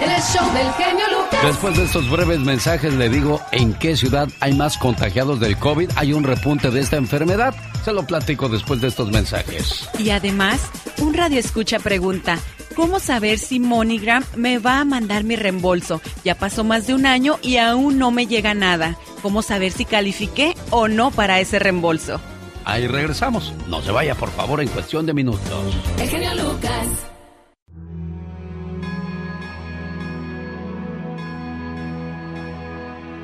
El 0.00 0.10
show 0.22 0.52
del 0.54 0.72
genio 0.72 1.04
Lucas. 1.10 1.44
Después 1.44 1.76
de 1.76 1.84
estos 1.84 2.10
breves 2.10 2.40
mensajes 2.40 2.94
le 2.94 3.08
digo 3.08 3.40
en 3.52 3.74
qué 3.74 3.96
ciudad 3.96 4.28
hay 4.40 4.54
más 4.54 4.78
contagiados 4.78 5.38
del 5.38 5.58
COVID, 5.58 5.90
hay 5.96 6.12
un 6.12 6.24
repunte 6.24 6.70
de 6.70 6.80
esta 6.80 6.96
enfermedad. 6.96 7.54
Se 7.84 7.92
lo 7.92 8.06
platico 8.06 8.48
después 8.48 8.80
de 8.80 8.88
estos 8.88 9.10
mensajes. 9.10 9.88
Y 9.98 10.10
además, 10.10 10.60
un 10.98 11.14
radio 11.14 11.38
escucha 11.38 11.78
pregunta, 11.78 12.38
¿Cómo 12.74 13.00
saber 13.00 13.38
si 13.38 13.60
MoneyGram 13.60 14.24
me 14.36 14.58
va 14.58 14.80
a 14.80 14.84
mandar 14.84 15.24
mi 15.24 15.36
reembolso? 15.36 16.00
Ya 16.24 16.34
pasó 16.34 16.64
más 16.64 16.86
de 16.86 16.94
un 16.94 17.06
año 17.06 17.38
y 17.42 17.58
aún 17.58 17.98
no 17.98 18.10
me 18.10 18.26
llega 18.26 18.54
nada. 18.54 18.96
¿Cómo 19.20 19.42
saber 19.42 19.72
si 19.72 19.84
califiqué 19.84 20.54
o 20.70 20.88
no 20.88 21.10
para 21.10 21.40
ese 21.40 21.58
reembolso? 21.58 22.20
Ahí 22.64 22.86
regresamos. 22.86 23.52
No 23.68 23.82
se 23.82 23.90
vaya, 23.90 24.14
por 24.14 24.30
favor, 24.30 24.60
en 24.60 24.68
cuestión 24.68 25.06
de 25.06 25.14
minutos. 25.14 25.74
El 25.98 26.08
genio 26.08 26.34
Lucas. 26.34 26.86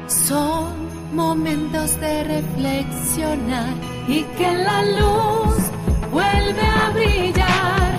Son 0.07 1.15
momentos 1.15 2.01
de 2.01 2.25
reflexionar 2.25 3.75
y 4.09 4.23
que 4.37 4.53
la 4.53 4.83
luz 4.85 5.57
vuelve 6.11 6.63
a 6.63 6.91
brillar. 6.91 7.98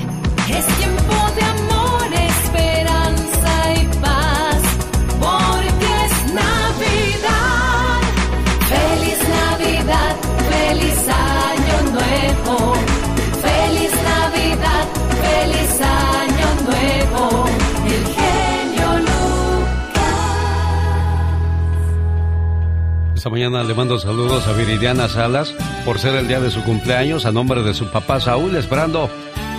Esta 23.20 23.30
mañana 23.30 23.64
le 23.64 23.74
mando 23.74 24.00
saludos 24.00 24.48
a 24.48 24.54
Viridiana 24.54 25.10
Salas 25.10 25.54
por 25.84 26.00
ser 26.00 26.16
el 26.16 26.30
día 26.30 26.40
de 26.40 26.50
su 26.50 26.64
cumpleaños. 26.64 27.26
A 27.26 27.34
nombre 27.34 27.62
de 27.64 27.74
su 27.74 27.86
papá 27.92 28.22
Saúl, 28.22 28.56
esperando 28.56 29.10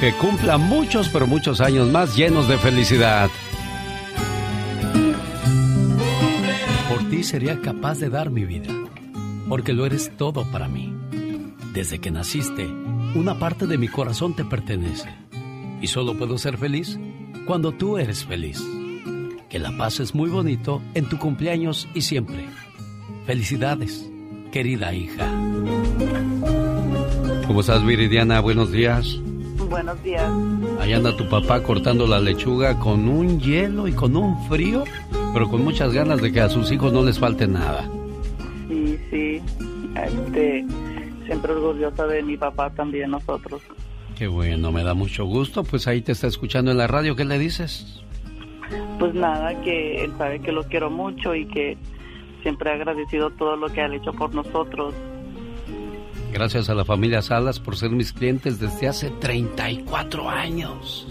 que 0.00 0.14
cumpla 0.14 0.56
muchos, 0.56 1.10
pero 1.10 1.26
muchos 1.26 1.60
años 1.60 1.90
más 1.90 2.16
llenos 2.16 2.48
de 2.48 2.56
felicidad. 2.56 3.28
Por 6.88 7.10
ti 7.10 7.22
sería 7.22 7.60
capaz 7.60 7.98
de 7.98 8.08
dar 8.08 8.30
mi 8.30 8.46
vida, 8.46 8.72
porque 9.46 9.74
lo 9.74 9.84
eres 9.84 10.10
todo 10.16 10.50
para 10.50 10.68
mí. 10.68 10.94
Desde 11.74 11.98
que 11.98 12.10
naciste, 12.10 12.66
una 13.14 13.38
parte 13.38 13.66
de 13.66 13.76
mi 13.76 13.88
corazón 13.88 14.34
te 14.34 14.42
pertenece. 14.42 15.10
Y 15.82 15.86
solo 15.86 16.16
puedo 16.16 16.38
ser 16.38 16.56
feliz 16.56 16.98
cuando 17.46 17.72
tú 17.72 17.98
eres 17.98 18.24
feliz. 18.24 18.58
Que 19.50 19.58
la 19.58 19.76
paz 19.76 20.00
es 20.00 20.14
muy 20.14 20.30
bonito 20.30 20.80
en 20.94 21.10
tu 21.10 21.18
cumpleaños 21.18 21.86
y 21.92 22.00
siempre. 22.00 22.48
Felicidades, 23.26 24.08
querida 24.50 24.94
hija. 24.94 25.30
¿Cómo 27.46 27.60
estás, 27.60 27.84
Viridiana? 27.84 28.40
Buenos 28.40 28.72
días. 28.72 29.20
Buenos 29.70 30.02
días. 30.02 30.28
Ahí 30.80 30.92
anda 30.92 31.16
tu 31.16 31.28
papá 31.28 31.62
cortando 31.62 32.04
la 32.04 32.18
lechuga 32.18 32.76
con 32.80 33.08
un 33.08 33.38
hielo 33.38 33.86
y 33.86 33.92
con 33.92 34.16
un 34.16 34.36
frío, 34.48 34.82
pero 35.32 35.48
con 35.48 35.62
muchas 35.62 35.92
ganas 35.92 36.20
de 36.20 36.32
que 36.32 36.40
a 36.40 36.48
sus 36.48 36.72
hijos 36.72 36.92
no 36.92 37.04
les 37.04 37.20
falte 37.20 37.46
nada. 37.46 37.88
Sí, 38.68 38.98
sí. 39.10 39.40
Este, 39.94 40.66
siempre 41.24 41.52
orgullosa 41.52 42.04
de 42.08 42.20
mi 42.24 42.36
papá 42.36 42.70
también, 42.70 43.12
nosotros. 43.12 43.62
Qué 44.18 44.26
bueno, 44.26 44.72
me 44.72 44.82
da 44.82 44.94
mucho 44.94 45.24
gusto. 45.24 45.62
Pues 45.62 45.86
ahí 45.86 46.02
te 46.02 46.12
está 46.12 46.26
escuchando 46.26 46.72
en 46.72 46.76
la 46.76 46.88
radio. 46.88 47.14
¿Qué 47.14 47.24
le 47.24 47.38
dices? 47.38 48.02
Pues 48.98 49.14
nada, 49.14 49.58
que 49.62 50.04
él 50.04 50.12
sabe 50.18 50.40
que 50.40 50.50
lo 50.50 50.64
quiero 50.64 50.90
mucho 50.90 51.32
y 51.34 51.46
que 51.46 51.78
siempre 52.42 52.70
ha 52.70 52.74
agradecido 52.74 53.30
todo 53.30 53.56
lo 53.56 53.68
que 53.68 53.82
han 53.82 53.94
hecho 53.94 54.12
por 54.12 54.34
nosotros. 54.34 54.94
Gracias 56.32 56.70
a 56.70 56.74
la 56.74 56.84
familia 56.84 57.22
Salas 57.22 57.58
por 57.60 57.76
ser 57.76 57.90
mis 57.90 58.12
clientes 58.12 58.58
desde 58.58 58.88
hace 58.88 59.10
34 59.10 60.28
años. 60.28 61.06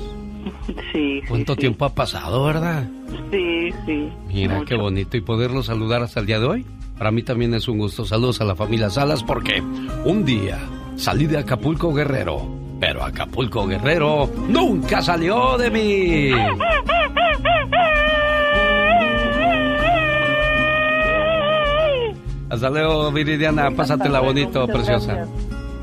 Sí. 0.93 1.21
¿Cuánto 1.27 1.53
sí, 1.53 1.59
tiempo 1.59 1.85
ha 1.85 1.93
pasado, 1.93 2.45
verdad? 2.45 2.87
Sí, 3.31 3.71
sí. 3.85 4.09
Mira, 4.27 4.63
qué 4.65 4.75
bonito. 4.75 5.17
Y 5.17 5.21
poderlos 5.21 5.65
saludar 5.65 6.01
hasta 6.01 6.19
el 6.19 6.25
día 6.25 6.39
de 6.39 6.45
hoy, 6.45 6.65
para 6.97 7.11
mí 7.11 7.23
también 7.23 7.53
es 7.53 7.67
un 7.67 7.77
gusto. 7.77 8.05
Saludos 8.05 8.41
a 8.41 8.45
la 8.45 8.55
familia 8.55 8.89
Salas 8.89 9.23
porque 9.23 9.61
un 10.05 10.25
día 10.25 10.59
salí 10.95 11.27
de 11.27 11.37
Acapulco 11.37 11.93
Guerrero, 11.93 12.47
pero 12.79 13.03
Acapulco 13.03 13.67
Guerrero 13.67 14.29
nunca 14.47 15.01
salió 15.01 15.57
de 15.57 15.69
mí. 15.69 16.31
Hasta 22.49 22.69
luego, 22.69 23.11
Viridiana. 23.11 23.71
Pásatela 23.71 24.19
bonito, 24.19 24.65
preciosa. 24.67 25.13
gracias. 25.13 25.29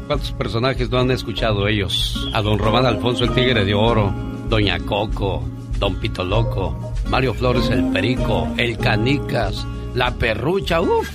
¿Cuántos 0.06 0.32
personajes 0.32 0.88
no 0.90 0.98
han 1.00 1.10
escuchado 1.10 1.66
ellos? 1.66 2.30
A 2.32 2.40
don 2.40 2.58
Román 2.58 2.86
Alfonso 2.86 3.24
el 3.24 3.30
Tigre 3.34 3.64
de 3.64 3.74
Oro, 3.74 4.12
Doña 4.48 4.78
Coco, 4.78 5.42
Don 5.78 5.96
Pito 5.96 6.24
Loco, 6.24 6.92
Mario 7.08 7.34
Flores 7.34 7.68
el 7.70 7.90
Perico, 7.90 8.48
el 8.56 8.78
Canicas, 8.78 9.66
la 9.94 10.12
Perrucha, 10.14 10.80
uff. 10.80 11.08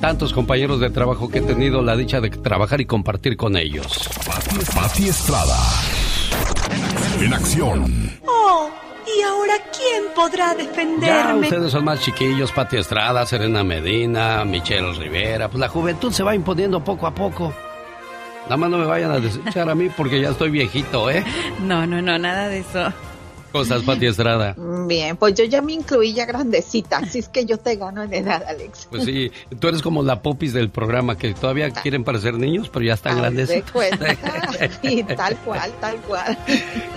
Tantos 0.00 0.32
compañeros 0.32 0.80
de 0.80 0.90
trabajo 0.90 1.28
que 1.30 1.38
he 1.38 1.42
tenido 1.42 1.82
la 1.82 1.96
dicha 1.96 2.20
de 2.20 2.30
trabajar 2.30 2.80
y 2.80 2.86
compartir 2.86 3.36
con 3.36 3.56
ellos. 3.56 4.08
Pati 4.74 5.08
Estrada. 5.08 5.56
En 7.20 7.32
acción. 7.32 8.10
Oh, 8.26 8.70
¿y 9.18 9.22
ahora 9.22 9.54
quién 9.76 10.04
podrá 10.14 10.48
Ya 10.52 10.54
defenderme? 10.54 11.46
ustedes 11.48 11.72
son 11.72 11.84
más 11.84 12.00
chiquillos, 12.00 12.52
Pati 12.52 12.76
Estrada, 12.78 13.24
Serena 13.26 13.62
Medina, 13.64 14.44
Michelle 14.44 14.92
Rivera. 14.92 15.48
Pues 15.48 15.60
la 15.60 15.68
juventud 15.68 16.12
se 16.12 16.22
va 16.22 16.34
imponiendo 16.34 16.82
poco 16.82 17.06
a 17.06 17.14
poco. 17.14 17.52
Nada 18.44 18.56
más 18.58 18.70
no 18.70 18.78
me 18.78 18.86
vayan 18.86 19.10
a 19.10 19.20
desechar 19.20 19.70
a 19.70 19.74
mí 19.74 19.88
porque 19.96 20.20
ya 20.20 20.30
estoy 20.30 20.50
viejito, 20.50 21.10
¿eh? 21.10 21.24
No, 21.60 21.86
no, 21.86 22.02
no, 22.02 22.18
nada 22.18 22.48
de 22.48 22.58
eso. 22.58 22.92
¿Cómo 23.54 23.62
estás, 23.62 23.84
Pati 23.84 24.06
Estrada? 24.06 24.56
Bien, 24.88 25.16
pues 25.16 25.34
yo 25.34 25.44
ya 25.44 25.62
me 25.62 25.74
incluí 25.74 26.12
ya 26.12 26.26
grandecita, 26.26 26.96
así 26.96 27.20
es 27.20 27.28
que 27.28 27.46
yo 27.46 27.56
te 27.56 27.76
gano 27.76 28.02
en 28.02 28.12
edad, 28.12 28.42
Alex. 28.48 28.88
Pues 28.90 29.04
sí, 29.04 29.30
tú 29.60 29.68
eres 29.68 29.80
como 29.80 30.02
la 30.02 30.22
popis 30.22 30.52
del 30.52 30.70
programa, 30.70 31.16
que 31.16 31.32
todavía 31.34 31.70
quieren 31.70 32.02
parecer 32.02 32.34
niños, 32.34 32.68
pero 32.68 32.84
ya 32.84 32.94
están 32.94 33.16
grandes. 33.18 33.50
Sí, 34.82 35.04
tal 35.16 35.36
cual, 35.38 35.72
tal 35.80 35.96
cual. 36.02 36.38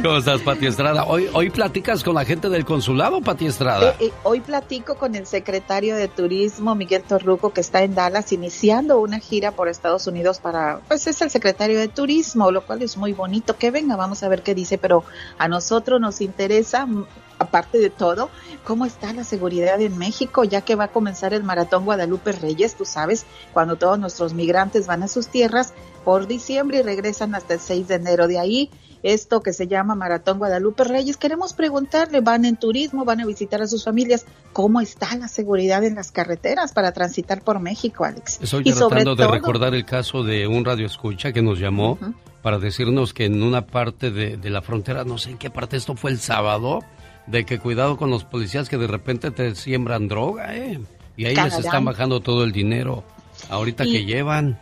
¿Cómo 0.01 0.17
estás, 0.17 0.41
Pati 0.41 0.65
Estrada? 0.65 1.05
Hoy, 1.05 1.27
hoy 1.33 1.49
platicas 1.49 2.03
con 2.03 2.15
la 2.15 2.25
gente 2.25 2.49
del 2.49 2.65
consulado, 2.65 3.21
Pati 3.21 3.45
Estrada. 3.45 3.91
Eh, 3.99 4.07
eh, 4.07 4.11
hoy 4.23 4.41
platico 4.41 4.95
con 4.95 5.15
el 5.15 5.27
secretario 5.27 5.95
de 5.95 6.07
Turismo, 6.07 6.75
Miguel 6.75 7.03
Torruco, 7.03 7.51
que 7.53 7.61
está 7.61 7.83
en 7.83 7.93
Dallas 7.93 8.31
iniciando 8.31 8.99
una 8.99 9.19
gira 9.19 9.51
por 9.51 9.67
Estados 9.69 10.07
Unidos 10.07 10.39
para, 10.39 10.79
pues 10.87 11.05
es 11.07 11.21
el 11.21 11.29
secretario 11.29 11.79
de 11.79 11.87
Turismo, 11.87 12.51
lo 12.51 12.65
cual 12.65 12.81
es 12.81 12.97
muy 12.97 13.13
bonito. 13.13 13.57
Que 13.57 13.69
venga, 13.69 13.95
vamos 13.95 14.23
a 14.23 14.29
ver 14.29 14.41
qué 14.41 14.55
dice, 14.55 14.77
pero 14.77 15.03
a 15.37 15.47
nosotros 15.47 16.01
nos 16.01 16.21
interesa, 16.21 16.46
mm, 16.49 17.03
aparte 17.39 17.77
de 17.79 17.89
todo, 17.89 18.29
cómo 18.63 18.85
está 18.85 19.13
la 19.13 19.23
seguridad 19.23 19.79
en 19.81 19.97
México, 19.97 20.43
ya 20.43 20.61
que 20.61 20.75
va 20.75 20.85
a 20.85 20.87
comenzar 20.91 21.33
el 21.33 21.43
Maratón 21.43 21.85
Guadalupe 21.85 22.31
Reyes, 22.31 22.75
tú 22.75 22.85
sabes, 22.85 23.25
cuando 23.53 23.75
todos 23.75 23.99
nuestros 23.99 24.33
migrantes 24.33 24.87
van 24.87 25.03
a 25.03 25.07
sus 25.07 25.27
tierras 25.27 25.73
por 26.03 26.25
diciembre 26.27 26.79
y 26.79 26.81
regresan 26.81 27.35
hasta 27.35 27.55
el 27.55 27.59
6 27.59 27.87
de 27.87 27.95
enero. 27.95 28.27
De 28.27 28.39
ahí 28.39 28.71
esto 29.03 29.41
que 29.41 29.53
se 29.53 29.67
llama 29.67 29.93
Maratón 29.93 30.39
Guadalupe 30.39 30.83
Reyes. 30.83 31.17
Queremos 31.17 31.53
preguntarle, 31.53 32.21
van 32.21 32.45
en 32.45 32.55
turismo, 32.57 33.05
van 33.05 33.21
a 33.21 33.25
visitar 33.27 33.61
a 33.61 33.67
sus 33.67 33.83
familias, 33.83 34.25
¿cómo 34.53 34.81
está 34.81 35.15
la 35.15 35.27
seguridad 35.27 35.83
en 35.83 35.93
las 35.95 36.11
carreteras 36.11 36.73
para 36.73 36.91
transitar 36.93 37.43
por 37.43 37.59
México, 37.59 38.05
Alex? 38.05 38.39
Estoy 38.41 38.63
y 38.65 38.71
sobre 38.71 38.95
tratando 39.03 39.15
de 39.15 39.23
todo- 39.23 39.33
recordar 39.33 39.75
el 39.75 39.85
caso 39.85 40.23
de 40.23 40.47
un 40.47 40.65
radio 40.65 40.87
escucha 40.87 41.31
que 41.31 41.43
nos 41.43 41.59
llamó 41.59 41.99
para 42.47 42.59
decirnos 42.59 43.13
que 43.13 43.25
en 43.25 43.43
una 43.43 43.65
parte 43.65 44.09
de, 44.09 44.37
de 44.37 44.49
la 44.49 44.61
frontera, 44.61 45.03
no 45.03 45.17
sé 45.17 45.31
en 45.31 45.37
qué 45.37 45.49
parte, 45.49 45.75
esto 45.75 45.97
fue 45.97 46.11
el 46.11 46.17
sábado, 46.17 46.79
de 47.25 47.45
que 47.45 47.59
cuidado 47.59 47.97
con 47.97 48.09
los 48.09 48.23
policías 48.23 48.69
que 48.69 48.77
de 48.77 48.87
repente 48.87 49.31
te 49.31 49.53
siembran 49.53 50.07
droga, 50.07 50.55
¿eh? 50.55 50.79
Y 51.17 51.25
ahí 51.25 51.35
les 51.35 51.57
están 51.59 51.83
bajando 51.83 52.21
todo 52.21 52.45
el 52.45 52.53
dinero 52.53 53.03
ahorita 53.49 53.83
Y- 53.83 53.91
que 53.91 54.05
llevan. 54.05 54.61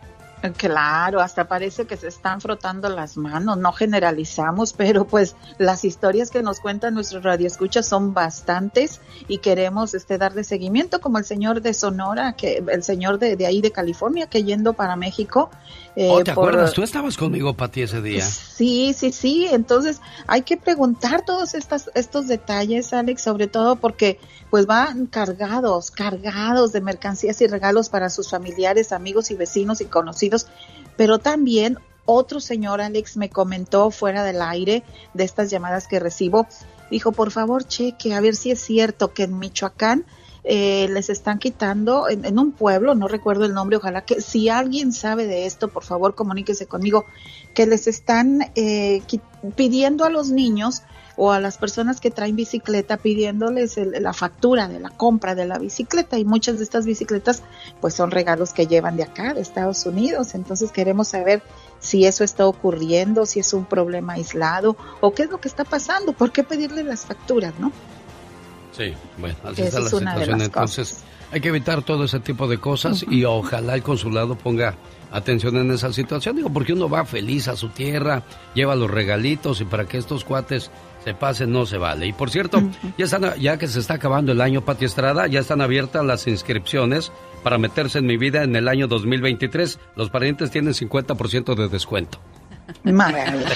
Claro, 0.57 1.21
hasta 1.21 1.47
parece 1.47 1.85
que 1.85 1.95
se 1.97 2.07
están 2.07 2.41
frotando 2.41 2.89
las 2.89 3.17
manos, 3.17 3.57
no 3.57 3.71
generalizamos, 3.71 4.73
pero 4.77 5.05
pues 5.05 5.35
las 5.59 5.85
historias 5.85 6.31
que 6.31 6.41
nos 6.41 6.59
cuentan 6.59 6.95
nuestros 6.95 7.23
radioescuchas 7.23 7.87
son 7.87 8.15
bastantes 8.15 8.99
y 9.27 9.39
queremos 9.39 9.93
este 9.93 10.17
darle 10.17 10.43
seguimiento 10.43 11.01
como 11.01 11.19
el 11.19 11.25
señor 11.25 11.61
de 11.61 11.73
Sonora, 11.75 12.33
que 12.33 12.63
el 12.67 12.81
señor 12.81 13.19
de, 13.19 13.35
de 13.35 13.45
ahí 13.45 13.61
de 13.61 13.71
California 13.71 14.25
que 14.27 14.43
yendo 14.43 14.73
para 14.73 14.95
México. 14.95 15.51
Eh, 15.95 16.09
oh, 16.11 16.23
¿te 16.23 16.33
por- 16.33 16.49
acuerdas? 16.49 16.73
Tú 16.73 16.83
estabas 16.83 17.17
conmigo, 17.17 17.53
Pati, 17.53 17.83
ese 17.83 18.01
día. 18.01 18.25
Sí, 18.25 18.93
sí, 18.97 19.11
sí. 19.11 19.47
Entonces 19.51 20.01
hay 20.27 20.41
que 20.41 20.57
preguntar 20.57 21.23
todos 21.25 21.53
estas, 21.53 21.89
estos 21.95 22.27
detalles, 22.27 22.93
Alex, 22.93 23.21
sobre 23.21 23.47
todo 23.47 23.75
porque 23.77 24.19
pues 24.49 24.65
van 24.65 25.07
cargados, 25.07 25.91
cargados 25.91 26.71
de 26.71 26.81
mercancías 26.81 27.41
y 27.41 27.47
regalos 27.47 27.89
para 27.89 28.09
sus 28.09 28.29
familiares, 28.29 28.91
amigos 28.91 29.31
y 29.31 29.35
vecinos 29.35 29.81
y 29.81 29.85
conocidos. 29.85 30.47
Pero 30.97 31.19
también 31.19 31.77
otro 32.05 32.39
señor, 32.39 32.81
Alex, 32.81 33.17
me 33.17 33.29
comentó 33.29 33.89
fuera 33.91 34.23
del 34.23 34.41
aire 34.41 34.83
de 35.13 35.23
estas 35.23 35.49
llamadas 35.49 35.87
que 35.87 35.99
recibo, 35.99 36.45
dijo, 36.91 37.11
por 37.11 37.31
favor, 37.31 37.65
cheque, 37.67 38.13
a 38.13 38.21
ver 38.21 38.35
si 38.35 38.51
es 38.51 38.59
cierto 38.61 39.11
que 39.11 39.23
en 39.23 39.39
Michoacán 39.39 40.05
eh, 40.45 40.87
les 40.89 41.09
están 41.09 41.39
quitando 41.39 42.07
en, 42.07 42.23
en 42.23 42.37
un 42.39 42.51
pueblo, 42.51 42.93
no 42.95 43.07
recuerdo 43.07 43.45
el 43.45 43.53
nombre, 43.53 43.77
ojalá 43.77 44.05
que 44.05 44.21
si 44.21 44.47
alguien 44.49 44.93
sabe 44.93 45.25
de 45.25 45.45
esto, 45.47 45.67
por 45.69 45.83
favor 45.83 46.13
comuníquese 46.15 46.67
conmigo, 46.67 47.05
que 47.53 47.65
les 47.65 47.87
están 47.87 48.51
eh, 48.55 49.01
pidiendo 49.55 50.05
a 50.05 50.09
los 50.09 50.29
niños 50.29 50.83
o 51.17 51.31
a 51.31 51.39
las 51.39 51.57
personas 51.57 52.01
que 52.01 52.11
traen 52.11 52.35
bicicleta 52.35 52.97
pidiéndoles 52.97 53.77
el- 53.77 54.03
la 54.03 54.11
factura 54.11 54.67
de 54.67 54.79
la 54.81 54.89
compra 54.89 55.33
de 55.33 55.45
la 55.45 55.57
bicicleta 55.57 56.19
y 56.19 56.25
muchas 56.25 56.57
de 56.57 56.65
estas 56.65 56.85
bicicletas 56.85 57.41
pues 57.79 57.93
son 57.93 58.11
regalos 58.11 58.51
que 58.53 58.67
llevan 58.67 58.97
de 58.97 59.03
acá, 59.03 59.33
de 59.33 59.39
Estados 59.41 59.85
Unidos. 59.85 60.35
Entonces 60.35 60.71
queremos 60.71 61.07
saber 61.07 61.41
si 61.79 62.05
eso 62.05 62.25
está 62.25 62.45
ocurriendo, 62.45 63.25
si 63.25 63.39
es 63.39 63.53
un 63.53 63.63
problema 63.65 64.13
aislado 64.13 64.75
o 64.99 65.13
qué 65.13 65.23
es 65.23 65.29
lo 65.29 65.39
que 65.39 65.47
está 65.47 65.63
pasando, 65.63 66.11
por 66.11 66.31
qué 66.33 66.43
pedirle 66.43 66.83
las 66.83 67.05
facturas, 67.05 67.53
¿no? 67.59 67.71
Sí, 68.75 68.93
bueno, 69.17 69.35
así 69.43 69.61
está 69.61 69.79
la 69.79 69.85
es 69.85 69.91
de 69.91 69.99
situación. 69.99 70.41
Entonces, 70.41 71.03
hay 71.31 71.41
que 71.41 71.49
evitar 71.49 71.81
todo 71.81 72.05
ese 72.05 72.19
tipo 72.19 72.47
de 72.47 72.57
cosas 72.57 73.05
y 73.09 73.23
ojalá 73.23 73.75
el 73.75 73.83
consulado 73.83 74.35
ponga 74.37 74.75
atención 75.11 75.55
en 75.57 75.71
esa 75.71 75.93
situación. 75.93 76.35
Digo, 76.35 76.51
porque 76.51 76.73
uno 76.73 76.89
va 76.89 77.05
feliz 77.05 77.47
a 77.47 77.55
su 77.55 77.69
tierra, 77.69 78.23
lleva 78.53 78.75
los 78.75 78.89
regalitos 78.89 79.61
y 79.61 79.65
para 79.65 79.85
que 79.85 79.97
estos 79.97 80.25
cuates 80.25 80.71
se 81.03 81.13
pasen 81.13 81.51
no 81.51 81.65
se 81.65 81.77
vale. 81.77 82.07
Y 82.07 82.13
por 82.13 82.29
cierto, 82.29 82.61
ya, 82.97 83.05
están, 83.05 83.39
ya 83.39 83.57
que 83.57 83.67
se 83.67 83.79
está 83.79 83.95
acabando 83.95 84.31
el 84.31 84.41
año 84.41 84.65
Pati 84.65 84.85
Estrada, 84.85 85.27
ya 85.27 85.39
están 85.39 85.61
abiertas 85.61 86.03
las 86.03 86.27
inscripciones 86.27 87.11
para 87.43 87.57
meterse 87.57 87.99
en 87.99 88.07
mi 88.07 88.17
vida 88.17 88.43
en 88.43 88.55
el 88.55 88.67
año 88.67 88.87
2023. 88.87 89.79
Los 89.95 90.09
parientes 90.09 90.51
tienen 90.51 90.73
50% 90.73 91.55
de 91.55 91.69
descuento. 91.69 92.19
Maravilla. 92.83 93.55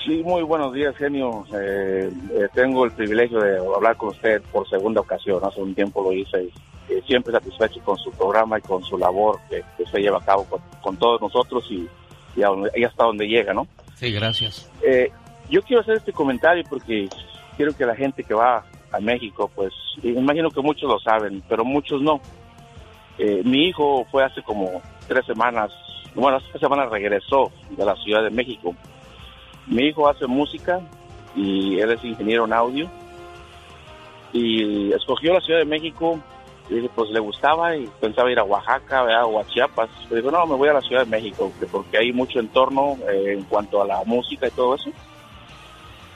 Sí, 0.06 0.24
muy 0.24 0.44
buenos 0.44 0.74
días, 0.74 0.96
genio. 0.96 1.46
Eh, 1.54 2.10
eh, 2.34 2.48
tengo 2.54 2.86
el 2.86 2.92
privilegio 2.92 3.40
de 3.40 3.58
hablar 3.58 3.98
con 3.98 4.10
usted 4.10 4.42
por 4.52 4.68
segunda 4.70 5.02
ocasión. 5.02 5.40
Hace 5.44 5.62
un 5.62 5.76
tiempo 5.76 6.02
lo 6.02 6.14
hice 6.14 6.44
y 6.44 6.94
eh, 6.94 7.04
siempre 7.06 7.32
satisfecho 7.34 7.80
con 7.84 7.98
su 7.98 8.12
programa 8.12 8.58
y 8.58 8.62
con 8.62 8.84
su 8.84 8.98
labor 8.98 9.40
que, 9.50 9.62
que 9.78 9.84
usted 9.84 10.00
lleva 10.00 10.18
a 10.18 10.26
cabo 10.26 10.46
con, 10.46 10.62
con 10.82 10.98
todos 10.98 11.22
nosotros 11.22 11.66
y, 11.70 11.88
y, 12.36 12.42
donde- 12.42 12.72
y 12.76 12.84
hasta 12.84 13.04
donde 13.04 13.28
llega, 13.28 13.54
¿no? 13.54 13.68
Sí, 13.96 14.12
gracias. 14.12 14.72
Eh, 14.82 15.12
yo 15.50 15.62
quiero 15.64 15.82
hacer 15.82 15.96
este 15.98 16.14
comentario 16.14 16.64
porque 16.70 17.10
quiero 17.58 17.74
que 17.76 17.86
la 17.86 17.96
gente 17.96 18.24
que 18.24 18.34
va 18.34 18.64
a 18.92 19.00
México, 19.00 19.52
pues, 19.54 19.72
imagino 20.02 20.50
que 20.50 20.62
muchos 20.62 20.90
lo 20.90 21.00
saben, 21.00 21.44
pero 21.48 21.64
muchos 21.66 22.02
no. 22.02 22.22
Eh, 23.18 23.42
mi 23.44 23.66
hijo 23.68 24.06
fue 24.10 24.24
hace 24.24 24.42
como 24.42 24.82
tres 25.08 25.26
semanas, 25.26 25.70
bueno, 26.16 26.38
hace 26.38 26.48
tres 26.52 26.62
semanas 26.62 26.90
regresó 26.90 27.52
de 27.72 27.86
la 27.86 27.96
Ciudad 27.98 28.24
de 28.24 28.30
México. 28.32 28.74
Mi 29.70 29.84
hijo 29.88 30.08
hace 30.10 30.28
música 30.28 30.82
y 31.36 31.80
él 31.80 31.92
es 31.92 32.04
ingeniero 32.04 32.46
en 32.46 32.54
audio 32.54 32.90
y 34.34 34.92
escogió 34.94 35.34
la 35.34 35.42
Ciudad 35.42 35.60
de 35.60 35.66
México 35.66 36.20
y 36.70 36.76
dije, 36.76 36.90
pues 36.94 37.10
le 37.12 37.20
gustaba 37.20 37.76
y 37.76 37.88
pensaba 38.00 38.32
ir 38.32 38.38
a 38.40 38.44
Oaxaca 38.44 39.26
o 39.26 39.40
a 39.40 39.46
Chiapas. 39.48 39.90
Pero 40.08 40.22
digo, 40.22 40.32
no, 40.32 40.46
me 40.46 40.56
voy 40.56 40.70
a 40.70 40.74
la 40.74 40.82
Ciudad 40.82 41.04
de 41.06 41.10
México 41.10 41.52
que- 41.60 41.66
porque 41.66 41.98
hay 41.98 42.12
mucho 42.12 42.40
entorno 42.40 42.98
eh, 43.12 43.34
en 43.38 43.44
cuanto 43.44 43.82
a 43.82 43.88
la 43.88 44.04
música 44.06 44.48
y 44.48 44.52
todo 44.52 44.76
eso. 44.76 44.92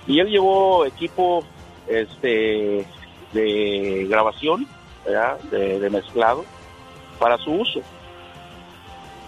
Y 0.07 0.19
él 0.19 0.27
llevó 0.27 0.85
equipo 0.85 1.43
este 1.87 2.85
de 3.33 4.05
grabación. 4.09 4.67
De, 5.51 5.89
mezclado 5.89 6.45
para 7.19 7.37
su 7.37 7.51
uso. 7.51 7.81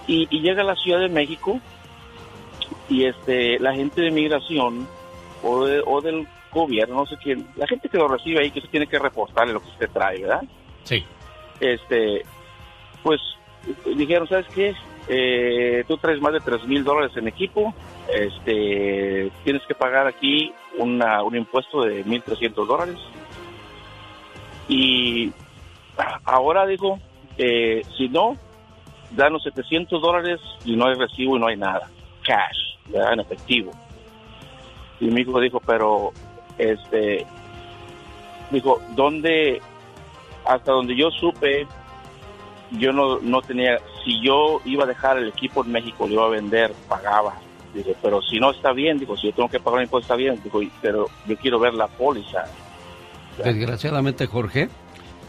Y 0.08 0.26
llega 0.40 0.62
a 0.62 0.66
la 0.66 0.76
Ciudad 0.76 1.00
de 1.02 1.10
México 1.10 1.60
y 2.90 3.06
este 3.06 3.60
la 3.60 3.74
gente 3.74 4.02
de 4.02 4.12
migración 4.12 4.88
o, 5.44 5.66
de- 5.66 5.84
o 5.86 6.02
del 6.02 6.28
gobierno, 6.52 6.96
no 6.96 7.06
sé 7.06 7.18
quién, 7.22 7.48
la 7.56 7.68
gente 7.68 7.90
que 7.90 7.98
lo 7.98 8.08
recibe 8.08 8.40
ahí 8.40 8.52
que 8.52 8.62
se 8.62 8.68
tiene 8.68 8.88
que 8.88 8.98
reportarle 9.00 9.54
lo 9.54 9.60
que 9.62 9.70
usted 9.70 9.90
trae, 9.92 10.22
¿verdad? 10.22 10.44
Sí. 10.84 11.04
Este, 11.60 12.22
pues 13.04 13.20
dijeron, 13.96 14.28
¿sabes 14.28 14.46
qué? 14.56 14.74
Eh, 15.08 15.84
tú 15.88 15.98
traes 15.98 16.20
más 16.22 16.34
de 16.34 16.40
tres 16.40 16.66
mil 16.66 16.84
dólares 16.84 17.16
en 17.18 17.28
equipo, 17.28 17.74
este, 18.14 19.32
tienes 19.44 19.62
que 19.68 19.76
pagar 19.76 20.08
aquí 20.08 20.52
una, 20.78 21.22
un 21.24 21.36
impuesto 21.36 21.84
de 21.84 22.04
1.300 22.06 22.66
dólares. 22.66 22.98
Y 24.68 25.32
ahora 26.24 26.66
dijo, 26.66 27.00
eh, 27.38 27.84
si 27.98 28.10
no, 28.10 28.36
danos 29.12 29.44
700 29.44 30.02
dólares 30.02 30.40
y 30.64 30.76
no 30.76 30.88
hay 30.88 30.96
recibo 30.96 31.38
y 31.38 31.40
no 31.40 31.48
hay 31.48 31.58
nada. 31.58 31.90
Cash, 32.26 32.75
¿verdad? 32.88 33.14
en 33.14 33.20
efectivo. 33.22 33.72
Y 35.00 35.06
mi 35.08 35.22
hijo 35.22 35.40
dijo, 35.40 35.60
pero, 35.66 36.12
este, 36.58 37.26
dijo, 38.52 38.82
¿dónde, 38.96 39.62
hasta 40.46 40.72
donde 40.72 40.96
yo 40.96 41.10
supe, 41.12 41.68
yo 42.72 42.94
no, 42.94 43.20
no 43.20 43.42
tenía, 43.42 43.78
si 44.04 44.22
yo 44.26 44.62
iba 44.66 44.84
a 44.86 44.88
dejar 44.88 45.18
el 45.18 45.28
equipo 45.30 45.64
en 45.64 45.72
México, 45.72 46.08
lo 46.08 46.14
iba 46.14 46.26
a 46.26 46.30
vender, 46.30 46.74
pagaba. 46.88 47.36
Pero 48.02 48.22
si 48.22 48.40
no 48.40 48.52
está 48.52 48.72
bien, 48.72 48.98
digo, 49.00 49.18
si 49.18 49.28
yo 49.28 49.34
tengo 49.34 49.50
que 49.50 49.60
pagar 49.60 49.80
un 49.80 49.84
impuesto 49.84 50.06
está 50.06 50.16
bien, 50.16 50.40
digo, 50.44 50.62
pero 50.82 51.08
yo 51.28 51.36
quiero 51.36 51.60
ver 51.60 51.74
la 51.74 51.88
póliza. 51.88 52.46
Desgraciadamente, 53.44 54.28
Jorge, 54.28 54.70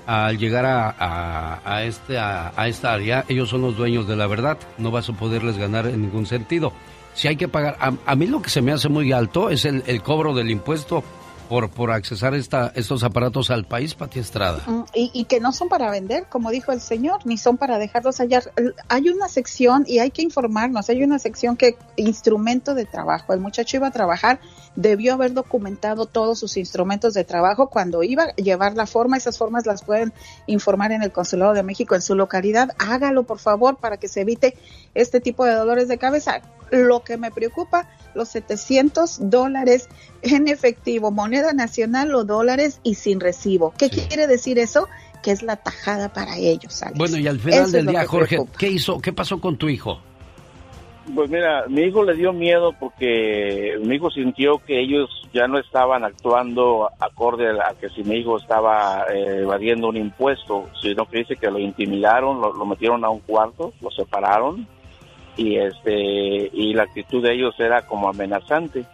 al 0.06 0.38
llegar 0.38 0.64
a, 0.64 0.90
a- 0.96 1.60
a 1.64 1.82
este, 1.82 2.18
a, 2.18 2.52
a 2.54 2.68
esta 2.68 2.92
área, 2.92 3.24
ellos 3.28 3.48
son 3.48 3.62
los 3.62 3.76
dueños 3.76 4.06
de 4.06 4.14
la 4.14 4.28
verdad. 4.28 4.58
No 4.78 4.92
vas 4.92 5.08
a 5.08 5.12
poderles 5.14 5.58
ganar 5.58 5.86
en 5.86 6.02
ningún 6.02 6.26
sentido. 6.26 6.72
Si 7.16 7.28
hay 7.28 7.36
que 7.36 7.48
pagar, 7.48 7.76
a, 7.80 7.92
a 8.06 8.14
mí 8.14 8.26
lo 8.26 8.42
que 8.42 8.50
se 8.50 8.62
me 8.62 8.72
hace 8.72 8.88
muy 8.88 9.10
alto 9.10 9.50
es 9.50 9.64
el, 9.64 9.82
el 9.86 10.02
cobro 10.02 10.34
del 10.34 10.50
impuesto 10.50 11.02
por, 11.48 11.70
por 11.70 11.90
accesar 11.92 12.34
esta, 12.34 12.72
estos 12.74 13.04
aparatos 13.04 13.50
al 13.50 13.64
país, 13.64 13.94
Pati 13.94 14.18
Estrada. 14.18 14.62
Mm, 14.66 14.84
Y, 14.94 15.10
y 15.14 15.24
que 15.24 15.40
no 15.40 15.52
son 15.52 15.68
para 15.68 15.90
vender, 15.90 16.26
como 16.28 16.50
dijo 16.50 16.72
el 16.72 16.80
señor, 16.80 17.20
ni 17.24 17.38
son 17.38 17.56
para 17.56 17.78
dejarlos 17.78 18.20
allá. 18.20 18.42
Hay 18.88 19.08
una 19.08 19.28
sección 19.28 19.84
y 19.86 20.00
hay 20.00 20.10
que 20.10 20.22
informarnos, 20.22 20.90
hay 20.90 21.02
una 21.02 21.18
sección 21.18 21.56
que 21.56 21.76
instrumento 21.96 22.74
de 22.74 22.84
trabajo. 22.84 23.32
El 23.32 23.40
muchacho 23.40 23.76
iba 23.76 23.86
a 23.86 23.92
trabajar, 23.92 24.40
debió 24.74 25.14
haber 25.14 25.32
documentado 25.32 26.06
todos 26.06 26.38
sus 26.38 26.56
instrumentos 26.56 27.14
de 27.14 27.24
trabajo 27.24 27.70
cuando 27.70 28.02
iba 28.02 28.24
a 28.24 28.34
llevar 28.34 28.74
la 28.74 28.86
forma. 28.86 29.16
Esas 29.16 29.38
formas 29.38 29.64
las 29.66 29.82
pueden 29.84 30.12
informar 30.46 30.92
en 30.92 31.02
el 31.02 31.12
Consulado 31.12 31.54
de 31.54 31.62
México 31.62 31.94
en 31.94 32.02
su 32.02 32.14
localidad. 32.14 32.70
Hágalo, 32.78 33.22
por 33.22 33.38
favor, 33.38 33.76
para 33.76 33.96
que 33.96 34.08
se 34.08 34.22
evite 34.22 34.56
este 34.94 35.20
tipo 35.20 35.44
de 35.44 35.54
dolores 35.54 35.88
de 35.88 35.96
cabeza. 35.96 36.42
Lo 36.70 37.02
que 37.04 37.16
me 37.16 37.30
preocupa, 37.30 37.88
los 38.14 38.28
700 38.30 39.30
dólares 39.30 39.88
en 40.22 40.48
efectivo, 40.48 41.10
moneda 41.10 41.52
nacional 41.52 42.14
o 42.14 42.24
dólares 42.24 42.80
y 42.82 42.94
sin 42.94 43.20
recibo. 43.20 43.72
¿Qué 43.78 43.90
quiere 43.90 44.26
decir 44.26 44.58
eso? 44.58 44.88
Que 45.22 45.30
es 45.30 45.42
la 45.42 45.56
tajada 45.56 46.12
para 46.12 46.36
ellos. 46.36 46.82
Alex. 46.82 46.98
Bueno, 46.98 47.18
y 47.18 47.26
al 47.26 47.38
final 47.38 47.62
Eso 47.64 47.76
del 47.76 47.86
día, 47.86 48.00
que 48.00 48.06
Jorge, 48.06 48.36
preocupa. 48.36 48.58
¿qué 48.58 48.68
hizo? 48.68 49.00
¿Qué 49.00 49.12
pasó 49.12 49.40
con 49.40 49.56
tu 49.56 49.68
hijo? 49.68 50.00
Pues 51.14 51.30
mira, 51.30 51.66
mi 51.68 51.82
hijo 51.82 52.02
le 52.02 52.14
dio 52.14 52.32
miedo 52.32 52.74
porque 52.80 53.78
mi 53.80 53.94
hijo 53.94 54.10
sintió 54.10 54.58
que 54.58 54.80
ellos 54.80 55.08
ya 55.32 55.46
no 55.46 55.58
estaban 55.58 56.02
actuando 56.02 56.90
acorde 56.98 57.48
a 57.60 57.74
que 57.80 57.88
si 57.90 58.02
mi 58.02 58.16
hijo 58.16 58.38
estaba 58.38 59.04
eh, 59.14 59.42
evadiendo 59.42 59.88
un 59.88 59.96
impuesto, 59.96 60.68
sino 60.82 61.06
que 61.06 61.18
dice 61.18 61.36
que 61.36 61.48
lo 61.48 61.60
intimidaron, 61.60 62.40
lo, 62.40 62.52
lo 62.52 62.66
metieron 62.66 63.04
a 63.04 63.10
un 63.10 63.20
cuarto, 63.20 63.72
lo 63.80 63.90
separaron 63.92 64.66
y 65.36 65.56
este 65.56 66.50
y 66.52 66.72
la 66.74 66.84
actitud 66.84 67.22
de 67.22 67.32
ellos 67.34 67.54
era 67.58 67.82
como 67.86 68.08
amenazante. 68.08 68.84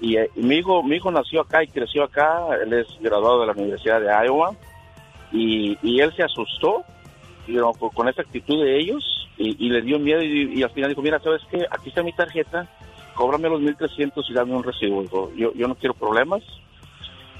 Y, 0.00 0.16
eh, 0.16 0.30
y 0.36 0.40
mi 0.42 0.56
hijo 0.56 0.82
mi 0.82 0.96
hijo 0.96 1.10
nació 1.10 1.40
acá 1.42 1.62
y 1.62 1.68
creció 1.68 2.04
acá, 2.04 2.46
él 2.64 2.72
es 2.72 2.86
graduado 3.00 3.40
de 3.40 3.46
la 3.48 3.52
Universidad 3.52 4.00
de 4.00 4.26
Iowa 4.26 4.54
y, 5.32 5.76
y 5.82 6.00
él 6.00 6.12
se 6.14 6.22
asustó 6.22 6.84
you 7.46 7.56
know, 7.58 7.72
con, 7.74 8.08
esa 8.08 8.22
actitud 8.22 8.62
de 8.62 8.78
ellos 8.78 9.28
y, 9.38 9.66
y 9.66 9.70
le 9.70 9.82
dio 9.82 9.98
miedo 9.98 10.22
y, 10.22 10.52
y 10.58 10.62
al 10.62 10.70
final 10.70 10.90
dijo, 10.90 11.02
mira, 11.02 11.18
¿sabes 11.20 11.42
qué? 11.50 11.66
Aquí 11.70 11.88
está 11.88 12.02
mi 12.02 12.12
tarjeta, 12.12 12.68
cóbrame 13.14 13.48
los 13.48 13.60
1.300 13.60 14.12
y 14.28 14.32
dame 14.34 14.54
un 14.54 14.62
recibo. 14.62 15.02
Dijo, 15.02 15.32
yo, 15.36 15.52
yo 15.54 15.66
no 15.66 15.74
quiero 15.74 15.94
problemas. 15.94 16.42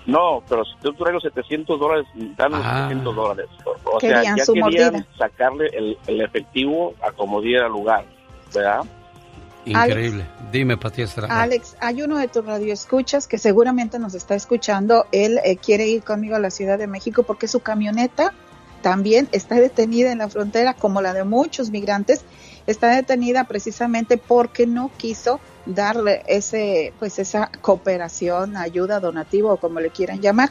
No, 0.05 0.43
pero 0.49 0.65
si 0.65 0.73
tú 0.83 0.93
traes 0.95 1.15
los 1.15 1.23
700 1.23 1.79
dólares, 1.79 2.07
dame 2.37 2.57
los 2.57 2.67
Ah. 2.67 2.89
700 2.89 3.15
dólares. 3.15 3.47
O, 3.65 3.97
o 3.97 4.01
sea, 4.01 4.15
Querían 4.17 4.37
ya 4.37 4.45
su 4.45 4.53
querían 4.55 4.93
mordida. 4.95 5.07
sacarle 5.17 5.67
el, 5.73 5.97
el 6.09 6.21
efectivo 6.23 6.95
a 7.07 7.13
como 7.13 7.41
diera 7.41 7.69
lugar, 7.69 8.05
¿verdad? 8.55 8.85
Increíble. 9.65 10.27
Dime, 10.51 10.77
Pati 10.77 11.03
Estrada. 11.03 11.41
Alex, 11.41 11.77
hay 11.81 12.03
uno 12.03 12.19
de 12.19 12.29
tus 12.29 12.45
radioescuchas 12.45 13.29
que 13.29 13.39
seguramente 13.39 13.99
nos 13.99 14.15
está 14.15 14.35
escuchando. 14.35 15.07
Él 15.13 15.39
eh, 15.45 15.57
quiere 15.57 15.87
ir 15.87 16.03
conmigo 16.03 16.35
a 16.35 16.41
la 16.41 16.51
Ciudad 16.51 16.79
de 16.79 16.87
México 16.87 17.23
porque 17.23 17.47
su 17.47 17.61
camioneta 17.61 18.33
también 18.83 19.29
está 19.31 19.55
detenida 19.55 20.11
en 20.11 20.19
la 20.19 20.29
frontera, 20.29 20.75
como 20.75 21.01
la 21.01 21.15
de 21.15 21.25
muchos 21.25 21.71
migrantes. 21.71 22.23
Está 22.67 22.89
detenida 22.89 23.45
precisamente 23.45 24.19
porque 24.19 24.67
no 24.67 24.91
quiso 24.97 25.41
darle 25.67 26.23
ese, 26.27 26.93
pues 26.99 27.21
esa 27.21 27.51
cooperación, 27.61 28.57
ayuda, 28.57 28.99
donativo 28.99 29.53
o 29.53 29.57
como 29.57 29.79
le 29.79 29.91
quieran 29.91 30.21
llamar. 30.21 30.51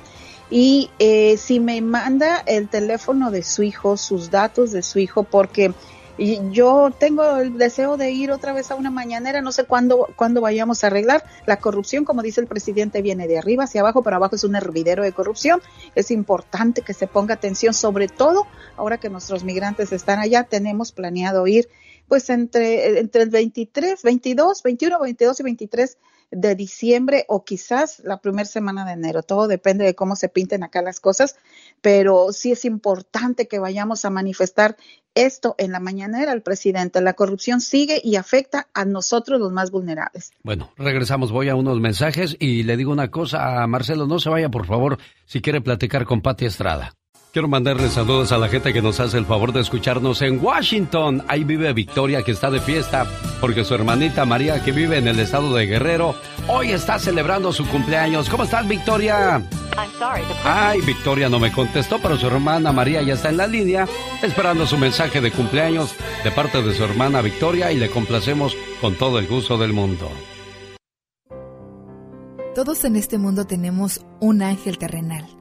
Y 0.50 0.90
eh, 1.00 1.38
si 1.38 1.60
me 1.60 1.82
manda 1.82 2.44
el 2.46 2.70
teléfono 2.70 3.32
de 3.32 3.44
su 3.44 3.64
hijo, 3.64 3.98
sus 3.98 4.32
datos 4.32 4.72
de 4.72 4.82
su 4.82 5.00
hijo, 5.00 5.24
porque 5.24 5.74
y 6.22 6.40
yo 6.52 6.92
tengo 7.00 7.38
el 7.38 7.58
deseo 7.58 7.98
de 7.98 8.12
ir 8.12 8.32
otra 8.32 8.54
vez 8.54 8.70
a 8.70 8.76
una 8.76 8.92
mañanera, 8.92 9.42
no 9.42 9.52
sé 9.52 9.64
cuándo, 9.64 10.08
cuándo 10.16 10.40
vayamos 10.40 10.84
a 10.84 10.88
arreglar. 10.88 11.26
La 11.48 11.58
corrupción, 11.58 12.06
como 12.06 12.22
dice 12.22 12.40
el 12.40 12.46
presidente, 12.46 13.02
viene 13.02 13.28
de 13.28 13.40
arriba 13.40 13.64
hacia 13.64 13.82
abajo, 13.82 14.04
pero 14.04 14.18
abajo 14.18 14.36
es 14.36 14.44
un 14.44 14.56
hervidero 14.56 15.02
de 15.02 15.14
corrupción. 15.14 15.64
Es 15.96 16.12
importante 16.12 16.84
que 16.84 16.94
se 16.94 17.08
ponga 17.08 17.34
atención, 17.34 17.74
sobre 17.74 18.08
todo 18.08 18.46
ahora 18.78 19.00
que 19.00 19.10
nuestros 19.10 19.44
migrantes 19.44 19.92
están 19.94 20.20
allá, 20.20 20.44
tenemos 20.44 20.92
planeado 20.92 21.48
ir 21.48 21.70
pues 22.08 22.30
entre, 22.30 23.00
entre 23.00 23.24
el 23.24 23.32
23, 23.32 24.04
22, 24.04 24.62
21, 24.62 25.00
22 25.00 25.40
y 25.40 25.44
23 25.44 25.98
de 26.32 26.56
diciembre 26.56 27.26
o 27.28 27.44
quizás 27.44 28.00
la 28.00 28.22
primera 28.22 28.46
semana 28.46 28.86
de 28.86 28.94
enero. 28.94 29.22
Todo 29.22 29.48
depende 29.48 29.86
de 29.86 29.96
cómo 29.96 30.16
se 30.16 30.30
pinten 30.30 30.64
acá 30.64 30.82
las 30.82 31.00
cosas, 31.00 31.36
pero 31.82 32.32
sí 32.32 32.54
es 32.54 32.64
importante 32.66 33.48
que 33.48 33.60
vayamos 33.60 34.06
a 34.06 34.10
manifestar 34.10 34.78
esto 35.16 35.56
en 35.58 35.72
la 35.72 35.80
mañanera 35.80 36.32
al 36.32 36.42
presidente. 36.42 37.02
La 37.02 37.14
corrupción 37.14 37.62
sigue 37.62 38.02
y 38.04 38.16
afecta 38.16 38.68
a 38.74 38.86
nosotros 38.86 39.40
los 39.40 39.52
más 39.52 39.72
vulnerables. 39.72 40.32
Bueno, 40.44 40.72
regresamos, 40.78 41.32
voy 41.32 41.50
a 41.50 41.56
unos 41.56 41.80
mensajes 41.80 42.36
y 42.40 42.64
le 42.64 42.78
digo 42.78 42.92
una 42.92 43.12
cosa 43.12 43.62
a 43.62 43.68
Marcelo, 43.68 44.08
no 44.08 44.20
se 44.20 44.30
vaya 44.30 44.50
por 44.50 44.66
favor 44.66 44.98
si 45.26 45.42
quiere 45.42 45.62
platicar 45.62 46.06
con 46.06 46.22
Pati 46.22 46.46
Estrada. 46.46 46.94
Quiero 47.34 47.48
mandarle 47.48 47.88
saludos 47.88 48.34
a 48.34 48.38
la 48.38 48.50
gente 48.50 48.74
que 48.74 48.82
nos 48.82 49.00
hace 49.00 49.18
el 49.18 49.26
favor 49.26 49.54
de 49.54 49.62
escucharnos 49.62 50.22
en 50.22 50.44
Washington. 50.44 51.24
Ahí 51.30 51.46
vive 51.46 51.72
Victoria 51.72 52.24
que 52.24 52.32
está 52.32 52.52
de 52.52 52.60
fiesta 52.60 53.08
porque 53.40 53.64
su 53.64 53.74
hermanita 53.74 54.26
María 54.26 54.62
que 54.62 54.74
vive 54.74 54.98
en 54.98 55.08
el 55.08 55.18
estado 55.18 55.56
de 55.56 55.66
Guerrero 55.66 56.14
hoy 56.50 56.72
está 56.72 57.00
celebrando 57.00 57.54
su 57.54 57.66
cumpleaños. 57.70 58.30
¿Cómo 58.30 58.44
estás 58.44 58.68
Victoria? 58.68 59.42
Ay, 60.44 60.82
Victoria 60.82 61.30
no 61.30 61.40
me 61.40 61.54
contestó, 61.54 62.00
pero 62.02 62.18
su 62.18 62.28
hermana 62.28 62.74
María 62.74 63.02
ya 63.02 63.14
está 63.14 63.30
en 63.30 63.38
la 63.38 63.48
línea 63.48 63.88
esperando 64.22 64.68
su 64.68 64.78
mensaje 64.78 65.22
de 65.22 65.32
cumpleaños 65.32 65.96
de 66.26 66.32
parte 66.32 66.62
de 66.62 66.74
su 66.74 66.84
hermana 66.84 67.22
Victoria 67.22 67.72
y 67.72 67.78
le 67.78 67.90
complacemos 67.90 68.58
con 68.82 68.96
todo 68.96 69.20
el 69.20 69.28
gusto 69.28 69.58
del 69.58 69.72
mundo. 69.72 70.12
Todos 72.54 72.84
en 72.84 72.98
este 72.98 73.18
mundo 73.18 73.48
tenemos 73.48 74.02
un 74.20 74.42
ángel 74.42 74.78
terrenal 74.78 75.41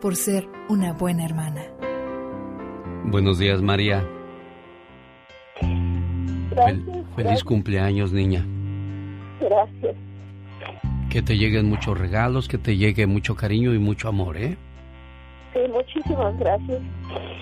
por 0.00 0.16
ser 0.16 0.48
una 0.68 0.92
buena 0.92 1.24
hermana. 1.24 1.62
Buenos 3.04 3.38
días, 3.38 3.60
María. 3.60 4.04
Fel- 5.60 7.04
feliz 7.16 7.44
cumpleaños, 7.44 8.12
niña. 8.12 8.44
Gracias. 9.40 9.96
Que 11.10 11.22
te 11.22 11.36
lleguen 11.36 11.68
muchos 11.68 11.98
regalos, 11.98 12.48
que 12.48 12.58
te 12.58 12.76
llegue 12.76 13.06
mucho 13.06 13.34
cariño 13.34 13.74
y 13.74 13.78
mucho 13.78 14.08
amor, 14.08 14.36
¿eh? 14.36 14.56
Sí, 15.52 15.60
muchísimas 15.72 16.38
gracias. 16.38 16.80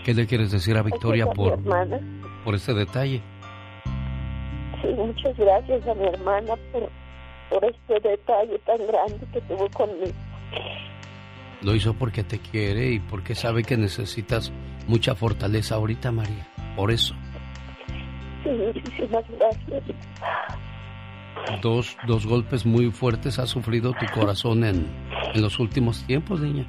¿Qué 0.04 0.14
le 0.14 0.26
quieres 0.26 0.50
decir 0.50 0.76
a 0.78 0.82
Victoria 0.82 1.26
Gracias 1.26 1.46
a 1.48 1.84
por, 1.86 2.00
por 2.44 2.54
este 2.54 2.72
detalle? 2.74 3.20
Sí, 4.80 4.88
muchas 4.96 5.36
gracias 5.36 5.86
a 5.86 5.94
mi 5.94 6.06
hermana 6.06 6.54
por, 6.72 6.88
por 7.50 7.64
este 7.64 8.08
detalle 8.08 8.58
tan 8.60 8.78
grande 8.86 9.26
que 9.32 9.40
tuvo 9.42 9.68
conmigo. 9.70 10.12
Lo 11.62 11.74
hizo 11.74 11.94
porque 11.94 12.22
te 12.24 12.38
quiere 12.38 12.92
y 12.92 13.00
porque 13.00 13.34
sabe 13.34 13.64
que 13.64 13.76
necesitas 13.76 14.52
mucha 14.86 15.14
fortaleza 15.14 15.74
ahorita, 15.74 16.12
María. 16.12 16.46
Por 16.76 16.90
eso, 16.92 17.14
Sí, 18.44 18.50
muchísimas 18.50 19.24
gracias. 19.36 19.82
dos, 21.60 21.96
dos 22.06 22.24
golpes 22.26 22.64
muy 22.64 22.90
fuertes 22.92 23.38
ha 23.40 23.46
sufrido 23.46 23.92
tu 23.94 24.06
corazón 24.14 24.62
en, 24.64 24.86
en 25.34 25.42
los 25.42 25.58
últimos 25.58 26.04
tiempos, 26.04 26.40
niña. 26.40 26.64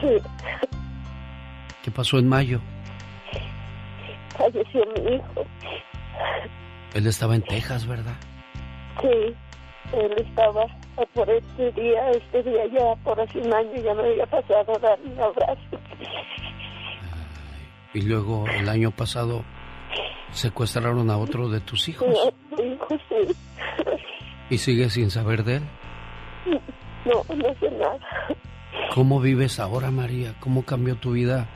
Sí, 0.00 0.06
¿Qué 1.82 1.90
pasó 1.90 2.18
en 2.18 2.28
mayo? 2.28 2.60
falleció 4.36 4.84
mi 4.94 5.16
hijo. 5.16 5.44
Él 6.94 7.06
estaba 7.08 7.34
en 7.34 7.42
Texas, 7.42 7.86
¿verdad? 7.88 8.14
Sí, 9.00 9.34
él 9.92 10.14
estaba 10.18 10.64
por 11.14 11.28
este 11.30 11.72
día, 11.72 12.10
este 12.10 12.42
día 12.42 12.66
ya 12.66 12.94
por 13.04 13.20
hace 13.20 13.38
un 13.38 13.52
año 13.52 13.74
ya 13.82 13.94
me 13.94 14.02
había 14.02 14.26
pasado 14.26 14.76
a 14.76 14.78
dar 14.78 14.98
un 15.04 15.20
abrazo. 15.20 15.78
Y 17.94 18.02
luego 18.02 18.46
el 18.48 18.68
año 18.68 18.90
pasado 18.90 19.44
secuestraron 20.30 21.10
a 21.10 21.16
otro 21.16 21.48
de 21.48 21.60
tus 21.60 21.88
hijos 21.88 22.08
Mi 22.56 22.74
hijo 22.74 22.88
sí. 23.08 23.34
y 24.50 24.58
sigues 24.58 24.92
sin 24.92 25.10
saber 25.10 25.42
de 25.44 25.56
él. 25.56 25.62
No, 27.04 27.24
no 27.34 27.54
sé 27.60 27.70
nada. 27.70 27.98
¿Cómo 28.94 29.20
vives 29.20 29.58
ahora, 29.58 29.90
María? 29.90 30.34
¿Cómo 30.40 30.64
cambió 30.64 30.96
tu 30.96 31.12
vida 31.12 31.48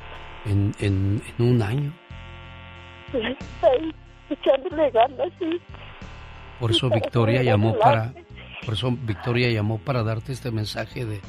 en, 0.46 0.72
en, 0.80 1.22
en 1.38 1.46
un 1.46 1.62
año? 1.62 1.92
Ahí, 3.12 3.94
echándole 4.30 4.90
ganas, 4.90 5.28
sí. 5.38 5.60
Por 6.58 6.70
eso 6.70 6.88
Victoria 6.88 7.42
llamó 7.42 7.76
para. 7.78 8.14
Por 8.64 8.74
eso 8.74 8.90
Victoria 8.90 9.50
llamó 9.50 9.78
para 9.78 10.02
darte 10.02 10.32
este 10.32 10.50
mensaje 10.50 11.04
de, 11.04 11.20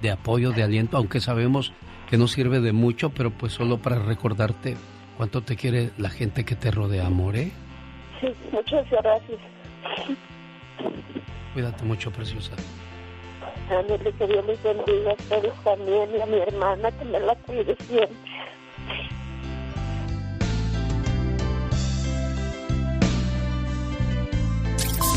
de 0.00 0.10
apoyo, 0.10 0.52
de 0.52 0.62
aliento, 0.62 0.96
aunque 0.96 1.20
sabemos 1.20 1.72
que 2.08 2.18
no 2.18 2.28
sirve 2.28 2.60
de 2.60 2.72
mucho, 2.72 3.10
pero 3.10 3.30
pues 3.30 3.52
solo 3.52 3.78
para 3.78 3.98
recordarte 3.98 4.76
cuánto 5.16 5.42
te 5.42 5.56
quiere 5.56 5.90
la 5.96 6.10
gente 6.10 6.44
que 6.44 6.56
te 6.56 6.70
rodea, 6.70 7.06
amor, 7.06 7.36
¿eh? 7.36 7.52
Sí, 8.20 8.28
muchas 8.52 8.88
gracias. 8.90 9.40
Cuídate 11.54 11.84
mucho, 11.84 12.10
preciosa. 12.10 12.52
Ándale, 13.70 14.12
que 14.12 14.26
Dios 14.26 14.46
les 14.46 14.62
bendiga 14.62 15.10
a 15.10 15.14
ustedes 15.14 15.52
también 15.64 16.10
y 16.16 16.20
a 16.20 16.26
mi 16.26 16.38
hermana 16.38 16.90
que 16.92 17.04
me 17.04 17.20
la 17.20 17.34
cuide 17.36 17.76
siempre. 17.80 18.16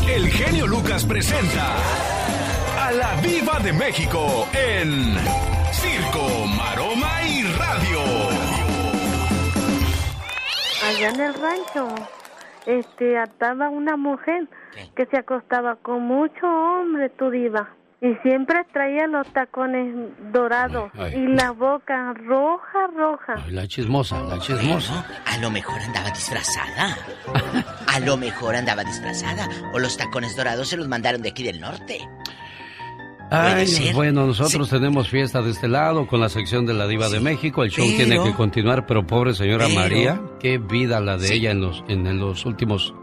El 0.08 0.28
genio 0.28 0.66
Lucas 0.66 1.04
presenta 1.04 1.76
a 2.78 2.92
la 2.92 3.20
Viva 3.20 3.58
de 3.58 3.72
México 3.72 4.48
en 4.52 5.16
Circo, 5.72 6.46
Maroma 6.56 7.22
y 7.24 7.42
Radio. 7.58 8.00
Allá 10.88 11.08
en 11.08 11.20
el 11.20 11.34
rancho, 11.34 11.88
este, 12.66 13.18
ataba 13.18 13.68
una 13.68 13.96
mujer 13.96 14.48
que 14.94 15.06
se 15.06 15.16
acostaba 15.16 15.76
con 15.76 16.02
mucho 16.02 16.46
hombre, 16.46 17.10
tu 17.10 17.30
diva. 17.30 17.74
Y 18.02 18.12
siempre 18.22 18.56
traía 18.74 19.06
los 19.06 19.26
tacones 19.32 19.94
dorados 20.32 20.90
Ay, 20.94 21.12
ay. 21.14 21.20
y 21.22 21.26
la 21.28 21.50
boca 21.52 22.12
roja, 22.12 22.86
roja. 22.94 23.34
Ay, 23.44 23.52
la 23.52 23.66
chismosa, 23.66 24.22
la 24.24 24.38
chismosa. 24.38 25.06
A 25.24 25.38
lo 25.38 25.50
mejor 25.50 25.80
andaba 25.80 26.10
disfrazada. 26.10 26.94
A 27.86 28.00
lo 28.00 28.18
mejor 28.18 28.54
andaba 28.54 28.84
disfrazada. 28.84 29.48
O 29.72 29.78
los 29.78 29.96
tacones 29.96 30.36
dorados 30.36 30.68
se 30.68 30.76
los 30.76 30.86
mandaron 30.88 31.22
de 31.22 31.30
aquí 31.30 31.42
del 31.42 31.58
norte. 31.60 32.06
Ay, 33.30 33.90
bueno, 33.94 34.26
nosotros 34.26 34.68
tenemos 34.70 35.08
fiesta 35.08 35.42
de 35.42 35.50
este 35.50 35.66
lado 35.66 36.06
con 36.06 36.20
la 36.20 36.28
sección 36.28 36.64
de 36.66 36.74
la 36.74 36.86
Diva 36.86 37.08
de 37.08 37.18
México. 37.20 37.64
El 37.64 37.70
show 37.70 37.84
pero- 37.86 37.96
tiene 38.08 38.22
que 38.22 38.36
continuar, 38.36 38.86
pero 38.86 39.04
pobre 39.06 39.34
señora 39.34 39.64
pero- 39.66 39.80
María, 39.80 40.20
qué 40.38 40.58
vida 40.58 41.00
la 41.00 41.16
de 41.16 41.28
Sí. 41.28 41.34
ella 41.34 41.50
en 41.50 41.60
los, 41.62 41.82
en, 41.88 42.06
en 42.06 42.20
los 42.20 42.44
últimos 42.46 42.94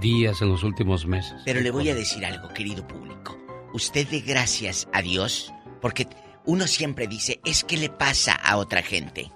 días, 0.00 0.42
en 0.42 0.50
los 0.50 0.62
últimos 0.62 1.06
meses. 1.06 1.34
Pero 1.44 1.60
le 1.60 1.70
voy 1.72 1.88
a 1.88 1.94
decir 1.94 2.24
algo, 2.24 2.48
querido 2.50 2.86
público. 2.86 3.36
Usted 3.74 4.06
dé 4.08 4.20
gracias 4.20 4.86
a 4.92 5.02
Dios 5.02 5.52
porque 5.82 6.06
uno 6.46 6.68
siempre 6.68 7.08
dice, 7.08 7.40
es 7.44 7.64
que 7.64 7.76
le 7.76 7.90
pasa 7.90 8.32
a 8.32 8.56
otra 8.56 8.82
gente. 8.82 9.32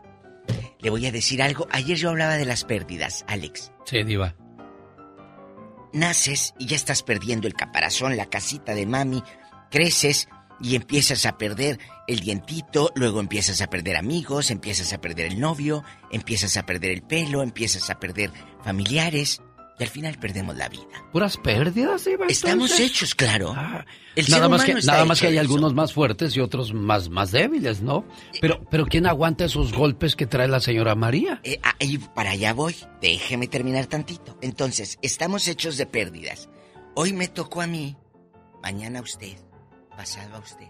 Le 0.79 0.91
voy 0.91 1.07
a 1.07 1.13
decir 1.13 1.43
algo. 1.43 1.67
Ayer 1.73 1.99
yo 1.99 2.11
hablaba 2.11 2.37
de 2.37 2.45
las 2.45 2.65
pérdidas, 2.65 3.25
Alex. 3.27 3.73
Sí, 3.85 4.05
Diva. 4.05 4.37
Naces 5.93 6.55
y 6.57 6.67
ya 6.67 6.77
estás 6.77 7.03
perdiendo 7.03 7.49
el 7.49 7.55
caparazón, 7.55 8.17
la 8.17 8.27
casita 8.27 8.75
de 8.77 8.87
mami. 8.87 9.25
Creces 9.73 10.29
y 10.61 10.77
empiezas 10.77 11.27
a 11.27 11.37
perder 11.37 11.81
el 12.07 12.21
dientito, 12.21 12.93
luego 12.95 13.19
empiezas 13.19 13.61
a 13.61 13.67
perder 13.67 13.97
amigos, 13.97 14.53
empiezas 14.53 14.93
a 14.93 15.01
perder 15.01 15.27
el 15.27 15.41
novio, 15.41 15.83
empiezas 16.13 16.57
a 16.57 16.65
perder 16.65 16.93
el 16.93 17.03
pelo, 17.03 17.43
empiezas 17.43 17.91
a 17.91 17.99
perder 17.99 18.31
familiares 18.63 19.43
y 19.79 19.85
al 19.85 19.89
final 19.89 20.19
perdemos 20.19 20.57
la 20.57 20.69
vida. 20.69 20.87
Puras 21.13 21.37
pérdidas, 21.37 22.05
Diva. 22.05 22.27
Estamos 22.27 22.79
hechos, 22.81 23.15
claro. 23.15 23.55
El 24.17 24.25
ser 24.27 24.37
Nada 24.37 24.49
más 24.49 24.65
que, 24.65 24.75
nada 24.75 25.05
más 25.05 25.23
hay 25.23 25.35
eso. 25.35 25.41
algunos 25.41 25.75
más 25.75 25.93
fuertes 25.93 26.37
y 26.37 26.41
otros 26.41 26.75
más, 26.75 27.09
más 27.11 27.31
débiles, 27.31 27.81
¿no? 27.81 28.05
Pero, 28.41 28.61
pero 28.71 28.87
¿quién 28.87 29.07
aguanta 29.07 29.45
esos 29.45 29.73
golpes 29.73 30.17
que 30.17 30.27
trae 30.27 30.49
la 30.49 30.59
señora 30.59 30.97
María? 30.97 31.41
Eh, 31.45 31.61
ah, 31.63 31.77
y 31.79 31.99
para 31.99 32.31
allá 32.31 32.53
voy. 32.53 32.75
Déjeme 33.01 33.47
terminar 33.47 33.87
tantito. 33.87 34.37
Entonces, 34.43 34.99
estamos 35.01 35.47
hechos 35.47 35.77
de 35.77 35.87
pérdidas. 35.87 36.49
Hoy 36.97 37.13
me 37.13 37.29
tocó 37.29 37.61
a 37.61 37.69
mí, 37.69 37.97
mañana 38.61 38.99
a 38.99 39.03
usted, 39.03 39.37
pasado 39.97 40.37
a 40.37 40.41
usted. 40.41 40.67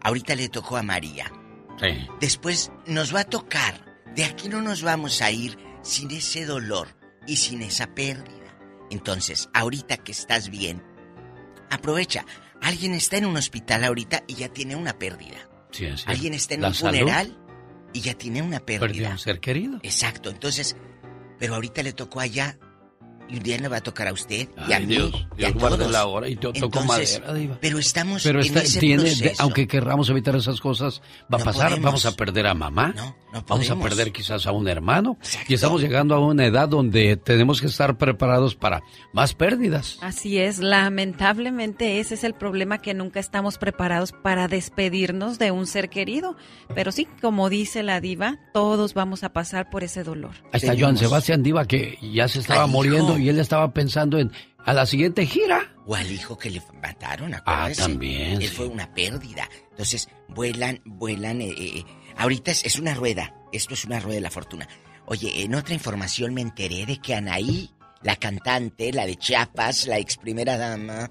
Ahorita 0.00 0.34
le 0.34 0.48
tocó 0.48 0.78
a 0.78 0.82
María. 0.82 1.30
Sí. 1.78 2.08
Después 2.20 2.72
nos 2.86 3.14
va 3.14 3.20
a 3.20 3.24
tocar. 3.24 3.84
De 4.14 4.24
aquí 4.24 4.48
no 4.48 4.62
nos 4.62 4.82
vamos 4.82 5.20
a 5.20 5.30
ir 5.30 5.58
sin 5.82 6.10
ese 6.10 6.46
dolor 6.46 6.99
y 7.26 7.36
sin 7.36 7.62
esa 7.62 7.94
pérdida. 7.94 8.56
Entonces, 8.90 9.48
ahorita 9.54 9.98
que 9.98 10.12
estás 10.12 10.48
bien, 10.50 10.82
aprovecha. 11.70 12.24
Alguien 12.62 12.92
está 12.94 13.16
en 13.16 13.26
un 13.26 13.36
hospital 13.36 13.84
ahorita 13.84 14.24
y 14.26 14.34
ya 14.34 14.48
tiene 14.48 14.76
una 14.76 14.98
pérdida. 14.98 15.48
Sí, 15.70 15.86
sí. 15.96 16.04
Alguien 16.06 16.34
está 16.34 16.54
en 16.54 16.62
La 16.62 16.68
un 16.68 16.74
salud. 16.74 16.98
funeral 16.98 17.38
y 17.92 18.00
ya 18.00 18.14
tiene 18.14 18.42
una 18.42 18.60
pérdida. 18.60 18.86
Perdió 18.88 19.10
un 19.10 19.18
ser 19.18 19.40
querido. 19.40 19.78
Exacto, 19.82 20.30
entonces, 20.30 20.76
pero 21.38 21.54
ahorita 21.54 21.82
le 21.82 21.92
tocó 21.92 22.20
allá 22.20 22.58
y 23.30 23.36
un 23.36 23.42
día 23.42 23.58
le 23.58 23.68
va 23.68 23.76
a 23.78 23.80
tocar 23.80 24.08
a 24.08 24.12
usted 24.12 24.48
y 24.68 24.72
a 24.72 24.80
mí 24.80 24.86
Dios, 24.86 25.26
y 25.38 25.44
a 25.44 25.50
Dios 25.52 25.58
todos. 25.58 25.90
la 25.90 26.06
hora 26.06 26.28
y 26.28 26.34
yo 26.34 26.52
toco 26.52 26.80
Entonces, 26.80 27.20
madera, 27.20 27.34
Diva. 27.34 27.58
Pero 27.60 27.78
estamos 27.78 28.22
Pero 28.22 28.40
en 28.40 28.46
está- 28.46 28.62
ese 28.62 28.80
tiene, 28.80 29.02
proceso. 29.04 29.42
aunque 29.42 29.66
querramos 29.68 30.08
evitar 30.10 30.34
esas 30.36 30.60
cosas, 30.60 31.00
va 31.32 31.36
a 31.36 31.38
No 31.38 31.44
pasar. 31.44 31.68
podemos. 31.68 31.84
Vamos 31.84 32.06
a 32.06 32.12
perder 32.16 32.46
a 32.46 32.54
mamá. 32.54 32.94
no 32.96 33.44
vamos 33.46 33.70
a 33.70 33.76
perder 33.76 34.10
quizás 34.10 34.46
a 34.46 34.52
un 34.52 34.66
hermano. 34.66 35.16
Y 35.46 35.54
estamos 35.54 35.80
llegando 35.80 36.14
a 36.16 36.18
una 36.18 36.46
edad 36.46 36.68
donde 36.68 37.16
tenemos 37.16 37.60
que 37.60 37.68
estar 37.68 37.96
preparados 37.96 38.56
para 38.56 38.82
más 39.12 39.34
pérdidas. 39.34 39.98
Así 40.00 40.38
es, 40.38 40.58
lamentablemente 40.58 42.00
ese 42.00 42.14
es 42.14 42.24
el 42.24 42.34
problema 42.34 42.78
que 42.78 42.94
nunca 42.94 43.20
estamos 43.20 43.58
preparados 43.58 44.12
para 44.12 44.48
despedirnos 44.48 45.38
de 45.38 45.50
un 45.50 45.66
ser 45.66 45.88
querido. 45.90 46.36
Pero 46.74 46.92
sí, 46.92 47.06
como 47.20 47.48
dice 47.50 47.82
la 47.82 48.00
diva, 48.00 48.38
todos 48.52 48.94
vamos 48.94 49.22
a 49.22 49.32
pasar 49.32 49.70
por 49.70 49.84
ese 49.84 50.02
dolor. 50.02 50.32
Ahí 50.52 50.60
está 50.62 50.74
Joan 50.78 50.96
Sebastián 50.96 51.42
Diva 51.42 51.64
que 51.66 51.98
ya 52.12 52.26
se 52.28 52.40
estaba 52.40 52.64
Ay, 52.64 52.70
muriendo 52.70 53.16
y 53.20 53.28
él 53.28 53.38
estaba 53.38 53.72
pensando 53.72 54.18
en 54.18 54.32
a 54.64 54.72
la 54.74 54.84
siguiente 54.86 55.24
gira. 55.26 55.72
O 55.86 55.94
al 55.94 56.10
hijo 56.10 56.36
que 56.38 56.50
le 56.50 56.62
mataron, 56.82 57.34
Ah, 57.34 57.38
acuérdese. 57.38 57.82
también, 57.82 58.32
Él 58.42 58.48
sí. 58.48 58.54
fue 58.54 58.66
una 58.66 58.92
pérdida. 58.92 59.48
Entonces, 59.70 60.08
vuelan, 60.28 60.80
vuelan. 60.84 61.40
eh, 61.40 61.54
eh, 61.56 61.84
ahorita 62.16 62.50
es, 62.50 62.64
es 62.64 62.78
una 62.78 62.94
rueda. 62.94 63.34
Esto 63.52 63.74
es 63.74 63.84
una 63.84 63.98
rueda 64.00 64.16
de 64.16 64.20
la 64.20 64.30
fortuna. 64.30 64.68
Oye, 65.06 65.42
en 65.42 65.54
otra 65.54 65.74
información 65.74 66.34
me 66.34 66.42
enteré 66.42 66.86
de 66.86 66.98
que 66.98 67.14
Anaí, 67.14 67.70
la 68.02 68.16
cantante, 68.16 68.92
la 68.92 69.06
de 69.06 69.16
Chiapas, 69.16 69.86
la 69.86 69.98
ex 69.98 70.16
primera 70.18 70.56
dama, 70.56 71.10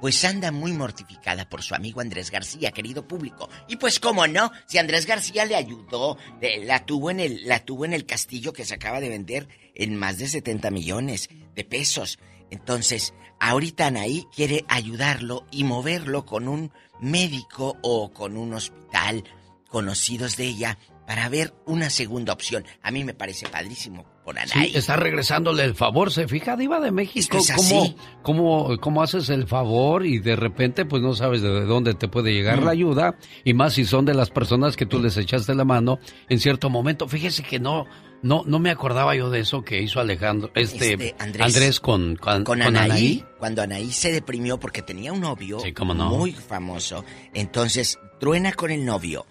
pues 0.00 0.24
anda 0.24 0.50
muy 0.50 0.72
mortificada 0.72 1.48
por 1.48 1.62
su 1.62 1.74
amigo 1.74 2.00
Andrés 2.00 2.30
García, 2.30 2.72
querido 2.72 3.06
público. 3.06 3.48
Y 3.68 3.76
pues 3.76 4.00
cómo 4.00 4.26
no, 4.26 4.50
si 4.66 4.78
Andrés 4.78 5.06
García 5.06 5.44
le 5.44 5.56
ayudó, 5.56 6.16
la 6.62 6.84
tuvo 6.86 7.10
en 7.10 7.20
el, 7.20 7.46
la 7.46 7.64
tuvo 7.64 7.84
en 7.84 7.92
el 7.92 8.06
castillo 8.06 8.52
que 8.52 8.64
se 8.64 8.74
acaba 8.74 9.00
de 9.00 9.10
vender 9.10 9.48
en 9.74 9.96
más 9.96 10.18
de 10.18 10.28
70 10.28 10.70
millones 10.70 11.28
de 11.54 11.64
pesos. 11.64 12.18
Entonces, 12.50 13.14
ahorita 13.38 13.86
Anaí 13.86 14.26
quiere 14.34 14.64
ayudarlo 14.68 15.46
y 15.50 15.64
moverlo 15.64 16.24
con 16.24 16.48
un 16.48 16.72
médico 17.00 17.76
o 17.82 18.12
con 18.12 18.36
un 18.36 18.54
hospital 18.54 19.24
conocidos 19.68 20.36
de 20.36 20.44
ella 20.44 20.78
para 21.10 21.28
ver 21.28 21.52
una 21.66 21.90
segunda 21.90 22.32
opción. 22.32 22.64
A 22.82 22.92
mí 22.92 23.02
me 23.02 23.14
parece 23.14 23.48
padrísimo 23.48 24.04
por 24.24 24.38
Anaí. 24.38 24.70
Sí, 24.70 24.78
está 24.78 24.94
regresándole 24.94 25.64
el 25.64 25.74
favor, 25.74 26.12
se 26.12 26.28
fija 26.28 26.56
Diva 26.56 26.78
de 26.78 26.92
México. 26.92 27.18
Es 27.18 27.28
que 27.28 27.38
es 27.38 27.52
¿Cómo, 27.56 27.82
así. 27.82 27.96
cómo, 28.22 28.76
cómo 28.80 29.02
haces 29.02 29.28
el 29.28 29.48
favor 29.48 30.06
y 30.06 30.20
de 30.20 30.36
repente 30.36 30.84
pues 30.84 31.02
no 31.02 31.12
sabes 31.16 31.42
de 31.42 31.64
dónde 31.66 31.94
te 31.94 32.06
puede 32.06 32.32
llegar 32.32 32.60
Mm. 32.60 32.64
la 32.64 32.70
ayuda? 32.70 33.18
Y 33.44 33.54
más 33.54 33.72
si 33.72 33.86
son 33.86 34.04
de 34.04 34.14
las 34.14 34.30
personas 34.30 34.76
que 34.76 34.86
tú 34.86 35.00
les 35.00 35.16
echaste 35.16 35.52
la 35.56 35.64
mano 35.64 35.98
en 36.28 36.38
cierto 36.38 36.70
momento. 36.70 37.08
Fíjese 37.08 37.42
que 37.42 37.58
no, 37.58 37.86
no, 38.22 38.44
no 38.46 38.60
me 38.60 38.70
acordaba 38.70 39.16
yo 39.16 39.30
de 39.30 39.40
eso 39.40 39.62
que 39.64 39.82
hizo 39.82 39.98
Alejandro, 39.98 40.52
este, 40.54 40.92
Este, 40.92 41.16
Andrés, 41.18 41.46
Andrés. 41.56 41.80
con, 41.80 42.14
con, 42.14 42.44
con 42.44 42.60
con 42.60 42.62
Anaí, 42.62 42.84
Anaí. 42.88 43.24
cuando 43.40 43.62
Anaí 43.62 43.90
se 43.90 44.12
deprimió 44.12 44.60
porque 44.60 44.82
tenía 44.82 45.12
un 45.12 45.22
novio 45.22 45.58
Sí, 45.58 45.72
cómo 45.72 45.92
no. 45.92 46.08
muy 46.10 46.30
famoso, 46.30 47.04
entonces 47.34 47.98
truena 48.20 48.52
con 48.52 48.70
el 48.70 48.84
novio 48.84 49.26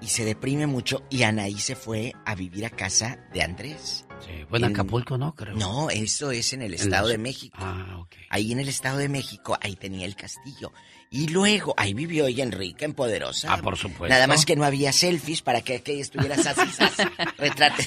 y 0.00 0.08
se 0.08 0.24
deprime 0.24 0.66
mucho 0.66 1.02
y 1.10 1.22
Anaí 1.22 1.58
se 1.58 1.76
fue 1.76 2.12
a 2.24 2.34
vivir 2.34 2.66
a 2.66 2.70
casa 2.70 3.18
de 3.32 3.42
Andrés. 3.42 4.06
Sí, 4.20 4.44
fue 4.48 4.58
en 4.58 4.64
Acapulco, 4.66 5.18
¿no? 5.18 5.34
Creo. 5.34 5.56
No, 5.56 5.90
eso 5.90 6.30
es 6.30 6.52
en 6.52 6.62
el 6.62 6.74
En 6.74 6.80
Estado 6.80 7.08
de 7.08 7.18
México. 7.18 7.56
Ah, 7.60 7.98
ok. 8.00 8.14
Ahí 8.30 8.52
en 8.52 8.60
el 8.60 8.68
Estado 8.68 8.98
de 8.98 9.08
México, 9.08 9.56
ahí 9.60 9.76
tenía 9.76 10.06
el 10.06 10.16
castillo. 10.16 10.72
Y 11.10 11.28
luego, 11.28 11.74
ahí 11.76 11.94
vivió 11.94 12.26
ella 12.26 12.42
en 12.44 12.52
rica, 12.52 12.84
en 12.84 12.92
poderosa. 12.94 13.48
Ah, 13.52 13.58
por 13.58 13.76
supuesto. 13.76 14.08
Nada 14.12 14.26
más 14.26 14.44
que 14.44 14.56
no 14.56 14.64
había 14.64 14.92
selfies 14.92 15.40
para 15.42 15.60
que, 15.62 15.82
que 15.82 16.00
estuvieras 16.00 16.44
así, 16.46 16.60
así. 16.78 17.02
Retrate. 17.38 17.86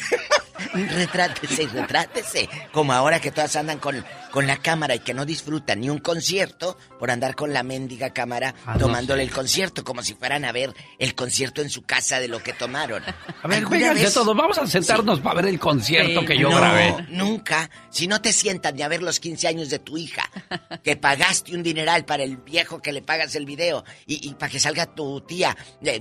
retrátese, 0.74 1.68
retrátese. 1.68 2.50
Como 2.72 2.94
ahora 2.94 3.20
que 3.20 3.32
todas 3.32 3.56
andan 3.56 3.80
con, 3.80 4.04
con 4.32 4.46
la 4.48 4.58
cámara 4.58 4.96
y 4.96 5.00
que 5.00 5.14
no 5.14 5.26
disfrutan 5.26 5.80
ni 5.82 5.90
un 5.90 6.00
concierto 6.00 6.78
por 7.00 7.12
andar 7.12 7.36
con 7.36 7.54
la 7.54 7.64
mendiga 7.64 8.12
cámara 8.12 8.54
Ah, 8.66 8.74
no 8.74 8.80
tomándole 8.82 9.24
sé. 9.24 9.30
el 9.30 9.34
concierto, 9.34 9.84
como 9.84 10.04
si 10.04 10.14
fueran 10.16 10.46
a 10.46 10.52
ver 10.52 10.74
el 10.98 11.16
concierto 11.16 11.62
en 11.62 11.70
su 11.70 11.84
casa 11.84 12.20
de 12.20 12.28
lo 12.28 12.42
que 12.44 12.54
tomaron. 12.54 13.04
A 13.04 13.48
ver, 13.48 13.60
¿Alguna 13.60 13.78
vénganse 13.80 14.04
vez- 14.06 14.14
todos, 14.14 14.36
vamos 14.36 14.58
a 14.58 14.68
sentarnos 14.68 15.20
para 15.22 15.42
ver 15.42 15.46
el 15.52 15.60
concierto 15.60 16.22
Sí. 16.22 16.26
que 16.26 16.38
yo 16.38 16.50
no, 16.50 16.58
grabé. 16.58 17.06
Nunca. 17.10 17.70
Si 17.90 18.08
no 18.08 18.22
te 18.22 18.34
sientas 18.34 18.74
ni 18.74 18.82
a 18.82 18.88
ver 18.88 19.02
los 19.02 19.20
15 19.20 19.48
años 19.48 19.70
de 19.70 19.80
tu 19.80 19.98
hija, 19.98 20.30
que 20.84 20.96
pagaste 20.96 21.56
un 21.56 21.64
dineral 21.64 22.06
para 22.06 22.24
el 22.24 22.38
viejo 22.38 22.82
que 22.82 22.92
le 22.92 23.02
pagas 23.10 23.34
el 23.34 23.44
video 23.48 23.84
y, 24.06 24.30
y 24.30 24.36
para 24.36 24.52
que 24.52 24.60
salga 24.60 24.86
tu 24.86 25.22
tía 25.22 25.58
eh, 25.82 26.00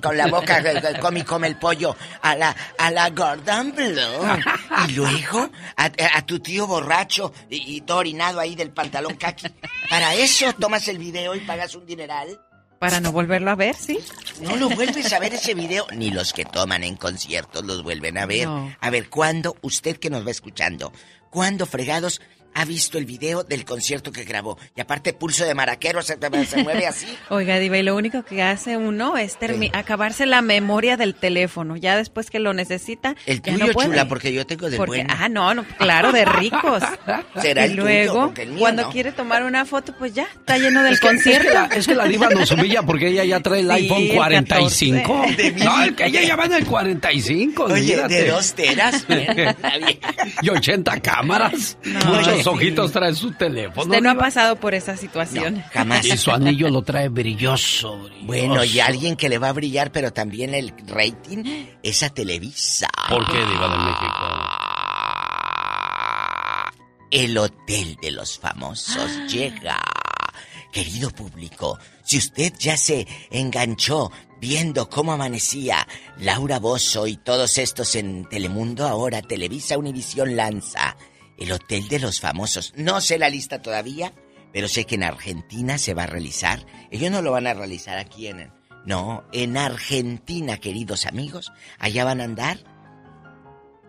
con 0.00 0.16
la 0.16 0.28
boca 0.28 0.60
eh, 0.60 0.80
eh, 0.80 1.00
come 1.00 1.18
y 1.18 1.22
come 1.24 1.48
el 1.48 1.56
pollo 1.56 1.96
a 2.22 2.36
la, 2.36 2.54
a 2.78 2.90
la 2.92 3.10
Gordon 3.10 3.72
Blue. 3.72 4.44
Y 4.88 4.92
luego 4.92 5.50
a, 5.76 5.90
a 6.14 6.22
tu 6.24 6.38
tío 6.38 6.68
borracho 6.68 7.32
y, 7.50 7.78
y 7.78 7.80
todo 7.80 7.98
orinado 7.98 8.38
ahí 8.38 8.54
del 8.54 8.70
pantalón 8.70 9.16
kaki. 9.16 9.48
Para 9.90 10.14
eso 10.14 10.52
tomas 10.52 10.86
el 10.86 10.98
video 10.98 11.34
y 11.34 11.40
pagas 11.40 11.74
un 11.74 11.84
dineral. 11.84 12.40
Para 12.78 13.00
no 13.00 13.10
volverlo 13.10 13.50
a 13.50 13.56
ver, 13.56 13.74
¿sí? 13.74 13.98
No 14.40 14.54
lo 14.54 14.68
vuelves 14.68 15.12
a 15.12 15.18
ver 15.18 15.34
ese 15.34 15.54
video, 15.54 15.84
ni 15.96 16.12
los 16.12 16.32
que 16.32 16.44
toman 16.44 16.84
en 16.84 16.96
conciertos 16.96 17.64
los 17.64 17.82
vuelven 17.82 18.18
a 18.18 18.26
ver. 18.26 18.46
No. 18.46 18.72
A 18.78 18.90
ver, 18.90 19.08
¿cuándo, 19.08 19.56
usted 19.62 19.96
que 19.96 20.10
nos 20.10 20.24
va 20.24 20.30
escuchando, 20.30 20.92
cuándo 21.30 21.66
fregados 21.66 22.20
ha 22.54 22.64
visto 22.64 22.98
el 22.98 23.04
video 23.04 23.42
del 23.44 23.64
concierto 23.64 24.12
que 24.12 24.24
grabó? 24.24 24.58
Y 24.76 24.80
aparte, 24.80 25.12
pulso 25.12 25.44
de 25.44 25.54
maraquero, 25.54 26.02
se, 26.02 26.16
se 26.48 26.62
mueve 26.62 26.86
así. 26.86 27.06
Oiga, 27.28 27.58
Diva, 27.58 27.78
y 27.78 27.82
lo 27.82 27.96
único 27.96 28.22
que 28.24 28.42
hace 28.42 28.76
uno 28.76 29.16
es 29.16 29.38
termi- 29.38 29.70
acabarse 29.74 30.26
la 30.26 30.42
memoria 30.42 30.96
del 30.96 31.14
teléfono. 31.14 31.76
Ya 31.76 31.96
después 31.96 32.30
que 32.30 32.38
lo 32.38 32.52
necesita. 32.54 33.14
El 33.26 33.42
ya 33.42 33.52
tuyo, 33.52 33.66
no 33.66 33.72
puede. 33.72 33.88
chula, 33.88 34.08
porque 34.08 34.32
yo 34.32 34.46
tengo 34.46 34.68
del 34.70 34.76
Porque- 34.76 35.02
bueno. 35.04 35.14
Ah, 35.18 35.28
no, 35.28 35.54
no, 35.54 35.64
claro, 35.78 36.12
de 36.12 36.24
ricos. 36.24 36.82
Será 37.40 37.62
y 37.66 37.70
el 37.70 37.72
tuyo, 37.72 37.82
luego, 37.84 38.32
el 38.36 38.48
mío 38.50 38.58
cuando 38.60 38.82
no. 38.82 38.90
quiere 38.90 39.12
tomar 39.12 39.42
una 39.44 39.64
foto, 39.64 39.94
pues 39.98 40.14
ya, 40.14 40.24
está 40.24 40.58
lleno 40.58 40.82
del 40.82 40.94
Es 40.94 41.00
que- 41.00 41.06
concierto. 41.08 41.42
Es 41.48 41.48
que, 41.48 41.54
la, 41.54 41.66
es 41.66 41.86
que 41.88 41.94
la 41.94 42.04
diva 42.06 42.28
nos 42.30 42.50
humilla 42.52 42.82
porque 42.82 43.08
ella 43.08 43.24
ya 43.24 43.40
trae 43.40 43.60
el 43.60 43.66
Sí, 43.74 43.74
iPhone 43.74 44.02
el 44.02 44.14
45. 44.14 45.20
14. 45.22 45.42
De 45.42 45.64
No, 45.64 45.82
el 45.82 45.94
que 45.94 46.06
ella 46.06 46.22
ya 46.22 46.36
va 46.36 46.44
en 46.46 46.52
el 46.54 46.64
45. 46.66 47.64
Oye, 47.64 47.72
olvídate. 47.74 48.14
de 48.14 48.30
dos 48.30 48.54
teras. 48.54 49.06
Y 50.42 50.48
80 50.48 51.00
cámaras. 51.00 51.76
Ojitos 52.46 52.92
trae 52.92 53.14
su 53.14 53.32
teléfono. 53.32 53.82
Usted 53.82 54.00
no 54.00 54.10
ha 54.10 54.14
pasado 54.14 54.56
por 54.56 54.74
esa 54.74 54.96
situación. 54.96 55.62
jamás. 55.72 56.04
Y 56.04 56.16
su 56.16 56.30
anillo 56.30 56.68
lo 56.70 56.82
trae 56.82 57.08
brilloso. 57.08 57.98
brilloso. 57.98 58.26
Bueno, 58.26 58.64
y 58.64 58.80
alguien 58.80 59.16
que 59.16 59.28
le 59.28 59.38
va 59.38 59.48
a 59.48 59.52
brillar, 59.52 59.92
pero 59.92 60.12
también 60.12 60.54
el 60.54 60.72
rating, 60.86 61.66
es 61.82 62.02
a 62.02 62.10
Televisa. 62.10 62.88
¿Por 63.08 63.26
qué, 63.26 63.38
Diva 63.38 63.68
de 63.68 63.78
México? 63.78 64.64
El 67.10 67.38
Hotel 67.38 67.96
de 68.02 68.10
los 68.10 68.38
Famosos 68.38 69.10
llega. 69.28 69.80
Querido 70.72 71.10
público, 71.10 71.78
si 72.02 72.18
usted 72.18 72.52
ya 72.58 72.76
se 72.76 73.06
enganchó 73.30 74.10
viendo 74.40 74.90
cómo 74.90 75.12
amanecía 75.12 75.86
Laura 76.18 76.58
Bozo 76.58 77.06
y 77.06 77.16
todos 77.16 77.58
estos 77.58 77.94
en 77.94 78.28
Telemundo, 78.28 78.88
ahora 78.88 79.22
Televisa 79.22 79.78
Univisión 79.78 80.34
lanza 80.34 80.96
El 81.38 81.52
Hotel 81.52 81.88
de 81.88 81.98
los 81.98 82.20
Famosos. 82.20 82.72
No 82.76 83.00
sé 83.00 83.18
la 83.18 83.28
lista 83.28 83.62
todavía, 83.62 84.12
pero 84.52 84.68
sé 84.68 84.84
que 84.84 84.94
en 84.94 85.02
Argentina 85.02 85.78
se 85.78 85.94
va 85.94 86.04
a 86.04 86.08
realizar. 86.08 86.64
Ellos 86.90 87.10
no 87.10 87.22
lo 87.22 87.32
van 87.32 87.46
a 87.46 87.54
realizar 87.54 87.98
aquí 87.98 88.28
en... 88.28 88.52
No, 88.86 89.24
en 89.32 89.56
Argentina, 89.56 90.58
queridos 90.58 91.06
amigos. 91.06 91.52
Allá 91.78 92.04
van 92.04 92.20
a 92.20 92.24
andar 92.24 92.58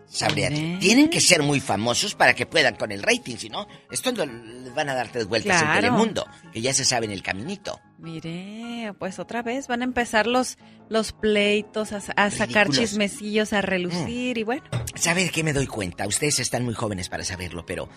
Sabría. 0.07 0.49
Tienen 0.49 1.09
que 1.09 1.19
ser 1.19 1.41
muy 1.41 1.59
famosos 1.59 2.15
para 2.15 2.33
que 2.33 2.45
puedan 2.45 2.75
con 2.75 2.91
el 2.91 3.01
rating, 3.01 3.37
si 3.37 3.49
no, 3.49 3.67
esto 3.91 4.11
no 4.11 4.25
les 4.25 4.73
van 4.73 4.89
a 4.89 4.95
dar 4.95 5.09
tres 5.09 5.25
vueltas 5.25 5.61
en 5.61 5.65
Claro. 5.67 5.81
Telemundo, 5.81 6.27
que 6.53 6.61
ya 6.61 6.73
se 6.73 6.85
saben 6.85 7.11
el 7.11 7.23
caminito. 7.23 7.79
Mire, 8.05 8.93
pues 8.99 9.17
otra 9.17 9.41
vez 9.41 9.67
van 9.67 9.81
a 9.81 9.85
empezar 9.85 10.27
los, 10.27 10.59
los 10.89 11.11
pleitos, 11.11 11.91
a, 11.91 11.97
a 12.15 12.29
sacar 12.29 12.69
chismecillos, 12.69 13.51
a 13.51 13.61
relucir 13.61 14.37
y 14.37 14.43
bueno. 14.43 14.63
¿Sabe 14.93 15.23
de 15.23 15.31
qué 15.31 15.43
me 15.43 15.53
doy 15.53 15.65
cuenta? 15.65 16.05
Ustedes 16.05 16.39
están 16.39 16.63
muy 16.63 16.75
jóvenes 16.75 17.09
para 17.09 17.23
saberlo, 17.23 17.65
pero 17.65 17.89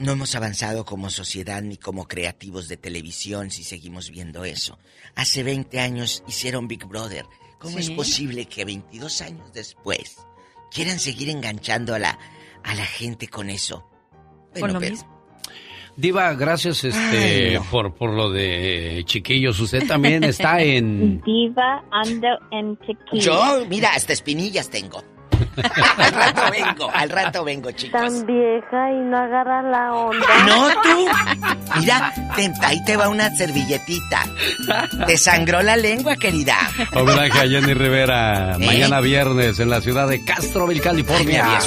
no 0.00 0.10
hemos 0.10 0.34
avanzado 0.34 0.84
como 0.84 1.10
sociedad 1.10 1.62
ni 1.62 1.76
como 1.76 2.08
creativos 2.08 2.66
de 2.66 2.76
televisión 2.76 3.52
si 3.52 3.62
seguimos 3.62 4.10
viendo 4.10 4.44
eso. 4.44 4.80
Hace 5.14 5.44
20 5.44 5.78
años 5.78 6.24
hicieron 6.26 6.66
Big 6.66 6.84
Brother. 6.84 7.24
¿Cómo 7.60 7.78
es 7.78 7.90
posible 7.90 8.46
que 8.46 8.64
22 8.64 9.22
años 9.22 9.52
después 9.52 10.16
quieran 10.72 10.98
seguir 10.98 11.30
enganchando 11.30 11.94
a 11.94 12.00
la, 12.00 12.18
a 12.64 12.74
la 12.74 12.84
gente 12.84 13.28
con 13.28 13.48
eso? 13.48 13.88
Con 14.58 14.72
lo 14.72 14.80
pero- 14.80 14.90
mismo. 14.90 15.15
Diva, 15.96 16.34
gracias 16.34 16.84
este 16.84 17.48
Ay, 17.48 17.54
no. 17.54 17.64
por, 17.70 17.94
por 17.94 18.10
lo 18.12 18.30
de 18.30 19.02
chiquillos. 19.06 19.58
Usted 19.60 19.86
también 19.86 20.24
está 20.24 20.60
en... 20.60 21.22
Diva 21.22 21.82
ando 21.90 22.28
en 22.50 22.76
tequila. 22.76 23.22
Yo, 23.22 23.66
mira, 23.68 23.90
hasta 23.94 24.12
espinillas 24.12 24.68
tengo. 24.68 25.02
al 25.98 26.12
rato 26.12 26.42
vengo, 26.50 26.90
al 26.92 27.10
rato 27.10 27.44
vengo, 27.44 27.70
chicos. 27.72 28.00
Tan 28.00 28.26
vieja 28.26 28.92
y 28.92 28.96
no 29.08 29.16
agarra 29.18 29.62
la 29.62 29.94
onda. 29.94 30.26
No 30.46 30.68
tú. 30.82 31.06
Mira, 31.78 32.12
te- 32.34 32.52
ahí 32.62 32.82
te 32.84 32.96
va 32.96 33.08
una 33.08 33.30
servilletita. 33.36 34.24
Te 35.06 35.16
sangró 35.18 35.62
la 35.62 35.76
lengua, 35.76 36.16
querida. 36.16 36.56
Homenaje 36.94 37.38
a 37.38 37.48
Jenny 37.48 37.74
Rivera, 37.74 38.54
¿Eh? 38.54 38.66
mañana 38.66 39.00
viernes 39.00 39.58
en 39.60 39.70
la 39.70 39.80
ciudad 39.80 40.08
de 40.08 40.24
Castroville, 40.24 40.80
California. 40.80 41.58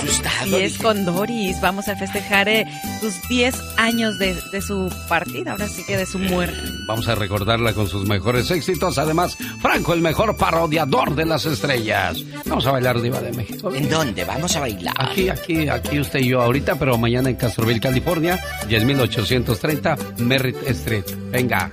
Y 0.46 0.56
es 0.56 0.78
con 0.78 1.06
Doris. 1.06 1.60
Vamos 1.62 1.88
a 1.88 1.96
festejar 1.96 2.48
eh, 2.50 2.66
sus 3.00 3.28
10 3.30 3.56
años 3.78 4.18
de, 4.20 4.36
de 4.52 4.62
su 4.62 4.92
partida, 5.08 5.52
ahora 5.52 5.68
sí 5.68 5.84
que 5.86 5.98
de 5.98 6.06
su 6.06 6.20
muerte. 6.20 6.58
Vamos 6.88 7.08
a 7.08 7.16
recordarla 7.16 7.74
con 7.74 7.88
sus 7.88 8.06
mejores 8.08 8.50
éxitos. 8.52 8.98
Además, 8.98 9.38
Franco, 9.62 9.94
el 9.94 10.02
mejor 10.02 10.36
parodiador 10.38 11.16
de 11.16 11.26
las 11.26 11.46
estrellas. 11.46 12.18
Vamos 12.46 12.66
a 12.66 12.72
bailar 12.72 13.02
Diva 13.02 13.20
de 13.20 13.32
México. 13.34 13.59
¿En 13.74 13.90
dónde? 13.90 14.24
Vamos 14.24 14.56
a 14.56 14.60
bailar. 14.62 14.94
Aquí, 14.98 15.30
aquí, 15.30 15.68
aquí 15.68 16.00
usted 16.00 16.20
y 16.20 16.30
yo 16.30 16.42
ahorita, 16.42 16.76
pero 16.76 16.98
mañana 16.98 17.30
en 17.30 17.36
Castroville, 17.36 17.80
California, 17.80 18.40
10830 18.68 19.98
Merritt 20.20 20.58
Street. 20.68 21.04
Venga. 21.32 21.70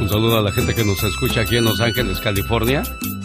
Un 0.00 0.08
saludo 0.08 0.38
a 0.38 0.42
la 0.42 0.52
gente 0.52 0.74
que 0.74 0.84
nos 0.84 1.02
escucha 1.02 1.42
aquí 1.42 1.56
en 1.56 1.64
Los 1.64 1.80
Ángeles, 1.80 2.20
California, 2.20 2.82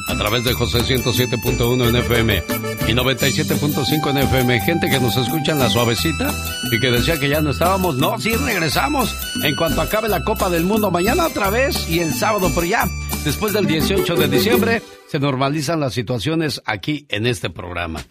a 0.10 0.18
través 0.18 0.43
de 0.43 0.53
José 0.53 0.80
107.1 0.80 1.88
en 1.88 1.95
FM 1.95 2.43
y 2.88 2.93
97.5 2.93 4.10
en 4.10 4.18
FM. 4.18 4.62
Gente 4.62 4.89
que 4.89 4.99
nos 4.99 5.16
escucha 5.16 5.51
en 5.51 5.60
la 5.60 5.70
suavecita 5.70 6.34
y 6.72 6.80
que 6.80 6.91
decía 6.91 7.20
que 7.20 7.30
ya 7.30 7.41
no 7.41 7.51
estábamos. 7.51 7.95
No, 7.95 8.20
sí 8.20 8.32
regresamos 8.36 9.16
en 9.43 9.55
cuanto 9.55 9.82
acabe 9.82 10.10
la 10.10 10.24
Copa 10.24 10.49
del 10.49 10.66
Mundo 10.66 10.89
mañana 10.89 11.28
otra 11.28 11.49
vez 11.51 11.88
y 11.89 11.99
el 11.99 12.14
sábado, 12.14 12.51
pero 12.55 12.66
ya 12.66 12.86
después 13.24 13.53
del 13.53 13.68
18 13.68 14.16
de 14.16 14.28
diciembre 14.28 14.82
se 15.07 15.20
normalizan 15.20 15.80
las 15.80 15.93
situaciones 15.93 16.62
aquí 16.66 17.05
en 17.10 17.28
este 17.28 17.49
programa. 17.49 18.01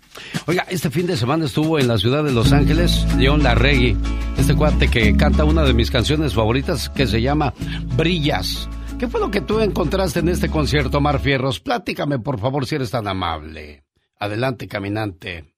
Oiga, 0.47 0.67
este 0.69 0.91
fin 0.91 1.07
de 1.07 1.17
semana 1.17 1.47
estuvo 1.47 1.79
en 1.79 1.89
la 1.89 1.99
ciudad 1.99 2.23
de 2.23 2.33
Los 2.33 2.53
Ángeles 2.53 3.07
León 3.17 3.43
Larregui, 3.43 3.97
este 4.37 4.55
cuate 4.55 4.89
que 4.89 5.17
canta 5.17 5.45
una 5.45 5.65
de 5.65 5.75
mis 5.75 5.91
canciones 5.91 6.35
favoritas 6.35 6.89
que 6.91 7.07
se 7.07 7.21
llama 7.21 7.55
Brillas. 7.97 8.69
¿Qué 8.99 9.07
fue 9.07 9.21
lo 9.21 9.31
que 9.31 9.41
tú 9.41 9.61
encontraste 9.61 10.19
en 10.19 10.29
este 10.29 10.51
concierto, 10.51 11.01
Mar 11.01 11.21
Fierros? 11.21 11.61
Platícame, 11.61 12.19
por 12.19 12.41
favor, 12.41 12.67
si 12.67 12.75
eres 12.75 12.91
tan 12.91 13.07
amable. 13.07 13.85
Adelante, 14.19 14.67
caminante. 14.67 15.55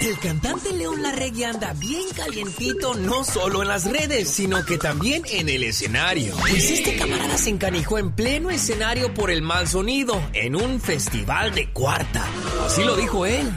El 0.00 0.16
cantante 0.20 0.72
León 0.72 1.02
Larregui 1.02 1.42
anda 1.42 1.72
bien 1.72 2.04
calientito 2.14 2.94
no 2.94 3.24
solo 3.24 3.62
en 3.62 3.68
las 3.68 3.90
redes, 3.90 4.28
sino 4.30 4.64
que 4.64 4.78
también 4.78 5.22
en 5.28 5.48
el 5.48 5.64
escenario. 5.64 6.36
Pues 6.38 6.70
este 6.70 6.96
camarada 6.96 7.36
se 7.36 7.50
encanijó 7.50 7.98
en 7.98 8.12
pleno 8.12 8.50
escenario 8.50 9.12
por 9.12 9.32
el 9.32 9.42
mal 9.42 9.66
sonido 9.66 10.22
en 10.34 10.54
un 10.54 10.80
festival 10.80 11.52
de 11.52 11.72
cuarta. 11.72 12.24
Así 12.64 12.84
lo 12.84 12.94
dijo 12.94 13.26
él. 13.26 13.50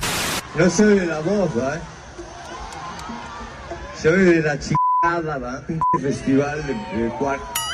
No 0.58 0.68
soy 0.70 1.00
de 1.00 1.06
la 1.06 1.20
voz, 1.20 1.54
¿verdad? 1.54 1.84
Soy 4.02 4.24
de 4.24 4.42
la 4.42 4.58
chingada, 4.58 5.38
¿verdad? 5.38 5.64
Un 5.68 6.02
festival 6.02 6.66
de, 6.66 7.04
de 7.04 7.10
cuarto. 7.10 7.69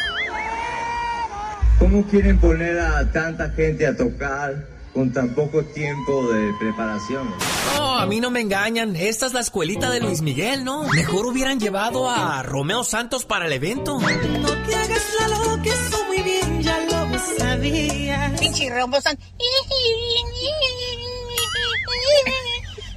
¿Cómo 1.79 2.03
quieren 2.07 2.39
poner 2.39 2.79
a 2.79 3.11
tanta 3.11 3.49
gente 3.51 3.85
a 3.85 3.95
tocar 3.95 4.67
con 4.93 5.11
tan 5.11 5.35
poco 5.35 5.63
tiempo 5.63 6.31
de 6.31 6.53
preparación? 6.59 7.29
No, 7.75 7.99
a 7.99 8.05
mí 8.05 8.19
no 8.19 8.31
me 8.31 8.41
engañan. 8.41 8.95
Esta 8.95 9.25
es 9.25 9.33
la 9.33 9.41
escuelita 9.41 9.89
de 9.89 9.99
Luis 9.99 10.21
Miguel, 10.21 10.63
¿no? 10.63 10.83
Mejor 10.83 11.25
hubieran 11.25 11.59
llevado 11.59 12.09
a 12.09 12.41
Romeo 12.43 12.83
Santos 12.83 13.25
para 13.25 13.45
el 13.47 13.53
evento. 13.53 13.99
No 13.99 14.07
te 14.07 14.75
hagas 14.75 15.03
la 15.19 15.27
loca, 15.27 15.61
que 15.61 15.69
eso 15.69 16.05
muy 16.07 16.21
bien 16.21 16.61
ya 16.61 16.79
lo 16.79 17.19
sabía. 17.37 18.33
Pinche 18.39 18.69
reombozán. 18.69 19.17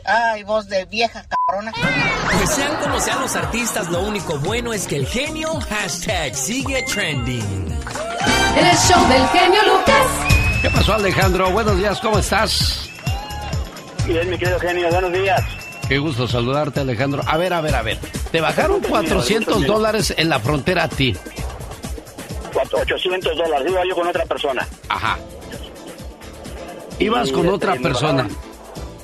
Ay, 0.05 0.43
voz 0.45 0.69
de 0.69 0.85
vieja 0.87 1.27
cabrona. 1.29 1.73
Pues 2.39 2.51
sean 2.51 2.77
como 2.77 2.99
sean 3.01 3.21
los 3.21 3.37
artistas, 3.37 3.91
lo 3.91 4.01
único 4.03 4.39
bueno 4.39 4.73
es 4.73 4.87
que 4.87 4.97
el 4.97 5.07
genio 5.07 5.61
hashtag 5.69 6.35
sigue 6.35 6.83
trending. 6.85 7.78
El 8.59 8.77
show 8.77 9.09
del 9.09 9.27
genio 9.29 9.61
Lucas. 9.65 10.07
¿Qué 10.63 10.71
pasó, 10.71 10.95
Alejandro? 10.95 11.51
Buenos 11.51 11.77
días, 11.79 12.01
¿cómo 12.01 12.19
estás? 12.19 12.89
Bien, 14.07 14.29
mi 14.29 14.39
querido 14.39 14.59
genio, 14.59 14.89
buenos 14.91 15.13
días. 15.13 15.41
Qué 15.89 15.99
gusto 15.99 16.27
saludarte, 16.27 16.81
Alejandro. 16.81 17.23
A 17.27 17.37
ver, 17.37 17.53
a 17.53 17.61
ver, 17.61 17.75
a 17.75 17.83
ver. 17.83 17.99
Te 18.33 18.41
bajaron 18.41 18.81
400 18.81 19.65
dólares 19.67 20.13
en 20.17 20.29
la 20.29 20.41
frontera 20.41 20.85
a 20.85 20.89
ti. 20.89 21.15
Cuatro- 22.53 22.81
800 22.81 23.37
dólares, 23.37 23.69
iba 23.71 23.83
yo 23.89 23.95
con 23.95 24.07
otra 24.09 24.25
persona. 24.27 24.67
Ajá. 24.89 25.19
Ibas 26.99 27.29
Y, 27.29 27.33
con 27.33 27.49
otra 27.49 27.77
persona. 27.77 28.27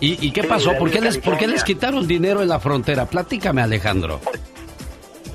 ¿Y, 0.01 0.27
y 0.27 0.31
qué 0.33 0.43
pasó? 0.45 0.73
¿Por 0.77 0.91
qué, 0.91 1.01
les, 1.01 1.19
¿Por 1.19 1.39
qué 1.39 1.47
les 1.47 1.63
quitaron 1.63 2.07
dinero 2.07 2.43
en 2.43 2.49
la 2.49 2.59
frontera? 2.59 3.07
Platícame, 3.07 3.63
Alejandro. 3.63 4.21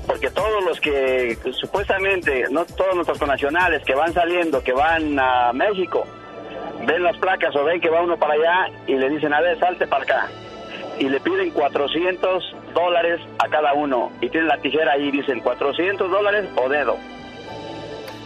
Porque 0.06 0.30
todos 0.30 0.64
los 0.64 0.80
que 0.80 1.36
supuestamente, 1.52 2.44
no 2.50 2.64
todos 2.64 2.94
nuestros 2.94 3.18
connacionales 3.18 3.82
que 3.84 3.94
van 3.94 4.12
saliendo, 4.12 4.62
que 4.62 4.72
van 4.72 5.18
a 5.18 5.52
México, 5.52 6.04
ven 6.86 7.02
las 7.02 7.16
placas 7.18 7.54
o 7.54 7.64
ven 7.64 7.80
que 7.80 7.88
va 7.90 8.02
uno 8.02 8.16
para 8.18 8.34
allá 8.34 8.74
y 8.86 8.94
le 8.94 9.08
dicen, 9.10 9.32
a 9.32 9.40
ver, 9.40 9.58
salte 9.60 9.86
para 9.86 10.02
acá. 10.02 10.28
Y 10.98 11.08
le 11.08 11.20
piden 11.20 11.50
400 11.50 12.44
dólares 12.74 13.20
a 13.38 13.48
cada 13.48 13.72
uno. 13.74 14.10
Y 14.20 14.28
tienen 14.28 14.48
la 14.48 14.58
tijera 14.58 14.92
ahí, 14.92 15.10
dicen 15.10 15.40
400 15.40 16.10
dólares 16.10 16.46
o 16.56 16.68
dedo. 16.68 16.96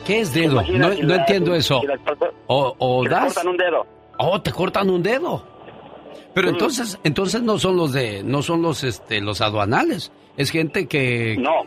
¿Qué 0.06 0.20
es 0.20 0.34
dedo? 0.34 0.54
No, 0.54 0.60
Imagina 0.62 0.92
si 0.94 1.02
no 1.02 1.08
la- 1.08 1.16
entiendo 1.16 1.54
eso. 1.54 1.80
si 1.80 1.86
las 1.86 2.00
perso- 2.00 2.32
O, 2.46 2.74
o 2.78 3.08
das. 3.08 3.26
cortan 3.34 3.48
un 3.48 3.56
dedo. 3.56 3.86
Oh, 4.18 4.40
te 4.40 4.52
cortan 4.52 4.90
un 4.90 5.02
dedo. 5.02 5.44
Pero 6.34 6.48
entonces, 6.48 6.98
entonces 7.04 7.42
no 7.42 7.58
son 7.58 7.76
los 7.76 7.92
de, 7.92 8.22
no 8.24 8.42
son 8.42 8.60
los, 8.62 8.82
este, 8.84 9.20
los 9.20 9.40
aduanales. 9.40 10.10
Es 10.36 10.50
gente 10.50 10.86
que. 10.86 11.36
No. 11.38 11.62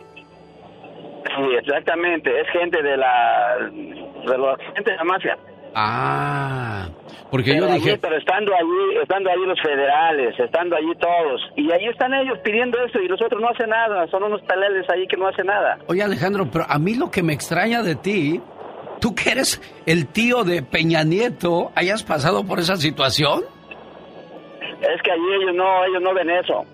Sí, 1.24 1.54
exactamente. 1.58 2.40
Es 2.40 2.48
gente 2.50 2.82
de 2.82 2.96
la, 2.96 3.56
de 3.70 4.38
la 4.38 4.56
gente 4.74 4.90
de 4.90 4.96
la 4.96 5.04
mafia. 5.04 5.38
Ah, 5.74 6.88
porque 7.30 7.56
yo 7.56 7.66
allí, 7.66 7.74
dije, 7.74 7.98
pero 7.98 8.16
estando 8.16 8.52
allí, 8.54 8.98
estando 9.02 9.30
allí 9.30 9.44
los 9.46 9.60
federales, 9.60 10.34
estando 10.38 10.76
allí 10.76 10.92
todos, 10.98 11.40
y 11.56 11.70
ahí 11.70 11.86
están 11.86 12.14
ellos 12.14 12.38
pidiendo 12.42 12.78
eso 12.84 12.98
y 13.00 13.08
los 13.08 13.20
otros 13.20 13.40
no 13.40 13.48
hacen 13.50 13.68
nada, 13.68 14.06
son 14.08 14.22
unos 14.24 14.40
peleles 14.42 14.88
ahí 14.88 15.06
que 15.06 15.16
no 15.16 15.28
hacen 15.28 15.46
nada. 15.46 15.78
oye 15.86 16.02
Alejandro, 16.02 16.48
pero 16.50 16.64
a 16.68 16.78
mí 16.78 16.94
lo 16.94 17.10
que 17.10 17.22
me 17.22 17.34
extraña 17.34 17.82
de 17.82 17.96
ti, 17.96 18.40
tú 19.00 19.14
que 19.14 19.30
eres 19.30 19.60
el 19.86 20.08
tío 20.08 20.42
de 20.42 20.62
Peña 20.62 21.04
Nieto, 21.04 21.70
hayas 21.74 22.02
pasado 22.02 22.44
por 22.44 22.58
esa 22.60 22.76
situación. 22.76 23.42
Es 24.80 25.02
que 25.02 25.12
allí 25.12 25.34
ellos 25.42 25.54
no, 25.54 25.84
ellos 25.84 26.02
no 26.02 26.14
ven 26.14 26.30
eso. 26.30 26.64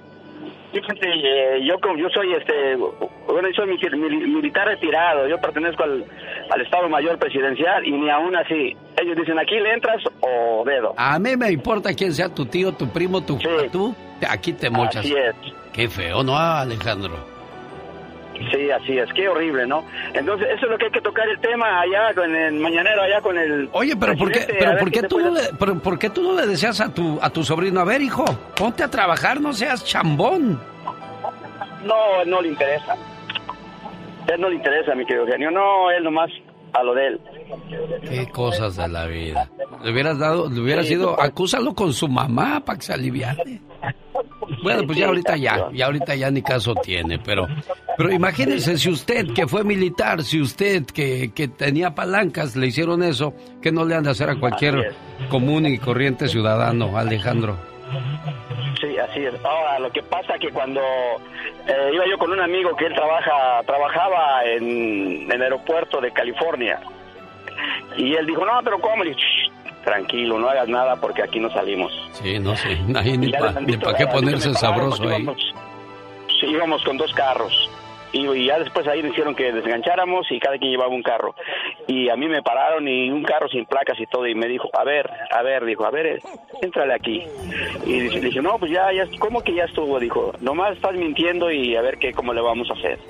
Fíjate, 0.74 1.08
eh, 1.08 1.64
yo 1.64 1.78
como 1.80 1.96
yo 1.96 2.08
soy 2.10 2.32
este, 2.34 2.74
bueno, 2.76 3.48
yo 3.48 3.54
soy 3.54 3.68
mili- 3.70 3.96
mili- 3.96 4.26
militar 4.26 4.66
retirado, 4.66 5.28
yo 5.28 5.38
pertenezco 5.40 5.84
al, 5.84 6.04
al 6.50 6.60
Estado 6.60 6.88
Mayor 6.88 7.16
Presidencial 7.18 7.86
y 7.86 7.92
ni 7.92 8.10
aún 8.10 8.34
así, 8.36 8.76
ellos 9.00 9.16
dicen 9.16 9.38
aquí 9.38 9.54
le 9.60 9.72
entras 9.72 10.02
o 10.20 10.64
dedo. 10.66 10.92
A 10.96 11.18
mí 11.18 11.36
me 11.36 11.50
importa 11.52 11.94
quién 11.94 12.12
sea 12.12 12.28
tu 12.28 12.44
tío, 12.46 12.72
tu 12.72 12.88
primo, 12.88 13.20
tu 13.24 13.38
tú, 13.70 13.94
aquí 14.28 14.52
te 14.52 14.68
mochas. 14.68 15.04
Así 15.04 15.14
es. 15.14 15.34
Qué 15.72 15.88
feo, 15.88 16.22
¿no, 16.24 16.36
Alejandro? 16.36 17.33
Sí, 18.52 18.70
así 18.70 18.98
es, 18.98 19.08
qué 19.14 19.28
horrible, 19.28 19.66
¿no? 19.66 19.84
Entonces, 20.12 20.48
eso 20.56 20.66
es 20.66 20.70
lo 20.72 20.78
que 20.78 20.86
hay 20.86 20.90
que 20.90 21.00
tocar 21.00 21.28
el 21.28 21.38
tema 21.40 21.80
allá 21.80 22.12
con 22.14 22.34
el 22.34 22.54
mañanero, 22.54 23.02
allá 23.02 23.20
con 23.20 23.38
el... 23.38 23.68
Oye, 23.72 23.94
pero 23.96 24.16
¿por 24.16 24.30
qué, 24.32 24.46
pero 24.58 24.76
por 24.78 24.90
qué 24.90 25.02
tú 25.02 25.16
puede 25.16 25.24
no 25.26 25.30
le, 25.34 25.40
pero 25.58 25.78
por 25.78 25.98
qué 25.98 26.10
tú 26.10 26.22
no 26.22 26.40
le 26.40 26.46
decías 26.46 26.80
a 26.80 26.92
tu, 26.92 27.18
a 27.22 27.30
tu 27.30 27.44
sobrino, 27.44 27.80
a 27.80 27.84
ver, 27.84 28.02
hijo, 28.02 28.24
ponte 28.56 28.82
a 28.82 28.90
trabajar, 28.90 29.40
no 29.40 29.52
seas 29.52 29.84
chambón? 29.84 30.60
No, 31.84 32.24
no 32.26 32.40
le 32.42 32.48
interesa. 32.48 32.96
Él 34.26 34.40
no 34.40 34.48
le 34.48 34.56
interesa, 34.56 34.94
mi 34.94 35.04
querido 35.04 35.26
genio. 35.26 35.50
No, 35.50 35.90
él 35.90 36.02
nomás 36.02 36.30
a 36.72 36.82
lo 36.82 36.94
de 36.94 37.06
él. 37.08 37.20
Qué 38.08 38.26
cosas 38.30 38.76
de 38.76 38.88
la 38.88 39.06
vida. 39.06 39.50
Le 39.82 39.92
hubieras 39.92 40.18
dado, 40.18 40.48
le 40.50 40.60
hubieras 40.60 40.86
Sí, 40.86 40.94
ido, 40.94 41.14
pues. 41.14 41.28
acúsalo 41.28 41.74
con 41.74 41.92
su 41.92 42.08
mamá 42.08 42.60
para 42.64 42.78
que 42.78 42.84
se 42.86 42.94
aliviane. 42.94 43.60
Bueno, 44.62 44.82
pues 44.86 44.98
ya 44.98 45.06
ahorita 45.06 45.36
ya, 45.36 45.68
ya 45.72 45.86
ahorita 45.86 46.14
ya 46.14 46.30
ni 46.30 46.42
caso 46.42 46.74
tiene, 46.74 47.18
pero, 47.18 47.46
pero 47.96 48.12
imagínense 48.12 48.76
si 48.78 48.90
usted 48.90 49.32
que 49.34 49.46
fue 49.46 49.64
militar, 49.64 50.22
si 50.22 50.40
usted 50.40 50.84
que, 50.86 51.32
que 51.34 51.48
tenía 51.48 51.94
palancas 51.94 52.56
le 52.56 52.66
hicieron 52.68 53.02
eso, 53.02 53.34
¿qué 53.62 53.70
no 53.72 53.84
le 53.84 53.94
han 53.94 54.04
de 54.04 54.10
hacer 54.10 54.28
a 54.30 54.36
cualquier 54.36 54.94
común 55.30 55.66
y 55.66 55.78
corriente 55.78 56.28
ciudadano, 56.28 56.96
Alejandro? 56.98 57.56
Sí, 58.80 58.96
así 58.98 59.20
es. 59.24 59.34
Ahora, 59.44 59.78
lo 59.78 59.90
que 59.90 60.02
pasa 60.02 60.34
que 60.40 60.50
cuando 60.50 60.80
eh, 60.80 61.90
iba 61.92 62.04
yo 62.10 62.18
con 62.18 62.32
un 62.32 62.40
amigo 62.40 62.74
que 62.76 62.86
él 62.86 62.94
trabaja, 62.94 63.62
trabajaba 63.66 64.44
en, 64.44 65.22
en 65.22 65.32
el 65.32 65.42
aeropuerto 65.42 66.00
de 66.00 66.10
California, 66.12 66.80
y 67.96 68.14
él 68.14 68.26
dijo, 68.26 68.44
no, 68.44 68.52
pero 68.64 68.80
¿cómo? 68.80 69.04
Le 69.04 69.10
dije, 69.10 69.20
"Shh, 69.22 69.84
tranquilo, 69.84 70.38
no 70.38 70.48
hagas 70.48 70.66
nada 70.68 70.96
porque 70.96 71.22
aquí 71.22 71.38
no 71.38 71.50
salimos. 71.50 71.92
Sí, 72.12 72.38
no 72.38 72.56
sé, 72.56 72.78
ahí 72.96 73.16
ni 73.16 73.30
para 73.30 73.52
qué 73.52 73.54
"Ah, 73.54 73.58
a 73.58 73.60
mí 73.60 73.96
que 73.96 74.06
ponerse 74.06 74.54
sabroso 74.54 75.02
ahí. 75.04 75.22
Íbamos, 75.22 75.54
sí, 76.40 76.46
íbamos 76.46 76.82
con 76.84 76.96
dos 76.96 77.12
carros. 77.14 77.70
Y, 78.14 78.46
ya 78.46 78.60
después 78.60 78.86
ahí 78.86 79.02
nos 79.02 79.10
hicieron 79.10 79.34
que 79.34 79.52
desgancháramos 79.52 80.30
y 80.30 80.38
cada 80.38 80.56
quien 80.56 80.70
llevaba 80.70 80.94
un 80.94 81.02
carro. 81.02 81.34
Y 81.88 82.08
a 82.08 82.16
mí 82.16 82.28
me 82.28 82.42
pararon 82.42 82.86
y 82.86 83.10
un 83.10 83.24
carro 83.24 83.48
sin 83.48 83.66
placas 83.66 83.98
y 83.98 84.06
todo. 84.06 84.26
Y 84.28 84.36
me 84.36 84.46
dijo, 84.46 84.70
a 84.72 84.84
ver, 84.84 85.10
a 85.32 85.42
ver, 85.42 85.64
dijo, 85.64 85.84
a 85.84 85.90
ver, 85.90 86.20
éntrale 86.62 86.94
aquí. 86.94 87.24
Y 87.84 88.08
le 88.08 88.20
dije, 88.20 88.40
no, 88.40 88.56
pues 88.58 88.70
ya, 88.70 88.92
ya, 88.92 89.08
¿cómo 89.18 89.42
que 89.42 89.54
ya 89.54 89.64
estuvo? 89.64 89.98
Dijo, 89.98 90.32
nomás 90.40 90.76
estás 90.76 90.94
mintiendo 90.94 91.50
y 91.50 91.74
a 91.74 91.82
ver 91.82 91.98
qué, 91.98 92.12
cómo 92.12 92.32
le 92.32 92.40
vamos 92.40 92.70
a 92.70 92.74
hacer. 92.74 93.00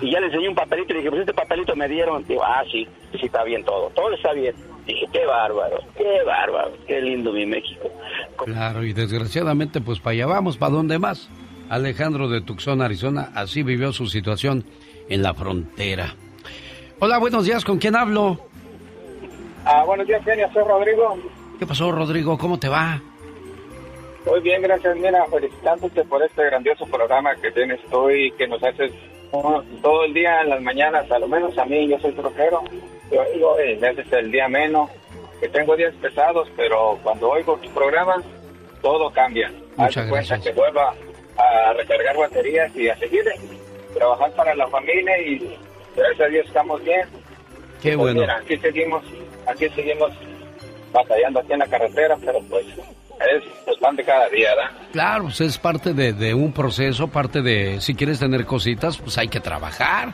Y 0.00 0.12
ya 0.12 0.20
le 0.20 0.26
enseñé 0.26 0.48
un 0.48 0.54
papelito 0.54 0.92
y 0.92 0.98
dije, 0.98 1.10
pues 1.10 1.20
este 1.22 1.34
papelito 1.34 1.74
me 1.74 1.88
dieron. 1.88 2.24
Digo, 2.24 2.44
ah, 2.44 2.62
sí, 2.70 2.86
sí 3.18 3.26
está 3.26 3.42
bien 3.42 3.64
todo, 3.64 3.90
todo 3.90 4.12
está 4.12 4.32
bien. 4.32 4.54
Dije, 4.86 5.06
qué 5.12 5.26
bárbaro, 5.26 5.80
qué 5.96 6.22
bárbaro, 6.24 6.72
qué 6.86 7.00
lindo 7.00 7.32
mi 7.32 7.46
México. 7.46 7.90
Claro, 8.44 8.84
y 8.84 8.92
desgraciadamente, 8.92 9.80
pues 9.80 9.98
para 9.98 10.12
allá 10.12 10.26
vamos, 10.26 10.56
¿para 10.56 10.72
dónde 10.72 11.00
más? 11.00 11.28
Alejandro 11.68 12.28
de 12.28 12.40
Tucson, 12.40 12.80
Arizona, 12.82 13.30
así 13.34 13.62
vivió 13.62 13.92
su 13.92 14.06
situación 14.06 14.64
en 15.08 15.22
la 15.22 15.34
frontera. 15.34 16.14
Hola, 16.98 17.18
buenos 17.18 17.44
días, 17.44 17.64
¿con 17.64 17.78
quién 17.78 17.96
hablo? 17.96 18.38
Ah, 19.64 19.84
buenos 19.84 20.06
días, 20.06 20.24
Kenia, 20.24 20.50
soy 20.52 20.64
Rodrigo. 20.64 21.18
¿Qué 21.58 21.66
pasó, 21.66 21.90
Rodrigo? 21.90 22.38
¿Cómo 22.38 22.58
te 22.58 22.68
va? 22.68 23.00
Muy 24.26 24.40
bien, 24.40 24.62
gracias, 24.62 24.96
mira, 24.96 25.24
felicitándote 25.26 26.04
por 26.04 26.22
este 26.22 26.44
grandioso 26.44 26.84
programa 26.86 27.34
que 27.36 27.50
tienes 27.52 27.80
hoy, 27.92 28.32
que 28.38 28.46
nos 28.48 28.62
haces 28.62 28.92
todo 29.82 30.04
el 30.04 30.14
día 30.14 30.40
en 30.42 30.50
las 30.50 30.62
mañanas, 30.62 31.10
a 31.10 31.18
lo 31.18 31.28
menos 31.28 31.56
a 31.58 31.64
mí, 31.64 31.88
yo 31.88 31.98
soy 31.98 32.12
trojero, 32.12 32.62
yo 33.10 33.20
oigo, 33.32 33.58
eh, 33.58 33.76
me 33.80 33.88
haces 33.88 34.10
el 34.12 34.30
día 34.32 34.48
menos, 34.48 34.90
que 35.40 35.48
tengo 35.48 35.76
días 35.76 35.94
pesados, 36.00 36.48
pero 36.56 36.98
cuando 37.02 37.28
oigo 37.30 37.56
tu 37.58 37.68
programa, 37.70 38.16
todo 38.82 39.10
cambia. 39.10 39.52
Muchas 39.76 39.96
Haz 39.98 40.04
de 40.04 40.10
cuenta 40.10 40.34
gracias. 40.36 40.42
que 40.54 40.60
vuelva 40.60 40.94
a 41.38 41.72
recargar 41.74 42.16
baterías 42.16 42.74
y 42.76 42.88
a 42.88 42.96
seguir 42.98 43.24
trabajar 43.94 44.30
para 44.32 44.54
la 44.54 44.66
familia 44.68 45.18
y 45.20 45.38
gracias 45.96 46.20
a 46.20 46.30
Dios 46.30 46.46
estamos 46.46 46.82
bien. 46.84 47.02
Qué 47.82 47.96
Pues 47.96 47.98
bueno. 47.98 48.20
mira, 48.22 48.36
aquí 48.38 48.56
seguimos, 48.58 49.02
aquí 49.46 49.68
seguimos 49.70 50.10
batallando 50.92 51.40
aquí 51.40 51.52
en 51.52 51.58
la 51.60 51.66
carretera, 51.66 52.16
pero 52.24 52.40
pues 52.48 52.66
es 52.66 53.42
el 53.66 53.78
pan 53.80 53.96
de 53.96 54.04
cada 54.04 54.28
día, 54.28 54.54
¿verdad? 54.54 54.70
Claro, 54.92 55.24
pues 55.24 55.40
es 55.40 55.58
parte 55.58 55.92
de, 55.94 56.12
de 56.12 56.34
un 56.34 56.52
proceso, 56.52 57.08
parte 57.08 57.42
de, 57.42 57.80
si 57.80 57.94
quieres 57.94 58.18
tener 58.18 58.44
cositas, 58.46 58.98
pues 58.98 59.16
hay 59.18 59.28
que 59.28 59.40
trabajar. 59.40 60.12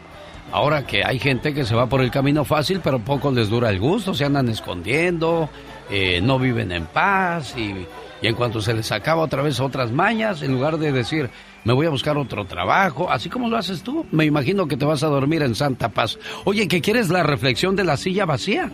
Ahora 0.50 0.84
que 0.86 1.02
hay 1.04 1.18
gente 1.18 1.54
que 1.54 1.64
se 1.64 1.74
va 1.74 1.86
por 1.86 2.00
el 2.02 2.10
camino 2.10 2.44
fácil, 2.44 2.80
pero 2.84 2.98
poco 2.98 3.30
les 3.30 3.48
dura 3.48 3.70
el 3.70 3.78
gusto, 3.80 4.12
se 4.12 4.24
andan 4.24 4.48
escondiendo, 4.48 5.48
eh, 5.90 6.20
no 6.20 6.38
viven 6.38 6.72
en 6.72 6.84
paz 6.86 7.56
y, 7.56 7.86
y 8.22 8.28
en 8.28 8.36
cuanto 8.36 8.60
se 8.60 8.72
les 8.72 8.90
acaba 8.92 9.22
otra 9.22 9.42
vez 9.42 9.58
otras 9.60 9.90
mañas, 9.90 10.42
en 10.42 10.52
lugar 10.52 10.78
de 10.78 10.92
decir, 10.92 11.28
me 11.64 11.72
voy 11.72 11.86
a 11.86 11.90
buscar 11.90 12.16
otro 12.16 12.44
trabajo, 12.44 13.10
así 13.10 13.28
como 13.28 13.48
lo 13.48 13.56
haces 13.56 13.82
tú, 13.82 14.06
me 14.12 14.24
imagino 14.24 14.68
que 14.68 14.76
te 14.76 14.84
vas 14.84 15.02
a 15.02 15.08
dormir 15.08 15.42
en 15.42 15.56
santa 15.56 15.88
paz. 15.88 16.18
Oye, 16.44 16.68
¿qué 16.68 16.80
quieres 16.80 17.10
la 17.10 17.24
reflexión 17.24 17.74
de 17.74 17.84
la 17.84 17.96
silla 17.96 18.24
vacía? 18.24 18.70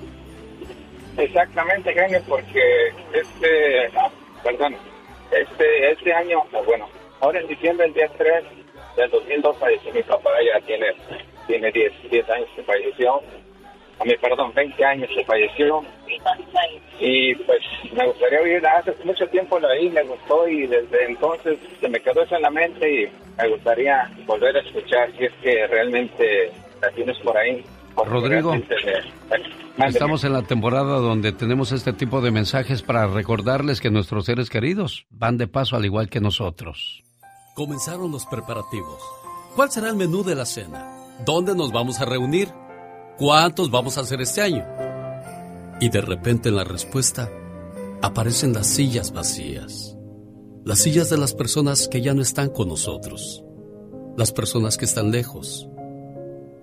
Exactamente, 1.16 1.92
genio, 1.94 2.20
porque 2.28 2.60
este, 3.14 3.90
perdón, 4.44 4.76
este, 5.32 5.92
este 5.92 6.12
año, 6.12 6.40
bueno, 6.66 6.86
ahora 7.20 7.40
en 7.40 7.48
diciembre, 7.48 7.86
el 7.86 7.94
día 7.94 8.08
3 8.18 8.44
del 8.96 9.10
2002 9.10 9.56
falleció 9.58 9.92
mi 9.94 10.02
papá, 10.02 10.30
ya 10.44 10.60
tiene, 10.66 10.86
tiene 11.46 11.72
10, 11.72 11.92
10 12.10 12.30
años 12.30 12.48
que 12.54 12.62
falleció, 12.62 13.22
a 14.00 14.04
mí, 14.04 14.12
perdón, 14.20 14.52
20 14.54 14.84
años 14.84 15.08
que 15.14 15.24
falleció, 15.24 15.82
y 17.00 17.34
pues 17.34 17.58
me 17.96 18.06
gustaría 18.06 18.40
oír, 18.40 18.66
hace 18.66 18.94
mucho 19.04 19.26
tiempo 19.28 19.58
lo 19.58 19.68
oí, 19.68 19.88
me 19.90 20.02
gustó 20.04 20.48
y 20.48 20.66
desde 20.66 21.04
entonces 21.06 21.58
se 21.80 21.88
me 21.88 22.00
quedó 22.00 22.22
eso 22.22 22.36
en 22.36 22.42
la 22.42 22.50
mente 22.50 23.02
y 23.02 23.06
me 23.40 23.48
gustaría 23.50 24.10
volver 24.26 24.56
a 24.56 24.60
escuchar 24.60 25.10
si 25.16 25.24
es 25.24 25.32
que 25.42 25.66
realmente 25.68 26.50
la 26.80 26.90
tienes 26.90 27.16
por 27.18 27.36
ahí. 27.36 27.64
porque 27.94 28.10
Rodrigo. 28.10 28.52
me- 28.54 28.62
Mándeme. 29.76 29.90
Estamos 29.90 30.24
en 30.24 30.32
la 30.32 30.42
temporada 30.42 30.96
donde 30.98 31.30
tenemos 31.30 31.70
este 31.70 31.92
tipo 31.92 32.20
de 32.20 32.32
mensajes 32.32 32.82
para 32.82 33.06
recordarles 33.06 33.80
que 33.80 33.90
nuestros 33.90 34.24
seres 34.24 34.50
queridos 34.50 35.06
van 35.10 35.36
de 35.38 35.46
paso 35.46 35.76
al 35.76 35.84
igual 35.84 36.08
que 36.08 36.20
nosotros. 36.20 37.04
Comenzaron 37.54 38.10
los 38.10 38.26
preparativos. 38.26 39.00
¿Cuál 39.54 39.70
será 39.70 39.88
el 39.88 39.94
menú 39.96 40.24
de 40.24 40.34
la 40.34 40.46
cena? 40.46 40.90
¿Dónde 41.24 41.54
nos 41.54 41.70
vamos 41.72 42.00
a 42.00 42.04
reunir? 42.06 42.48
¿Cuántos 43.18 43.68
vamos 43.72 43.98
a 43.98 44.02
hacer 44.02 44.20
este 44.20 44.42
año? 44.42 44.64
Y 45.80 45.88
de 45.88 46.00
repente 46.00 46.50
en 46.50 46.54
la 46.54 46.62
respuesta 46.62 47.28
aparecen 48.00 48.52
las 48.52 48.68
sillas 48.68 49.12
vacías. 49.12 49.96
Las 50.64 50.78
sillas 50.78 51.10
de 51.10 51.18
las 51.18 51.34
personas 51.34 51.88
que 51.88 52.00
ya 52.00 52.14
no 52.14 52.22
están 52.22 52.50
con 52.50 52.68
nosotros. 52.68 53.44
Las 54.16 54.30
personas 54.30 54.76
que 54.76 54.84
están 54.84 55.10
lejos. 55.10 55.68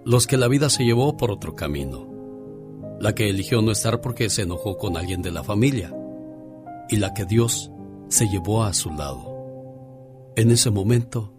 Los 0.05 0.27
que 0.27 0.37
la 0.37 0.47
vida 0.47 0.69
se 0.69 0.85
llevó 0.85 1.17
por 1.17 1.29
otro 1.29 1.55
camino. 1.55 2.09
La 3.01 3.13
que 3.13 3.29
eligió 3.29 3.61
no 3.61 3.73
estar 3.73 3.99
porque 3.99 4.29
se 4.29 4.43
enojó 4.43 4.77
con 4.77 4.95
alguien 4.95 5.21
de 5.21 5.31
la 5.31 5.43
familia. 5.43 5.93
Y 6.87 6.95
la 6.97 7.13
que 7.13 7.25
Dios 7.25 7.69
se 8.07 8.29
llevó 8.29 8.63
a 8.63 8.73
su 8.73 8.91
lado. 8.91 10.31
En 10.37 10.51
ese 10.51 10.71
momento 10.71 11.33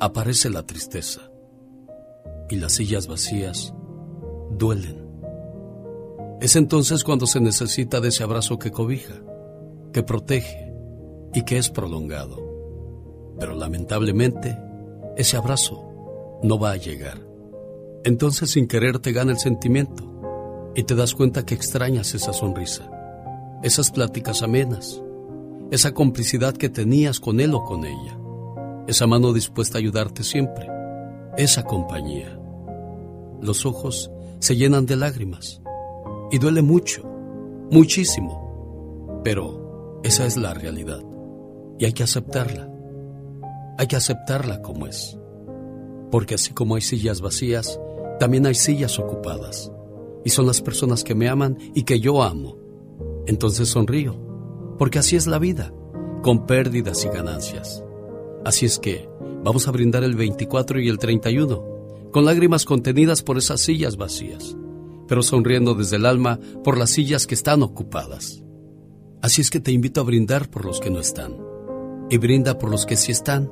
aparece 0.00 0.48
la 0.48 0.62
tristeza 0.64 1.20
y 2.48 2.56
las 2.56 2.72
sillas 2.72 3.08
vacías 3.08 3.74
duelen. 4.56 5.04
Es 6.40 6.56
entonces 6.56 7.04
cuando 7.04 7.26
se 7.26 7.40
necesita 7.40 8.00
de 8.00 8.08
ese 8.08 8.22
abrazo 8.22 8.58
que 8.58 8.70
cobija, 8.70 9.14
que 9.92 10.02
protege 10.02 10.72
y 11.32 11.42
que 11.42 11.58
es 11.58 11.70
prolongado. 11.70 12.36
Pero 13.38 13.54
lamentablemente, 13.54 14.56
ese 15.16 15.36
abrazo 15.36 16.38
no 16.42 16.58
va 16.58 16.72
a 16.72 16.76
llegar. 16.76 17.18
Entonces 18.04 18.50
sin 18.50 18.66
querer 18.66 18.98
te 18.98 19.12
gana 19.12 19.32
el 19.32 19.38
sentimiento 19.38 20.10
Y 20.76 20.82
te 20.82 20.94
das 20.94 21.14
cuenta 21.14 21.46
que 21.46 21.54
extrañas 21.54 22.14
esa 22.14 22.32
sonrisa, 22.32 22.90
esas 23.62 23.92
pláticas 23.92 24.42
amenas, 24.42 25.00
esa 25.70 25.94
complicidad 25.94 26.54
que 26.54 26.68
tenías 26.68 27.20
con 27.20 27.40
él 27.40 27.54
o 27.54 27.64
con 27.64 27.84
ella, 27.84 28.18
esa 28.88 29.06
mano 29.06 29.32
dispuesta 29.32 29.78
a 29.78 29.80
ayudarte 29.80 30.24
siempre, 30.24 30.68
esa 31.36 31.62
compañía. 31.62 32.38
Los 33.40 33.64
ojos 33.64 34.10
se 34.44 34.56
llenan 34.56 34.84
de 34.84 34.94
lágrimas 34.94 35.62
y 36.30 36.36
duele 36.36 36.60
mucho, 36.60 37.02
muchísimo, 37.70 39.22
pero 39.24 40.02
esa 40.04 40.26
es 40.26 40.36
la 40.36 40.52
realidad 40.52 41.02
y 41.78 41.86
hay 41.86 41.94
que 41.94 42.02
aceptarla. 42.02 42.70
Hay 43.78 43.86
que 43.86 43.96
aceptarla 43.96 44.60
como 44.60 44.86
es, 44.86 45.18
porque 46.10 46.34
así 46.34 46.52
como 46.52 46.74
hay 46.74 46.82
sillas 46.82 47.22
vacías, 47.22 47.80
también 48.20 48.44
hay 48.44 48.54
sillas 48.54 48.98
ocupadas 48.98 49.72
y 50.26 50.28
son 50.28 50.46
las 50.46 50.60
personas 50.60 51.04
que 51.04 51.14
me 51.14 51.30
aman 51.30 51.56
y 51.74 51.84
que 51.84 51.98
yo 51.98 52.22
amo. 52.22 52.58
Entonces 53.26 53.70
sonrío, 53.70 54.14
porque 54.78 54.98
así 54.98 55.16
es 55.16 55.26
la 55.26 55.38
vida, 55.38 55.72
con 56.22 56.44
pérdidas 56.44 57.02
y 57.06 57.08
ganancias. 57.08 57.82
Así 58.44 58.66
es 58.66 58.78
que 58.78 59.08
vamos 59.42 59.68
a 59.68 59.70
brindar 59.70 60.04
el 60.04 60.16
24 60.16 60.80
y 60.80 60.90
el 60.90 60.98
31, 60.98 61.73
con 62.14 62.26
lágrimas 62.26 62.64
contenidas 62.64 63.24
por 63.24 63.38
esas 63.38 63.60
sillas 63.60 63.96
vacías, 63.96 64.56
pero 65.08 65.20
sonriendo 65.20 65.74
desde 65.74 65.96
el 65.96 66.06
alma 66.06 66.38
por 66.62 66.78
las 66.78 66.90
sillas 66.90 67.26
que 67.26 67.34
están 67.34 67.60
ocupadas. 67.64 68.40
Así 69.20 69.40
es 69.40 69.50
que 69.50 69.58
te 69.58 69.72
invito 69.72 70.00
a 70.00 70.04
brindar 70.04 70.48
por 70.48 70.64
los 70.64 70.78
que 70.78 70.90
no 70.90 71.00
están, 71.00 71.36
y 72.08 72.18
brinda 72.18 72.56
por 72.56 72.70
los 72.70 72.86
que 72.86 72.94
sí 72.94 73.10
están, 73.10 73.50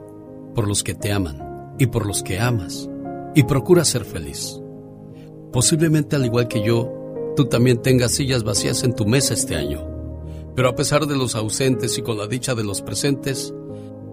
por 0.54 0.68
los 0.68 0.84
que 0.84 0.94
te 0.94 1.10
aman 1.10 1.74
y 1.80 1.86
por 1.86 2.06
los 2.06 2.22
que 2.22 2.38
amas, 2.38 2.88
y 3.34 3.42
procura 3.42 3.84
ser 3.84 4.04
feliz. 4.04 4.60
Posiblemente 5.52 6.14
al 6.14 6.24
igual 6.24 6.46
que 6.46 6.64
yo, 6.64 6.88
tú 7.34 7.46
también 7.46 7.82
tengas 7.82 8.12
sillas 8.12 8.44
vacías 8.44 8.84
en 8.84 8.94
tu 8.94 9.06
mesa 9.06 9.34
este 9.34 9.56
año. 9.56 9.84
Pero 10.54 10.68
a 10.68 10.76
pesar 10.76 11.08
de 11.08 11.16
los 11.16 11.34
ausentes 11.34 11.98
y 11.98 12.02
con 12.02 12.16
la 12.16 12.28
dicha 12.28 12.54
de 12.54 12.62
los 12.62 12.80
presentes, 12.80 13.52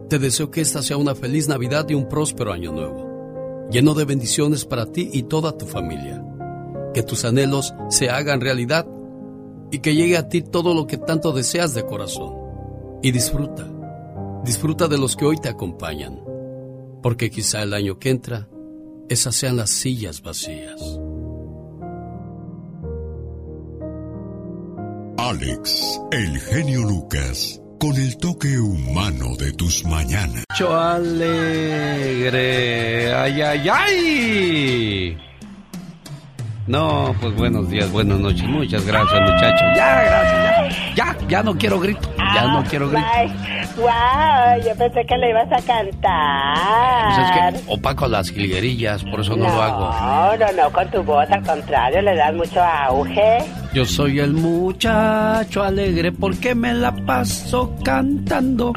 te 0.10 0.18
deseo 0.18 0.50
que 0.50 0.62
esta 0.62 0.82
sea 0.82 0.98
una 0.98 1.14
feliz 1.14 1.48
Navidad 1.48 1.88
y 1.90 1.94
un 1.94 2.10
próspero 2.10 2.52
año 2.52 2.72
nuevo, 2.72 3.09
lleno 3.70 3.94
de 3.94 4.06
bendiciones 4.06 4.66
para 4.66 4.86
ti 4.92 5.10
y 5.12 5.24
toda 5.24 5.58
tu 5.58 5.66
familia. 5.66 6.24
Que 6.94 7.04
tus 7.04 7.26
anhelos 7.26 7.74
se 7.90 8.10
hagan 8.10 8.42
realidad 8.42 8.88
y 9.72 9.80
que 9.80 9.96
llegue 9.96 10.18
a 10.18 10.30
ti 10.30 10.42
todo 10.42 10.74
lo 10.74 10.88
que 10.88 10.98
tanto 10.98 11.32
deseas 11.32 11.74
de 11.74 11.86
corazón. 11.86 12.34
Y 13.02 13.12
disfruta, 13.12 13.68
disfruta 14.44 14.88
de 14.88 14.98
los 14.98 15.16
que 15.16 15.26
hoy 15.26 15.38
te 15.38 15.50
acompañan, 15.50 16.20
porque 17.02 17.30
quizá 17.30 17.64
el 17.64 17.74
año 17.74 17.98
que 17.98 18.10
entra, 18.10 18.50
esas 19.08 19.36
sean 19.36 19.56
las 19.56 19.70
sillas 19.70 20.22
vacías. 20.22 21.00
Alex, 25.18 26.02
el 26.12 26.40
genio 26.40 26.82
Lucas, 26.82 27.62
con 27.80 27.96
el 27.96 28.18
toque 28.18 28.60
humano 28.60 29.36
de 29.38 29.54
tus 29.54 29.86
mañanas. 29.86 30.44
Mucho 30.50 30.78
alegre. 30.78 32.36
Ay, 33.14 33.42
ay, 33.42 33.70
ay. 33.70 35.18
No, 36.68 37.16
pues 37.20 37.34
buenos 37.36 37.70
días, 37.70 37.90
buenas 37.92 38.20
noches. 38.20 38.44
Muchas 38.44 38.86
gracias, 38.86 39.22
muchachos. 39.22 39.62
Ya, 39.76 40.04
gracias, 40.04 40.44
ya. 40.44 40.59
Ya, 40.96 41.16
ya 41.28 41.44
no 41.44 41.56
quiero 41.58 41.80
grito. 41.80 42.10
Ya 42.18 42.48
no 42.48 42.64
quiero 42.64 42.90
grito. 42.90 43.06
Ay, 43.12 43.28
wow, 43.78 44.64
yo 44.66 44.76
pensé 44.76 45.06
que 45.06 45.18
le 45.18 45.30
ibas 45.30 45.52
a 45.52 45.62
cantar. 45.62 47.16
Pues 47.16 47.58
es 47.58 47.64
que 47.66 47.74
opaco 47.74 48.08
las 48.08 48.30
jilguerillas, 48.30 49.04
por 49.04 49.22
eso 49.22 49.36
no, 49.36 49.46
lo 49.46 49.62
hago. 49.62 49.92
No, 49.92 50.38
no, 50.38 50.64
no, 50.64 50.72
con 50.72 50.90
tu 50.92 51.04
voz, 51.04 51.30
al 51.30 51.44
contrario, 51.44 52.02
le 52.02 52.16
das 52.16 52.34
mucho 52.34 52.62
auge. 52.62 53.40
Yo 53.74 53.86
soy 53.86 54.20
el 54.20 54.34
muchacho 54.34 55.64
alegre 55.64 56.12
porque 56.12 56.56
me 56.56 56.74
la 56.74 56.92
paso 56.92 57.76
cantando. 57.84 58.74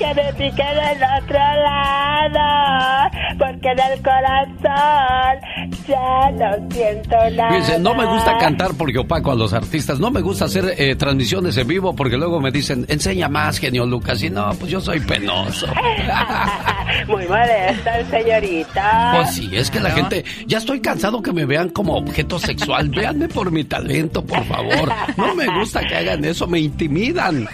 Que 0.00 0.14
me 0.14 0.32
pique 0.32 0.64
del 0.64 1.02
otro 1.22 1.38
lado, 1.38 3.10
porque 3.38 3.68
en 3.68 3.78
el 3.80 4.02
corazón 4.02 5.40
ya 5.86 6.30
no 6.30 6.70
siento 6.70 7.16
nada. 7.32 7.50
Fíjense, 7.50 7.78
no 7.80 7.94
me 7.94 8.06
gusta 8.06 8.38
cantar 8.38 8.70
porque 8.78 8.98
opaco 8.98 9.32
a 9.32 9.34
los 9.34 9.52
artistas, 9.52 10.00
no 10.00 10.10
me 10.10 10.22
gusta 10.22 10.46
hacer 10.46 10.74
eh, 10.78 10.96
transmisiones 10.96 11.54
en 11.58 11.68
vivo 11.68 11.94
porque 11.94 12.16
luego 12.16 12.40
me 12.40 12.50
dicen, 12.50 12.86
enseña 12.88 13.28
más, 13.28 13.58
genio 13.58 13.84
Lucas, 13.84 14.22
y 14.22 14.30
no, 14.30 14.50
pues 14.54 14.70
yo 14.70 14.80
soy 14.80 15.00
penoso. 15.00 15.66
Muy 17.06 17.26
molesta 17.26 17.98
el 17.98 18.06
señorita. 18.06 19.12
Pues 19.16 19.34
sí, 19.34 19.50
es 19.52 19.70
que 19.70 19.80
la 19.80 19.90
gente, 19.90 20.24
ya 20.46 20.58
estoy 20.58 20.80
cansado 20.80 21.20
que 21.20 21.32
me 21.32 21.44
vean 21.44 21.68
como 21.68 21.96
objeto 21.96 22.38
sexual, 22.38 22.88
véanme 22.96 23.28
por 23.28 23.50
mi 23.50 23.64
talento, 23.64 24.24
por 24.24 24.42
favor. 24.46 24.90
No 25.18 25.34
me 25.34 25.46
gusta 25.58 25.86
que 25.86 25.94
hagan 25.94 26.24
eso, 26.24 26.46
me 26.46 26.60
intimidan. 26.60 27.46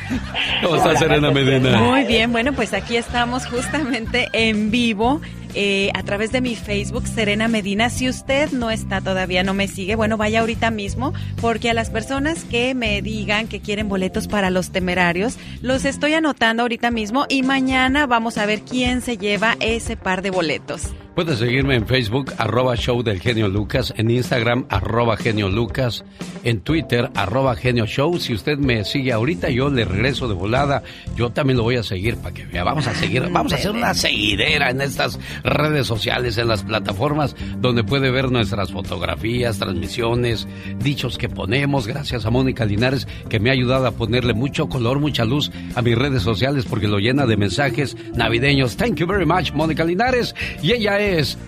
¿Cómo 0.62 0.77
está 0.77 0.97
Serena 0.97 1.32
Medina? 1.32 1.81
Muy 1.81 2.05
bien, 2.05 2.35
bueno, 2.36 2.52
pues 2.52 2.74
aquí 2.74 2.98
estamos 2.98 3.46
justamente 3.46 4.28
en 4.34 4.70
vivo. 4.70 5.22
eh, 5.54 5.90
a 5.94 6.02
través 6.02 6.32
de 6.32 6.42
mi 6.42 6.54
Facebook, 6.54 7.06
Serena 7.06 7.48
Medina. 7.48 7.88
Si 7.88 8.10
usted 8.10 8.50
no 8.52 8.70
está 8.70 9.00
todavía, 9.00 9.42
no 9.42 9.54
me 9.54 9.68
sigue, 9.68 9.94
bueno, 9.94 10.18
vaya 10.18 10.40
ahorita 10.40 10.70
mismo, 10.70 11.14
porque 11.40 11.70
a 11.70 11.74
las 11.74 11.88
personas 11.88 12.44
que 12.44 12.74
me 12.74 13.00
digan 13.00 13.48
que 13.48 13.60
quieren 13.60 13.88
boletos 13.88 14.28
para 14.28 14.50
los 14.50 14.68
temerarios, 14.70 15.38
los 15.62 15.86
estoy 15.86 16.12
anotando 16.12 16.60
ahorita 16.60 16.90
mismo 16.90 17.24
y 17.30 17.42
mañana 17.42 18.06
vamos 18.06 18.36
a 18.36 18.44
ver 18.44 18.60
quién 18.60 19.00
se 19.00 19.16
lleva 19.16 19.56
ese 19.60 19.96
par 19.96 20.20
de 20.20 20.30
boletos. 20.30 20.92
Puede 21.16 21.34
seguirme 21.34 21.76
en 21.76 21.86
Facebook, 21.86 22.34
arroba 22.36 22.76
show 22.76 23.02
del 23.02 23.20
genio 23.20 23.48
Lucas, 23.48 23.94
en 23.97 24.10
Instagram, 24.10 24.66
arroba 24.68 25.16
genio 25.16 25.48
Lucas, 25.48 26.05
en 26.44 26.60
Twitter, 26.60 27.09
arroba 27.14 27.56
genio 27.56 27.86
show. 27.86 28.18
Si 28.18 28.34
usted 28.34 28.59
me 28.59 28.84
sigue 28.84 29.14
ahorita, 29.14 29.48
yo 29.48 29.70
le 29.70 29.86
regreso 29.86 30.28
de 30.28 30.34
volada. 30.34 30.82
Yo 31.16 31.30
también 31.30 31.56
lo 31.56 31.62
voy 31.62 31.76
a 31.76 31.82
seguir 31.82 32.18
para 32.18 32.34
que 32.34 32.44
vea. 32.44 32.64
Vamos 32.64 32.86
a 32.86 32.94
seguir, 32.94 33.26
vamos 33.30 33.51
a 33.55 33.56
hacer 33.56 33.70
una 33.70 33.94
seguidera 33.94 34.68
en 34.68 34.82
estas 34.82 35.18
redes 35.43 35.86
sociales, 35.86 36.36
en 36.36 36.48
las 36.48 36.64
plataformas 36.64 37.34
donde 37.60 37.82
puede 37.82 38.10
ver 38.10 38.30
nuestras 38.30 38.70
fotografías, 38.70 39.59
transmisiones, 39.59 40.47
dichos 40.80 41.16
que 41.16 41.30
ponemos. 41.30 41.86
Gracias 41.86 42.26
a 42.26 42.30
Mónica 42.30 42.66
Linares 42.66 43.09
que 43.30 43.40
me 43.40 43.48
ha 43.48 43.55
ayudado 43.55 43.86
a 43.86 43.93
ponerle 43.93 44.34
mucho 44.34 44.68
color, 44.68 45.01
mucha 45.01 45.24
luz 45.24 45.51
a 45.74 45.80
mis 45.80 45.97
redes 45.97 46.22
sociales 46.22 46.66
porque 46.68 46.88
lo 46.88 46.98
llena 46.98 47.24
de 47.24 47.38
mensajes 47.38 47.97
navideños. 48.12 48.76
Thank 48.76 48.97
you 48.97 49.06
very 49.06 49.24
much, 49.24 49.52
Mónica 49.52 49.82
Linares. 49.82 50.34
Y 50.62 50.72
ella 50.72 50.98
es 51.01 51.05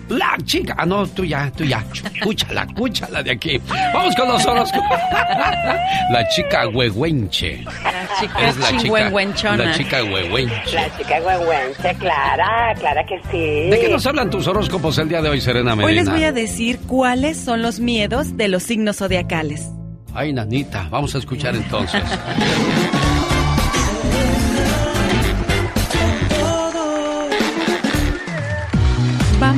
la 0.09 0.37
chica. 0.43 0.75
Ah, 0.77 0.85
no, 0.85 1.07
tú 1.07 1.23
ya, 1.25 1.51
tú 1.51 1.63
ya. 1.63 1.83
Escúchala, 2.13 2.63
escúchala 2.63 3.23
de 3.23 3.31
aquí. 3.31 3.61
Vamos 3.93 4.15
con 4.15 4.27
los 4.27 4.45
horóscopos. 4.45 4.99
La 6.11 6.27
chica 6.29 6.67
huehuenche. 6.67 7.63
La 7.63 8.09
chica 8.19 8.47
Es 8.47 8.57
la 8.57 8.77
chica, 8.77 9.55
la 9.55 9.71
chica 9.73 10.03
huehuenche. 10.03 10.75
La 10.75 10.97
chica 10.97 11.19
güengüenche, 11.19 11.95
Clara, 11.99 12.73
Clara 12.75 13.05
que 13.05 13.21
sí. 13.31 13.69
¿De 13.69 13.79
qué 13.79 13.89
nos 13.89 14.05
hablan 14.05 14.29
tus 14.29 14.47
horóscopos 14.47 14.97
el 14.97 15.09
día 15.09 15.21
de 15.21 15.29
hoy, 15.29 15.41
Serena 15.41 15.75
Medina? 15.75 15.87
Hoy 15.87 15.95
les 15.95 16.09
voy 16.09 16.23
a 16.23 16.31
decir 16.31 16.79
cuáles 16.87 17.37
son 17.37 17.61
los 17.61 17.79
miedos 17.79 18.37
de 18.37 18.47
los 18.47 18.63
signos 18.63 18.97
zodiacales. 18.97 19.69
Ay, 20.13 20.33
nanita, 20.33 20.87
vamos 20.89 21.13
a 21.15 21.19
escuchar 21.19 21.55
entonces. 21.55 22.01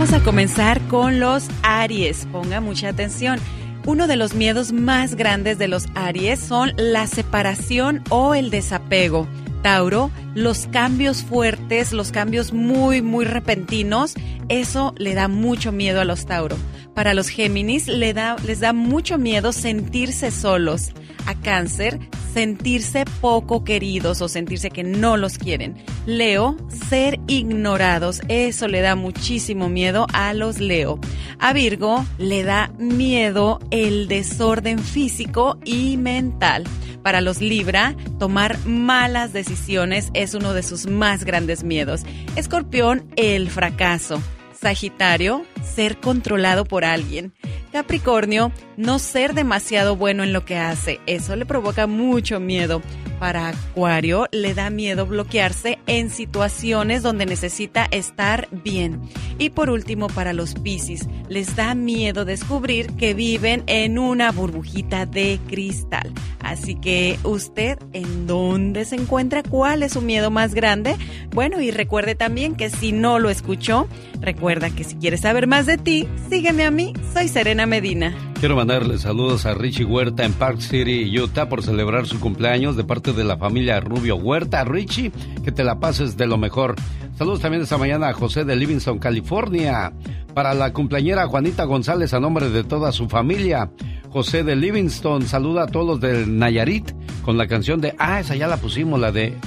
Vamos 0.01 0.19
a 0.19 0.23
comenzar 0.23 0.81
con 0.87 1.19
los 1.19 1.47
Aries. 1.61 2.25
Ponga 2.31 2.59
mucha 2.59 2.89
atención. 2.89 3.39
Uno 3.85 4.07
de 4.07 4.15
los 4.15 4.33
miedos 4.33 4.71
más 4.71 5.13
grandes 5.13 5.59
de 5.59 5.67
los 5.67 5.85
Aries 5.93 6.39
son 6.39 6.73
la 6.75 7.05
separación 7.05 8.01
o 8.09 8.33
el 8.33 8.49
desapego. 8.49 9.27
Tauro, 9.61 10.11
los 10.35 10.67
cambios 10.67 11.23
fuertes, 11.23 11.91
los 11.91 12.11
cambios 12.11 12.53
muy, 12.53 13.01
muy 13.01 13.25
repentinos, 13.25 14.15
eso 14.49 14.93
le 14.97 15.13
da 15.13 15.27
mucho 15.27 15.71
miedo 15.71 16.01
a 16.01 16.05
los 16.05 16.25
Tauro. 16.25 16.57
Para 16.93 17.13
los 17.13 17.29
Géminis 17.29 17.87
le 17.87 18.13
da, 18.13 18.35
les 18.45 18.59
da 18.59 18.73
mucho 18.73 19.17
miedo 19.17 19.53
sentirse 19.53 20.31
solos. 20.31 20.91
A 21.25 21.35
Cáncer, 21.35 21.99
sentirse 22.33 23.05
poco 23.21 23.63
queridos 23.63 24.21
o 24.21 24.27
sentirse 24.27 24.71
que 24.71 24.83
no 24.83 25.17
los 25.17 25.37
quieren. 25.37 25.75
Leo, 26.05 26.57
ser 26.89 27.19
ignorados, 27.27 28.21
eso 28.27 28.67
le 28.67 28.81
da 28.81 28.95
muchísimo 28.95 29.69
miedo 29.69 30.07
a 30.13 30.33
los 30.33 30.59
Leo. 30.59 30.99
A 31.39 31.53
Virgo 31.53 32.05
le 32.17 32.43
da 32.43 32.71
miedo 32.77 33.59
el 33.69 34.07
desorden 34.07 34.79
físico 34.79 35.57
y 35.63 35.97
mental. 35.97 36.63
Para 37.03 37.21
los 37.21 37.41
Libra, 37.41 37.95
tomar 38.19 38.57
malas 38.65 39.33
decisiones 39.33 40.09
es 40.13 40.33
uno 40.33 40.53
de 40.53 40.63
sus 40.63 40.87
más 40.87 41.23
grandes 41.23 41.63
miedos. 41.63 42.01
Escorpión, 42.35 43.11
el 43.15 43.49
fracaso. 43.49 44.21
Sagitario, 44.59 45.43
ser 45.63 45.97
controlado 45.97 46.65
por 46.65 46.85
alguien. 46.85 47.33
Capricornio, 47.71 48.51
no 48.77 48.99
ser 48.99 49.33
demasiado 49.33 49.95
bueno 49.95 50.23
en 50.23 50.33
lo 50.33 50.45
que 50.45 50.57
hace. 50.57 50.99
Eso 51.05 51.35
le 51.35 51.45
provoca 51.45 51.87
mucho 51.87 52.39
miedo. 52.39 52.81
Para 53.19 53.49
Acuario 53.49 54.27
le 54.31 54.55
da 54.55 54.71
miedo 54.71 55.05
bloquearse 55.05 55.77
en 55.85 56.09
situaciones 56.09 57.03
donde 57.03 57.27
necesita 57.27 57.85
estar 57.91 58.47
bien. 58.51 58.99
Y 59.37 59.51
por 59.51 59.69
último, 59.69 60.07
para 60.07 60.33
los 60.33 60.55
Piscis, 60.55 61.07
les 61.29 61.55
da 61.55 61.75
miedo 61.75 62.25
descubrir 62.25 62.93
que 62.93 63.13
viven 63.13 63.63
en 63.67 63.99
una 63.99 64.31
burbujita 64.31 65.05
de 65.05 65.39
cristal. 65.47 66.11
Así 66.39 66.73
que 66.73 67.19
usted, 67.23 67.77
¿en 67.93 68.25
dónde 68.25 68.85
se 68.85 68.95
encuentra? 68.95 69.43
¿Cuál 69.43 69.83
es 69.83 69.93
su 69.93 70.01
miedo 70.01 70.31
más 70.31 70.55
grande? 70.55 70.95
Bueno, 71.31 71.61
y 71.61 71.69
recuerde 71.69 72.15
también 72.15 72.55
que 72.55 72.71
si 72.71 72.91
no 72.91 73.19
lo 73.19 73.29
escuchó, 73.29 73.87
recuerda 74.19 74.71
que 74.71 74.83
si 74.83 74.95
quieres 74.95 75.21
saber 75.21 75.45
más 75.45 75.67
de 75.67 75.77
ti, 75.77 76.07
sígueme 76.27 76.65
a 76.65 76.71
mí. 76.71 76.93
Soy 77.13 77.27
Serena 77.27 77.60
Medina. 77.65 78.15
Quiero 78.39 78.55
mandarle 78.55 78.97
saludos 78.97 79.45
a 79.45 79.53
Richie 79.53 79.85
Huerta 79.85 80.25
en 80.25 80.33
Park 80.33 80.59
City, 80.59 81.19
Utah, 81.19 81.47
por 81.47 81.63
celebrar 81.63 82.07
su 82.07 82.19
cumpleaños 82.19 82.75
de 82.75 82.83
parte 82.83 83.13
de 83.13 83.23
la 83.23 83.37
familia 83.37 83.79
Rubio 83.79 84.15
Huerta. 84.15 84.63
Richie, 84.63 85.11
que 85.43 85.51
te 85.51 85.63
la 85.63 85.79
pases 85.79 86.17
de 86.17 86.27
lo 86.27 86.37
mejor. 86.37 86.75
Saludos 87.17 87.41
también 87.41 87.61
esta 87.61 87.77
mañana 87.77 88.09
a 88.09 88.13
José 88.13 88.45
de 88.45 88.55
Livingston, 88.55 88.99
California. 88.99 89.93
Para 90.33 90.53
la 90.53 90.71
cumpleañera 90.71 91.27
Juanita 91.27 91.65
González, 91.65 92.13
a 92.13 92.19
nombre 92.19 92.49
de 92.49 92.63
toda 92.63 92.91
su 92.91 93.09
familia. 93.09 93.69
José 94.09 94.43
de 94.43 94.55
Livingston 94.55 95.27
saluda 95.27 95.63
a 95.63 95.67
todos 95.67 95.85
los 95.85 95.99
del 96.01 96.37
Nayarit 96.37 96.91
con 97.21 97.37
la 97.37 97.47
canción 97.47 97.79
de. 97.79 97.93
Ah, 97.97 98.19
esa 98.21 98.35
ya 98.35 98.47
la 98.47 98.57
pusimos, 98.57 98.99
la 98.99 99.11
de. 99.11 99.37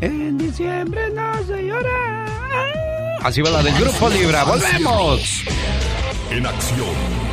En 0.00 0.36
diciembre 0.36 1.00
no 1.14 1.46
se 1.46 1.66
llora. 1.66 2.26
Así 3.22 3.40
va 3.40 3.50
la 3.50 3.62
del 3.62 3.74
Grupo 3.74 4.10
Libra. 4.10 4.44
¡Volvemos! 4.44 5.44
En 6.30 6.46
acción. 6.46 7.23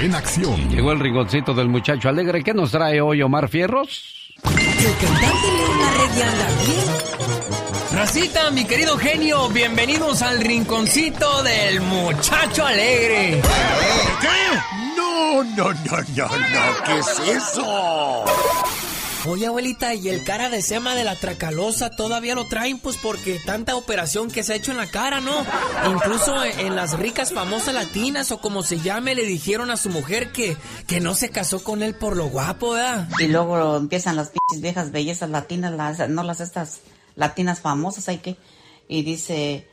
En 0.00 0.14
acción. 0.14 0.70
Llegó 0.70 0.92
el 0.92 1.00
rinconcito 1.00 1.54
del 1.54 1.68
muchacho 1.68 2.08
alegre. 2.08 2.44
¿Qué 2.44 2.54
nos 2.54 2.70
trae 2.70 3.00
hoy 3.00 3.20
Omar 3.22 3.48
Fierros? 3.48 4.34
El 4.44 4.52
cantante 4.52 5.48
León 5.56 5.78
bien. 6.64 7.98
Racita, 7.98 8.50
mi 8.52 8.64
querido 8.64 8.96
genio, 8.96 9.48
bienvenidos 9.48 10.22
al 10.22 10.40
rinconcito 10.40 11.42
del 11.42 11.80
muchacho 11.80 12.64
alegre. 12.64 13.42
¿Qué? 14.20 14.58
No, 14.96 15.42
no, 15.42 15.72
no, 15.72 15.72
no, 15.72 16.28
no, 16.28 16.84
¿qué 16.84 16.98
es 16.98 17.18
eso? 17.36 18.24
Oye, 19.26 19.46
abuelita, 19.46 19.94
¿y 19.94 20.08
el 20.08 20.22
cara 20.22 20.48
de 20.48 20.62
sema 20.62 20.94
de 20.94 21.02
la 21.02 21.16
tracalosa 21.16 21.90
todavía 21.90 22.36
lo 22.36 22.46
traen? 22.46 22.78
Pues 22.78 22.96
porque 22.96 23.40
tanta 23.44 23.74
operación 23.74 24.30
que 24.30 24.44
se 24.44 24.52
ha 24.52 24.56
hecho 24.56 24.70
en 24.70 24.76
la 24.76 24.86
cara, 24.86 25.20
¿no? 25.20 25.44
Incluso 25.90 26.42
en 26.44 26.76
las 26.76 26.96
ricas 26.98 27.32
famosas 27.32 27.74
latinas 27.74 28.30
o 28.30 28.40
como 28.40 28.62
se 28.62 28.78
llame, 28.78 29.16
le 29.16 29.24
dijeron 29.24 29.70
a 29.70 29.76
su 29.76 29.90
mujer 29.90 30.30
que, 30.30 30.56
que 30.86 31.00
no 31.00 31.14
se 31.14 31.30
casó 31.30 31.64
con 31.64 31.82
él 31.82 31.96
por 31.96 32.16
lo 32.16 32.28
guapo, 32.28 32.70
¿verdad? 32.70 33.08
Y 33.18 33.26
luego 33.26 33.76
empiezan 33.76 34.14
las 34.16 34.30
pinches 34.30 34.62
viejas 34.62 34.92
bellezas 34.92 35.28
latinas, 35.30 35.72
las, 35.72 36.08
no 36.08 36.22
las 36.22 36.40
estas 36.40 36.80
latinas 37.16 37.60
famosas, 37.60 38.08
hay 38.08 38.18
que... 38.18 38.36
Y 38.86 39.02
dice, 39.02 39.68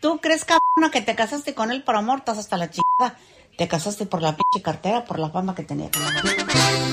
¿tú 0.00 0.20
crees, 0.20 0.44
cabrona, 0.44 0.90
que 0.90 1.02
te 1.02 1.16
casaste 1.16 1.54
con 1.54 1.72
él 1.72 1.82
por 1.82 1.96
amor? 1.96 2.20
Estás 2.20 2.38
hasta 2.38 2.56
la 2.56 2.70
chingada. 2.70 3.18
Te 3.56 3.68
casaste 3.68 4.06
por 4.06 4.20
la 4.20 4.36
pinche 4.36 4.62
cartera, 4.62 5.04
por 5.04 5.20
la 5.20 5.30
fama 5.30 5.54
que 5.54 5.62
tenía. 5.62 5.88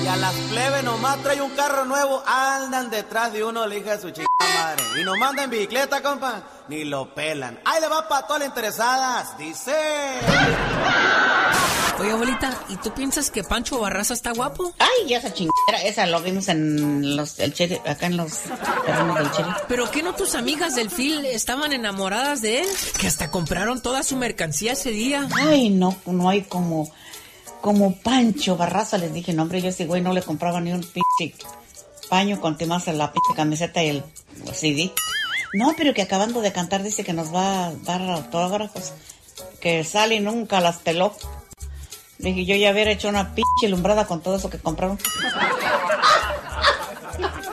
Y 0.04 0.08
a 0.08 0.16
las 0.16 0.34
plebes 0.50 0.84
nomás 0.84 1.18
trae 1.24 1.42
un 1.42 1.52
carro 1.52 1.86
nuevo, 1.86 2.22
andan 2.28 2.92
detrás 2.92 3.34
de 3.34 3.44
uno, 3.44 3.68
de 3.68 4.00
su 4.00 4.12
chica 4.12 4.28
madre. 4.40 4.84
Y 5.02 5.04
no 5.04 5.16
mandan 5.18 5.50
bicicleta, 5.50 6.04
compa, 6.04 6.44
ni 6.72 6.85
lo 6.85 7.14
pelan. 7.14 7.60
Ahí 7.65 7.81
le 7.81 7.89
va 7.89 8.07
para 8.07 8.26
todas 8.26 8.39
las 8.39 8.48
interesadas, 8.48 9.38
dice. 9.38 9.76
Oye, 11.99 12.11
abuelita, 12.11 12.57
¿y 12.69 12.77
tú 12.77 12.93
piensas 12.93 13.30
que 13.30 13.43
Pancho 13.43 13.77
Barraza 13.81 14.14
está 14.14 14.31
guapo? 14.31 14.73
Ay, 14.80 15.14
esa 15.14 15.34
chingadera, 15.34 15.84
esa 15.84 16.06
lo 16.06 16.22
vimos 16.22 16.48
en 16.48 17.18
los, 17.18 17.39
el 17.39 17.53
cheri, 17.53 17.76
acá 17.85 18.06
en 18.06 18.15
los 18.15 18.39
terrenos 18.85 19.18
del. 19.18 19.45
¿Pero 19.68 19.91
qué 19.91 20.02
no 20.02 20.15
tus 20.15 20.34
amigas 20.34 20.73
del 20.73 20.89
Phil 20.89 21.26
estaban 21.26 21.73
enamoradas 21.73 22.41
de 22.41 22.61
él? 22.61 22.68
Que 22.98 23.07
hasta 23.07 23.30
compraron 23.30 23.81
toda 23.81 24.02
su 24.02 24.15
mercancía 24.15 24.72
ese 24.72 24.91
día. 24.91 25.27
Ay, 25.35 25.69
no, 25.72 25.98
no 26.06 26.30
hay 26.30 26.43
como, 26.43 26.89
como 27.60 27.98
Pancho 27.98 28.56
Barraza, 28.56 28.98
les 28.98 29.14
dije, 29.14 29.34
no, 29.34 29.43
hombre, 29.43 29.61
yo 29.61 29.68
ese 29.68 29.85
güey 29.85 30.02
no 30.02 30.14
le 30.14 30.22
compraba 30.22 30.61
ni 30.61 30.72
un 30.72 30.80
pinche 30.80 31.35
paño 32.07 32.39
con 32.39 32.57
temas 32.57 32.88
la 32.88 33.11
pinche 33.11 33.34
camiseta 33.35 33.84
y 33.84 33.89
el 33.89 34.03
CD. 34.53 34.93
No, 35.53 35.73
pero 35.78 35.94
que 35.94 36.02
acabando 36.02 36.41
de 36.41 36.53
cantar 36.53 36.84
dice 36.84 37.03
que 37.03 37.14
nos 37.14 37.34
va 37.34 37.68
a 37.68 37.72
dar 37.73 38.02
autógrafos. 38.02 38.94
Que 39.60 39.84
Sally 39.84 40.19
nunca 40.19 40.61
las 40.61 40.78
peló. 40.78 41.14
Dije, 42.18 42.45
yo 42.45 42.56
ya 42.56 42.72
hubiera 42.72 42.91
hecho 42.91 43.10
una 43.10 43.34
pinche 43.34 43.68
lumbrada 43.68 44.06
con 44.06 44.22
todo 44.22 44.36
eso 44.38 44.49
que 44.49 44.60
compraron. 44.60 44.98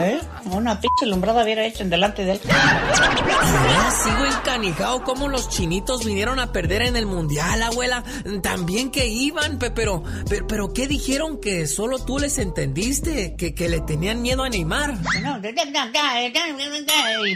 ¿Eh? 0.01 0.21
Una 0.45 0.81
pinche 0.81 1.07
lumbrada 1.07 1.43
hubiera 1.43 1.65
hecho 1.65 1.83
en 1.83 1.91
delante 1.91 2.25
de 2.25 2.33
él. 2.33 2.41
Ah, 2.51 3.91
sigo 3.91 4.25
encanijado 4.27 5.03
como 5.03 5.29
los 5.29 5.49
chinitos 5.49 6.05
vinieron 6.05 6.39
a 6.39 6.53
perder 6.53 6.83
en 6.83 6.95
el 6.97 7.07
mundial, 7.07 7.61
abuela. 7.63 8.05
También 8.43 8.91
que 8.93 9.09
iban, 9.09 9.59
pe- 9.59 9.73
pero, 9.73 10.05
pero, 10.29 10.47
pero 10.47 10.73
¿qué 10.73 10.87
dijeron 10.87 11.41
que 11.41 11.67
solo 11.67 11.99
tú 11.99 12.19
les 12.21 12.39
entendiste? 12.39 13.35
Que, 13.37 13.55
que 13.55 13.69
le 13.69 13.81
tenían 13.81 14.23
miedo 14.23 14.45
a 14.45 14.49
Neymar. 14.49 14.95
No, 15.23 15.41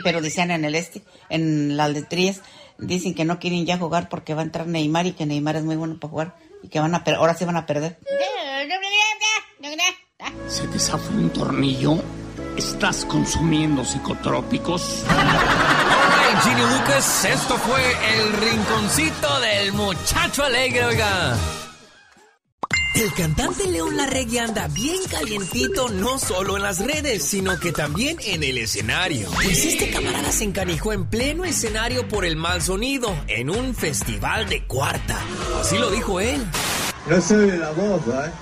pero 0.05 0.20
decían 0.20 0.52
en 0.52 0.64
el 0.64 0.76
este, 0.76 1.02
en 1.30 1.76
las 1.76 1.90
letrías, 1.90 2.43
dicen 2.78 3.14
que 3.14 3.24
no 3.24 3.40
quieren 3.40 3.66
ya 3.66 3.76
jugar 3.76 4.09
porque 4.09 4.34
va 4.34 4.43
a 4.43 4.44
entrar 4.44 4.68
Neymar 4.68 5.06
y 5.06 5.12
que 5.12 5.26
Neymar 5.26 5.56
es 5.56 5.64
muy 5.64 5.74
bueno 5.74 5.98
para 5.98 6.10
jugar 6.10 6.36
y 6.62 6.68
que 6.68 6.78
van 6.78 6.94
a 6.94 7.02
ahora 7.16 7.34
sí 7.34 7.44
van 7.44 7.56
a 7.56 7.66
perder. 7.66 7.98
¿Se 10.48 10.68
te 10.68 10.78
zafó 10.78 11.10
un 11.12 11.30
tornillo? 11.30 12.01
¿Estás 12.57 13.05
consumiendo 13.07 13.85
psicotrópicos? 13.85 15.05
Ay, 15.09 16.37
Ginny 16.43 16.61
Lucas, 16.61 17.24
esto 17.24 17.57
fue 17.57 17.81
el 18.15 18.33
rinconcito 18.35 19.41
del 19.41 19.73
muchacho 19.73 20.45
alegre, 20.45 20.85
oiga. 20.85 21.37
El 22.95 23.11
cantante 23.15 23.66
León 23.69 23.97
Larregui 23.97 24.37
anda 24.37 24.69
bien 24.69 25.01
calientito 25.11 25.89
no 25.89 26.19
solo 26.19 26.59
en 26.59 26.62
las 26.62 26.79
redes, 26.79 27.24
sino 27.24 27.59
que 27.59 27.73
también 27.73 28.19
en 28.20 28.43
el 28.43 28.59
escenario. 28.59 29.31
Pues 29.31 29.65
este 29.65 29.91
camarada 29.91 30.31
se 30.31 30.45
encanijó 30.45 30.93
en 30.93 31.07
pleno 31.07 31.47
escenario 31.47 32.07
por 32.07 32.27
el 32.27 32.37
mal 32.37 32.61
sonido 32.61 33.16
en 33.29 33.49
un 33.49 33.74
festival 33.74 34.47
de 34.51 34.66
cuarta. 34.66 35.19
Así 35.59 35.79
lo 35.79 35.91
dijo 35.91 36.20
él. 36.20 36.45
No 37.09 37.19
soy 37.23 37.51
de 37.51 37.57
la 37.57 37.73
moda, 37.73 38.27
¿eh? 38.27 38.33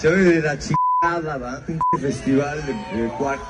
Soy 0.00 0.24
de 0.24 0.40
la 0.40 0.58
chingada, 1.02 1.38
¿va? 1.38 1.62
Un 1.66 2.00
festival 2.00 2.66
de, 2.66 3.02
de 3.02 3.08
cuarto. 3.16 3.44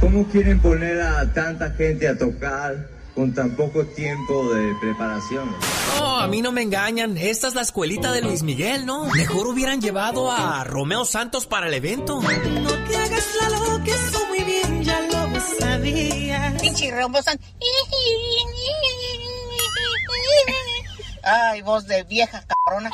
¿Cómo 0.00 0.24
quieren 0.26 0.60
poner 0.60 1.00
a 1.00 1.32
tanta 1.32 1.70
gente 1.70 2.06
a 2.06 2.16
tocar 2.16 2.88
con 3.14 3.34
tan 3.34 3.56
poco 3.56 3.84
tiempo 3.84 4.52
de 4.52 4.74
preparación? 4.80 5.50
No, 5.98 6.18
a 6.18 6.28
mí 6.28 6.42
no 6.42 6.52
me 6.52 6.62
engañan. 6.62 7.16
Esta 7.16 7.48
es 7.48 7.54
la 7.54 7.62
escuelita 7.62 8.12
de 8.12 8.22
Luis 8.22 8.42
Miguel, 8.42 8.86
¿no? 8.86 9.06
Mejor 9.06 9.46
hubieran 9.48 9.80
llevado 9.80 10.30
a 10.30 10.62
Romeo 10.64 11.04
Santos 11.04 11.46
para 11.46 11.66
el 11.66 11.74
evento. 11.74 12.20
No 12.20 12.70
te 12.86 12.96
hagas 12.96 13.26
la 13.40 13.48
loca, 13.58 13.84
eso 13.86 14.26
muy 14.28 14.44
bien 14.44 14.84
ya 14.84 15.00
lo 15.00 15.40
sabía. 15.40 16.56
Pinche 16.60 16.90
Rombosan. 16.90 17.38
Ay, 21.30 21.60
voz 21.60 21.86
de 21.86 22.04
vieja 22.04 22.42
cabrona. 22.46 22.90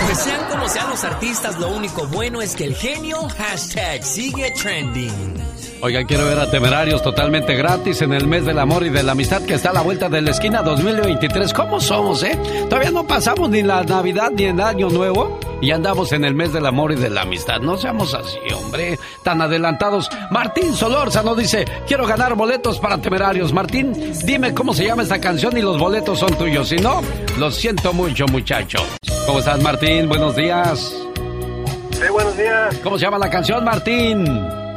Pues 0.00 0.18
sean 0.18 0.44
como 0.50 0.68
sean 0.68 0.90
los 0.90 1.04
artistas, 1.04 1.58
lo 1.60 1.68
único 1.68 2.06
bueno 2.08 2.42
es 2.42 2.56
que 2.56 2.64
el 2.64 2.74
genio 2.74 3.28
hashtag 3.28 4.02
sigue 4.02 4.50
trending. 4.50 5.57
Oigan, 5.80 6.06
quiero 6.06 6.24
ver 6.24 6.40
a 6.40 6.50
Temerarios 6.50 7.02
totalmente 7.02 7.54
gratis 7.54 8.02
en 8.02 8.12
el 8.12 8.26
mes 8.26 8.44
del 8.44 8.58
amor 8.58 8.84
y 8.84 8.90
de 8.90 9.04
la 9.04 9.12
amistad 9.12 9.42
que 9.42 9.54
está 9.54 9.70
a 9.70 9.72
la 9.72 9.80
vuelta 9.80 10.08
de 10.08 10.20
la 10.20 10.32
esquina 10.32 10.62
2023. 10.62 11.52
¿Cómo 11.52 11.80
somos, 11.80 12.24
eh? 12.24 12.36
Todavía 12.68 12.90
no 12.90 13.06
pasamos 13.06 13.48
ni 13.48 13.62
la 13.62 13.84
Navidad 13.84 14.32
ni 14.32 14.44
el 14.44 14.60
Año 14.60 14.90
Nuevo 14.90 15.38
y 15.60 15.70
andamos 15.70 16.10
en 16.10 16.24
el 16.24 16.34
mes 16.34 16.52
del 16.52 16.66
amor 16.66 16.90
y 16.90 16.96
de 16.96 17.10
la 17.10 17.22
amistad. 17.22 17.60
No 17.60 17.76
seamos 17.76 18.12
así, 18.12 18.38
hombre, 18.56 18.98
tan 19.22 19.40
adelantados. 19.40 20.10
Martín 20.32 20.74
Solórzano 20.74 21.36
dice, 21.36 21.64
quiero 21.86 22.06
ganar 22.08 22.34
boletos 22.34 22.80
para 22.80 22.98
Temerarios. 22.98 23.52
Martín, 23.52 23.92
dime 24.24 24.52
cómo 24.54 24.74
se 24.74 24.84
llama 24.84 25.02
esta 25.04 25.20
canción 25.20 25.56
y 25.56 25.62
los 25.62 25.78
boletos 25.78 26.18
son 26.18 26.34
tuyos. 26.34 26.70
Si 26.70 26.76
no, 26.76 27.02
lo 27.38 27.52
siento 27.52 27.92
mucho, 27.92 28.26
muchacho. 28.26 28.78
¿Cómo 29.26 29.38
estás, 29.38 29.62
Martín? 29.62 30.08
Buenos 30.08 30.34
días. 30.34 30.92
Sí, 31.92 32.08
buenos 32.10 32.36
días. 32.36 32.76
¿Cómo 32.82 32.98
se 32.98 33.04
llama 33.04 33.18
la 33.18 33.30
canción, 33.30 33.64
Martín? 33.64 34.67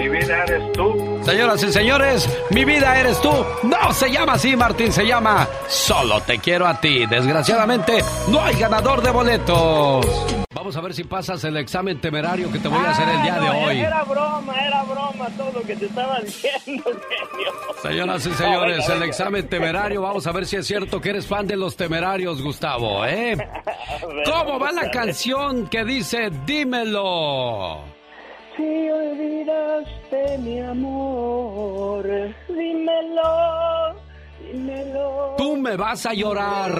Mi 0.00 0.08
vida 0.08 0.44
eres 0.44 0.72
tú. 0.72 1.20
Señoras 1.24 1.62
y 1.62 1.72
señores, 1.72 2.28
mi 2.50 2.64
vida 2.64 2.98
eres 2.98 3.20
tú. 3.20 3.30
No 3.64 3.92
se 3.92 4.10
llama 4.10 4.32
así, 4.32 4.56
Martín, 4.56 4.90
se 4.90 5.04
llama 5.06 5.46
Solo 5.68 6.22
te 6.22 6.38
quiero 6.38 6.66
a 6.66 6.80
ti. 6.80 7.04
Desgraciadamente, 7.04 8.02
no 8.28 8.40
hay 8.42 8.54
ganador 8.56 9.02
de 9.02 9.10
boletos. 9.10 10.06
Vamos 10.54 10.74
a 10.74 10.80
ver 10.80 10.94
si 10.94 11.04
pasas 11.04 11.44
el 11.44 11.58
examen 11.58 12.00
temerario 12.00 12.50
que 12.50 12.58
te 12.58 12.68
voy 12.68 12.82
a 12.82 12.90
hacer 12.92 13.08
el 13.10 13.22
día 13.22 13.34
de 13.40 13.46
Ah, 13.48 13.52
no, 13.52 13.58
hoy. 13.66 13.80
Era 13.80 14.02
broma, 14.04 14.54
era 14.66 14.82
broma 14.84 15.28
todo 15.36 15.52
lo 15.52 15.62
que 15.62 15.76
te 15.76 15.84
estaba 15.84 16.18
diciendo, 16.20 16.82
genio. 16.84 17.52
Señoras 17.82 18.26
y 18.26 18.32
señores, 18.32 18.78
venga, 18.78 18.94
el 18.94 19.02
examen 19.02 19.48
temerario. 19.48 20.00
Vamos 20.00 20.26
a 20.26 20.32
ver 20.32 20.46
si 20.46 20.56
es 20.56 20.66
cierto 20.66 20.98
que 20.98 21.10
eres 21.10 21.26
fan 21.26 21.46
de 21.46 21.56
los 21.56 21.76
temerarios, 21.76 22.40
Gustavo, 22.42 23.04
¿eh? 23.04 23.36
¿Cómo 24.24 24.58
va 24.58 24.72
la 24.72 24.90
canción 24.90 25.66
que 25.66 25.84
dice 25.84 26.30
Dímelo? 26.46 27.99
Si 28.60 28.90
olvidaste 28.90 30.38
mi 30.38 30.60
amor, 30.60 32.04
dímelo, 32.48 33.94
dímelo. 34.42 35.34
Tú 35.38 35.56
me 35.56 35.76
vas 35.76 36.04
a 36.04 36.12
llorar. 36.12 36.72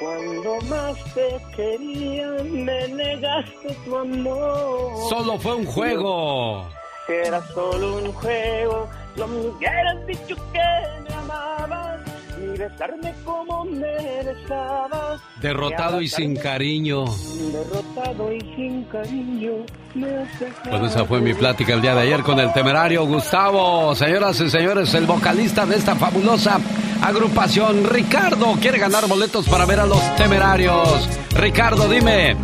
Cuando 0.00 0.60
más 0.66 0.96
te 1.14 1.28
quería, 1.56 2.28
me 2.44 2.88
negaste 2.88 3.76
tu 3.84 3.96
amor. 3.96 5.10
Solo 5.10 5.38
fue 5.38 5.56
un 5.56 5.66
juego. 5.66 6.64
Era 7.08 7.42
solo 7.48 7.96
un 7.96 8.12
juego, 8.12 8.88
no 9.16 9.26
me 9.26 9.40
hubieras 9.46 10.06
dicho 10.06 10.36
que 10.52 10.68
me 11.08 11.14
amabas, 11.14 12.00
ni 12.38 12.58
besarme 12.58 13.14
como 13.24 13.64
me 13.64 14.22
besabas. 14.22 15.20
Derrotado 15.40 16.00
y 16.00 16.08
sin 16.08 16.36
cariño. 16.36 17.06
Derrotado 17.52 18.32
y 18.32 18.40
sin 18.54 18.84
cariño, 18.84 19.52
me 19.94 20.06
has 20.06 20.40
dejado. 20.40 20.70
Pues 20.70 20.92
esa 20.92 21.04
fue 21.04 21.20
mi 21.20 21.34
plática 21.34 21.74
el 21.74 21.80
día 21.82 21.94
de 21.94 22.02
ayer 22.02 22.22
con 22.22 22.38
el 22.38 22.52
temerario 22.52 23.06
Gustavo. 23.06 23.94
Señoras 23.94 24.40
y 24.40 24.50
señores, 24.50 24.92
el 24.94 25.06
vocalista 25.06 25.64
de 25.64 25.76
esta 25.76 25.94
fabulosa 25.96 26.58
agrupación, 27.02 27.84
Ricardo, 27.88 28.54
quiere 28.60 28.78
ganar 28.78 29.06
boletos 29.08 29.48
para 29.48 29.64
ver 29.64 29.80
a 29.80 29.86
los 29.86 30.16
temerarios. 30.16 31.08
Ricardo, 31.34 31.88
dime, 31.88 32.36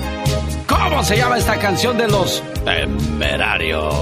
¿cómo 0.66 1.02
se 1.02 1.16
llama 1.16 1.38
esta 1.38 1.58
canción 1.58 1.98
de 1.98 2.08
los 2.08 2.42
temerarios? 2.64 3.94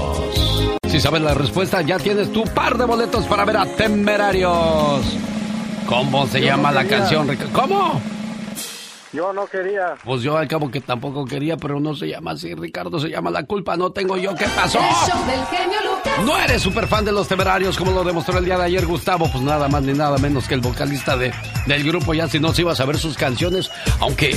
Si 0.87 0.99
sabes 0.99 1.21
la 1.21 1.33
respuesta, 1.33 1.81
ya 1.81 1.97
tienes 1.97 2.31
tu 2.31 2.43
par 2.43 2.77
de 2.77 2.85
boletos 2.85 3.25
para 3.25 3.45
ver 3.45 3.57
a 3.57 3.65
temerarios. 3.65 5.01
¿Cómo 5.87 6.27
se 6.27 6.39
Yo 6.39 6.47
llama 6.47 6.69
no 6.69 6.75
la 6.75 6.85
canción, 6.85 7.27
Ricardo? 7.27 7.53
¿Cómo? 7.53 8.12
Yo 9.13 9.31
no 9.31 9.45
quería. 9.45 9.95
Pues 10.03 10.23
yo 10.23 10.35
al 10.37 10.47
cabo 10.47 10.71
que 10.71 10.81
tampoco 10.81 11.23
quería, 11.25 11.55
pero 11.57 11.79
no 11.79 11.95
se 11.95 12.07
llama 12.07 12.31
así, 12.31 12.53
Ricardo, 12.55 12.99
se 12.99 13.09
llama 13.09 13.29
La 13.29 13.43
culpa 13.43 13.77
no 13.77 13.91
tengo 13.91 14.17
yo, 14.17 14.35
¿qué 14.35 14.45
pasó? 14.55 14.79
El 14.79 14.85
show 14.85 15.25
del 15.27 15.45
genio 15.45 15.77
Lucas. 15.83 16.25
No 16.25 16.37
eres 16.37 16.61
super 16.61 16.87
fan 16.87 17.05
de 17.05 17.11
los 17.11 17.27
temerarios 17.27 17.77
como 17.77 17.91
lo 17.91 18.03
demostró 18.03 18.37
el 18.39 18.45
día 18.45 18.57
de 18.57 18.65
ayer 18.65 18.85
Gustavo, 18.85 19.29
pues 19.31 19.43
nada 19.43 19.67
más 19.67 19.83
ni 19.83 19.93
nada 19.93 20.17
menos 20.17 20.47
que 20.47 20.55
el 20.55 20.61
vocalista 20.61 21.15
de, 21.15 21.31
del 21.67 21.83
grupo, 21.83 22.13
ya 22.13 22.27
si 22.27 22.39
no 22.39 22.53
se 22.53 22.61
iba 22.61 22.71
a 22.71 22.75
saber 22.75 22.97
sus 22.97 23.15
canciones, 23.15 23.69
aunque 23.99 24.35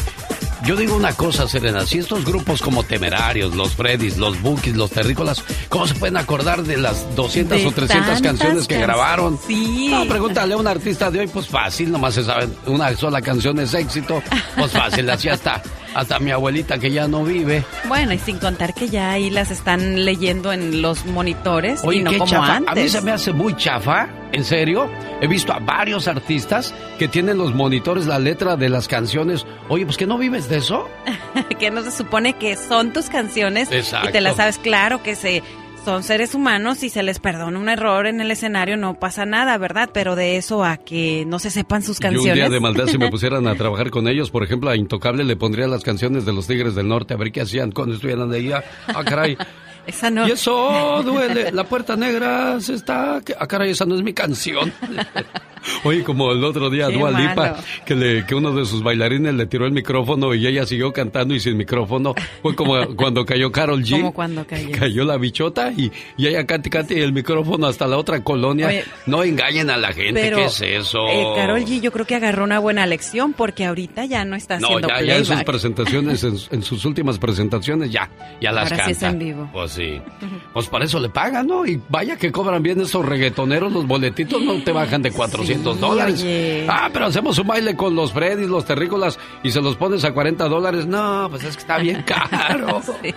yo 0.66 0.74
digo 0.74 0.96
una 0.96 1.12
cosa, 1.12 1.46
Serena, 1.46 1.86
si 1.86 1.98
estos 1.98 2.24
grupos 2.24 2.60
como 2.60 2.82
Temerarios, 2.82 3.54
los 3.54 3.74
Freddys, 3.74 4.16
los 4.16 4.40
Bookies, 4.42 4.74
los 4.74 4.90
Terrícolas, 4.90 5.44
¿cómo 5.68 5.86
se 5.86 5.94
pueden 5.94 6.16
acordar 6.16 6.64
de 6.64 6.76
las 6.76 7.14
200 7.14 7.58
De 7.58 7.66
o 7.66 7.70
300 7.70 7.88
tantas 7.88 8.20
canciones 8.20 8.66
que 8.66 8.76
grabaron? 8.76 9.38
Sí. 9.46 9.88
No, 9.90 10.06
pregúntale 10.06 10.54
a 10.54 10.56
un 10.56 10.66
artista 10.66 11.08
de 11.10 11.20
hoy, 11.20 11.28
pues 11.28 11.46
fácil, 11.46 11.92
nomás 11.92 12.14
se 12.14 12.24
sabe, 12.24 12.48
una 12.66 12.92
sola 12.96 13.22
canción 13.22 13.60
es 13.60 13.74
éxito, 13.74 14.20
pues 14.56 14.72
fácil, 14.72 15.08
así 15.08 15.28
hasta, 15.28 15.62
hasta 15.96 16.18
mi 16.18 16.30
abuelita 16.30 16.78
que 16.78 16.90
ya 16.90 17.08
no 17.08 17.24
vive. 17.24 17.64
Bueno, 17.88 18.12
y 18.12 18.18
sin 18.18 18.38
contar 18.38 18.74
que 18.74 18.88
ya 18.88 19.10
ahí 19.12 19.30
las 19.30 19.50
están 19.50 20.04
leyendo 20.04 20.52
en 20.52 20.82
los 20.82 21.06
monitores 21.06 21.80
Oye, 21.84 22.00
y 22.00 22.02
no 22.02 22.12
como 22.12 22.26
chafa. 22.26 22.56
antes. 22.56 22.72
A 22.72 22.74
mí 22.74 22.88
se 22.88 23.00
me 23.00 23.12
hace 23.12 23.32
muy 23.32 23.56
chafa, 23.56 24.08
en 24.32 24.44
serio. 24.44 24.90
He 25.22 25.26
visto 25.26 25.54
a 25.54 25.58
varios 25.58 26.06
artistas 26.06 26.74
que 26.98 27.08
tienen 27.08 27.38
los 27.38 27.54
monitores 27.54 28.06
la 28.06 28.18
letra 28.18 28.56
de 28.56 28.68
las 28.68 28.88
canciones. 28.88 29.46
Oye, 29.70 29.86
pues 29.86 29.96
que 29.96 30.06
no 30.06 30.18
vives 30.18 30.50
de 30.50 30.58
eso. 30.58 30.86
que 31.58 31.70
no 31.70 31.82
se 31.82 31.90
supone 31.90 32.34
que 32.34 32.56
son 32.56 32.92
tus 32.92 33.06
canciones 33.06 33.72
Exacto. 33.72 34.10
y 34.10 34.12
te 34.12 34.20
las 34.20 34.36
sabes 34.36 34.58
claro 34.58 35.02
que 35.02 35.14
se 35.16 35.42
son 35.86 36.02
seres 36.02 36.34
humanos 36.34 36.82
y 36.82 36.90
se 36.90 37.04
les 37.04 37.20
perdona 37.20 37.56
un 37.60 37.68
error 37.68 38.08
en 38.08 38.20
el 38.20 38.28
escenario 38.32 38.76
no 38.76 38.98
pasa 38.98 39.24
nada, 39.24 39.56
¿verdad? 39.56 39.88
Pero 39.94 40.16
de 40.16 40.36
eso 40.36 40.64
a 40.64 40.78
que 40.78 41.22
no 41.28 41.38
se 41.38 41.48
sepan 41.48 41.84
sus 41.84 42.00
Yo 42.00 42.08
un 42.08 42.14
canciones. 42.14 42.34
día 42.34 42.48
de 42.50 42.58
maldad 42.58 42.88
si 42.88 42.98
me 42.98 43.08
pusieran 43.10 43.46
a 43.46 43.54
trabajar 43.54 43.90
con 43.90 44.08
ellos, 44.08 44.32
por 44.32 44.42
ejemplo, 44.42 44.68
a 44.68 44.74
Intocable 44.74 45.22
le 45.22 45.36
pondría 45.36 45.68
las 45.68 45.84
canciones 45.84 46.26
de 46.26 46.32
los 46.32 46.48
Tigres 46.48 46.74
del 46.74 46.88
Norte 46.88 47.14
a 47.14 47.16
ver 47.16 47.30
qué 47.30 47.42
hacían 47.42 47.70
cuando 47.70 47.94
estuvieran 47.94 48.28
de 48.28 48.36
ahí. 48.36 48.50
Ah, 48.52 49.04
caray. 49.04 49.38
Esa 49.86 50.10
no. 50.10 50.26
Y 50.26 50.32
eso 50.32 51.04
duele. 51.04 51.52
La 51.52 51.62
puerta 51.62 51.94
negra 51.94 52.60
se 52.60 52.74
está. 52.74 53.20
Ah, 53.38 53.46
caray, 53.46 53.70
esa 53.70 53.84
no 53.86 53.94
es 53.94 54.02
mi 54.02 54.12
canción. 54.12 54.72
Oye, 55.84 56.02
como 56.02 56.32
el 56.32 56.42
otro 56.44 56.70
día, 56.70 56.88
Dua 56.88 57.10
Lipa, 57.10 57.56
que, 57.84 57.94
le, 57.94 58.26
que 58.26 58.34
uno 58.34 58.52
de 58.52 58.64
sus 58.64 58.82
bailarines 58.82 59.34
le 59.34 59.46
tiró 59.46 59.66
el 59.66 59.72
micrófono 59.72 60.34
y 60.34 60.46
ella 60.46 60.66
siguió 60.66 60.92
cantando 60.92 61.34
y 61.34 61.40
sin 61.40 61.56
micrófono. 61.56 62.14
Fue 62.42 62.54
como 62.54 62.94
cuando 62.96 63.24
cayó 63.24 63.50
Carol 63.52 63.82
G. 63.82 63.90
Como 63.92 64.12
cuando 64.14 64.46
cayó. 64.46 64.66
Cayó 64.78 65.04
la 65.04 65.16
bichota 65.16 65.72
y, 65.76 65.90
y 66.16 66.26
ella 66.26 66.46
cante, 66.46 66.70
cante 66.70 66.98
y 66.98 67.00
el 67.00 67.12
micrófono 67.12 67.66
hasta 67.66 67.86
la 67.86 67.96
otra 67.96 68.22
colonia. 68.22 68.68
Oye, 68.68 68.84
no 69.06 69.22
engañen 69.22 69.70
a 69.70 69.76
la 69.76 69.92
gente, 69.92 70.20
Pero, 70.20 70.36
¿qué 70.38 70.44
es 70.46 70.60
eso? 70.60 71.06
eh, 71.08 71.24
Carol 71.36 71.60
G 71.64 71.80
yo 71.80 71.92
creo 71.92 72.06
que 72.06 72.14
agarró 72.14 72.44
una 72.44 72.58
buena 72.58 72.86
lección 72.86 73.32
porque 73.32 73.64
ahorita 73.64 74.04
ya 74.04 74.24
no 74.24 74.36
está 74.36 74.58
No, 74.58 74.66
haciendo 74.68 74.88
ya, 74.88 75.02
ya 75.02 75.16
en 75.16 75.24
sus 75.24 75.42
presentaciones, 75.44 76.24
en, 76.24 76.36
en 76.50 76.62
sus 76.62 76.84
últimas 76.84 77.18
presentaciones, 77.18 77.90
ya, 77.90 78.10
ya 78.40 78.52
las 78.52 78.70
Ahora 78.72 78.84
sí 78.86 78.92
canta. 78.92 79.06
es 79.08 79.12
en 79.14 79.18
vivo. 79.18 79.50
Pues 79.52 79.72
sí. 79.72 80.00
Pues 80.52 80.68
para 80.68 80.84
eso 80.86 80.98
le 81.00 81.08
pagan, 81.10 81.46
¿no? 81.46 81.66
Y 81.66 81.80
vaya 81.88 82.16
que 82.16 82.32
cobran 82.32 82.62
bien 82.62 82.80
esos 82.80 83.04
reggaetoneros, 83.04 83.72
los 83.72 83.86
boletitos 83.86 84.40
no 84.42 84.54
te 84.62 84.72
bajan 84.72 85.02
de 85.02 85.10
400 85.10 85.55
Sí, 85.55 85.55
dólares. 85.64 86.20
oye. 86.22 86.66
Ah, 86.68 86.88
pero 86.92 87.06
hacemos 87.06 87.38
un 87.38 87.46
baile 87.46 87.76
con 87.76 87.94
los 87.94 88.12
Freddys, 88.12 88.48
los 88.48 88.64
terrícolas, 88.64 89.18
y 89.42 89.50
se 89.50 89.60
los 89.60 89.76
pones 89.76 90.04
a 90.04 90.12
40 90.12 90.48
dólares. 90.48 90.86
No, 90.86 91.26
pues 91.30 91.44
es 91.44 91.56
que 91.56 91.60
está 91.60 91.78
bien 91.78 92.02
caro. 92.06 92.80
Sí. 92.82 93.14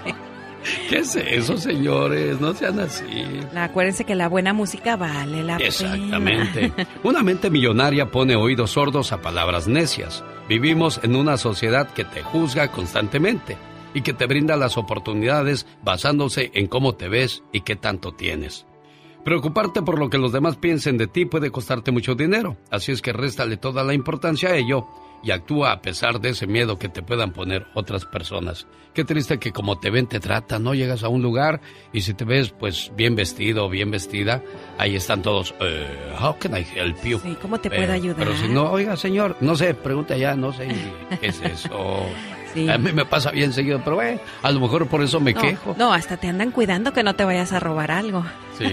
¿Qué 0.89 0.97
es 0.97 1.15
eso, 1.15 1.57
señores? 1.57 2.41
No 2.41 2.53
sean 2.53 2.79
así. 2.81 3.05
Acuérdense 3.55 4.03
que 4.03 4.13
la 4.15 4.27
buena 4.27 4.51
música 4.51 4.97
vale 4.97 5.41
la 5.41 5.55
Exactamente. 5.55 6.69
pena. 6.69 6.89
Una 7.03 7.23
mente 7.23 7.49
millonaria 7.49 8.11
pone 8.11 8.35
oídos 8.35 8.71
sordos 8.71 9.11
a 9.13 9.21
palabras 9.21 9.67
necias. 9.69 10.23
Vivimos 10.49 10.99
en 11.03 11.15
una 11.15 11.37
sociedad 11.37 11.89
que 11.93 12.03
te 12.03 12.23
juzga 12.23 12.67
constantemente 12.69 13.57
y 13.93 14.01
que 14.01 14.13
te 14.13 14.25
brinda 14.25 14.57
las 14.57 14.77
oportunidades 14.77 15.65
basándose 15.81 16.51
en 16.53 16.67
cómo 16.67 16.93
te 16.93 17.07
ves 17.07 17.41
y 17.53 17.61
qué 17.61 17.75
tanto 17.77 18.11
tienes. 18.11 18.65
Preocuparte 19.23 19.81
por 19.81 19.99
lo 19.99 20.09
que 20.09 20.17
los 20.17 20.31
demás 20.31 20.55
piensen 20.55 20.97
de 20.97 21.07
ti 21.07 21.25
puede 21.25 21.51
costarte 21.51 21.91
mucho 21.91 22.15
dinero, 22.15 22.57
así 22.71 22.91
es 22.91 23.01
que 23.01 23.13
réstale 23.13 23.57
toda 23.57 23.83
la 23.83 23.93
importancia 23.93 24.49
a 24.49 24.55
ello 24.55 24.87
y 25.21 25.31
actúa 25.31 25.73
a 25.73 25.81
pesar 25.81 26.21
de 26.21 26.29
ese 26.29 26.47
miedo 26.47 26.79
que 26.79 26.89
te 26.89 27.01
puedan 27.01 27.33
poner 27.33 27.67
otras 27.73 28.05
personas. 28.05 28.67
Qué 28.93 29.03
triste 29.03 29.37
que 29.37 29.51
como 29.51 29.77
te 29.77 29.89
ven 29.89 30.07
te 30.07 30.19
tratan, 30.19 30.63
¿no? 30.63 30.73
Llegas 30.73 31.03
a 31.03 31.09
un 31.09 31.21
lugar 31.21 31.61
y 31.93 32.01
si 32.01 32.13
te 32.13 32.25
ves 32.25 32.51
pues 32.51 32.91
bien 32.95 33.15
vestido 33.15 33.65
o 33.65 33.69
bien 33.69 33.91
vestida, 33.91 34.41
ahí 34.77 34.95
están 34.95 35.21
todos, 35.21 35.53
eh, 35.59 35.87
how 36.19 36.37
can 36.39 36.57
I 36.57 36.65
help 36.75 37.03
you? 37.03 37.19
Sí, 37.19 37.37
¿cómo 37.41 37.59
te 37.59 37.69
puedo 37.69 37.91
ayudar? 37.91 38.17
Pero 38.17 38.35
si 38.35 38.47
no, 38.47 38.71
oiga 38.71 38.95
señor, 38.95 39.35
no 39.41 39.55
sé, 39.55 39.73
pregunta 39.73 40.17
ya, 40.17 40.35
no 40.35 40.53
sé, 40.53 40.67
¿qué 41.19 41.27
es 41.27 41.41
eso? 41.41 42.05
Sí. 42.53 42.69
A 42.69 42.77
mí 42.77 42.91
me 42.91 43.05
pasa 43.05 43.31
bien 43.31 43.53
seguido, 43.53 43.81
pero 43.83 44.01
eh, 44.01 44.19
a 44.41 44.51
lo 44.51 44.59
mejor 44.59 44.87
por 44.87 45.01
eso 45.03 45.19
me 45.19 45.33
no, 45.33 45.41
quejo. 45.41 45.75
no, 45.77 45.93
hasta 45.93 46.17
te 46.17 46.27
andan 46.27 46.51
cuidando 46.51 46.93
que 46.93 47.03
no 47.03 47.15
te 47.15 47.23
vayas 47.25 47.53
a 47.53 47.59
robar 47.59 47.91
algo. 47.91 48.23
Sí. 48.57 48.65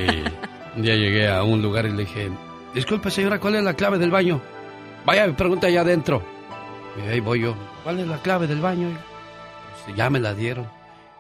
Un 0.77 0.83
día 0.83 0.95
llegué 0.95 1.29
a 1.29 1.43
un 1.43 1.63
lugar 1.63 1.87
y 1.87 1.91
le 1.91 1.99
dije, 2.05 2.31
disculpe 2.75 3.11
señora, 3.11 3.39
¿cuál 3.39 3.57
es 3.57 3.65
la 3.65 3.75
clave 3.75 3.99
del 3.99 4.11
baño? 4.11 4.41
Vaya, 5.05 5.27
me 5.27 5.35
pregunta 5.35 5.67
allá 5.67 5.83
adentro. 5.83 6.23
Y 6.97 7.09
ahí 7.09 7.21
voy 7.21 7.41
yo, 7.43 7.55
¿cuál 7.85 8.01
es 8.01 8.07
la 8.07 8.19
clave 8.19 8.47
del 8.47 8.61
baño? 8.61 8.89
Pues, 9.85 9.97
ya 9.97 10.11
me 10.11 10.19
la 10.21 10.35
dieron. 10.35 10.67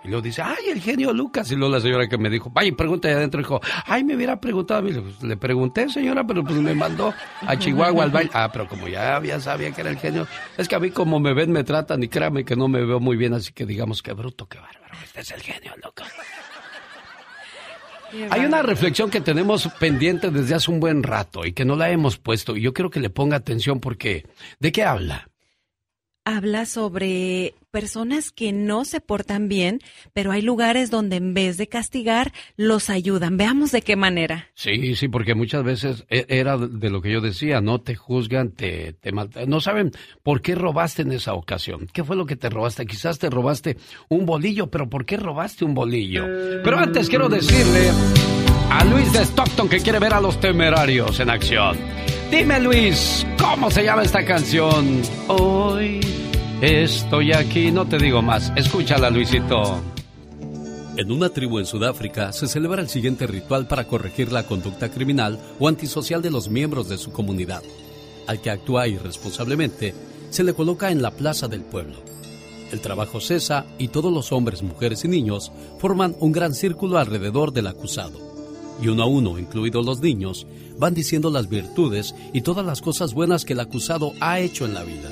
Y 0.06 0.08
luego 0.08 0.22
dice, 0.22 0.40
ay, 0.40 0.70
el 0.70 0.80
genio 0.80 1.12
Lucas. 1.12 1.50
Y 1.50 1.56
luego 1.56 1.74
la 1.74 1.80
señora 1.80 2.08
que 2.08 2.16
me 2.16 2.30
dijo, 2.30 2.48
vaya, 2.50 2.70
pregunta 2.76 3.08
allá 3.08 3.16
adentro. 3.16 3.40
Dijo, 3.40 3.60
ay, 3.86 4.04
me 4.04 4.14
hubiera 4.14 4.40
preguntado. 4.40 4.78
a 4.78 4.82
mí. 4.82 4.92
Le, 5.22 5.36
pregunté, 5.36 5.88
señora, 5.88 6.24
pero 6.24 6.44
pues 6.44 6.56
me 6.58 6.74
mandó 6.74 7.12
a 7.40 7.58
Chihuahua 7.58 8.04
al 8.04 8.10
baño. 8.10 8.30
Ah, 8.32 8.48
pero 8.52 8.68
como 8.68 8.86
ya, 8.86 9.20
ya 9.20 9.40
sabía 9.40 9.72
que 9.72 9.80
era 9.80 9.90
el 9.90 9.98
genio. 9.98 10.28
Es 10.56 10.68
que 10.68 10.76
a 10.76 10.78
mí 10.78 10.90
como 10.90 11.18
me 11.18 11.34
ven, 11.34 11.50
me 11.50 11.64
tratan 11.64 12.04
y 12.04 12.08
créame 12.08 12.44
que 12.44 12.54
no 12.54 12.68
me 12.68 12.84
veo 12.84 13.00
muy 13.00 13.16
bien. 13.16 13.34
Así 13.34 13.52
que 13.52 13.66
digamos, 13.66 14.00
qué 14.00 14.12
bruto, 14.12 14.46
qué 14.46 14.58
bárbaro. 14.58 14.94
Este 15.02 15.22
es 15.22 15.30
el 15.32 15.42
genio 15.42 15.72
Lucas. 15.84 16.12
Hay 18.30 18.44
una 18.44 18.62
reflexión 18.62 19.10
que 19.10 19.20
tenemos 19.20 19.68
pendiente 19.80 20.30
desde 20.30 20.54
hace 20.54 20.70
un 20.70 20.78
buen 20.78 21.02
rato 21.02 21.44
y 21.44 21.52
que 21.52 21.64
no 21.64 21.74
la 21.74 21.90
hemos 21.90 22.16
puesto 22.18 22.56
y 22.56 22.62
yo 22.62 22.72
quiero 22.72 22.90
que 22.90 23.00
le 23.00 23.10
ponga 23.10 23.36
atención 23.36 23.80
porque 23.80 24.24
¿de 24.60 24.70
qué 24.70 24.84
habla? 24.84 25.28
Habla 26.28 26.66
sobre 26.66 27.54
personas 27.70 28.32
que 28.32 28.52
no 28.52 28.84
se 28.84 29.00
portan 29.00 29.46
bien, 29.46 29.78
pero 30.12 30.32
hay 30.32 30.42
lugares 30.42 30.90
donde 30.90 31.14
en 31.14 31.34
vez 31.34 31.56
de 31.56 31.68
castigar, 31.68 32.32
los 32.56 32.90
ayudan. 32.90 33.36
Veamos 33.36 33.70
de 33.70 33.80
qué 33.80 33.94
manera. 33.94 34.48
Sí, 34.54 34.96
sí, 34.96 35.06
porque 35.06 35.36
muchas 35.36 35.62
veces 35.62 36.04
e- 36.08 36.26
era 36.28 36.58
de 36.58 36.90
lo 36.90 37.00
que 37.00 37.12
yo 37.12 37.20
decía, 37.20 37.60
no 37.60 37.80
te 37.80 37.94
juzgan, 37.94 38.50
te, 38.50 38.94
te 38.94 39.12
no 39.12 39.60
saben 39.60 39.92
por 40.24 40.42
qué 40.42 40.56
robaste 40.56 41.02
en 41.02 41.12
esa 41.12 41.34
ocasión. 41.34 41.86
¿Qué 41.92 42.02
fue 42.02 42.16
lo 42.16 42.26
que 42.26 42.34
te 42.34 42.50
robaste? 42.50 42.86
Quizás 42.86 43.20
te 43.20 43.30
robaste 43.30 43.76
un 44.08 44.26
bolillo, 44.26 44.68
pero 44.68 44.90
¿por 44.90 45.06
qué 45.06 45.18
robaste 45.18 45.64
un 45.64 45.74
bolillo? 45.74 46.24
Pero 46.64 46.76
antes 46.76 47.08
quiero 47.08 47.28
decirle 47.28 47.92
a 48.68 48.84
Luis 48.84 49.12
de 49.12 49.20
Stockton 49.22 49.68
que 49.68 49.78
quiere 49.78 50.00
ver 50.00 50.12
a 50.12 50.20
los 50.20 50.40
temerarios 50.40 51.20
en 51.20 51.30
acción. 51.30 51.78
Dime 52.30 52.58
Luis, 52.60 53.24
¿cómo 53.38 53.70
se 53.70 53.84
llama 53.84 54.02
esta 54.02 54.24
canción? 54.24 55.00
Hoy 55.28 56.00
estoy 56.60 57.32
aquí, 57.32 57.70
no 57.70 57.86
te 57.86 57.98
digo 57.98 58.20
más. 58.20 58.52
Escúchala 58.56 59.10
Luisito. 59.10 59.80
En 60.96 61.12
una 61.12 61.28
tribu 61.28 61.60
en 61.60 61.66
Sudáfrica 61.66 62.32
se 62.32 62.48
celebra 62.48 62.82
el 62.82 62.88
siguiente 62.88 63.28
ritual 63.28 63.68
para 63.68 63.84
corregir 63.84 64.32
la 64.32 64.42
conducta 64.42 64.90
criminal 64.90 65.38
o 65.60 65.68
antisocial 65.68 66.20
de 66.20 66.30
los 66.30 66.48
miembros 66.48 66.88
de 66.88 66.98
su 66.98 67.12
comunidad. 67.12 67.62
Al 68.26 68.40
que 68.40 68.50
actúa 68.50 68.88
irresponsablemente, 68.88 69.94
se 70.30 70.42
le 70.42 70.52
coloca 70.52 70.90
en 70.90 71.02
la 71.02 71.12
plaza 71.12 71.46
del 71.46 71.62
pueblo. 71.62 71.96
El 72.72 72.80
trabajo 72.80 73.20
cesa 73.20 73.66
y 73.78 73.88
todos 73.88 74.12
los 74.12 74.32
hombres, 74.32 74.62
mujeres 74.62 75.04
y 75.04 75.08
niños 75.08 75.52
forman 75.78 76.16
un 76.18 76.32
gran 76.32 76.54
círculo 76.54 76.98
alrededor 76.98 77.52
del 77.52 77.68
acusado. 77.68 78.18
Y 78.82 78.88
uno 78.88 79.04
a 79.04 79.06
uno, 79.06 79.38
incluidos 79.38 79.86
los 79.86 80.00
niños, 80.00 80.46
van 80.78 80.94
diciendo 80.94 81.30
las 81.30 81.48
virtudes 81.48 82.14
y 82.32 82.42
todas 82.42 82.64
las 82.64 82.80
cosas 82.80 83.14
buenas 83.14 83.44
que 83.44 83.54
el 83.54 83.60
acusado 83.60 84.12
ha 84.20 84.40
hecho 84.40 84.64
en 84.64 84.74
la 84.74 84.82
vida. 84.82 85.10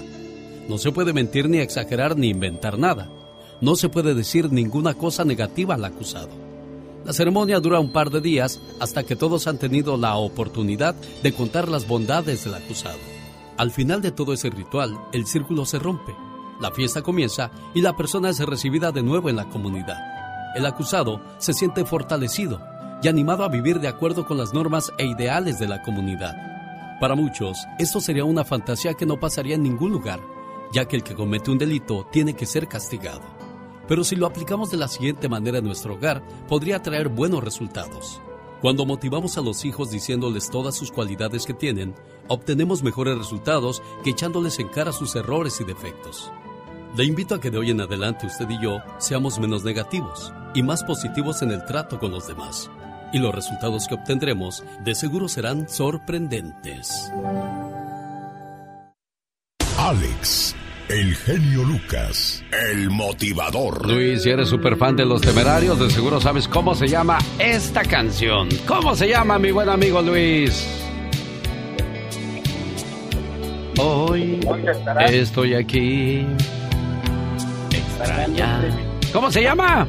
No 0.69 0.79
se 0.79 0.93
puede 0.93 1.13
mentir 1.13 1.49
ni 1.49 1.59
exagerar 1.59 2.17
ni 2.17 2.29
inventar 2.29 2.79
nada. 2.79 3.09
No 3.61 3.77
se 3.77 3.89
puede 3.89 4.15
decir 4.15 4.51
ninguna 4.53 4.95
cosa 4.95 5.25
negativa 5.25 5.75
al 5.75 5.85
acusado. 5.85 6.31
La 7.05 7.13
ceremonia 7.13 7.61
dura 7.61 7.81
un 7.81 7.93
par 7.93 8.11
de 8.11 8.21
días 8.21 8.61
hasta 8.81 9.03
que 9.03 9.17
todos 9.17 9.47
han 9.47 9.59
tenido 9.59 9.97
la 9.97 10.17
oportunidad 10.17 10.95
de 11.23 11.33
contar 11.33 11.69
las 11.69 11.87
bondades 11.87 12.45
del 12.45 12.55
acusado. 12.55 12.99
Al 13.59 13.71
final 13.71 14.01
de 14.01 14.11
todo 14.11 14.33
ese 14.33 14.51
ritual, 14.51 14.99
el 15.13 15.27
círculo 15.27 15.67
se 15.67 15.79
rompe, 15.79 16.15
la 16.61 16.71
fiesta 16.71 17.03
comienza 17.03 17.51
y 17.75 17.83
la 17.83 17.97
persona 17.97 18.31
es 18.31 18.39
recibida 18.41 18.91
de 18.91 19.03
nuevo 19.03 19.29
en 19.29 19.37
la 19.37 19.49
comunidad. 19.51 19.99
El 20.57 20.67
acusado 20.67 21.21
se 21.39 21.53
siente 21.53 21.85
fortalecido 21.85 22.61
y 23.05 23.09
animado 23.09 23.45
a 23.45 23.49
vivir 23.49 23.81
de 23.81 23.89
acuerdo 23.89 24.27
con 24.27 24.39
las 24.39 24.55
normas 24.55 24.91
e 24.97 25.05
ideales 25.05 25.59
de 25.59 25.69
la 25.69 25.83
comunidad. 25.83 26.35
Para 27.01 27.15
muchos, 27.15 27.59
esto 27.79 28.01
sería 28.01 28.25
una 28.25 28.45
fantasía 28.45 28.95
que 28.95 29.05
no 29.05 29.21
pasaría 29.21 29.57
en 29.57 29.63
ningún 29.63 29.93
lugar, 29.93 30.21
ya 30.73 30.87
que 30.87 30.97
el 30.97 31.03
que 31.03 31.15
comete 31.15 31.51
un 31.51 31.59
delito 31.59 32.09
tiene 32.11 32.33
que 32.33 32.47
ser 32.47 32.67
castigado. 32.67 33.21
Pero 33.87 34.05
si 34.05 34.17
lo 34.17 34.27
aplicamos 34.27 34.71
de 34.71 34.79
la 34.79 34.89
siguiente 34.89 35.29
manera 35.29 35.59
en 35.59 35.67
nuestro 35.67 35.95
hogar, 35.95 36.25
podría 36.49 36.81
traer 36.81 37.11
buenos 37.11 37.45
resultados. 37.45 38.23
Cuando 38.63 38.87
motivamos 38.87 39.37
a 39.37 39.43
los 39.43 39.67
hijos 39.67 39.91
diciéndoles 39.91 40.49
todas 40.49 40.75
sus 40.75 40.91
cualidades 40.91 41.45
que 41.45 41.53
tienen, 41.53 41.95
obtenemos 42.29 42.83
mejores 42.83 43.19
resultados 43.19 43.83
que 44.03 44.11
echándoles 44.11 44.59
en 44.61 44.69
cara 44.69 44.93
sus 44.93 45.15
errores 45.15 45.61
y 45.61 45.65
defectos. 45.65 46.33
Le 46.97 47.05
invito 47.05 47.35
a 47.35 47.41
que 47.41 47.51
de 47.51 47.59
hoy 47.59 47.71
en 47.71 47.83
adelante 47.83 48.27
usted 48.27 48.49
y 48.49 48.63
yo 48.63 48.79
seamos 48.97 49.39
menos 49.39 49.63
negativos 49.63 50.33
y 50.55 50.63
más 50.63 50.83
positivos 50.85 51.43
en 51.43 51.51
el 51.51 51.67
trato 51.67 51.99
con 51.99 52.11
los 52.11 52.27
demás. 52.27 52.71
Y 53.15 53.21
los 53.21 53.33
resultados 53.33 53.87
que 53.87 53.95
obtendremos 53.95 54.65
de 54.81 54.93
seguro 54.97 55.29
serán 55.29 55.69
sorprendentes. 55.69 57.13
Alex, 59.79 60.57
el 60.89 61.15
genio 61.15 61.63
Lucas, 61.63 62.43
el 62.73 62.91
motivador. 62.91 63.89
Luis, 63.89 64.25
si 64.25 64.31
eres 64.31 64.49
súper 64.49 64.77
fan 64.77 64.97
de 64.97 65.05
los 65.05 65.21
temerarios, 65.21 65.79
de 65.79 65.91
seguro 65.91 66.21
sabes 66.21 66.49
cómo 66.49 66.75
se 66.75 66.89
llama 66.89 67.19
esta 67.39 67.85
canción. 67.85 68.49
¿Cómo 68.67 68.97
se 68.97 69.09
llama, 69.09 69.39
mi 69.39 69.53
buen 69.53 69.69
amigo 69.69 70.03
Luis? 70.03 70.67
Hoy 73.79 74.41
estoy 75.09 75.55
aquí. 75.55 76.27
Extraña. 77.71 78.61
¿Cómo 79.13 79.31
se 79.31 79.41
llama? 79.41 79.87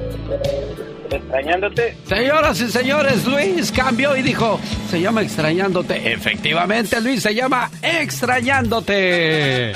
Extrañándote. 1.16 1.98
Señoras 2.06 2.62
y 2.62 2.72
señores, 2.72 3.26
Luis 3.26 3.72
cambió 3.72 4.16
y 4.16 4.22
dijo, 4.22 4.60
se 4.90 5.02
llama 5.02 5.22
Extrañándote. 5.22 6.12
Efectivamente, 6.12 7.00
Luis 7.02 7.22
se 7.22 7.34
llama 7.34 7.70
Extrañándote. 7.82 9.74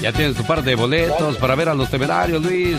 Ya 0.00 0.12
tienes 0.12 0.36
tu 0.36 0.44
par 0.44 0.62
de 0.62 0.74
boletos 0.74 1.36
para 1.36 1.54
ver 1.54 1.68
a 1.68 1.74
los 1.74 1.90
temerarios, 1.90 2.42
Luis. 2.42 2.76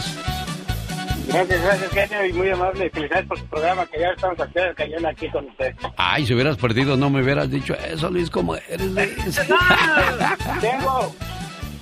Gracias, 1.27 1.61
gracias, 1.61 1.91
genio, 1.91 2.25
y 2.25 2.33
muy 2.33 2.49
amable. 2.49 2.89
Felicidades 2.89 3.25
por 3.27 3.39
su 3.39 3.45
programa, 3.45 3.85
que 3.85 3.99
ya 3.99 4.09
estamos 4.09 4.39
aquí, 4.39 4.59
cayendo 4.75 5.07
aquí 5.07 5.29
con 5.29 5.45
usted. 5.45 5.73
Ay, 5.95 6.25
si 6.25 6.33
hubieras 6.33 6.57
perdido, 6.57 6.97
no 6.97 7.09
me 7.09 7.21
hubieras 7.21 7.49
dicho 7.49 7.73
eso, 7.75 8.09
Luis, 8.09 8.29
como 8.29 8.55
eres, 8.55 8.81
Luis. 8.81 9.15
tengo, 10.61 11.15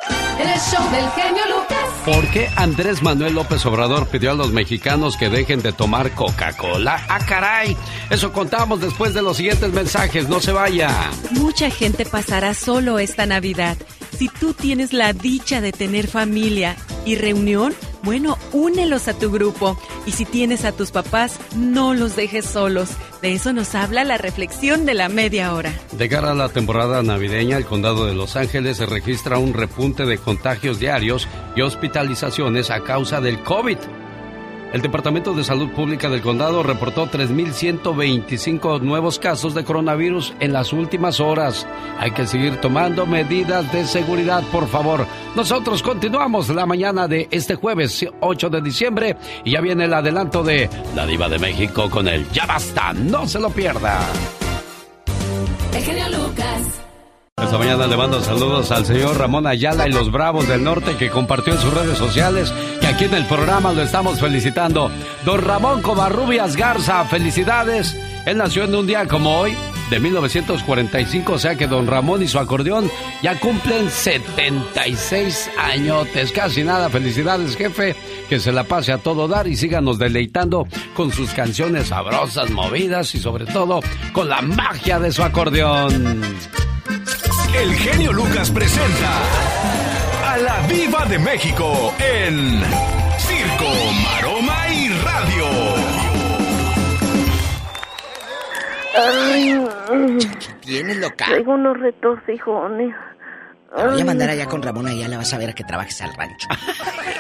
El 0.09 0.61
show 0.61 0.91
del 0.91 1.09
genio 1.11 1.43
Lucas. 1.47 1.79
¿Por 2.05 2.27
qué 2.33 2.49
Andrés 2.57 3.03
Manuel 3.03 3.35
López 3.35 3.65
Obrador 3.67 4.09
pidió 4.09 4.33
a 4.33 4.35
los 4.35 4.53
mexicanos 4.53 5.17
que 5.17 5.29
dejen 5.29 5.63
de 5.63 5.73
tomar 5.73 6.11
Coca-Cola? 6.13 7.05
¡Ah, 7.09 7.21
caray! 7.21 7.77
Eso 8.11 8.33
contamos 8.33 8.81
después 8.81 9.15
de 9.15 9.23
los 9.23 9.37
siguientes 9.37 9.73
mensajes. 9.73 10.29
No 10.29 10.41
se 10.41 10.51
vaya. 10.53 10.91
Mucha 11.31 11.71
gente 11.71 12.05
pasará 12.05 12.55
solo 12.55 12.99
esta 12.99 13.27
Navidad. 13.27 13.77
Si 14.17 14.29
tú 14.29 14.55
tienes 14.55 14.93
la 14.93 15.13
dicha 15.13 15.61
de 15.61 15.73
tener 15.73 16.07
familia 16.07 16.77
y 17.05 17.17
reunión, 17.17 17.75
bueno, 18.03 18.37
únelos 18.53 19.09
a 19.09 19.15
tu 19.15 19.31
grupo. 19.31 19.79
Y 20.07 20.13
si 20.13 20.25
tienes 20.25 20.65
a 20.65 20.73
tus 20.73 20.91
papás, 20.91 21.39
no 21.57 21.95
los 21.95 22.17
dejes 22.17 22.45
solos. 22.45 22.91
De 23.21 23.33
eso 23.33 23.53
nos 23.53 23.75
habla 23.75 24.05
la 24.05 24.19
reflexión 24.19 24.85
de 24.85 24.95
la 24.95 25.09
media 25.09 25.55
hora. 25.55 25.73
De 25.93 26.09
cara 26.09 26.33
a 26.33 26.35
la 26.35 26.49
temporada 26.49 27.03
navideña, 27.03 27.57
el 27.57 27.65
condado 27.65 28.07
de 28.07 28.15
Los 28.15 28.37
Ángeles 28.37 28.79
se 28.79 28.87
registra 28.87 29.39
un 29.39 29.55
repunte 29.55 30.05
de 30.05 30.19
contagios 30.19 30.79
diarios 30.79 31.29
y 31.55 31.63
hospitalizaciones 31.63 32.71
a 32.71 32.83
causa 32.83 33.21
del 33.21 33.43
COVID. 33.43 33.79
El 34.73 34.81
Departamento 34.81 35.35
de 35.35 35.45
Salud 35.45 35.71
Pública 35.71 36.09
del 36.09 36.23
condado 36.23 36.63
reportó 36.63 37.07
3.125 37.07 38.81
nuevos 38.81 39.19
casos 39.19 39.55
de 39.55 39.65
coronavirus 39.65 40.33
en 40.41 40.55
las 40.55 40.73
últimas 40.73 41.21
horas. 41.21 41.67
Hay 41.99 42.13
que 42.13 42.27
seguir 42.27 42.57
tomando 42.57 43.05
medidas 43.05 43.71
de 43.71 43.85
seguridad, 43.85 44.43
por 44.51 44.67
favor. 44.67 45.07
Nosotros 45.37 45.83
continuamos 45.83 46.49
la 46.49 46.65
mañana 46.65 47.07
de 47.07 47.29
este 47.31 47.55
jueves 47.55 48.07
8 48.21 48.49
de 48.49 48.63
diciembre 48.63 49.17
y 49.45 49.53
ya 49.53 49.61
viene 49.61 49.85
el 49.85 49.93
adelanto 49.93 50.43
de 50.43 50.71
La 50.97 51.07
Diva 51.07 51.29
de 51.29 51.39
México 51.39 51.91
con 51.91 52.09
el 52.09 52.27
Ya 52.31 52.47
Basta. 52.47 52.95
No 52.95 53.27
se 53.27 53.39
lo 53.39 53.51
pierda. 53.51 54.01
El 55.75 55.83
genio 55.83 56.09
Lucas. 56.09 56.82
Esta 57.41 57.57
mañana 57.57 57.87
le 57.87 57.97
mando 57.97 58.21
saludos 58.23 58.71
al 58.71 58.85
señor 58.85 59.17
Ramón 59.17 59.47
Ayala 59.47 59.89
y 59.89 59.93
los 59.93 60.13
Bravos 60.13 60.47
del 60.49 60.63
Norte 60.63 60.97
que 60.99 61.09
compartió 61.09 61.55
en 61.55 61.61
sus 61.61 61.73
redes 61.73 61.97
sociales 61.97 62.53
que 62.79 62.87
aquí 62.87 63.05
en 63.05 63.15
el 63.15 63.25
programa 63.25 63.73
lo 63.73 63.81
estamos 63.81 64.21
felicitando. 64.21 64.91
Don 65.25 65.41
Ramón 65.41 65.81
Covarrubias 65.81 66.57
Garza, 66.57 67.05
felicidades. 67.07 67.97
Él 68.27 68.37
nació 68.37 68.65
en 68.65 68.75
un 68.75 68.87
día 68.87 69.09
como 69.09 69.39
hoy 69.39 69.57
de 69.89 69.99
1945, 69.99 71.33
o 71.33 71.39
sea 71.39 71.55
que 71.55 71.67
don 71.67 71.87
Ramón 71.87 72.23
y 72.23 72.29
su 72.29 72.39
acordeón 72.39 72.91
ya 73.23 73.41
cumplen 73.41 73.91
76 73.91 75.51
añotes, 75.59 76.33
casi 76.33 76.63
nada. 76.65 76.91
Felicidades, 76.91 77.57
jefe. 77.57 77.97
que 78.29 78.41
se 78.41 78.53
la 78.53 78.65
pase 78.65 78.93
a 78.93 78.99
todo 78.99 79.27
dar 79.27 79.49
y 79.49 79.57
síganos 79.57 79.99
deleitando 79.99 80.67
con 80.95 81.11
sus 81.11 81.31
canciones 81.31 81.89
sabrosas, 81.89 82.51
movidas 82.51 83.15
y 83.15 83.21
sobre 83.21 83.47
todo 83.47 83.81
con 84.13 84.29
la 84.29 84.43
magia 84.43 84.99
de 84.99 85.11
su 85.13 85.23
acordeón. 85.23 86.23
El 87.55 87.75
genio 87.75 88.13
Lucas 88.13 88.51
presenta 88.51 89.21
a 90.33 90.37
la 90.39 90.61
Viva 90.67 91.05
de 91.07 91.19
México 91.19 91.95
en 91.99 92.61
Circo, 93.19 93.71
Maroma 94.05 94.69
y 94.73 94.89
Radio. 94.89 95.45
Ay, 98.95 100.19
Tienes 100.61 100.97
loca. 100.97 101.27
Tengo 101.31 101.53
unos 101.55 101.79
retorcijones. 101.79 102.95
Te 103.75 103.87
voy 103.87 104.01
a 104.03 104.05
mandar 104.05 104.29
allá 104.29 104.47
con 104.47 104.63
Ramón, 104.63 104.87
allá 104.87 105.09
la 105.09 105.17
vas 105.17 105.33
a 105.33 105.39
ver 105.39 105.51
a 105.51 105.53
que 105.55 105.65
trabajes 105.65 106.03
al 106.03 106.15
rancho. 106.15 106.47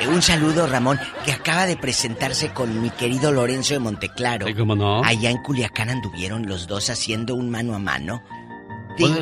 Eh, 0.00 0.08
Un 0.08 0.20
saludo, 0.20 0.66
Ramón, 0.66 0.98
que 1.24 1.32
acaba 1.32 1.64
de 1.64 1.76
presentarse 1.76 2.50
con 2.50 2.82
mi 2.82 2.90
querido 2.90 3.32
Lorenzo 3.32 3.72
de 3.72 3.80
Monteclaro. 3.80 4.46
Sí, 4.46 4.54
cómo 4.54 4.74
no. 4.76 5.02
Allá 5.02 5.30
en 5.30 5.38
Culiacán 5.38 5.88
anduvieron 5.88 6.46
los 6.46 6.66
dos 6.66 6.90
haciendo 6.90 7.34
un 7.36 7.48
mano 7.50 7.74
a 7.74 7.78
mano. 7.78 8.22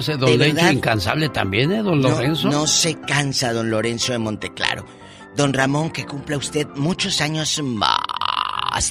Ser 0.02 0.18
de 0.18 0.26
don 0.26 0.38
verdad, 0.38 0.70
incansable 0.72 1.28
también, 1.28 1.72
¿eh, 1.72 1.82
don 1.82 2.00
no- 2.00 2.10
Lorenzo? 2.10 2.48
No, 2.50 2.66
se 2.66 2.94
cansa, 3.00 3.52
don 3.52 3.70
Lorenzo 3.70 4.12
de 4.12 4.18
Monteclaro. 4.18 4.84
Don 5.36 5.52
Ramón, 5.52 5.90
que 5.90 6.04
cumpla 6.06 6.36
usted 6.36 6.66
muchos 6.76 7.20
años 7.20 7.60
más. 7.62 7.98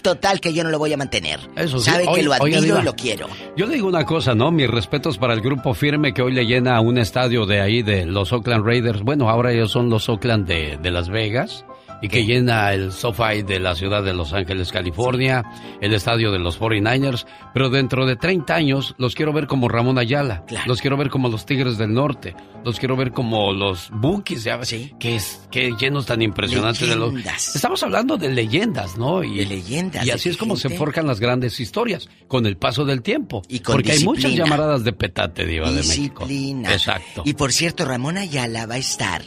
Total, 0.02 0.40
que 0.40 0.54
yo 0.54 0.64
no 0.64 0.70
lo 0.70 0.78
voy 0.80 0.94
a 0.94 0.98
mantener. 0.98 1.40
Eso 1.56 1.80
sí. 1.80 1.90
Sabe 1.90 2.06
que 2.14 2.22
lo 2.24 2.34
admiro 2.34 2.80
y 2.80 2.84
lo 2.84 2.96
quiero. 2.96 3.28
Yo 3.56 3.66
le 3.66 3.76
digo 3.76 3.88
una 3.88 4.06
cosa, 4.06 4.36
¿no? 4.36 4.52
Mis 4.52 4.70
respetos 4.70 5.18
para 5.18 5.34
el 5.34 5.42
grupo 5.42 5.74
firme 5.74 6.14
que 6.14 6.22
hoy 6.22 6.34
le 6.34 6.46
llena 6.46 6.80
un 6.82 6.98
estadio 6.98 7.46
de 7.46 7.62
ahí 7.62 7.82
de 7.82 8.06
los 8.06 8.32
Oakland 8.34 8.66
Raiders. 8.66 9.02
Bueno, 9.02 9.30
ahora 9.30 9.52
ellos 9.52 9.72
son 9.72 9.90
los 9.90 10.08
Oakland 10.10 10.48
de, 10.48 10.78
de 10.82 10.92
Las 10.92 11.10
Vegas. 11.10 11.66
Y 12.02 12.08
que 12.08 12.26
llena 12.26 12.74
el 12.74 12.92
SoFi 12.94 13.42
de 13.46 13.60
la 13.60 13.76
ciudad 13.76 14.04
de 14.04 14.14
Los 14.14 14.32
Ángeles, 14.34 14.72
California, 14.72 15.44
el 15.82 15.94
estadio 15.94 16.32
de 16.32 16.40
los 16.40 16.60
49ers. 16.60 17.26
Pero 17.54 17.70
dentro 17.70 18.06
de 18.06 18.16
30 18.16 18.56
años 18.56 18.96
los 18.98 19.16
quiero 19.16 19.34
ver 19.34 19.48
como 19.48 19.68
Ramón 19.68 19.98
Ayala. 19.98 20.46
Los 20.66 20.80
quiero 20.82 20.96
ver 20.96 21.10
como 21.10 21.28
los 21.28 21.46
Tigres 21.46 21.78
del 21.78 21.94
Norte. 21.94 22.36
Los 22.64 22.80
quiero 22.80 22.96
ver 22.96 23.12
como 23.12 23.52
los 23.52 23.90
Bookies, 23.92 24.44
ya 24.46 24.58
ves. 24.58 24.74
Que, 25.00 25.16
es, 25.16 25.48
que 25.52 25.74
llenos 25.80 26.06
tan 26.06 26.22
impresionantes 26.22 26.88
de 26.88 26.96
los... 26.96 27.14
Estamos 27.56 27.84
hablando 27.84 28.18
de 28.18 28.30
leyendas, 28.30 28.98
¿no? 28.98 29.24
Y, 29.24 29.38
De 29.40 29.46
leyendas, 29.46 30.06
Y 30.06 30.12
así 30.12 30.30
es 30.30 30.38
como 30.38 30.56
se 30.56 30.70
forjan 30.70 31.06
las 31.08 31.20
grandes 31.20 31.60
historias, 31.60 32.10
con 32.28 32.46
el 32.46 32.58
paso 32.58 32.86
del 32.86 33.02
tiempo. 33.02 33.42
Y 33.50 33.60
con 33.60 33.74
Porque 33.74 33.92
hay 33.94 34.04
muchas 34.04 34.24
disciplina. 34.32 34.46
llamaradas 34.46 34.84
de 34.84 34.94
petate, 34.94 35.46
Diva 35.46 35.70
de 35.70 35.82
México. 35.82 36.26
Disciplina. 36.26 36.72
Exacto. 36.72 37.24
Y 37.26 37.34
por 37.34 37.52
cierto, 37.52 37.86
Ramón 37.86 38.18
Ayala 38.18 38.66
va 38.66 38.76
a 38.76 38.78
estar, 38.80 39.22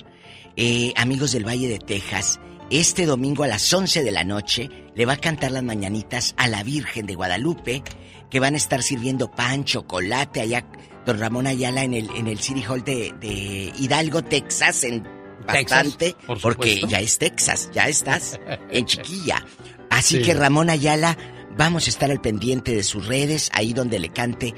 eh, 0.57 0.93
amigos 0.97 1.33
del 1.33 1.47
Valle 1.47 1.69
de 1.69 1.79
Texas, 1.79 2.41
este 2.81 3.07
domingo 3.07 3.45
a 3.45 3.49
las 3.49 3.73
11 3.73 4.03
de 4.03 4.11
la 4.11 4.25
noche, 4.25 4.71
le 4.95 5.07
va 5.07 5.15
a 5.15 5.19
cantar 5.19 5.51
las 5.53 5.63
mañanitas 5.63 6.35
a 6.37 6.49
la 6.49 6.63
Virgen 6.63 7.07
de 7.07 7.15
Guadalupe, 7.15 7.83
que 8.31 8.41
van 8.41 8.55
a 8.55 8.57
estar 8.57 8.83
sirviendo 8.83 9.31
pan, 9.31 9.65
chocolate, 9.65 10.41
allá, 10.41 10.67
don 11.05 11.19
Ramón 11.19 11.47
Ayala 11.47 11.85
en 11.85 11.93
el, 11.95 12.09
en 12.17 12.27
el 12.27 12.39
City 12.39 12.63
Hall 12.67 12.83
de, 12.83 13.13
de 13.21 13.73
Hidalgo, 13.79 14.23
Texas, 14.23 14.85
en 14.85 15.03
Texas, 15.03 15.85
bastante, 15.85 16.17
por 16.27 16.41
porque 16.41 16.81
ya 16.89 17.01
es 17.01 17.19
Texas, 17.19 17.71
ya 17.75 17.89
estás 17.89 18.41
en 18.71 18.87
chiquilla. 18.87 19.45
Así 19.91 20.17
Sí. 20.17 20.23
que 20.23 20.35
Ramón 20.35 20.71
Ayala, 20.71 21.19
vamos 21.59 21.87
a 21.87 21.91
estar 21.91 22.11
al 22.11 22.21
pendiente 22.23 22.75
de 22.75 22.83
sus 22.85 23.07
redes, 23.07 23.51
ahí 23.53 23.75
donde 23.75 23.99
le 23.99 24.09
cante 24.09 24.55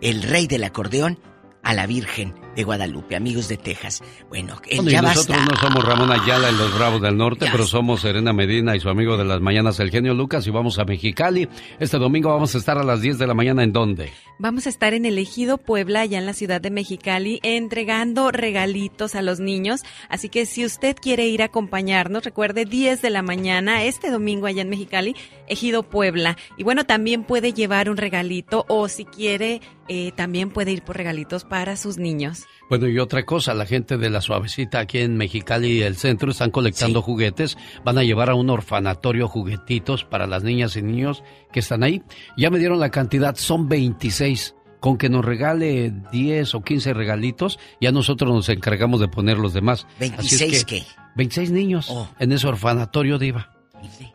el 0.00 0.22
rey 0.22 0.46
del 0.46 0.62
acordeón 0.62 1.18
a 1.64 1.74
la 1.74 1.86
Virgen 1.86 2.34
de 2.56 2.64
Guadalupe, 2.64 3.14
amigos 3.14 3.48
de 3.48 3.58
Texas. 3.58 4.02
Bueno, 4.28 4.54
eh, 4.66 4.76
Bueno, 4.76 4.90
y 4.90 4.92
ya 4.94 5.02
nosotros 5.02 5.36
basta. 5.36 5.54
no 5.54 5.60
somos 5.60 5.84
Ramón 5.84 6.10
Ayala 6.10 6.48
en 6.48 6.56
los 6.56 6.76
Bravos 6.76 7.02
del 7.02 7.16
Norte, 7.16 7.46
pero 7.52 7.66
somos 7.66 8.00
Serena 8.00 8.32
Medina 8.32 8.74
y 8.74 8.80
su 8.80 8.88
amigo 8.88 9.16
de 9.16 9.24
las 9.24 9.40
mañanas, 9.40 9.78
el 9.78 9.90
genio 9.90 10.14
Lucas, 10.14 10.46
y 10.46 10.50
vamos 10.50 10.78
a 10.78 10.84
Mexicali. 10.84 11.48
Este 11.78 11.98
domingo 11.98 12.30
vamos 12.30 12.54
a 12.54 12.58
estar 12.58 12.78
a 12.78 12.82
las 12.82 13.02
10 13.02 13.18
de 13.18 13.26
la 13.26 13.34
mañana, 13.34 13.62
¿en 13.62 13.72
dónde? 13.72 14.10
Vamos 14.38 14.66
a 14.66 14.70
estar 14.70 14.94
en 14.94 15.04
el 15.04 15.18
Ejido 15.18 15.58
Puebla, 15.58 16.00
allá 16.00 16.18
en 16.18 16.26
la 16.26 16.32
ciudad 16.32 16.60
de 16.60 16.70
Mexicali, 16.70 17.40
entregando 17.42 18.30
regalitos 18.30 19.14
a 19.14 19.22
los 19.22 19.38
niños. 19.38 19.82
Así 20.08 20.28
que 20.30 20.46
si 20.46 20.64
usted 20.64 20.96
quiere 21.00 21.26
ir 21.26 21.42
a 21.42 21.46
acompañarnos, 21.46 22.24
recuerde 22.24 22.64
10 22.64 23.02
de 23.02 23.10
la 23.10 23.22
mañana, 23.22 23.84
este 23.84 24.10
domingo 24.10 24.46
allá 24.46 24.62
en 24.62 24.70
Mexicali, 24.70 25.14
Ejido 25.46 25.82
Puebla. 25.82 26.36
Y 26.56 26.64
bueno, 26.64 26.84
también 26.84 27.24
puede 27.24 27.52
llevar 27.52 27.90
un 27.90 27.98
regalito 27.98 28.64
o 28.68 28.88
si 28.88 29.04
quiere, 29.04 29.60
eh, 29.88 30.12
también 30.16 30.50
puede 30.50 30.72
ir 30.72 30.82
por 30.82 30.96
regalitos 30.96 31.44
para 31.44 31.76
sus 31.76 31.98
niños. 31.98 32.45
Bueno, 32.68 32.88
y 32.88 32.98
otra 32.98 33.24
cosa, 33.24 33.54
la 33.54 33.64
gente 33.66 33.96
de 33.96 34.10
la 34.10 34.20
suavecita 34.20 34.80
aquí 34.80 34.98
en 34.98 35.16
Mexicali 35.16 35.68
y 35.78 35.82
el 35.82 35.96
centro 35.96 36.30
están 36.32 36.50
colectando 36.50 37.00
juguetes, 37.00 37.56
van 37.84 37.96
a 37.98 38.02
llevar 38.02 38.28
a 38.30 38.34
un 38.34 38.50
orfanatorio 38.50 39.28
juguetitos 39.28 40.04
para 40.04 40.26
las 40.26 40.42
niñas 40.42 40.76
y 40.76 40.82
niños 40.82 41.22
que 41.52 41.60
están 41.60 41.82
ahí. 41.84 42.02
Ya 42.36 42.50
me 42.50 42.58
dieron 42.58 42.80
la 42.80 42.90
cantidad, 42.90 43.36
son 43.36 43.68
26. 43.68 44.54
Con 44.80 44.98
que 44.98 45.08
nos 45.08 45.24
regale 45.24 45.92
10 46.12 46.54
o 46.54 46.62
15 46.62 46.92
regalitos, 46.92 47.58
ya 47.80 47.92
nosotros 47.92 48.32
nos 48.32 48.48
encargamos 48.50 49.00
de 49.00 49.08
poner 49.08 49.38
los 49.38 49.52
demás. 49.54 49.86
Así 50.18 50.34
es 50.34 50.40
¿26 50.42 50.64
que, 50.64 50.80
qué? 50.80 50.86
26 51.16 51.50
niños 51.50 51.92
en 52.18 52.30
ese 52.32 52.46
orfanatorio, 52.46 53.18
Diva. 53.18 53.52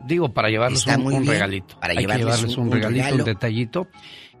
Digo, 0.06 0.32
para 0.32 0.50
llevarles 0.50 0.80
Está 0.80 0.98
un, 0.98 1.26
regalito. 1.26 1.78
para 1.80 1.92
Hay 1.98 2.04
que 2.06 2.16
llevarles 2.16 2.56
un- 2.56 2.60
un, 2.62 2.66
un 2.68 2.72
regalito, 2.74 3.04
regalo. 3.04 3.16
un 3.16 3.24
detallito. 3.24 3.88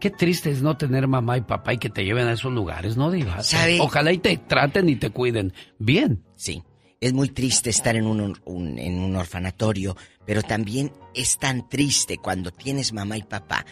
Qué 0.02 0.10
triste 0.10 0.50
es 0.50 0.62
no 0.62 0.76
tener 0.76 1.06
mamá 1.06 1.36
y 1.36 1.42
papá 1.42 1.74
y 1.74 1.78
que 1.78 1.88
te 1.88 2.04
lleven 2.04 2.26
a 2.26 2.32
esos 2.32 2.52
lugares, 2.52 2.96
¿no, 2.96 3.12
Diva? 3.12 3.40
¿Sabe? 3.44 3.78
Ojalá 3.80 4.12
y 4.12 4.18
te 4.18 4.36
traten 4.36 4.88
y 4.88 4.96
te 4.96 5.10
cuiden 5.10 5.52
bien. 5.78 6.24
Sí, 6.34 6.64
es 7.00 7.12
muy 7.12 7.28
triste 7.28 7.70
estar 7.70 7.94
en 7.94 8.08
un, 8.08 8.36
en 8.80 8.98
un 8.98 9.14
orfanatorio, 9.14 9.96
pero 10.26 10.42
también 10.42 10.90
es 11.14 11.38
tan 11.38 11.68
triste 11.68 12.18
cuando 12.18 12.50
tienes 12.50 12.92
mamá 12.92 13.16
y 13.16 13.22
papá 13.22 13.64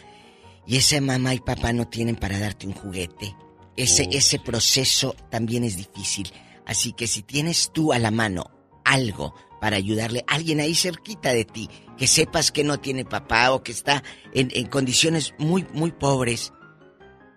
y 0.69 0.77
ese 0.77 1.01
mamá 1.01 1.35
y 1.35 1.41
papá 1.41 1.73
no 1.73 1.89
tienen 1.89 2.15
para 2.15 2.39
darte 2.39 2.69
un 2.69 2.75
juguete. 2.75 3.35
Ese, 3.77 4.05
Oh. 4.05 4.11
ese 4.13 4.39
proceso 4.39 5.17
también 5.31 5.65
es 5.65 5.77
difícil. 5.77 6.31
Así 6.65 6.93
que 6.93 7.09
si 7.09 7.23
tienes 7.23 7.73
tú 7.73 7.93
a 7.93 7.99
la 7.99 8.13
mano 8.13 8.53
algo 8.85 9.35
para 9.61 9.77
ayudarle 9.77 10.25
a 10.27 10.35
alguien 10.35 10.61
ahí 10.61 10.75
cerquita 10.75 11.33
de 11.33 11.45
ti, 11.45 11.69
que 11.97 12.07
sepas 12.07 12.51
que 12.51 12.65
no 12.65 12.81
tiene 12.81 13.05
papá 13.05 13.53
o 13.53 13.63
que 13.63 13.73
está 13.73 14.03
en, 14.33 14.51
en 14.55 14.67
condiciones 14.67 15.35
muy, 15.39 15.67
muy 15.73 15.93
pobres, 15.93 16.53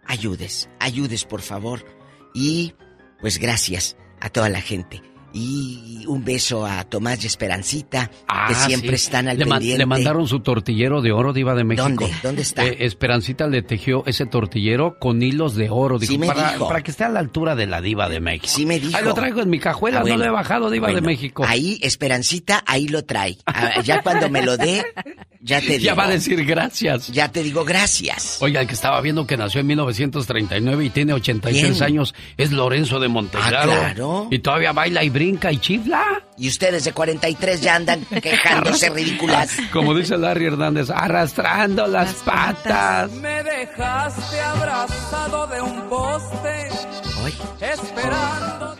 ayudes, 0.05 0.69
ayudes 0.79 1.25
por 1.25 1.41
favor. 1.41 1.85
Y 2.33 2.73
pues 3.19 3.37
gracias 3.37 3.97
a 4.19 4.29
toda 4.29 4.49
la 4.49 4.61
gente. 4.61 5.12
Y 5.35 6.05
un 6.07 6.23
beso 6.23 6.63
a 6.65 6.83
Tomás 6.83 7.23
y 7.23 7.27
Esperancita, 7.27 8.07
que 8.07 8.13
Ah, 8.27 8.53
siempre 8.67 8.97
sí. 8.97 9.05
están 9.05 9.27
al 9.27 9.37
le, 9.39 9.45
pendiente. 9.45 9.77
le 9.79 9.85
mandaron 9.87 10.27
su 10.27 10.41
tortillero 10.41 11.01
de 11.01 11.11
oro, 11.11 11.33
Diva 11.33 11.55
de 11.55 11.63
México. 11.63 11.87
¿Dónde? 11.87 12.11
¿Dónde 12.21 12.41
está? 12.43 12.65
Eh, 12.65 12.77
Esperancita 12.81 13.47
le 13.47 13.63
tejió 13.63 14.03
ese 14.05 14.25
tortillero 14.27 14.97
con 14.99 15.21
hilos 15.23 15.55
de 15.55 15.69
oro. 15.71 15.97
Dijo, 15.97 16.11
Sí 16.13 16.17
me 16.19 16.27
para, 16.27 16.51
dijo. 16.53 16.67
para 16.67 16.81
que 16.83 16.91
esté 16.91 17.03
a 17.05 17.09
la 17.09 17.19
altura 17.19 17.55
de 17.55 17.65
la 17.65 17.81
Diva 17.81 18.09
de 18.09 18.19
México. 18.19 18.47
Sí 18.47 18.65
me 18.65 18.79
dijo. 18.79 18.95
Ahí 18.95 19.03
lo 19.03 19.13
traigo 19.15 19.41
en 19.41 19.49
mi 19.49 19.59
cajuela, 19.59 20.01
Ah, 20.01 20.03
no 20.07 20.17
lo 20.17 20.25
he 20.25 20.29
bajado, 20.29 20.69
Diva 20.69 20.91
de 20.91 21.01
México. 21.01 21.43
Ahí, 21.47 21.79
Esperancita, 21.81 22.63
ahí 22.67 22.87
lo 22.87 23.03
trae. 23.03 23.37
Ya 23.83 24.01
cuando 24.03 24.29
me 24.29 24.43
lo 24.43 24.55
dé, 24.57 24.83
ya 25.41 25.59
te 25.61 25.77
digo. 25.77 25.79
Ya 25.83 25.95
va 25.95 26.05
a 26.05 26.09
decir 26.09 26.45
gracias. 26.45 27.07
Ya 27.07 27.29
te 27.31 27.41
digo 27.43 27.65
gracias. 27.65 28.37
Oiga, 28.41 28.61
el 28.61 28.67
que 28.67 28.73
estaba 28.73 29.01
viendo 29.01 29.25
que 29.25 29.35
nació 29.35 29.61
en 29.61 29.67
1939 29.67 30.85
y 30.85 30.89
tiene 30.91 31.13
86 31.13 31.71
¿Quién? 31.77 31.83
años 31.83 32.13
es 32.37 32.51
Lorenzo 32.51 32.99
de 32.99 33.07
Monteglaro. 33.07 33.71
Ah, 33.71 33.75
claro. 33.93 34.27
Y 34.31 34.39
todavía 34.39 34.71
baila 34.73 35.03
y 35.03 35.09
brinca 35.23 35.53
y 35.53 35.57
chifla. 35.57 36.21
Y 36.37 36.49
ustedes 36.49 36.83
de 36.83 36.91
43 36.91 37.61
ya 37.61 37.75
andan 37.75 38.03
quejándose 38.21 38.89
ridículas. 38.89 39.55
Como 39.71 39.95
dice 39.95 40.17
Larry 40.17 40.47
Hernández, 40.47 40.89
arrastrando 40.89 41.87
las, 41.87 42.13
patas. 42.15 43.09
Me 43.11 43.41
dejaste 43.43 44.41
abrazado 44.41 45.47
de 45.47 45.61
un 45.61 45.81
poste. 45.89 46.67
Esperando. 47.61 48.75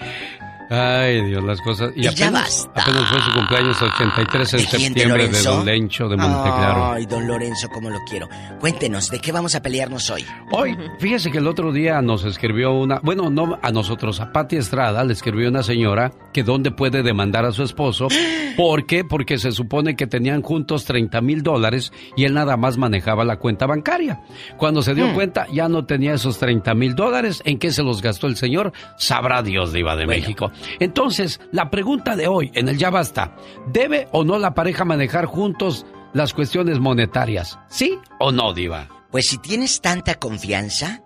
Ay, 0.73 1.21
Dios, 1.25 1.43
las 1.43 1.61
cosas. 1.61 1.91
Y, 1.95 1.99
Y 1.99 2.03
ya 2.03 2.09
apenas, 2.11 2.67
basta. 2.73 2.81
apenas 2.81 3.09
fue 3.09 3.21
su 3.21 3.31
cumpleaños 3.33 3.81
83 3.81 4.53
en 4.53 4.59
¿De 4.59 4.65
quién, 4.65 4.81
de 4.81 4.87
septiembre 4.87 5.27
de? 5.29 5.41
Don 5.43 5.65
Lencho 5.65 6.09
de 6.09 6.17
Monteclaro. 6.17 6.93
Ay, 6.93 7.05
don 7.05 7.27
Lorenzo, 7.27 7.69
cómo 7.69 7.89
lo 7.89 7.99
quiero. 8.09 8.27
Cuéntenos, 8.59 9.09
¿de 9.11 9.19
qué 9.19 9.31
vamos 9.31 9.53
a 9.55 9.61
pelearnos 9.61 10.09
hoy? 10.09 10.25
Hoy, 10.51 10.75
fíjese 10.99 11.29
que 11.31 11.37
el 11.37 11.47
otro 11.47 11.71
día 11.71 12.01
nos 12.01 12.25
escribió 12.25 12.73
una, 12.73 12.99
bueno, 13.03 13.29
no 13.29 13.59
a 13.61 13.71
nosotros, 13.71 14.19
a 14.19 14.31
Pati 14.31 14.55
Estrada 14.55 15.03
le 15.03 15.13
escribió 15.13 15.49
una 15.49 15.61
señora 15.63 16.11
que 16.33 16.43
dónde 16.43 16.71
puede 16.71 17.03
demandar 17.03 17.45
a 17.45 17.51
su 17.51 17.61
esposo. 17.63 18.07
¿Por 18.57 18.85
qué? 18.85 19.03
Porque 19.03 19.37
se 19.37 19.51
supone 19.51 19.95
que 19.95 20.07
tenían 20.07 20.41
juntos 20.41 20.85
30 20.85 21.21
mil 21.21 21.43
dólares 21.43 21.91
y 22.15 22.23
él 22.25 22.33
nada 22.33 22.57
más 22.57 22.77
manejaba 22.77 23.23
la 23.25 23.37
cuenta 23.37 23.65
bancaria. 23.67 24.21
Cuando 24.57 24.81
se 24.81 24.93
dio 24.95 25.03
Hmm. 25.07 25.13
cuenta, 25.13 25.47
ya 25.51 25.67
no 25.67 25.85
tenía 25.85 26.13
esos 26.13 26.37
30 26.39 26.73
mil 26.73 26.95
dólares. 26.95 27.41
¿En 27.45 27.59
qué 27.59 27.71
se 27.71 27.83
los 27.83 28.01
gastó 28.01 28.27
el 28.27 28.35
señor? 28.37 28.71
Sabrá 28.97 29.43
Dios, 29.43 29.73
Diva 29.73 29.95
de 29.95 30.05
México. 30.07 30.51
Entonces, 30.79 31.39
la 31.51 31.69
pregunta 31.69 32.15
de 32.15 32.27
hoy, 32.27 32.51
en 32.53 32.69
el 32.69 32.77
Ya 32.77 32.89
Basta, 32.89 33.35
¿debe 33.67 34.07
o 34.11 34.23
no 34.23 34.37
la 34.37 34.53
pareja 34.53 34.85
manejar 34.85 35.25
juntos 35.25 35.85
las 36.13 36.33
cuestiones 36.33 36.79
monetarias? 36.79 37.59
¿Sí 37.69 37.99
o 38.19 38.31
no, 38.31 38.53
Diva? 38.53 38.87
Pues 39.11 39.27
si 39.27 39.37
tienes 39.37 39.81
tanta 39.81 40.15
confianza, 40.15 41.03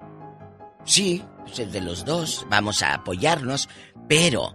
sí, 0.83 1.23
pues 1.45 1.59
es 1.59 1.71
de 1.71 1.81
los 1.81 2.05
dos, 2.05 2.45
vamos 2.49 2.81
a 2.81 2.93
apoyarnos, 2.93 3.69
pero 4.07 4.53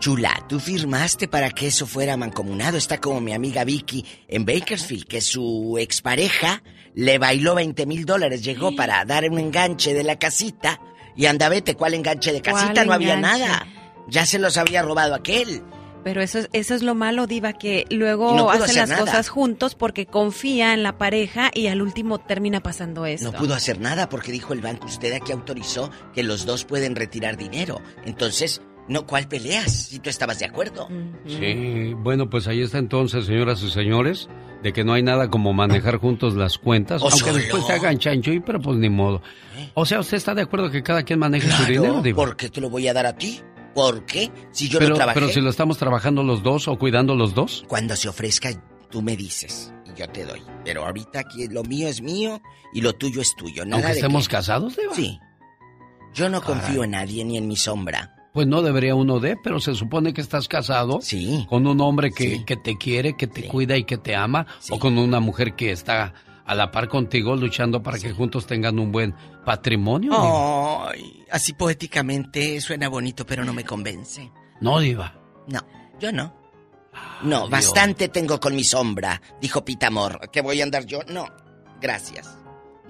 Chula, 0.00 0.44
tú 0.48 0.60
firmaste 0.60 1.26
para 1.26 1.50
que 1.50 1.66
eso 1.66 1.84
fuera 1.86 2.16
mancomunado. 2.16 2.76
Está 2.76 2.98
como 2.98 3.20
mi 3.20 3.32
amiga 3.32 3.64
Vicky 3.64 4.04
en 4.28 4.44
Bakersfield, 4.44 5.06
que 5.06 5.20
su 5.20 5.76
expareja 5.78 6.62
le 6.94 7.18
bailó 7.18 7.56
20 7.56 7.84
mil 7.86 8.04
dólares. 8.04 8.44
Llegó 8.44 8.76
para 8.76 9.04
dar 9.04 9.28
un 9.28 9.38
enganche 9.38 9.94
de 9.94 10.04
la 10.04 10.16
casita. 10.16 10.80
Y 11.16 11.26
anda, 11.26 11.48
vete, 11.48 11.74
¿cuál 11.74 11.94
enganche 11.94 12.32
de 12.32 12.40
casita? 12.40 12.74
¿Cuál 12.74 12.86
No 12.86 12.92
había 12.92 13.16
nada. 13.16 13.66
Ya 14.08 14.26
se 14.26 14.38
los 14.38 14.56
había 14.56 14.82
robado 14.82 15.14
aquel. 15.14 15.62
Pero 16.04 16.22
eso 16.22 16.38
es, 16.38 16.48
eso 16.52 16.74
es 16.74 16.82
lo 16.82 16.94
malo, 16.94 17.26
Diva, 17.26 17.52
que 17.52 17.84
luego 17.90 18.34
no 18.34 18.50
hacen 18.50 18.76
las 18.76 18.88
nada. 18.88 19.00
cosas 19.02 19.28
juntos 19.28 19.74
porque 19.74 20.06
confía 20.06 20.72
en 20.72 20.82
la 20.82 20.96
pareja 20.96 21.50
y 21.52 21.66
al 21.66 21.82
último 21.82 22.18
termina 22.18 22.60
pasando 22.60 23.04
esto. 23.04 23.32
No 23.32 23.38
pudo 23.38 23.54
hacer 23.54 23.80
nada 23.80 24.08
porque 24.08 24.30
dijo 24.32 24.52
el 24.54 24.60
banco, 24.60 24.86
usted 24.86 25.12
aquí 25.12 25.32
autorizó 25.32 25.90
que 26.14 26.22
los 26.22 26.46
dos 26.46 26.64
pueden 26.64 26.94
retirar 26.96 27.36
dinero. 27.36 27.82
Entonces, 28.06 28.62
no, 28.86 29.06
¿cuál 29.06 29.28
peleas? 29.28 29.70
Si 29.88 29.98
tú 29.98 30.08
estabas 30.08 30.38
de 30.38 30.46
acuerdo. 30.46 30.88
Sí, 31.26 31.92
bueno, 31.98 32.30
pues 32.30 32.46
ahí 32.48 32.62
está 32.62 32.78
entonces, 32.78 33.26
señoras 33.26 33.60
y 33.62 33.70
señores, 33.70 34.28
de 34.62 34.72
que 34.72 34.84
no 34.84 34.94
hay 34.94 35.02
nada 35.02 35.28
como 35.28 35.52
manejar 35.52 35.96
juntos 36.00 36.34
las 36.34 36.56
cuentas, 36.58 37.02
O 37.02 37.06
aunque 37.08 37.18
solo. 37.18 37.34
después 37.34 37.66
te 37.66 37.72
hagan 37.74 37.98
chancho, 37.98 38.32
y 38.32 38.40
pero 38.40 38.60
pues 38.62 38.78
ni 38.78 38.88
modo. 38.88 39.20
O 39.74 39.84
sea, 39.84 40.00
¿usted 40.00 40.16
está 40.16 40.34
de 40.34 40.42
acuerdo 40.42 40.70
que 40.70 40.82
cada 40.82 41.02
quien 41.02 41.18
maneje 41.18 41.50
su 41.50 41.64
dinero, 41.64 41.82
Claro, 41.82 42.02
Diva? 42.02 42.16
¿por 42.16 42.36
qué 42.36 42.48
te 42.48 42.60
lo 42.60 42.70
voy 42.70 42.88
a 42.88 42.94
dar 42.94 43.04
a 43.06 43.14
ti? 43.16 43.42
¿Por 43.74 44.04
qué? 44.06 44.30
Si 44.50 44.68
yo 44.68 44.78
pero, 44.78 44.90
no 44.90 44.96
trabajé. 44.96 45.20
pero 45.20 45.32
si 45.32 45.40
lo 45.40 45.50
estamos 45.50 45.78
trabajando 45.78 46.22
los 46.22 46.42
dos 46.42 46.68
o 46.68 46.78
cuidando 46.78 47.14
los 47.14 47.34
dos. 47.34 47.64
Cuando 47.68 47.94
se 47.96 48.08
ofrezca, 48.08 48.50
tú 48.90 49.02
me 49.02 49.16
dices 49.16 49.72
y 49.86 49.98
yo 49.98 50.08
te 50.08 50.24
doy. 50.24 50.42
Pero 50.64 50.84
ahorita 50.84 51.20
aquí 51.20 51.46
lo 51.48 51.62
mío 51.64 51.86
es 51.88 52.00
mío 52.02 52.40
y 52.72 52.80
lo 52.80 52.92
tuyo 52.94 53.20
es 53.22 53.34
tuyo. 53.36 53.64
Nada 53.64 53.76
Aunque 53.76 53.88
de 53.92 53.98
estemos 54.00 54.28
que- 54.28 54.32
casados, 54.36 54.76
Diva. 54.76 54.94
Sí. 54.94 55.18
Yo 56.14 56.28
no 56.28 56.42
confío 56.42 56.84
en 56.84 56.92
nadie 56.92 57.24
ni 57.24 57.36
en 57.36 57.46
mi 57.46 57.56
sombra. 57.56 58.14
Pues 58.32 58.46
no 58.46 58.62
debería 58.62 58.94
uno 58.94 59.20
de, 59.20 59.36
pero 59.42 59.58
se 59.60 59.74
supone 59.74 60.12
que 60.12 60.20
estás 60.20 60.48
casado 60.48 61.00
con 61.48 61.66
un 61.66 61.80
hombre 61.80 62.10
que, 62.12 62.44
que 62.44 62.56
te 62.56 62.76
quiere, 62.76 63.16
que 63.16 63.26
te 63.26 63.48
cuida 63.48 63.76
y 63.76 63.84
que 63.84 63.98
te 63.98 64.14
ama, 64.14 64.46
o 64.70 64.78
con 64.78 64.96
una 64.98 65.18
mujer 65.20 65.54
que 65.54 65.72
está 65.72 66.14
a 66.48 66.54
la 66.54 66.70
par 66.70 66.88
contigo 66.88 67.36
luchando 67.36 67.82
para 67.82 67.98
que 67.98 68.10
juntos 68.10 68.46
tengan 68.46 68.78
un 68.78 68.90
buen 68.90 69.14
patrimonio. 69.44 70.12
Ay, 70.88 71.24
así 71.30 71.52
poéticamente 71.52 72.58
suena 72.62 72.88
bonito, 72.88 73.26
pero 73.26 73.44
no 73.44 73.52
me 73.52 73.64
convence. 73.64 74.32
No, 74.62 74.80
Diva. 74.80 75.14
No, 75.46 75.60
yo 76.00 76.10
no. 76.10 76.34
No, 77.22 77.48
bastante 77.50 78.08
tengo 78.08 78.40
con 78.40 78.56
mi 78.56 78.64
sombra, 78.64 79.20
dijo 79.40 79.62
Pitamor. 79.62 80.30
¿Que 80.30 80.40
voy 80.40 80.60
a 80.62 80.64
andar 80.64 80.86
yo? 80.86 81.00
No, 81.06 81.26
gracias. 81.82 82.37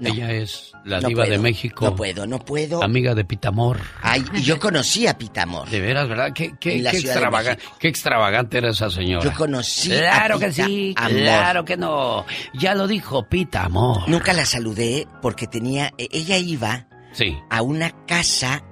No. 0.01 0.09
Ella 0.11 0.31
es 0.33 0.73
la 0.85 1.01
No 1.01 1.09
diva 1.09 1.27
de 1.27 1.39
México. 1.39 1.85
No 1.87 1.97
puedo, 1.97 2.27
no 2.27 2.39
puedo. 2.39 2.83
Amiga 2.83 3.15
de 3.15 3.25
Pitamor. 3.25 3.81
Ay, 4.01 4.25
y 4.35 4.43
yo 4.43 4.59
conocí 4.61 5.07
a 5.09 5.19
Pitamor. 5.19 5.69
De 5.69 5.81
veras, 5.81 6.09
¿verdad? 6.09 6.33
Qué, 6.33 6.53
extravaga- 6.61 7.59
extravagante 7.81 8.59
era 8.59 8.71
esa 8.71 8.91
señora. 8.91 9.25
Yo 9.25 9.33
conocí 9.37 9.89
Claro 9.91 10.37
a 10.37 10.39
que 10.39 10.53
sí, 10.53 10.95
Amor. 10.97 11.11
claro 11.19 11.65
que 11.65 11.77
no. 11.77 12.25
Ya 12.55 12.75
lo 12.75 12.87
dijo 12.87 13.29
Pita 13.29 13.65
Amor. 13.65 14.09
Nunca 14.09 14.33
la 14.33 14.45
saludé 14.45 15.07
porque 15.21 15.47
tenía. 15.47 15.93
e- 15.99 16.09
Ella 16.13 16.37
iba 16.39 16.87
Sí. 17.13 17.37
a 17.51 17.63
una 17.63 17.91
casa 18.07 18.63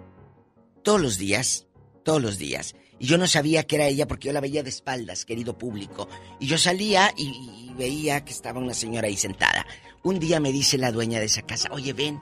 todos 0.85 1.01
los 1.01 1.19
días, 1.19 1.67
todos 2.05 2.23
los 2.23 2.39
días. 2.39 2.75
Y 2.99 3.09
yo 3.09 3.19
no 3.19 3.27
sabía 3.27 3.65
que 3.65 3.77
era 3.77 3.87
ella 3.87 4.07
porque 4.07 4.29
yo 4.29 4.33
la 4.33 4.41
veía 4.41 4.63
de 4.63 4.71
espaldas, 4.71 5.25
querido 5.27 5.59
público. 5.59 6.09
Y 6.41 6.47
yo 6.47 6.57
salía 6.57 7.13
y, 7.17 7.25
y 7.69 7.75
veía 7.77 8.25
que 8.25 8.33
estaba 8.33 8.59
una 8.61 8.73
señora 8.73 9.09
ahí 9.09 9.17
sentada. 9.17 9.67
Un 10.03 10.19
día 10.19 10.41
me 10.41 10.53
dice 10.53 10.79
la 10.79 10.93
dueña 10.93 11.19
de 11.19 11.27
esa 11.27 11.43
casa, 11.43 11.69
oye, 11.73 11.93
ven, 11.93 12.21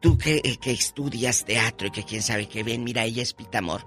tú 0.00 0.18
que, 0.18 0.40
eh, 0.44 0.56
que 0.58 0.70
estudias 0.72 1.44
teatro 1.44 1.88
y 1.88 1.90
que 1.90 2.04
quién 2.04 2.22
sabe 2.22 2.48
qué, 2.48 2.62
ven, 2.62 2.84
mira, 2.84 3.04
ella 3.04 3.22
es 3.22 3.34
Pitamor. 3.34 3.84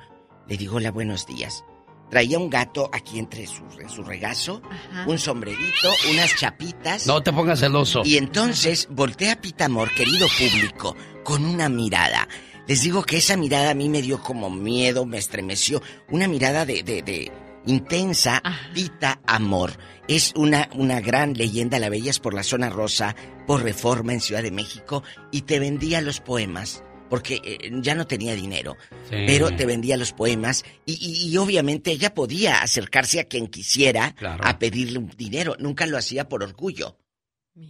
Le 0.47 0.57
digo, 0.57 0.77
hola, 0.77 0.91
buenos 0.91 1.25
días. 1.27 1.63
Traía 2.09 2.37
un 2.37 2.49
gato 2.49 2.89
aquí 2.91 3.19
entre 3.19 3.47
su, 3.47 3.63
en 3.79 3.89
su 3.89 4.03
regazo, 4.03 4.61
un 5.07 5.17
sombrerito, 5.17 5.87
unas 6.11 6.35
chapitas. 6.35 7.07
No 7.07 7.23
te 7.23 7.31
pongas 7.31 7.61
celoso. 7.61 8.01
Y 8.03 8.17
entonces 8.17 8.87
volteé 8.91 9.31
a 9.31 9.39
Pitamor, 9.39 9.93
querido 9.95 10.27
público, 10.37 10.95
con 11.23 11.45
una 11.45 11.69
mirada. 11.69 12.27
Les 12.67 12.81
digo 12.81 13.03
que 13.03 13.17
esa 13.17 13.37
mirada 13.37 13.71
a 13.71 13.73
mí 13.73 13.87
me 13.87 14.01
dio 14.01 14.21
como 14.21 14.49
miedo, 14.49 15.05
me 15.05 15.17
estremeció. 15.17 15.81
Una 16.09 16.27
mirada 16.27 16.65
de, 16.65 16.83
de, 16.83 17.01
de 17.01 17.31
intensa, 17.65 18.41
Pita 18.73 19.21
Amor. 19.25 19.77
Es 20.07 20.33
una, 20.35 20.69
una 20.73 20.99
gran 21.01 21.33
leyenda, 21.33 21.79
la 21.79 21.89
veías 21.89 22.19
por 22.19 22.33
la 22.33 22.43
zona 22.43 22.69
rosa, 22.69 23.15
por 23.47 23.63
reforma 23.63 24.13
en 24.13 24.19
Ciudad 24.21 24.43
de 24.43 24.51
México, 24.51 25.03
y 25.31 25.41
te 25.43 25.59
vendía 25.59 26.01
los 26.01 26.19
poemas. 26.19 26.83
Porque 27.09 27.41
eh, 27.43 27.69
ya 27.81 27.93
no 27.93 28.07
tenía 28.07 28.35
dinero, 28.35 28.77
Sí. 29.09 29.17
pero 29.27 29.53
te 29.53 29.65
vendía 29.65 29.97
los 29.97 30.13
poemas 30.13 30.63
y, 30.85 30.93
y- 30.93 31.27
y 31.29 31.35
obviamente 31.37 31.91
ella 31.91 32.13
podía 32.13 32.61
acercarse 32.61 33.19
a 33.19 33.25
quien 33.25 33.47
quisiera 33.47 34.13
Claro. 34.15 34.41
a 34.45 34.57
pedirle 34.57 35.05
dinero. 35.17 35.57
Nunca 35.59 35.85
lo 35.87 35.97
hacía 35.97 36.29
por 36.29 36.41
orgullo. 36.41 36.97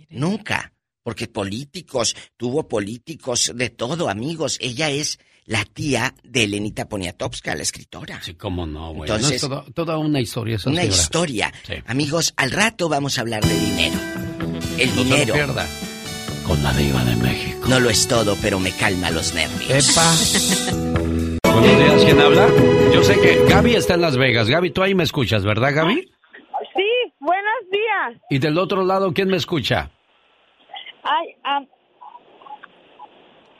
Nunca. 0.10 0.74
Porque 1.04 1.28
políticos, 1.28 2.16
tuvo 2.38 2.68
políticos 2.68 3.52
de 3.56 3.72
todo, 3.72 4.10
amigos. 4.10 4.60
Ella 4.62 4.92
es 4.92 5.18
la 5.46 5.66
tía 5.66 6.14
de 6.24 6.44
Elenita 6.44 6.88
Poniatowska, 6.88 7.56
la 7.56 7.64
escritora. 7.64 8.22
Sí, 8.22 8.36
cómo 8.36 8.66
no, 8.66 8.94
güey. 8.94 9.10
Entonces, 9.10 9.30
No, 9.30 9.36
es 9.36 9.42
toda, 9.42 9.74
toda 9.74 9.98
una 9.98 10.20
historia 10.22 10.56
esa 10.56 10.70
una 10.70 10.82
señora. 10.82 10.98
historia. 11.02 11.54
Sí. 11.64 11.74
Amigos, 11.88 12.34
al 12.38 12.52
rato 12.52 12.88
vamos 12.90 13.18
a 13.18 13.22
hablar 13.22 13.44
de 13.44 13.60
dinero. 13.60 13.96
El 14.78 14.90
No 14.90 14.96
se 14.96 14.98
lo 14.98 15.04
dinero 15.04 15.34
pierda. 15.34 15.68
Con 16.48 16.62
la 16.64 16.74
diva 16.74 17.04
de 17.04 17.16
México. 17.18 17.68
no 17.70 17.80
lo 17.80 17.90
es 17.90 18.08
todo, 18.08 18.36
pero 18.42 18.60
me 18.60 18.72
calma 18.72 19.10
los 19.12 19.34
nervios. 19.34 19.90
Epa. 19.92 20.82
Buenos 21.52 21.78
días, 21.78 22.06
¿quién 22.06 22.20
habla? 22.20 22.48
Yo 22.94 23.04
sé 23.04 23.20
que 23.20 23.46
Gaby 23.48 23.76
está 23.76 23.94
en 23.96 24.02
Las 24.02 24.18
Vegas. 24.18 24.48
Gaby, 24.50 24.72
tú 24.72 24.82
ahí 24.84 24.96
me 24.96 25.04
escuchas, 25.04 25.44
¿verdad, 25.44 25.74
Gaby? 25.76 25.96
Sí, 26.76 27.14
buenos 27.20 27.70
días. 27.72 28.22
Y 28.30 28.40
del 28.40 28.58
otro 28.58 28.84
lado, 28.86 29.14
¿quién 29.14 29.28
me 29.28 29.38
escucha? 29.38 29.92
Ay, 31.04 31.36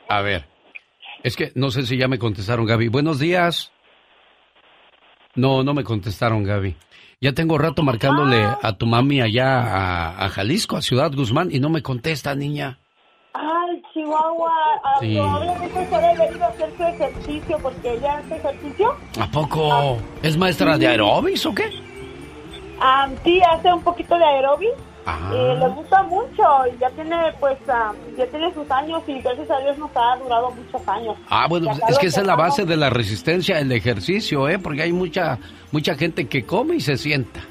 A 0.10 0.22
ver. 0.22 0.48
Es 1.24 1.36
que 1.36 1.52
no 1.56 1.70
sé 1.72 1.86
si 1.86 1.98
ya 1.98 2.08
me 2.08 2.18
contestaron, 2.20 2.66
Gaby. 2.66 2.88
Buenos 2.88 3.20
días. 3.20 3.72
No, 5.36 5.64
no 5.64 5.74
me 5.74 5.84
contestaron, 5.84 6.44
Gaby. 6.44 6.76
Ya 7.22 7.34
tengo 7.34 7.58
rato 7.60 7.84
marcándole 7.84 8.44
a 8.44 8.74
tu 8.78 8.88
mami 8.88 9.22
allá 9.22 9.62
a, 9.62 10.26
a 10.26 10.30
Jalisco, 10.30 10.76
a 10.78 10.82
Ciudad 10.82 11.12
Guzmán, 11.14 11.50
y 11.52 11.60
no 11.60 11.70
me 11.70 11.84
contesta, 11.84 12.34
niña. 12.34 12.80
ay, 13.34 13.82
Chihuahua. 13.94 14.52
ah, 14.84 14.98
Sí. 15.00 15.14
Probablemente 15.16 15.86
se 15.88 15.96
haya 15.96 16.24
venido 16.26 16.46
a 16.46 16.48
hacer 16.48 16.70
su 16.76 16.84
ejercicio 16.84 17.58
porque 17.62 17.94
ella 17.94 18.18
hace 18.18 18.36
ejercicio. 18.38 18.98
¿A 19.20 19.28
poco? 19.28 20.00
¿Es 20.24 20.36
maestra 20.36 20.78
de 20.80 20.88
aeróbics 20.88 21.46
o 21.46 21.54
qué? 21.54 21.70
Ah, 22.80 23.08
sí, 23.24 23.40
hace 23.48 23.72
un 23.72 23.84
poquito 23.84 24.18
de 24.18 24.26
aeróbic. 24.26 24.72
Ah. 25.06 25.32
Eh, 25.34 25.56
le 25.60 25.68
gusta 25.70 26.04
mucho 26.04 26.44
y 26.74 26.78
ya 26.80 26.90
tiene, 26.92 27.18
pues, 27.40 27.58
ah, 27.68 27.92
ya 28.18 28.26
tiene 28.28 28.54
sus 28.54 28.70
años 28.70 29.02
y 29.08 29.20
gracias 29.20 29.50
a 29.50 29.60
Dios 29.60 29.78
nos 29.78 29.90
ha 29.96 30.16
durado 30.18 30.52
muchos 30.52 30.88
años. 30.88 31.16
Ah, 31.30 31.48
bueno, 31.50 31.72
pues, 31.72 31.82
es 31.90 32.00
que 32.00 32.08
esa 32.08 32.22
es 32.22 32.28
la 32.28 32.36
base 32.36 32.66
de 32.66 32.78
la 32.78 32.90
resistencia, 32.90 33.60
el 33.60 33.72
ejercicio, 33.72 34.48
¿eh? 34.48 34.60
Porque 34.60 34.84
hay 34.84 34.94
mucha, 34.94 35.40
mucha 35.72 35.96
gente 35.96 36.28
que 36.28 36.46
come 36.46 36.76
y 36.76 36.82
se 36.82 36.98
sienta. 36.98 37.42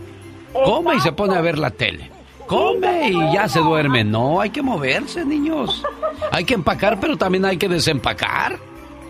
Come 0.53 0.97
y 0.97 1.01
se 1.01 1.13
pone 1.13 1.37
a 1.37 1.41
ver 1.41 1.59
la 1.59 1.71
tele. 1.71 2.11
Come 2.47 3.11
y 3.11 3.33
ya 3.33 3.49
se 3.49 3.61
duerme. 3.61 4.03
No, 4.03 4.41
hay 4.41 4.51
que 4.51 4.63
moverse, 4.63 5.25
niños. 5.25 5.85
Hay 6.33 6.45
que 6.45 6.55
empacar, 6.55 6.99
pero 6.99 7.17
también 7.17 7.45
hay 7.45 7.57
que 7.57 7.69
desempacar. 7.69 8.59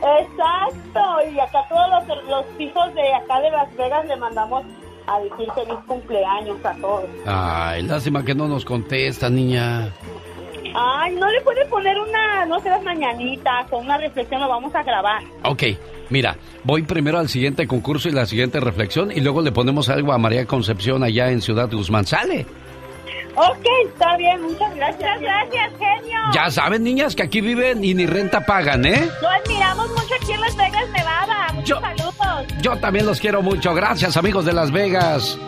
Exacto, 0.03 1.01
y 1.31 1.39
acá 1.39 1.65
todos 1.69 2.07
los, 2.09 2.25
los 2.25 2.45
hijos 2.59 2.95
de 2.95 3.15
acá 3.15 3.41
de 3.41 3.51
Las 3.51 3.77
Vegas 3.77 4.07
le 4.07 4.17
mandamos 4.17 4.65
a 5.11 5.21
decir 5.21 5.49
feliz 5.55 5.79
cumpleaños 5.87 6.65
a 6.65 6.75
todos. 6.75 7.05
Ay, 7.27 7.83
lástima 7.83 8.25
que 8.25 8.35
no 8.35 8.49
nos 8.49 8.65
contesta, 8.65 9.29
niña. 9.29 9.93
Ay, 10.75 11.15
¿no 11.17 11.29
le 11.29 11.41
puede 11.41 11.65
poner 11.67 11.99
una, 11.99 12.47
no 12.47 12.61
sé, 12.61 12.71
las 12.71 12.83
mañanitas 12.83 13.67
o 13.73 13.79
una 13.79 13.99
reflexión? 13.99 14.41
Lo 14.41 14.49
vamos 14.49 14.73
a 14.75 14.83
grabar. 14.83 15.23
Ok, 15.45 15.65
mira, 16.11 16.37
voy 16.63 16.83
primero 16.83 17.19
al 17.19 17.29
siguiente 17.29 17.67
concurso 17.67 18.09
y 18.09 18.13
la 18.13 18.27
siguiente 18.27 18.61
reflexión 18.61 19.11
y 19.11 19.21
luego 19.21 19.43
le 19.43 19.51
ponemos 19.51 19.89
algo 19.89 20.13
a 20.13 20.19
María 20.19 20.47
Concepción 20.47 21.03
allá 21.03 21.31
en 21.31 21.41
Ciudad 21.41 21.69
Guzmán. 21.71 22.07
¿Sale? 22.07 22.47
Ok, 23.35 23.67
está 23.87 24.17
bien, 24.17 24.43
muchas 24.43 24.75
gracias. 24.75 25.21
Muchas 25.21 25.21
gracias, 25.21 25.73
genio. 25.79 26.19
Ya 26.35 26.51
saben, 26.51 26.85
niñas, 26.85 27.17
que 27.17 27.23
aquí 27.23 27.41
viven 27.41 27.83
y 27.85 27.95
ni 27.95 28.07
renta 28.07 28.45
pagan, 28.45 28.85
¿eh? 28.85 29.09
Lo 29.23 29.29
admiramos 29.29 29.89
mucho 29.89 30.15
aquí 30.21 30.33
en 30.33 30.41
Las 30.41 30.57
Vegas, 30.57 30.89
Nevada. 30.91 31.47
Muchos 31.55 31.81
saludos. 31.81 32.10
Yo 32.63 32.77
también 32.77 33.07
los 33.07 33.21
quiero 33.21 33.43
mucho. 33.43 33.75
Gracias, 33.75 34.17
amigos 34.17 34.45
de 34.45 34.53
Las 34.53 34.71
Vegas. 34.71 35.39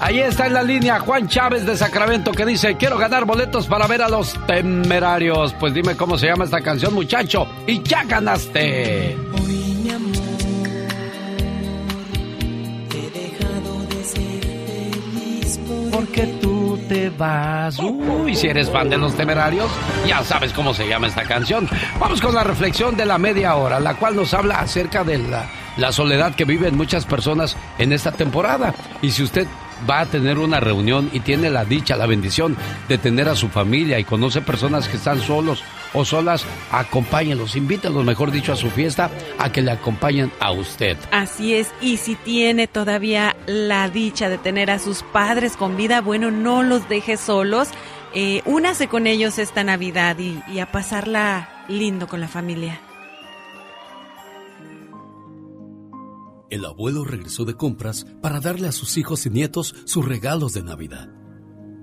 Ahí 0.00 0.18
está 0.18 0.46
en 0.46 0.54
la 0.54 0.62
línea 0.62 0.98
Juan 0.98 1.28
Chávez 1.28 1.66
de 1.66 1.76
Sacramento 1.76 2.32
que 2.32 2.46
dice, 2.46 2.74
quiero 2.76 2.96
ganar 2.96 3.26
boletos 3.26 3.66
para 3.66 3.86
ver 3.86 4.00
a 4.00 4.08
los 4.08 4.34
temerarios. 4.46 5.54
Pues 5.60 5.74
dime 5.74 5.94
cómo 5.94 6.16
se 6.16 6.26
llama 6.26 6.44
esta 6.44 6.62
canción, 6.62 6.94
muchacho. 6.94 7.46
Y 7.66 7.82
ya 7.82 8.04
ganaste. 8.04 9.18
Hoy 9.34 9.76
mi 9.82 9.90
amor, 9.90 10.14
he 12.94 13.10
dejado 13.10 13.86
de 13.90 14.04
ser 14.04 14.92
feliz 14.94 15.60
Porque 15.92 16.26
tú 16.40 16.78
te 16.88 17.10
vas. 17.10 17.78
Uy, 17.78 18.34
si 18.34 18.46
eres 18.46 18.70
fan 18.70 18.88
de 18.88 18.96
los 18.96 19.14
temerarios, 19.14 19.70
ya 20.06 20.24
sabes 20.24 20.54
cómo 20.54 20.72
se 20.72 20.88
llama 20.88 21.08
esta 21.08 21.24
canción. 21.24 21.68
Vamos 21.98 22.22
con 22.22 22.34
la 22.34 22.42
reflexión 22.42 22.96
de 22.96 23.04
la 23.04 23.18
media 23.18 23.54
hora, 23.56 23.78
la 23.78 23.94
cual 23.96 24.16
nos 24.16 24.32
habla 24.32 24.60
acerca 24.60 25.04
de 25.04 25.18
la, 25.18 25.46
la 25.76 25.92
soledad 25.92 26.34
que 26.34 26.44
viven 26.44 26.76
muchas 26.76 27.06
personas 27.06 27.56
en 27.78 27.92
esta 27.92 28.12
temporada. 28.12 28.74
Y 29.02 29.10
si 29.10 29.22
usted 29.22 29.46
va 29.88 30.00
a 30.00 30.06
tener 30.06 30.38
una 30.38 30.60
reunión 30.60 31.10
y 31.12 31.20
tiene 31.20 31.50
la 31.50 31.64
dicha, 31.64 31.96
la 31.96 32.06
bendición 32.06 32.56
de 32.88 32.98
tener 32.98 33.28
a 33.28 33.36
su 33.36 33.48
familia 33.48 33.98
y 33.98 34.04
conoce 34.04 34.40
personas 34.40 34.88
que 34.88 34.96
están 34.96 35.20
solos 35.20 35.62
o 35.92 36.04
solas, 36.04 36.44
acompáñenlos, 36.70 37.56
invítenlos, 37.56 38.04
mejor 38.04 38.30
dicho, 38.30 38.52
a 38.52 38.56
su 38.56 38.70
fiesta, 38.70 39.10
a 39.38 39.50
que 39.50 39.62
le 39.62 39.72
acompañen 39.72 40.30
a 40.38 40.52
usted. 40.52 40.96
Así 41.10 41.54
es, 41.54 41.72
y 41.80 41.96
si 41.96 42.14
tiene 42.14 42.66
todavía 42.66 43.36
la 43.46 43.88
dicha 43.88 44.28
de 44.28 44.38
tener 44.38 44.70
a 44.70 44.78
sus 44.78 45.02
padres 45.02 45.56
con 45.56 45.76
vida, 45.76 46.00
bueno, 46.00 46.30
no 46.30 46.62
los 46.62 46.88
deje 46.88 47.16
solos. 47.16 47.68
Eh, 48.14 48.42
únase 48.44 48.88
con 48.88 49.06
ellos 49.06 49.38
esta 49.38 49.64
Navidad 49.64 50.18
y, 50.18 50.42
y 50.52 50.58
a 50.60 50.70
pasarla 50.70 51.64
lindo 51.68 52.08
con 52.08 52.20
la 52.20 52.28
familia. 52.28 52.80
El 56.50 56.64
abuelo 56.64 57.04
regresó 57.04 57.44
de 57.44 57.54
compras 57.54 58.04
para 58.20 58.40
darle 58.40 58.66
a 58.66 58.72
sus 58.72 58.96
hijos 58.96 59.24
y 59.24 59.30
nietos 59.30 59.72
sus 59.84 60.04
regalos 60.04 60.52
de 60.52 60.64
Navidad. 60.64 61.08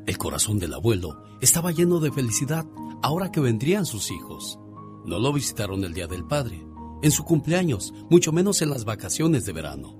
El 0.05 0.17
corazón 0.17 0.59
del 0.59 0.73
abuelo 0.73 1.23
estaba 1.39 1.71
lleno 1.71 2.01
de 2.01 2.11
felicidad 2.11 2.65
ahora 3.01 3.31
que 3.31 3.39
vendrían 3.39 3.85
sus 3.85 4.11
hijos. 4.11 4.59
No 5.05 5.19
lo 5.19 5.31
visitaron 5.31 5.85
el 5.85 5.93
Día 5.93 6.07
del 6.07 6.25
Padre, 6.25 6.67
en 7.01 7.11
su 7.11 7.23
cumpleaños, 7.23 7.93
mucho 8.09 8.33
menos 8.33 8.61
en 8.61 8.69
las 8.69 8.83
vacaciones 8.83 9.45
de 9.45 9.53
verano. 9.53 9.97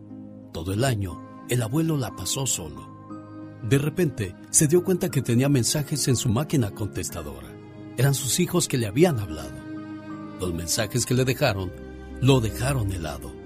Todo 0.52 0.74
el 0.74 0.84
año, 0.84 1.46
el 1.48 1.62
abuelo 1.62 1.96
la 1.96 2.14
pasó 2.16 2.46
solo. 2.46 2.98
De 3.64 3.78
repente, 3.78 4.36
se 4.50 4.68
dio 4.68 4.84
cuenta 4.84 5.10
que 5.10 5.22
tenía 5.22 5.48
mensajes 5.48 6.10
en 6.10 6.18
su 6.18 6.28
máquina 6.28 6.72
contestadora. 6.72 7.56
Eran 7.98 8.14
sus 8.14 8.42
hijos 8.42 8.68
que 8.68 8.78
le 8.78 8.88
habían 8.88 9.18
hablado. 9.20 9.56
Los 10.42 10.54
mensajes 10.54 11.06
que 11.06 11.14
le 11.14 11.24
dejaron, 11.24 11.72
lo 12.22 12.42
dejaron 12.42 12.92
helado. 12.92 13.37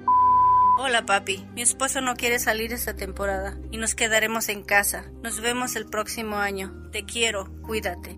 Hola 0.84 1.06
papi, 1.06 1.46
mi 1.54 1.62
esposo 1.62 2.02
no 2.02 2.16
quiere 2.16 2.40
salir 2.40 2.74
esta 2.74 2.96
temporada 2.96 3.56
y 3.70 3.78
nos 3.78 3.94
quedaremos 3.94 4.50
en 4.50 4.64
casa. 4.64 5.12
Nos 5.22 5.40
vemos 5.40 5.76
el 5.76 5.86
próximo 5.86 6.38
año. 6.38 6.74
Te 6.92 7.06
quiero, 7.06 7.52
cuídate. 7.62 8.16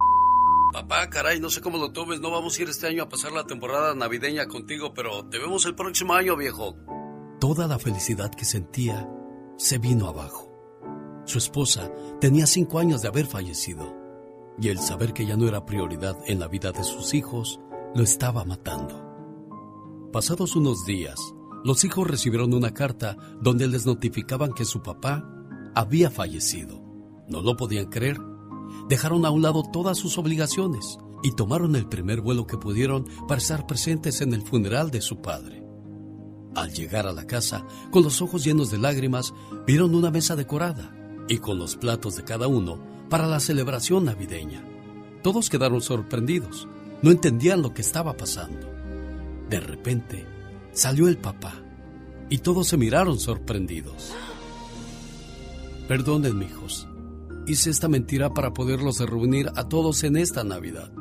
Papá, 0.72 1.10
caray, 1.10 1.42
no 1.42 1.50
sé 1.50 1.60
cómo 1.60 1.78
lo 1.78 1.92
tomes, 1.92 2.22
no 2.22 2.32
vamos 2.32 2.58
a 2.58 2.62
ir 2.62 2.70
este 2.70 2.88
año 2.88 3.04
a 3.04 3.10
pasar 3.10 3.34
la 3.34 3.46
temporada 3.46 3.94
navideña 3.96 4.48
contigo, 4.48 4.94
pero 4.94 5.28
te 5.28 5.40
vemos 5.40 5.66
el 5.66 5.76
próximo 5.76 6.14
año, 6.14 6.38
viejo. 6.38 6.78
Toda 7.42 7.68
la 7.68 7.80
felicidad 7.80 8.34
que 8.34 8.46
sentía 8.46 9.10
se 9.58 9.78
vino 9.78 10.08
abajo. 10.08 10.50
Su 11.26 11.40
esposa 11.40 11.92
tenía 12.22 12.48
cinco 12.48 12.80
años 12.80 13.02
de 13.02 13.10
haber 13.10 13.26
fallecido 13.26 13.94
y 14.58 14.70
el 14.70 14.80
saber 14.80 15.12
que 15.12 15.26
ya 15.26 15.36
no 15.36 15.50
era 15.50 15.66
prioridad 15.66 16.16
en 16.28 16.40
la 16.40 16.48
vida 16.48 16.72
de 16.72 16.86
sus 16.86 17.14
hijos 17.14 17.60
lo 17.94 18.04
estaba 18.04 18.46
matando. 18.46 19.04
Pasados 20.14 20.56
unos 20.56 20.86
días, 20.86 21.20
los 21.64 21.84
hijos 21.84 22.08
recibieron 22.08 22.54
una 22.54 22.74
carta 22.74 23.18
donde 23.42 23.68
les 23.68 23.86
notificaban 23.86 24.54
que 24.54 24.66
su 24.66 24.82
papá 24.82 25.28
había 25.76 26.10
fallecido. 26.10 26.84
No 27.28 27.42
lo 27.42 27.56
podían 27.56 27.90
creer. 27.90 28.20
Dejaron 28.90 29.26
a 29.26 29.32
un 29.32 29.42
lado 29.42 29.64
todas 29.72 29.98
sus 29.98 30.18
obligaciones 30.18 30.98
y 31.24 31.32
tomaron 31.32 31.76
el 31.76 31.88
primer 31.88 32.22
vuelo 32.22 32.46
que 32.46 32.58
pudieron 32.58 33.06
para 33.28 33.40
estar 33.40 33.66
presentes 33.66 34.22
en 34.22 34.34
el 34.34 34.42
funeral 34.42 34.92
de 34.92 35.02
su 35.02 35.22
padre. 35.22 35.64
Al 36.54 36.72
llegar 36.74 37.08
a 37.08 37.14
la 37.14 37.26
casa, 37.26 37.66
con 37.92 38.04
los 38.04 38.22
ojos 38.22 38.44
llenos 38.44 38.70
de 38.70 38.78
lágrimas, 38.78 39.34
vieron 39.66 39.96
una 39.96 40.12
mesa 40.12 40.36
decorada 40.36 40.94
y 41.28 41.38
con 41.38 41.58
los 41.58 41.78
platos 41.78 42.16
de 42.16 42.24
cada 42.24 42.48
uno 42.48 42.78
para 43.10 43.26
la 43.26 43.40
celebración 43.40 44.06
navideña. 44.06 44.64
Todos 45.24 45.50
quedaron 45.50 45.82
sorprendidos, 45.82 46.68
no 47.02 47.10
entendían 47.10 47.62
lo 47.62 47.74
que 47.74 47.82
estaba 47.82 48.18
pasando. 48.18 48.68
De 49.50 49.60
repente, 49.60 50.28
salió 50.74 51.08
el 51.08 51.18
papá 51.18 51.54
y 52.30 52.40
todos 52.40 52.68
se 52.68 52.78
miraron 52.78 53.20
sorprendidos. 53.20 54.12
Perdonen, 55.88 56.42
hijos. 56.42 56.88
Hice 57.46 57.70
esta 57.70 57.88
mentira 57.88 58.34
para 58.34 58.54
poderlos 58.54 59.00
reunir 59.00 59.52
a 59.56 59.68
todos 59.68 60.04
en 60.04 60.18
esta 60.18 60.44
Navidad. 60.44 60.92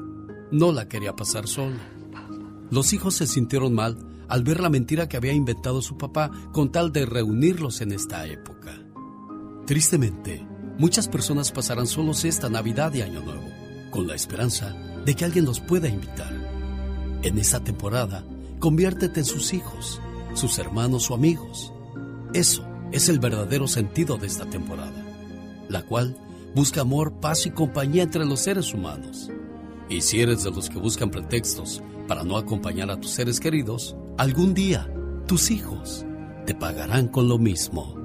No 0.50 0.72
la 0.72 0.88
quería 0.88 1.14
pasar 1.14 1.46
solo. 1.46 1.76
Los 2.70 2.92
hijos 2.92 3.14
se 3.14 3.26
sintieron 3.26 3.74
mal 3.74 3.96
al 4.28 4.42
ver 4.42 4.60
la 4.60 4.70
mentira 4.70 5.08
que 5.08 5.16
había 5.16 5.32
inventado 5.32 5.82
su 5.82 5.96
papá 5.96 6.30
con 6.52 6.72
tal 6.72 6.92
de 6.92 7.06
reunirlos 7.06 7.80
en 7.80 7.92
esta 7.92 8.26
época. 8.26 8.72
Tristemente, 9.66 10.46
muchas 10.78 11.08
personas 11.08 11.52
pasarán 11.52 11.86
solos 11.86 12.24
esta 12.24 12.48
Navidad 12.48 12.92
y 12.94 13.02
Año 13.02 13.22
Nuevo, 13.22 13.48
con 13.90 14.06
la 14.06 14.14
esperanza 14.14 14.74
de 15.04 15.14
que 15.14 15.24
alguien 15.24 15.44
los 15.44 15.60
pueda 15.60 15.88
invitar. 15.88 16.32
En 17.22 17.38
esta 17.38 17.62
temporada, 17.62 18.24
conviértete 18.62 19.18
en 19.18 19.26
sus 19.26 19.54
hijos, 19.54 20.00
sus 20.34 20.56
hermanos 20.60 21.10
o 21.10 21.14
amigos. 21.14 21.72
Eso 22.32 22.64
es 22.92 23.08
el 23.08 23.18
verdadero 23.18 23.66
sentido 23.66 24.18
de 24.18 24.28
esta 24.28 24.48
temporada, 24.48 25.04
la 25.68 25.82
cual 25.82 26.16
busca 26.54 26.82
amor, 26.82 27.14
paz 27.14 27.44
y 27.44 27.50
compañía 27.50 28.04
entre 28.04 28.24
los 28.24 28.38
seres 28.38 28.72
humanos. 28.72 29.32
Y 29.88 30.00
si 30.02 30.20
eres 30.20 30.44
de 30.44 30.52
los 30.52 30.70
que 30.70 30.78
buscan 30.78 31.10
pretextos 31.10 31.82
para 32.06 32.22
no 32.22 32.36
acompañar 32.36 32.88
a 32.92 33.00
tus 33.00 33.10
seres 33.10 33.40
queridos, 33.40 33.96
algún 34.16 34.54
día 34.54 34.88
tus 35.26 35.50
hijos 35.50 36.06
te 36.46 36.54
pagarán 36.54 37.08
con 37.08 37.26
lo 37.26 37.38
mismo. 37.38 38.01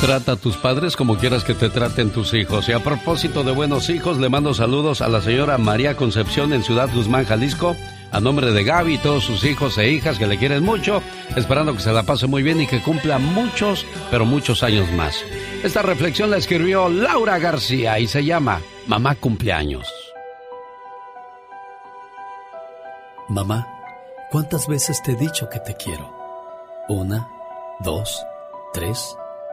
Trata 0.00 0.32
a 0.32 0.36
tus 0.36 0.56
padres 0.56 0.96
como 0.96 1.16
quieras 1.16 1.42
que 1.42 1.54
te 1.54 1.70
traten 1.70 2.10
tus 2.10 2.32
hijos. 2.32 2.68
Y 2.68 2.72
a 2.72 2.78
propósito 2.78 3.42
de 3.42 3.50
buenos 3.50 3.90
hijos, 3.90 4.18
le 4.18 4.28
mando 4.28 4.54
saludos 4.54 5.00
a 5.00 5.08
la 5.08 5.20
señora 5.20 5.58
María 5.58 5.96
Concepción 5.96 6.52
en 6.52 6.62
Ciudad 6.62 6.88
Guzmán, 6.94 7.24
Jalisco, 7.24 7.74
a 8.12 8.20
nombre 8.20 8.52
de 8.52 8.62
Gaby 8.62 8.94
y 8.94 8.98
todos 8.98 9.24
sus 9.24 9.42
hijos 9.42 9.76
e 9.76 9.90
hijas 9.90 10.16
que 10.16 10.28
le 10.28 10.38
quieren 10.38 10.64
mucho, 10.64 11.02
esperando 11.34 11.74
que 11.74 11.80
se 11.80 11.92
la 11.92 12.04
pase 12.04 12.28
muy 12.28 12.44
bien 12.44 12.60
y 12.60 12.68
que 12.68 12.80
cumpla 12.80 13.18
muchos, 13.18 13.84
pero 14.08 14.24
muchos 14.24 14.62
años 14.62 14.88
más. 14.92 15.16
Esta 15.64 15.82
reflexión 15.82 16.30
la 16.30 16.36
escribió 16.36 16.88
Laura 16.88 17.40
García 17.40 17.98
y 17.98 18.06
se 18.06 18.24
llama 18.24 18.60
Mamá 18.86 19.16
Cumpleaños. 19.16 19.88
Mamá, 23.28 23.66
¿cuántas 24.30 24.68
veces 24.68 25.02
te 25.02 25.12
he 25.12 25.16
dicho 25.16 25.48
que 25.50 25.58
te 25.58 25.74
quiero? 25.74 26.16
Una, 26.88 27.28
dos, 27.80 28.24
tres, 28.72 29.16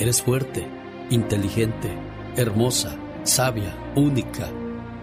eres 0.00 0.22
fuerte, 0.22 0.66
inteligente, 1.10 1.90
hermosa, 2.34 2.96
sabia, 3.22 3.76
única. 3.94 4.48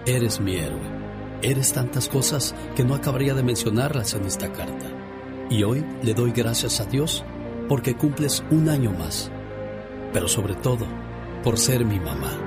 Eres 0.07 0.41
mi 0.41 0.55
héroe. 0.55 0.97
Eres 1.43 1.71
tantas 1.71 2.09
cosas 2.09 2.55
que 2.75 2.83
no 2.83 2.95
acabaría 2.95 3.35
de 3.35 3.43
mencionarlas 3.43 4.15
en 4.15 4.25
esta 4.25 4.51
carta. 4.51 4.87
Y 5.51 5.63
hoy 5.63 5.85
le 6.01 6.13
doy 6.15 6.31
gracias 6.31 6.81
a 6.81 6.85
Dios 6.85 7.23
porque 7.69 7.95
cumples 7.95 8.43
un 8.49 8.69
año 8.69 8.91
más. 8.91 9.31
Pero 10.13 10.27
sobre 10.27 10.55
todo, 10.55 10.87
por 11.43 11.59
ser 11.59 11.85
mi 11.85 11.99
mamá. 11.99 12.46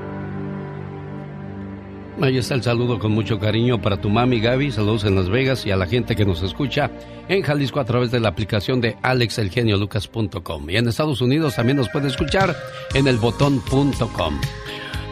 Ahí 2.21 2.37
está 2.37 2.55
el 2.55 2.63
saludo 2.63 2.99
con 2.99 3.13
mucho 3.13 3.39
cariño 3.39 3.81
para 3.81 4.01
tu 4.01 4.11
mami 4.11 4.41
Gaby, 4.41 4.73
saludos 4.73 5.05
en 5.05 5.15
Las 5.15 5.31
Vegas 5.31 5.65
y 5.65 5.71
a 5.71 5.77
la 5.77 5.87
gente 5.87 6.15
que 6.15 6.27
nos 6.27 6.43
escucha 6.43 6.91
en 7.29 7.43
Jalisco 7.43 7.81
a 7.81 7.85
través 7.85 8.11
de 8.11 8.21
la 8.21 8.29
aplicación 8.29 8.81
de 8.81 8.97
alexelgeniolucas.com. 9.03 10.69
Y 10.69 10.77
en 10.77 10.89
Estados 10.89 11.23
Unidos 11.23 11.57
también 11.57 11.79
nos 11.79 11.89
puede 11.89 12.09
escuchar 12.09 12.55
en 12.95 13.07
elbotón.com. 13.07 14.41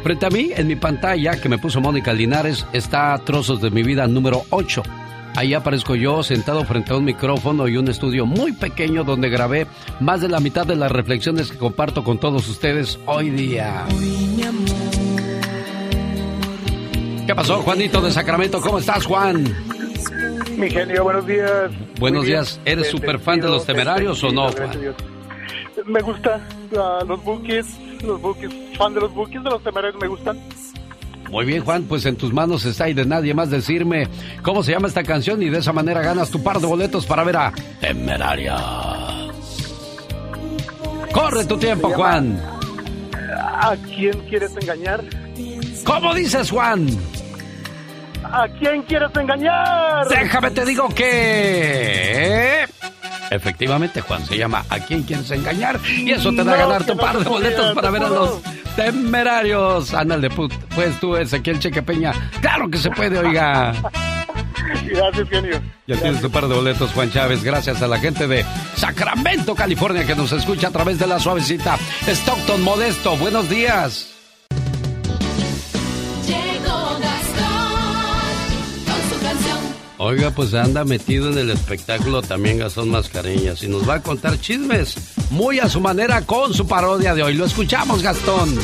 Frente 0.02 0.26
a 0.26 0.30
mí, 0.30 0.50
en 0.54 0.66
mi 0.66 0.76
pantalla 0.76 1.40
que 1.40 1.48
me 1.48 1.58
puso 1.58 1.80
Mónica 1.80 2.12
Linares, 2.12 2.66
está 2.72 3.16
Trozos 3.24 3.60
de 3.60 3.70
mi 3.70 3.82
vida 3.82 4.06
número 4.06 4.42
8. 4.50 4.82
Ahí 5.34 5.54
aparezco 5.54 5.94
yo 5.94 6.22
sentado 6.22 6.64
frente 6.64 6.92
a 6.92 6.96
un 6.96 7.04
micrófono 7.04 7.68
y 7.68 7.76
un 7.76 7.88
estudio 7.88 8.26
muy 8.26 8.52
pequeño 8.52 9.04
donde 9.04 9.28
grabé 9.28 9.66
más 10.00 10.20
de 10.20 10.28
la 10.28 10.40
mitad 10.40 10.66
de 10.66 10.76
las 10.76 10.90
reflexiones 10.90 11.50
que 11.50 11.58
comparto 11.58 12.04
con 12.04 12.18
todos 12.18 12.48
ustedes 12.48 12.98
hoy 13.06 13.30
día. 13.30 13.86
¿Qué 17.28 17.34
pasó, 17.34 17.60
Juanito 17.60 18.00
de 18.00 18.10
Sacramento? 18.10 18.59
¿Cómo 18.59 18.78
estás, 18.78 19.05
Juan? 19.05 19.44
Mi 20.56 20.70
genio, 20.70 21.05
buenos 21.05 21.26
días. 21.26 21.70
Buenos 22.00 22.22
Muy 22.22 22.30
bien. 22.30 22.40
días. 22.40 22.59
¿Eres 22.64 22.88
súper 22.88 23.18
fan 23.18 23.38
de 23.38 23.48
los 23.48 23.66
temerarios 23.66 24.24
o 24.24 24.30
no, 24.30 24.50
Juan? 24.50 24.70
Me 25.84 26.00
gusta 26.00 26.40
ah, 26.74 27.00
los 27.06 27.22
bookies, 27.22 27.66
los 28.02 28.18
bookies, 28.18 28.50
fan 28.78 28.94
de 28.94 29.00
los 29.02 29.12
bookies, 29.12 29.44
de 29.44 29.50
los 29.50 29.62
temerarios 29.62 30.00
me 30.00 30.09
gustan. 30.09 30.40
Muy 31.28 31.44
bien, 31.44 31.62
Juan, 31.62 31.82
pues 31.82 32.06
en 32.06 32.16
tus 32.16 32.32
manos 32.32 32.64
está 32.64 32.88
y 32.88 32.94
de 32.94 33.05
nadie 33.05 33.34
más 33.34 33.50
decirme 33.50 34.09
cómo 34.40 34.62
se 34.62 34.72
llama 34.72 34.88
esta 34.88 35.02
canción 35.02 35.42
y 35.42 35.50
de 35.50 35.59
esa 35.59 35.74
manera 35.74 36.00
ganas 36.00 36.30
tu 36.30 36.42
par 36.42 36.59
de 36.60 36.66
boletos 36.66 37.05
para 37.05 37.24
ver 37.24 37.36
a 37.36 37.52
Temeraria. 37.78 38.56
Corre 41.12 41.44
tu 41.44 41.59
tiempo, 41.59 41.90
Juan. 41.90 42.42
¿A 43.38 43.76
quién 43.84 44.18
quieres 44.30 44.56
engañar? 44.56 45.05
¿Cómo 45.84 46.14
dices, 46.14 46.50
Juan? 46.50 46.88
¿A 48.24 48.47
quién 48.59 48.82
quieres 48.82 49.11
engañar? 49.15 50.07
Déjame 50.09 50.51
te 50.51 50.65
digo 50.65 50.89
que... 50.89 52.66
Efectivamente, 53.31 54.01
Juan, 54.01 54.24
se 54.24 54.39
llama 54.39 54.65
¿A 54.70 54.78
quién 54.81 55.03
quieres 55.03 55.31
engañar? 55.31 55.78
Y 55.86 56.11
eso 56.12 56.31
te 56.32 56.43
da 56.43 56.55
a 56.55 56.57
ganar 56.57 56.85
tu 56.85 56.95
no 56.95 57.01
par 57.01 57.19
de 57.19 57.24
boletos 57.28 57.61
podía, 57.61 57.74
para 57.74 57.90
ver 57.90 58.03
a 58.03 58.09
los 58.09 58.40
temerarios. 58.74 59.93
Ándale, 59.93 60.31
put- 60.31 60.53
pues 60.74 60.99
tú, 60.99 61.15
Ezequiel 61.16 61.59
Cheque 61.59 61.82
Peña. 61.82 62.12
Claro 62.40 62.70
que 62.70 62.78
se 62.78 62.90
puede, 62.90 63.19
oiga. 63.19 63.74
Gracias, 64.85 65.28
genio. 65.28 65.61
Ya 65.86 65.97
tienes 65.97 66.20
tu 66.23 66.31
par 66.31 66.49
de 66.49 66.55
boletos, 66.55 66.90
Juan 66.93 67.11
Chávez. 67.11 67.43
Gracias 67.45 67.82
a 67.82 67.86
la 67.86 67.99
gente 67.99 68.27
de 68.27 68.45
Sacramento, 68.77 69.55
California, 69.55 70.07
que 70.07 70.15
nos 70.15 70.32
escucha 70.32 70.69
a 70.69 70.70
través 70.70 70.99
de 70.99 71.07
la 71.07 71.19
suavecita. 71.20 71.77
Stockton 72.07 72.62
Modesto, 72.62 73.16
buenos 73.19 73.49
días. 73.51 74.15
Oiga, 80.00 80.30
pues 80.30 80.54
anda 80.54 80.84
metido 80.84 81.28
en 81.28 81.38
el 81.38 81.50
espectáculo 81.50 82.22
también 82.22 82.58
Gastón 82.58 82.88
Mascareñas 82.88 83.64
y 83.64 83.68
nos 83.68 83.88
va 83.88 83.94
a 83.94 84.02
contar 84.02 84.40
chismes 84.40 84.94
muy 85.30 85.58
a 85.58 85.68
su 85.68 85.80
manera 85.80 86.22
con 86.22 86.54
su 86.54 86.68
parodia 86.68 87.14
de 87.14 87.24
hoy. 87.24 87.34
Lo 87.34 87.44
escuchamos, 87.44 88.00
Gastón. 88.00 88.56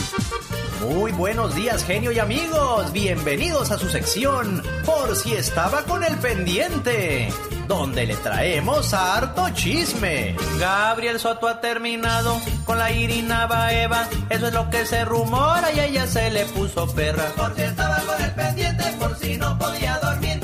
Muy 0.81 1.11
buenos 1.11 1.57
días, 1.57 1.85
genio 1.85 2.13
y 2.13 2.21
amigos. 2.21 2.93
Bienvenidos 2.93 3.73
a 3.73 3.79
su 3.79 3.89
sección 3.89 4.63
Por 4.85 5.17
si 5.17 5.33
estaba 5.35 5.83
con 5.85 6.05
el 6.05 6.15
pendiente, 6.19 7.29
donde 7.67 8.07
le 8.07 8.15
traemos 8.17 8.95
harto 8.95 9.49
chisme. 9.51 10.37
Gabriel 10.61 11.19
Soto 11.19 11.49
ha 11.49 11.61
terminado 11.61 12.41
con 12.65 12.79
la 12.79 12.93
Irina 12.93 13.47
Baeva. 13.47 14.09
Eso 14.31 14.47
es 14.47 14.55
lo 14.55 14.71
que 14.71 14.87
se 14.87 15.05
rumora 15.05 15.73
y 15.73 15.81
a 15.81 15.87
ella 15.87 16.07
se 16.07 16.31
le 16.31 16.45
puso 16.45 16.87
perra. 16.95 17.33
Por 17.35 17.57
si 17.57 17.63
estaba 17.63 17.99
con 18.03 18.23
el 18.23 18.31
pendiente, 18.35 18.85
por 19.01 19.19
si 19.19 19.37
no 19.37 19.59
podía 19.59 19.99
dormir. 19.99 20.44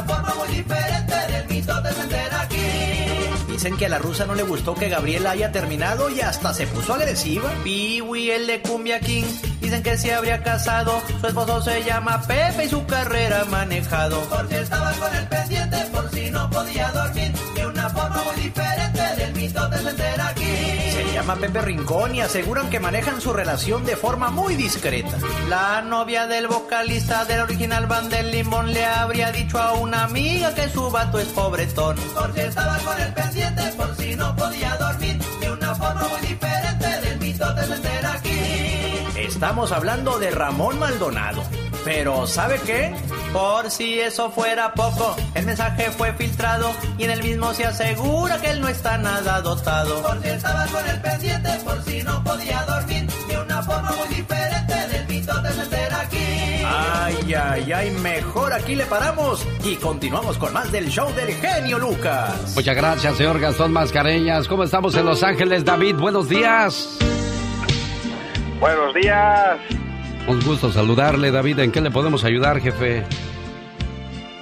De 0.00 0.06
una 0.06 0.14
forma 0.14 0.34
muy 0.34 0.56
diferente 0.56 1.14
del 1.30 1.48
mito 1.48 1.80
de 1.82 1.92
vender 1.92 2.34
aquí. 2.34 3.52
Dicen 3.52 3.76
que 3.76 3.86
a 3.86 3.88
la 3.90 3.98
rusa 3.98 4.24
no 4.24 4.34
le 4.34 4.42
gustó 4.42 4.74
que 4.74 4.88
Gabriela 4.88 5.32
haya 5.32 5.52
terminado 5.52 6.08
y 6.08 6.20
hasta 6.22 6.54
se 6.54 6.66
puso 6.66 6.94
agresiva. 6.94 7.50
Piwi, 7.62 8.30
el 8.30 8.46
de 8.46 8.62
Cumbia 8.62 9.00
King, 9.00 9.24
dicen 9.60 9.82
que 9.82 9.98
se 9.98 10.14
habría 10.14 10.42
casado. 10.42 11.02
Su 11.20 11.26
esposo 11.26 11.60
se 11.60 11.84
llama 11.84 12.22
Pepe 12.22 12.64
y 12.64 12.68
su 12.68 12.86
carrera 12.86 13.44
manejado. 13.44 14.20
Por 14.22 14.48
si 14.48 14.54
estaba 14.54 14.92
con 14.92 15.14
el 15.14 15.28
pendiente, 15.28 15.76
por 15.92 16.10
si 16.10 16.30
no 16.30 16.48
podía 16.48 16.90
dormir. 16.92 17.32
De 17.54 17.66
una 17.66 17.90
forma 17.90 18.22
muy 18.24 18.42
diferente 18.42 19.02
del 19.16 19.34
mito 19.34 19.68
de 19.68 19.82
vender 19.82 20.20
aquí. 20.22 20.79
Llama 21.20 21.36
Pepe 21.36 21.60
Rincón 21.60 22.14
y 22.14 22.22
aseguran 22.22 22.70
que 22.70 22.80
manejan 22.80 23.20
su 23.20 23.34
relación 23.34 23.84
de 23.84 23.94
forma 23.94 24.30
muy 24.30 24.56
discreta. 24.56 25.18
La 25.50 25.82
novia 25.82 26.26
del 26.26 26.46
vocalista 26.46 27.26
del 27.26 27.40
original 27.40 27.86
Band 27.86 28.10
del 28.10 28.30
Limón 28.30 28.72
le 28.72 28.86
habría 28.86 29.30
dicho 29.30 29.58
a 29.58 29.74
una 29.74 30.04
amiga 30.04 30.54
que 30.54 30.70
su 30.70 30.90
vato 30.90 31.18
es 31.18 31.28
pobretón. 31.28 31.96
Por 32.14 32.32
si 32.32 32.40
estaba 32.40 32.78
con 32.78 32.98
el 32.98 33.12
pendiente, 33.12 33.62
por 33.76 33.94
si 33.96 34.16
no 34.16 34.34
podía 34.34 34.74
dormir. 34.76 35.18
De 35.40 35.52
una 35.52 35.74
forma 35.74 36.08
muy 36.08 36.26
diferente 36.26 36.86
del 37.02 37.20
mito 37.20 37.52
de 37.52 38.06
aquí. 38.06 39.18
Estamos 39.18 39.72
hablando 39.72 40.18
de 40.18 40.30
Ramón 40.30 40.78
Maldonado. 40.78 41.42
Pero 41.84 42.26
¿sabe 42.26 42.60
qué? 42.66 42.94
Por 43.32 43.70
si 43.70 44.00
eso 44.00 44.30
fuera 44.30 44.74
poco, 44.74 45.16
el 45.34 45.46
mensaje 45.46 45.90
fue 45.90 46.12
filtrado 46.12 46.70
y 46.98 47.04
en 47.04 47.10
el 47.10 47.22
mismo 47.22 47.54
se 47.54 47.64
asegura 47.64 48.40
que 48.40 48.50
él 48.50 48.60
no 48.60 48.68
está 48.68 48.98
nada 48.98 49.40
dotado. 49.40 50.02
Por 50.02 50.22
si 50.22 50.28
estaba 50.28 50.66
con 50.66 50.86
el 50.88 51.00
pendiente, 51.00 51.50
por 51.64 51.82
si 51.82 52.02
no 52.02 52.22
podía 52.22 52.62
dormir, 52.64 53.06
de 53.28 53.38
una 53.38 53.62
forma 53.62 53.92
muy 53.92 54.14
diferente 54.14 54.74
del 54.88 55.08
mito 55.08 55.40
de 55.40 55.50
vender 55.50 55.94
aquí. 55.94 56.64
Ay, 56.66 57.34
ay, 57.34 57.72
ay, 57.72 57.90
mejor 58.02 58.52
aquí 58.52 58.74
le 58.74 58.84
paramos 58.84 59.46
y 59.64 59.76
continuamos 59.76 60.36
con 60.38 60.52
más 60.52 60.70
del 60.70 60.88
show 60.88 61.10
del 61.14 61.32
genio 61.34 61.78
Lucas. 61.78 62.52
Muchas 62.54 62.76
gracias, 62.76 63.16
señor 63.16 63.40
Gastón 63.40 63.72
Mascareñas. 63.72 64.48
¿Cómo 64.48 64.64
estamos 64.64 64.94
en 64.96 65.06
Los 65.06 65.22
Ángeles, 65.22 65.64
David? 65.64 65.96
Buenos 65.96 66.28
días. 66.28 66.98
Buenos 68.60 68.94
días. 68.94 69.58
Un 70.26 70.40
gusto 70.42 70.70
saludarle, 70.72 71.30
David. 71.30 71.58
¿En 71.60 71.72
qué 71.72 71.80
le 71.80 71.90
podemos 71.90 72.24
ayudar, 72.24 72.60
jefe? 72.60 73.04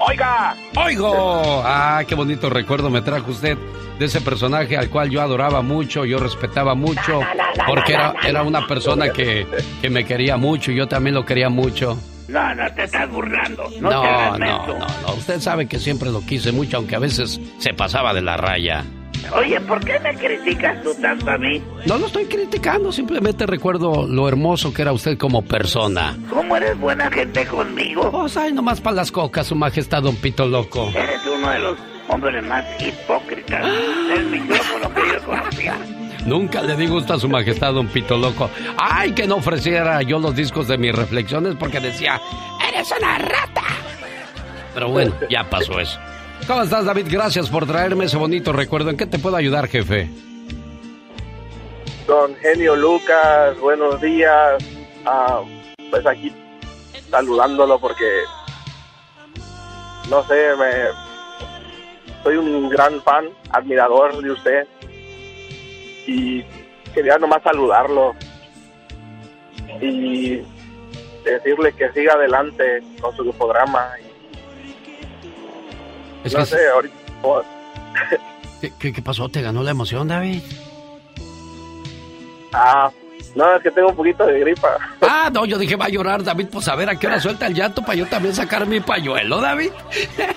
Oiga. 0.00 0.54
¡Oigo! 0.76 1.62
¡Ah, 1.64 2.02
qué 2.06 2.14
bonito 2.14 2.48
recuerdo 2.50 2.88
me 2.90 3.02
trajo 3.02 3.30
usted 3.30 3.58
de 3.98 4.04
ese 4.04 4.20
personaje 4.20 4.76
al 4.76 4.90
cual 4.90 5.10
yo 5.10 5.20
adoraba 5.20 5.60
mucho, 5.60 6.04
yo 6.04 6.18
respetaba 6.18 6.74
mucho, 6.76 7.20
porque 7.66 7.94
era, 7.94 8.14
era 8.22 8.42
una 8.44 8.64
persona 8.66 9.10
que, 9.10 9.44
que 9.82 9.90
me 9.90 10.04
quería 10.04 10.36
mucho 10.36 10.70
y 10.70 10.76
yo 10.76 10.86
también 10.86 11.14
lo 11.14 11.24
quería 11.24 11.48
mucho. 11.48 11.98
No, 12.28 12.54
no 12.54 12.72
te 12.74 12.84
estás 12.84 13.10
burlando. 13.10 13.64
No, 13.80 13.90
No, 13.90 14.02
te 14.02 14.38
no, 14.38 14.66
no, 14.68 14.78
no. 14.78 15.14
Usted 15.14 15.40
sabe 15.40 15.66
que 15.66 15.78
siempre 15.80 16.10
lo 16.10 16.20
quise 16.24 16.52
mucho, 16.52 16.76
aunque 16.76 16.94
a 16.94 17.00
veces 17.00 17.40
se 17.58 17.74
pasaba 17.74 18.14
de 18.14 18.22
la 18.22 18.36
raya. 18.36 18.84
Oye, 19.36 19.60
¿por 19.60 19.84
qué 19.84 19.98
me 20.00 20.14
criticas 20.14 20.82
tú 20.82 20.94
tanto 21.00 21.30
a 21.30 21.38
mí? 21.38 21.62
No 21.86 21.98
lo 21.98 22.06
estoy 22.06 22.24
criticando, 22.26 22.92
simplemente 22.92 23.46
recuerdo 23.46 24.06
lo 24.06 24.28
hermoso 24.28 24.72
que 24.72 24.82
era 24.82 24.92
usted 24.92 25.16
como 25.18 25.42
persona. 25.42 26.16
¿Cómo 26.30 26.56
eres 26.56 26.78
buena 26.78 27.10
gente 27.10 27.44
conmigo? 27.46 28.10
Pues 28.10 28.36
ay, 28.36 28.52
nomás 28.52 28.80
para 28.80 28.96
las 28.96 29.12
cocas, 29.12 29.46
su 29.46 29.54
majestad, 29.54 30.02
don 30.02 30.16
Pito 30.16 30.46
Loco. 30.46 30.90
Eres 30.94 31.20
uno 31.26 31.50
de 31.50 31.58
los 31.58 31.78
hombres 32.08 32.44
más 32.46 32.64
hipócritas 32.80 33.64
del 34.08 34.26
micrófono 34.30 34.94
que 34.94 35.00
yo 35.00 35.14
he 35.14 35.20
conocido. 35.20 35.74
Nunca 36.26 36.62
le 36.62 36.76
di 36.76 36.86
gusto 36.86 37.14
a 37.14 37.18
su 37.18 37.28
majestad, 37.28 37.72
don 37.72 37.86
Pito 37.88 38.16
Loco. 38.16 38.50
Ay, 38.76 39.12
que 39.12 39.26
no 39.26 39.36
ofreciera 39.36 40.02
yo 40.02 40.18
los 40.18 40.34
discos 40.34 40.68
de 40.68 40.76
mis 40.76 40.94
reflexiones 40.94 41.54
porque 41.58 41.80
decía, 41.80 42.20
eres 42.68 42.92
una 42.98 43.18
rata. 43.18 43.62
Pero 44.74 44.90
bueno, 44.90 45.14
ya 45.30 45.44
pasó 45.48 45.80
eso. 45.80 45.98
¿Cómo 46.46 46.62
estás, 46.62 46.84
David? 46.84 47.06
Gracias 47.10 47.48
por 47.48 47.66
traerme 47.66 48.06
ese 48.06 48.16
bonito 48.16 48.52
recuerdo. 48.52 48.90
¿En 48.90 48.96
qué 48.96 49.06
te 49.06 49.18
puedo 49.18 49.36
ayudar, 49.36 49.68
jefe? 49.68 50.08
Don 52.06 52.34
Genio 52.36 52.74
Lucas, 52.74 53.58
buenos 53.60 54.00
días. 54.00 54.64
Ah, 55.04 55.42
pues 55.90 56.06
aquí 56.06 56.32
saludándolo 57.10 57.78
porque, 57.78 58.22
no 60.08 60.26
sé, 60.26 60.56
me, 60.58 60.72
soy 62.22 62.36
un 62.36 62.68
gran 62.70 63.02
fan, 63.02 63.26
admirador 63.50 64.22
de 64.22 64.30
usted. 64.30 64.66
Y 66.06 66.42
quería 66.94 67.18
nomás 67.18 67.42
saludarlo 67.42 68.14
y 69.80 70.42
decirle 71.24 71.72
que 71.74 71.92
siga 71.92 72.14
adelante 72.14 72.82
con 73.00 73.14
su 73.14 73.30
programa. 73.34 73.92
Es 76.28 76.34
no 76.34 76.40
que- 76.40 76.46
sé, 76.46 76.68
ahorita... 76.72 76.94
¿Qué, 78.60 78.72
qué- 78.78 78.92
qué 78.92 79.02
pasó? 79.02 79.28
¿Te 79.28 79.42
ganó 79.42 79.62
la 79.62 79.70
emoción, 79.72 80.08
David? 80.08 80.40
ah, 82.52 82.90
no, 83.34 83.56
es 83.56 83.62
que 83.62 83.70
tengo 83.70 83.88
un 83.90 83.96
poquito 83.96 84.26
de 84.26 84.40
gripa. 84.40 84.68
Ah, 85.02 85.30
no, 85.32 85.44
yo 85.44 85.58
dije, 85.58 85.76
va 85.76 85.84
a 85.84 85.88
llorar, 85.90 86.24
David. 86.24 86.46
Pues 86.50 86.66
a 86.68 86.74
ver 86.74 86.88
a 86.88 86.98
qué 86.98 87.06
hora 87.06 87.20
suelta 87.20 87.46
el 87.46 87.54
llanto 87.54 87.82
para 87.82 87.94
yo 87.94 88.06
también 88.06 88.34
sacar 88.34 88.66
mi 88.66 88.80
pañuelo, 88.80 89.40
David. 89.40 89.70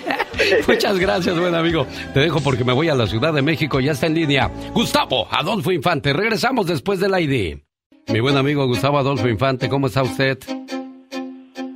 Muchas 0.68 1.00
gracias, 1.00 1.40
buen 1.40 1.56
amigo. 1.56 1.88
Te 2.14 2.20
dejo 2.20 2.42
porque 2.42 2.64
me 2.64 2.74
voy 2.74 2.90
a 2.90 2.96
la 2.96 3.08
Ciudad 3.08 3.34
de 3.34 3.42
México. 3.42 3.80
Ya 3.80 3.94
está 3.94 4.08
en 4.08 4.16
línea. 4.16 4.52
Gustavo 4.74 5.28
Adolfo 5.32 5.72
Infante. 5.72 6.14
Regresamos 6.14 6.68
después 6.68 7.00
del 7.00 7.18
ID. 7.20 7.60
Mi 8.12 8.20
buen 8.20 8.36
amigo 8.38 8.66
Gustavo 8.68 8.98
Adolfo 8.98 9.28
Infante, 9.30 9.70
¿cómo 9.70 9.88
está 9.88 10.04
usted? 10.04 10.38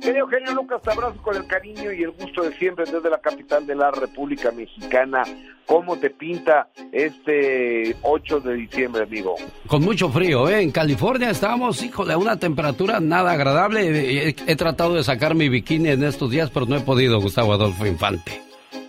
Genio, 0.06 0.26
querido 0.28 0.46
genio 0.46 0.54
Lucas, 0.62 0.82
te 0.82 0.90
abrazo 0.92 1.20
con 1.22 1.36
el 1.36 1.46
cariño 1.46 1.92
y 1.92 2.02
el 2.02 2.10
gusto 2.12 2.42
de 2.42 2.56
siempre 2.56 2.84
desde 2.90 3.10
la 3.10 3.18
capital 3.18 3.66
de 3.66 3.74
la 3.74 3.90
República 3.90 4.50
Mexicana. 4.52 5.24
¿Cómo 5.66 5.98
te 5.98 6.10
pinta 6.10 6.68
este 6.92 7.96
8 8.02 8.40
de 8.40 8.54
diciembre, 8.54 9.02
amigo? 9.02 9.34
Con 9.66 9.82
mucho 9.82 10.08
frío, 10.10 10.48
¿eh? 10.48 10.60
En 10.62 10.70
California 10.70 11.30
estamos, 11.30 11.82
híjole, 11.82 12.12
a 12.12 12.18
una 12.18 12.38
temperatura 12.38 13.00
nada 13.00 13.32
agradable. 13.32 14.28
He, 14.28 14.36
he 14.46 14.56
tratado 14.56 14.94
de 14.94 15.02
sacar 15.02 15.34
mi 15.34 15.48
bikini 15.48 15.90
en 15.90 16.04
estos 16.04 16.30
días, 16.30 16.50
pero 16.50 16.66
no 16.66 16.76
he 16.76 16.80
podido, 16.80 17.20
Gustavo 17.20 17.52
Adolfo 17.52 17.84
Infante. 17.86 18.40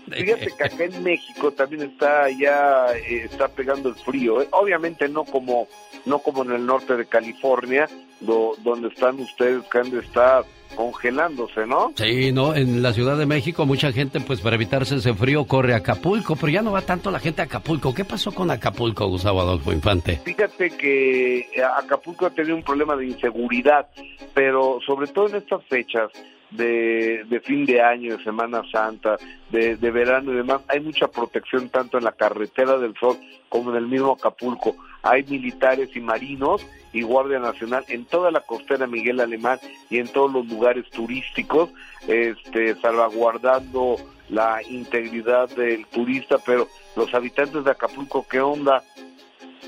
Fíjate 0.10 0.48
que 0.58 0.64
acá 0.64 0.84
en 0.86 1.04
México 1.04 1.52
también 1.52 1.82
está 1.82 2.30
ya 2.30 2.88
eh, 2.96 3.24
está 3.26 3.48
pegando 3.50 3.90
el 3.90 3.96
frío. 3.96 4.42
¿eh? 4.42 4.48
Obviamente 4.52 5.10
no 5.10 5.26
como 5.26 5.68
no 6.06 6.20
como 6.20 6.44
en 6.44 6.52
el 6.52 6.66
norte 6.66 6.96
de 6.96 7.06
California, 7.08 7.90
do- 8.22 8.56
donde 8.64 8.88
están 8.88 9.20
ustedes 9.20 9.64
que 9.70 9.80
han 9.80 9.90
de 9.90 10.00
estar 10.00 10.46
congelándose, 10.76 11.66
¿no? 11.66 11.92
Sí, 11.96 12.32
no, 12.32 12.56
en 12.56 12.82
la 12.82 12.94
Ciudad 12.94 13.18
de 13.18 13.26
México 13.26 13.66
mucha 13.66 13.92
gente, 13.92 14.20
pues 14.20 14.42
para 14.42 14.56
evitarse 14.56 14.96
ese 14.96 15.14
frío, 15.14 15.46
corre 15.46 15.74
a 15.74 15.78
Acapulco, 15.78 16.36
pero 16.36 16.52
ya 16.52 16.62
no 16.62 16.72
va 16.72 16.82
tanto 16.82 17.12
la 17.12 17.20
gente 17.20 17.42
a 17.42 17.46
Acapulco. 17.46 17.94
¿Qué 17.94 18.06
pasó 18.06 18.32
con 18.32 18.52
Acapulco, 18.52 19.08
Gustavo 19.08 19.42
Adolfo 19.42 19.72
Infante? 19.72 20.22
Fíjate 20.24 20.72
que 20.72 21.40
eh, 21.40 21.64
Acapulco 21.78 22.26
ha 22.26 22.30
tenido 22.30 22.56
un 22.56 22.64
problema 22.64 22.96
de 22.96 23.08
inseguridad, 23.08 23.88
pero 24.34 24.80
sobre 24.86 25.08
todo 25.08 25.28
en 25.30 25.36
estas 25.36 25.64
fechas 25.66 26.12
de, 26.52 27.26
de 27.26 27.40
fin 27.42 27.66
de 27.66 27.82
año, 27.82 28.18
de 28.18 28.24
Semana 28.24 28.62
Santa, 28.72 29.18
de, 29.50 29.76
de 29.76 29.92
verano 29.92 30.32
y 30.32 30.38
demás, 30.38 30.62
hay 30.68 30.80
mucha 30.80 31.08
protección 31.08 31.70
tanto 31.70 31.98
en 31.98 32.04
la 32.04 32.14
carretera 32.14 32.78
del 32.78 32.94
Sol 33.00 33.18
como 33.50 33.72
en 33.72 33.78
el 33.78 33.88
mismo 33.88 34.14
Acapulco. 34.14 34.76
Hay 35.10 35.24
militares 35.24 35.90
y 35.96 36.00
marinos 36.00 36.66
y 36.94 37.02
Guardia 37.02 37.40
Nacional 37.40 37.84
en 37.90 38.06
toda 38.06 38.32
la 38.32 38.42
costera 38.42 38.88
Miguel 38.88 39.20
Alemán 39.20 39.60
y 39.90 40.00
en 40.00 40.08
todos 40.08 40.32
los 40.32 40.48
lugares 40.48 40.86
turísticos, 40.90 41.70
este, 42.08 42.76
salvaguardando 42.82 43.98
la 44.30 44.60
integridad 44.70 45.50
del 45.50 45.86
turista, 45.88 46.38
pero 46.46 46.68
los 46.96 47.14
habitantes 47.14 47.64
de 47.64 47.72
Acapulco, 47.72 48.26
¿qué 48.30 48.40
onda? 48.42 48.84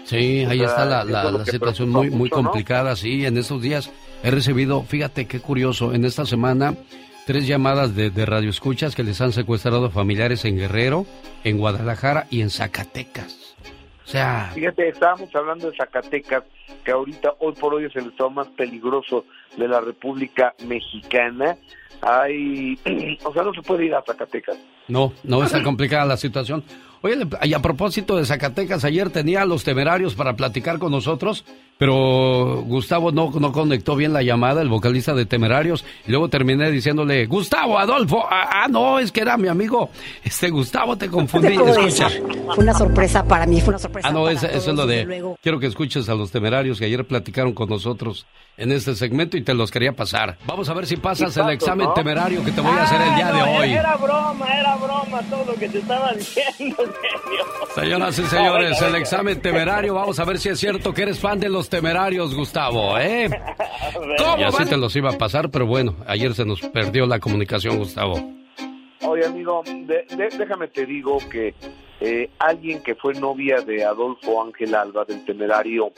Sí, 0.06 0.44
ahí 0.50 0.60
O 0.62 0.68
sea, 0.68 0.68
está 0.70 0.86
la, 0.86 1.04
la- 1.04 1.46
situación 1.46 1.90
muy, 1.90 2.10
muy 2.10 2.30
complicada, 2.30 2.96
sí, 2.96 3.26
en 3.26 3.38
estos 3.38 3.62
días 3.62 3.92
he 4.24 4.32
recibido, 4.32 4.84
fíjate 4.84 5.26
qué 5.28 5.40
curioso, 5.40 5.94
en 5.94 6.04
esta 6.04 6.26
semana 6.26 6.74
tres 7.28 7.46
llamadas 7.48 7.96
de, 7.96 8.10
de 8.10 8.26
radioescuchas 8.26 8.96
que 8.96 9.04
les 9.04 9.22
han 9.22 9.34
secuestrado 9.34 9.90
familiares 9.92 10.46
en 10.46 10.58
Guerrero, 10.58 11.06
en 11.44 11.58
Guadalajara 11.60 12.26
y 12.32 12.42
en 12.42 12.50
Zacatecas. 12.50 13.39
O 14.10 14.12
sea, 14.12 14.50
Fíjate, 14.56 14.90
estábamos 14.90 15.36
hablando 15.36 15.70
de 15.70 15.78
Zacatecas, 15.78 16.44
que 16.84 16.90
ahorita, 16.90 17.36
hoy 17.38 17.54
por 17.54 17.76
hoy, 17.76 17.86
es 17.86 17.96
el 17.96 18.08
estado 18.08 18.32
más 18.32 18.48
peligroso 18.48 19.26
de 19.56 19.68
la 19.68 19.82
República 19.82 20.56
Mexicana. 20.66 21.56
Hay, 22.02 22.80
o 23.24 23.32
sea, 23.32 23.44
no 23.44 23.54
se 23.54 23.62
puede 23.62 23.86
ir 23.86 23.94
a 23.94 24.02
Zacatecas. 24.02 24.58
no, 24.88 25.14
no 25.24 25.44
está 25.44 25.62
complicada 25.62 26.06
la 26.06 26.18
situación. 26.18 26.64
Oye, 27.02 27.18
y 27.44 27.54
a 27.54 27.60
propósito 27.60 28.18
de 28.18 28.26
Zacatecas, 28.26 28.84
ayer 28.84 29.12
tenía 29.12 29.44
a 29.44 29.46
los 29.46 29.64
temerarios 29.64 30.16
para 30.16 30.36
platicar 30.36 30.80
con 30.80 30.92
nosotros, 30.92 31.46
pero 31.80 32.62
Gustavo 32.68 33.14
no, 33.14 33.32
no 33.40 33.54
conectó 33.54 33.96
bien 33.96 34.12
la 34.12 34.22
llamada, 34.22 34.62
el 34.62 34.68
vocalista 34.68 35.14
de 35.14 35.26
Temerarios, 35.26 35.86
y 36.06 36.12
luego 36.12 36.28
terminé 36.28 36.70
diciéndole, 36.72 37.26
Gustavo, 37.26 37.80
Adolfo, 37.80 38.26
ah, 38.30 38.50
ah, 38.66 38.68
no, 38.68 39.00
es 39.00 39.14
que 39.14 39.22
era 39.22 39.38
mi 39.38 39.48
amigo, 39.48 39.90
este 40.26 40.50
Gustavo, 40.50 40.98
te 40.98 41.08
confundí, 41.10 41.48
te 41.48 41.54
escucha. 41.56 42.10
decir? 42.10 42.24
Fue 42.54 42.64
una 42.66 42.74
sorpresa 42.74 43.24
para 43.24 43.46
mí, 43.46 43.62
fue 43.62 43.70
una 43.70 43.80
sorpresa 43.80 44.10
Ah, 44.10 44.12
no, 44.12 44.24
para 44.26 44.34
eso 44.34 44.48
es 44.48 44.68
lo 44.68 44.86
de, 44.86 45.06
luego. 45.06 45.38
quiero 45.42 45.58
que 45.58 45.68
escuches 45.68 46.10
a 46.10 46.16
los 46.16 46.32
Temerarios 46.32 46.80
que 46.80 46.86
ayer 46.86 47.06
platicaron 47.08 47.54
con 47.54 47.70
nosotros 47.70 48.26
en 48.58 48.74
este 48.74 48.94
segmento 48.94 49.38
y 49.38 49.42
te 49.42 49.54
los 49.54 49.72
quería 49.72 49.94
pasar. 49.94 50.38
Vamos 50.46 50.68
a 50.68 50.74
ver 50.74 50.86
si 50.86 50.98
pasas 50.98 51.38
el 51.38 51.48
examen 51.50 51.88
¿no? 51.88 51.94
temerario 51.94 52.44
que 52.44 52.52
te 52.52 52.60
voy 52.60 52.76
a 52.78 52.84
hacer 52.84 53.00
el 53.02 53.16
día 53.16 53.28
Ah, 53.30 53.32
de 53.32 53.40
no, 53.40 53.58
hoy. 53.58 53.72
Era 53.72 53.96
broma, 53.96 54.48
era 54.60 54.76
broma 54.76 55.22
todo 55.30 55.46
lo 55.46 55.54
que 55.54 55.70
te 55.70 55.78
estaba 55.80 56.12
diciendo, 56.12 56.76
genio. 56.76 57.46
Señoras 57.74 58.20
y 58.20 58.24
Ah, 58.24 58.28
señores, 58.28 58.82
el 58.82 58.96
examen 58.96 59.40
temerario. 59.42 59.94
Vamos 59.94 60.20
a 60.20 60.26
ver 60.26 60.40
si 60.40 60.50
es 60.50 60.60
cierto 60.60 60.94
que 60.94 61.04
eres 61.04 61.20
fan 61.20 61.40
de 61.40 61.48
los 61.48 61.69
temerarios, 61.70 62.36
Gustavo, 62.36 62.98
¿eh? 62.98 63.30
Y 64.38 64.44
así 64.44 64.66
te 64.66 64.78
los 64.78 64.96
iba 64.96 65.10
a 65.12 65.18
pasar, 65.18 65.50
pero 65.50 65.66
bueno, 65.66 65.96
ayer 66.08 66.34
se 66.34 66.46
nos 66.46 66.62
perdió 66.62 67.06
la 67.06 67.20
comunicación, 67.20 67.78
Gustavo. 67.78 68.14
Oye, 69.02 69.26
amigo, 69.26 69.64
de- 69.66 70.06
de- 70.16 70.38
déjame 70.38 70.68
te 70.68 70.86
digo 70.86 71.18
que 71.30 71.54
eh, 72.02 72.30
alguien 72.40 72.82
que 72.82 72.96
fue 72.96 73.14
novia 73.14 73.62
de 73.62 73.84
Adolfo 73.84 74.42
Ángel 74.44 74.74
Alba, 74.76 75.06
del 75.06 75.24
temerario 75.26 75.92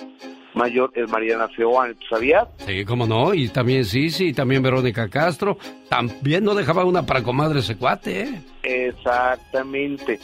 mayor, 0.54 0.92
es 0.96 1.10
Mariana 1.10 1.48
Seoane, 1.56 1.94
¿tú 1.96 2.08
sabías? 2.10 2.48
Sí, 2.66 2.84
cómo 2.86 3.06
no, 3.08 3.34
y 3.34 3.50
también 3.50 3.86
sí, 3.86 4.10
sí, 4.10 4.34
también 4.34 4.62
Verónica 4.62 5.10
Castro. 5.10 5.58
También 5.90 6.44
no 6.44 6.56
dejaba 6.56 6.86
una 6.86 7.06
para 7.06 7.24
comadre 7.24 7.60
ese 7.60 7.78
cuate, 7.78 8.22
¿eh? 8.22 8.42
Exactamente. 8.64 10.20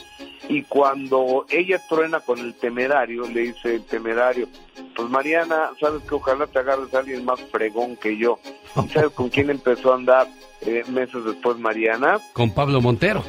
Y 0.48 0.62
cuando 0.62 1.44
ella 1.50 1.80
truena 1.88 2.20
con 2.20 2.38
el 2.38 2.54
temerario, 2.54 3.28
le 3.28 3.40
dice 3.40 3.76
el 3.76 3.84
temerario, 3.84 4.48
pues 4.96 5.08
Mariana, 5.10 5.70
sabes 5.78 6.02
que 6.04 6.14
ojalá 6.14 6.46
te 6.46 6.58
agarres 6.58 6.92
a 6.94 7.00
alguien 7.00 7.24
más 7.24 7.40
fregón 7.52 7.96
que 7.96 8.16
yo. 8.16 8.38
¿Y 8.84 8.88
sabes 8.92 9.10
con 9.10 9.28
quién 9.28 9.50
empezó 9.50 9.92
a 9.92 9.96
andar 9.96 10.26
eh, 10.62 10.84
meses 10.88 11.24
después 11.24 11.58
Mariana? 11.58 12.18
Con 12.32 12.50
Pablo 12.50 12.80
Montero. 12.80 13.22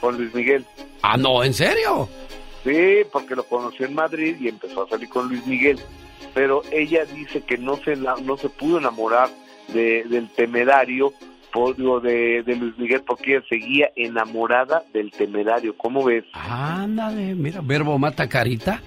Con 0.00 0.16
Luis 0.16 0.34
Miguel. 0.34 0.64
Ah, 1.02 1.16
no, 1.16 1.42
¿en 1.44 1.54
serio? 1.54 2.08
Sí, 2.64 3.02
porque 3.12 3.34
lo 3.34 3.44
conoció 3.44 3.86
en 3.86 3.94
Madrid 3.94 4.36
y 4.40 4.48
empezó 4.48 4.82
a 4.84 4.88
salir 4.88 5.08
con 5.08 5.28
Luis 5.28 5.46
Miguel. 5.46 5.78
Pero 6.34 6.62
ella 6.70 7.04
dice 7.06 7.42
que 7.42 7.58
no 7.58 7.76
se, 7.76 7.96
la- 7.96 8.16
no 8.22 8.36
se 8.36 8.48
pudo 8.48 8.78
enamorar 8.78 9.28
de, 9.68 10.04
del 10.04 10.28
temerario, 10.30 11.12
por, 11.52 11.74
digo, 11.76 12.00
de, 12.00 12.42
de 12.44 12.56
Luis 12.56 12.76
Miguel, 12.78 13.02
porque 13.06 13.36
ella 13.36 13.44
seguía 13.48 13.90
enamorada 13.96 14.84
del 14.92 15.10
temerario. 15.10 15.74
¿Cómo 15.76 16.04
ves? 16.04 16.24
Ándale, 16.34 17.34
mira, 17.34 17.60
verbo 17.62 17.98
mata 17.98 18.28
carita. 18.28 18.80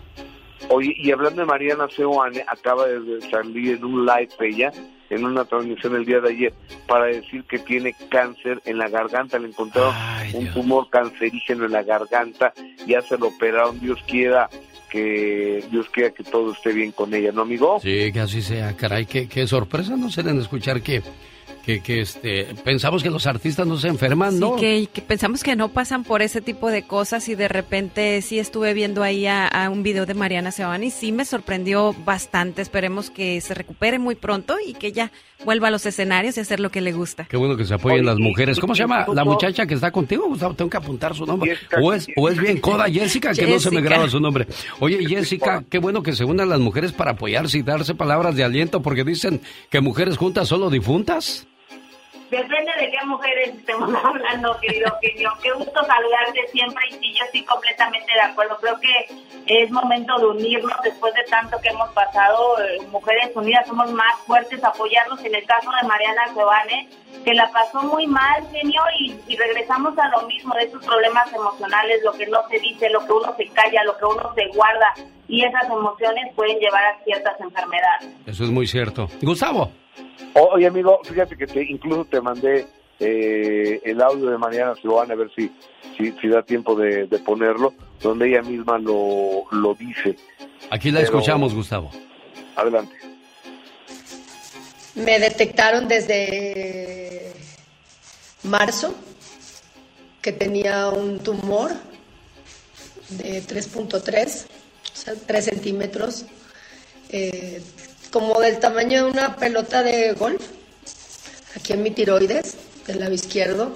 Oye, 0.69 0.93
y 0.95 1.11
hablando 1.11 1.41
de 1.41 1.45
Mariana 1.47 1.87
Seoane, 1.89 2.45
acaba 2.47 2.87
de 2.87 3.21
salir 3.29 3.73
en 3.75 3.83
un 3.83 4.05
live 4.05 4.29
ella, 4.39 4.71
en 5.09 5.25
una 5.25 5.45
transmisión 5.45 5.95
el 5.95 6.05
día 6.05 6.19
de 6.19 6.29
ayer, 6.29 6.53
para 6.87 7.05
decir 7.05 7.43
que 7.43 7.59
tiene 7.59 7.95
cáncer 8.09 8.61
en 8.65 8.77
la 8.77 8.89
garganta. 8.89 9.39
Le 9.39 9.49
encontraron 9.49 9.93
un 10.33 10.47
tumor 10.53 10.89
cancerígeno 10.89 11.65
en 11.65 11.71
la 11.71 11.83
garganta, 11.83 12.53
ya 12.87 13.01
se 13.01 13.17
lo 13.17 13.27
operaron. 13.27 13.79
Dios 13.79 13.99
quiera 14.07 14.49
que 14.89 15.63
Dios 15.71 15.87
quiera 15.89 16.11
que 16.11 16.23
todo 16.23 16.53
esté 16.53 16.71
bien 16.71 16.91
con 16.91 17.13
ella, 17.13 17.31
¿no, 17.31 17.41
amigo? 17.41 17.79
Sí, 17.81 18.11
que 18.11 18.19
así 18.19 18.41
sea, 18.43 18.75
caray, 18.75 19.07
qué, 19.07 19.27
qué 19.27 19.47
sorpresa 19.47 19.95
no 19.95 20.11
será 20.11 20.29
en 20.31 20.39
escuchar 20.39 20.81
que, 20.81 21.01
que, 21.63 21.81
que 21.81 22.01
este, 22.01 22.45
pensamos 22.63 23.01
que 23.03 23.09
los 23.09 23.25
artistas 23.25 23.65
no 23.65 23.77
se 23.77 23.87
enferman, 23.87 24.37
¿no? 24.39 24.55
Sí, 24.57 24.61
que, 24.61 24.87
que 24.93 25.01
pensamos 25.01 25.43
que 25.43 25.55
no 25.55 25.69
pasan 25.69 26.03
por 26.03 26.21
ese 26.21 26.41
tipo 26.41 26.69
de 26.69 26.83
cosas 26.83 27.29
y 27.29 27.35
de 27.35 27.47
repente 27.47 28.21
sí 28.21 28.37
estuve 28.37 28.73
viendo 28.73 29.01
ahí 29.01 29.25
a, 29.27 29.47
a 29.47 29.69
un 29.69 29.81
video 29.81 30.05
de 30.05 30.13
Mariana 30.13 30.51
Seoane 30.51 30.87
y 30.87 30.91
sí 30.91 31.11
me 31.13 31.23
sorprendió 31.25 31.95
bastante. 32.05 32.61
Esperemos 32.61 33.09
que 33.09 33.39
se 33.41 33.53
recupere 33.53 33.97
muy 33.97 34.15
pronto 34.15 34.57
y 34.65 34.73
que 34.73 34.91
ya 34.91 35.11
vuelva 35.45 35.69
a 35.69 35.71
los 35.71 35.85
escenarios 35.85 36.35
y 36.37 36.41
hacer 36.41 36.59
lo 36.59 36.69
que 36.69 36.81
le 36.81 36.91
gusta. 36.91 37.25
Qué 37.25 37.37
bueno 37.37 37.55
que 37.55 37.65
se 37.65 37.73
apoyen 37.73 37.99
Oye, 37.99 38.07
las 38.07 38.17
mujeres. 38.19 38.59
¿Cómo 38.59 38.75
se 38.75 38.83
llama 38.83 39.05
la 39.13 39.23
muchacha 39.23 39.65
que 39.65 39.73
está 39.75 39.91
contigo, 39.91 40.27
Gustavo? 40.27 40.53
Tengo 40.55 40.69
que 40.69 40.77
apuntar 40.77 41.15
su 41.15 41.25
nombre. 41.25 41.55
Jessica- 41.55 41.79
O 41.81 41.93
es, 41.93 42.07
o 42.17 42.29
es 42.29 42.37
bien 42.37 42.59
coda 42.59 42.85
Jessica, 42.89 43.33
que 43.33 43.47
no 43.47 43.59
se 43.59 43.71
me 43.71 43.81
graba 43.81 44.09
su 44.09 44.19
nombre. 44.19 44.47
Oye, 44.81 45.05
Jessica, 45.07 45.63
qué 45.69 45.79
bueno 45.79 46.03
que 46.03 46.13
se 46.13 46.25
unan 46.25 46.49
las 46.49 46.59
mujeres 46.59 46.91
para 46.91 47.11
apoyarse 47.11 47.57
y 47.57 47.61
darse 47.61 47.95
palabras 47.95 48.35
de 48.35 48.43
aliento, 48.43 48.81
porque 48.81 49.03
dicen 49.05 49.41
que 49.69 49.79
mujeres 49.81 50.17
juntas 50.17 50.47
solo 50.49 50.69
difuntas. 50.69 51.47
Depende 52.33 52.71
de 52.79 52.89
qué 52.89 53.05
mujeres 53.05 53.49
estemos 53.49 53.93
hablando, 54.03 54.57
querido 54.59 54.97
genio. 55.01 55.31
Qué 55.43 55.51
gusto 55.51 55.85
saludarte 55.85 56.47
siempre 56.51 56.83
y 56.89 56.93
sí, 56.93 57.13
yo 57.13 57.25
estoy 57.25 57.43
completamente 57.43 58.11
de 58.11 58.21
acuerdo. 58.21 58.57
Creo 58.59 58.79
que 58.79 59.05
es 59.45 59.69
momento 59.69 60.17
de 60.17 60.25
unirnos 60.25 60.75
después 60.83 61.13
de 61.13 61.23
tanto 61.25 61.59
que 61.61 61.69
hemos 61.69 61.91
pasado. 61.91 62.57
eh, 62.63 62.79
mujeres 62.89 63.29
unidas 63.35 63.67
somos 63.67 63.91
más 63.91 64.15
fuertes, 64.25 64.63
apoyarnos. 64.63 65.23
En 65.23 65.35
el 65.35 65.45
caso 65.45 65.69
de 65.79 65.87
Mariana 65.87 66.23
Giovanni, 66.33 66.89
que 67.23 67.35
la 67.35 67.51
pasó 67.51 67.83
muy 67.83 68.07
mal, 68.07 68.43
genio, 68.51 68.81
y, 68.99 69.15
y 69.27 69.37
regresamos 69.37 69.95
a 69.99 70.09
lo 70.09 70.23
mismo 70.27 70.55
de 70.55 70.63
esos 70.63 70.83
problemas 70.83 71.31
emocionales, 71.31 72.01
lo 72.03 72.13
que 72.13 72.25
no 72.25 72.39
se 72.49 72.57
dice, 72.59 72.89
lo 72.89 73.05
que 73.05 73.13
uno 73.13 73.35
se 73.37 73.47
calla, 73.49 73.83
lo 73.83 73.95
que 73.95 74.05
uno 74.05 74.33
se 74.33 74.47
guarda. 74.47 74.91
Y 75.27 75.45
esas 75.45 75.65
emociones 75.65 76.33
pueden 76.35 76.57
llevar 76.57 76.83
a 76.83 77.03
ciertas 77.03 77.39
enfermedades. 77.39 78.09
Eso 78.25 78.43
es 78.43 78.49
muy 78.49 78.65
cierto. 78.65 79.07
Gustavo. 79.21 79.71
Oye, 80.33 80.67
amigo, 80.67 80.99
fíjate 81.03 81.37
que 81.37 81.45
te, 81.47 81.63
incluso 81.63 82.05
te 82.05 82.19
mandé 82.21 82.65
eh, 82.99 83.81
el 83.83 84.01
audio 84.01 84.29
de 84.29 84.37
Mariana 84.37 84.75
Seoane, 84.81 85.13
a 85.13 85.15
ver 85.15 85.31
si, 85.35 85.51
si, 85.97 86.11
si 86.19 86.27
da 86.27 86.41
tiempo 86.43 86.75
de, 86.75 87.07
de 87.07 87.19
ponerlo, 87.19 87.73
donde 88.01 88.29
ella 88.29 88.41
misma 88.41 88.77
lo, 88.79 89.43
lo 89.51 89.73
dice. 89.75 90.15
Aquí 90.69 90.89
la 90.91 90.99
Pero- 91.01 91.11
escuchamos, 91.17 91.53
Gustavo. 91.53 91.91
Adelante. 92.55 92.95
Me 94.95 95.19
detectaron 95.19 95.87
desde 95.87 97.31
marzo 98.43 98.93
que 100.21 100.31
tenía 100.31 100.89
un 100.89 101.19
tumor 101.19 101.71
de 103.09 103.41
3.3, 103.43 104.45
o 104.45 104.95
sea, 104.95 105.13
3 105.27 105.45
centímetros, 105.45 106.25
eh, 107.09 107.61
como 108.13 108.39
del 108.39 108.59
tamaño 108.59 109.05
de 109.05 109.11
una 109.11 109.35
pelota 109.35 109.81
de 109.81 110.13
golf. 110.13 110.41
aquí 111.55 111.73
en 111.73 111.81
mi 111.81 111.89
tiroides, 111.89 112.55
del 112.85 112.99
lado 112.99 113.11
izquierdo. 113.11 113.73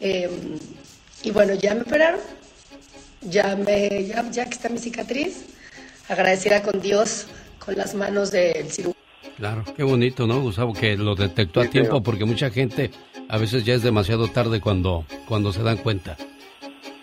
Eh, 0.00 0.28
y 1.22 1.30
bueno, 1.30 1.54
ya 1.54 1.74
me 1.76 1.82
operaron, 1.82 2.18
ya, 3.20 3.54
me, 3.54 4.06
ya, 4.06 4.28
ya 4.28 4.44
que 4.46 4.50
está 4.50 4.68
mi 4.68 4.78
cicatriz, 4.78 5.44
agradecida 6.08 6.62
con 6.62 6.80
Dios, 6.80 7.26
con 7.64 7.76
las 7.76 7.94
manos 7.94 8.32
del 8.32 8.70
cirujano. 8.72 8.98
Claro, 9.36 9.64
qué 9.76 9.84
bonito, 9.84 10.26
¿no, 10.26 10.40
Gustavo? 10.40 10.72
Que 10.72 10.96
lo 10.96 11.14
detectó 11.14 11.60
a 11.60 11.66
tiempo 11.66 12.02
porque 12.02 12.24
mucha 12.24 12.50
gente 12.50 12.90
a 13.28 13.38
veces 13.38 13.64
ya 13.64 13.74
es 13.74 13.82
demasiado 13.82 14.28
tarde 14.28 14.60
cuando, 14.60 15.04
cuando 15.28 15.52
se 15.52 15.62
dan 15.62 15.76
cuenta. 15.76 16.16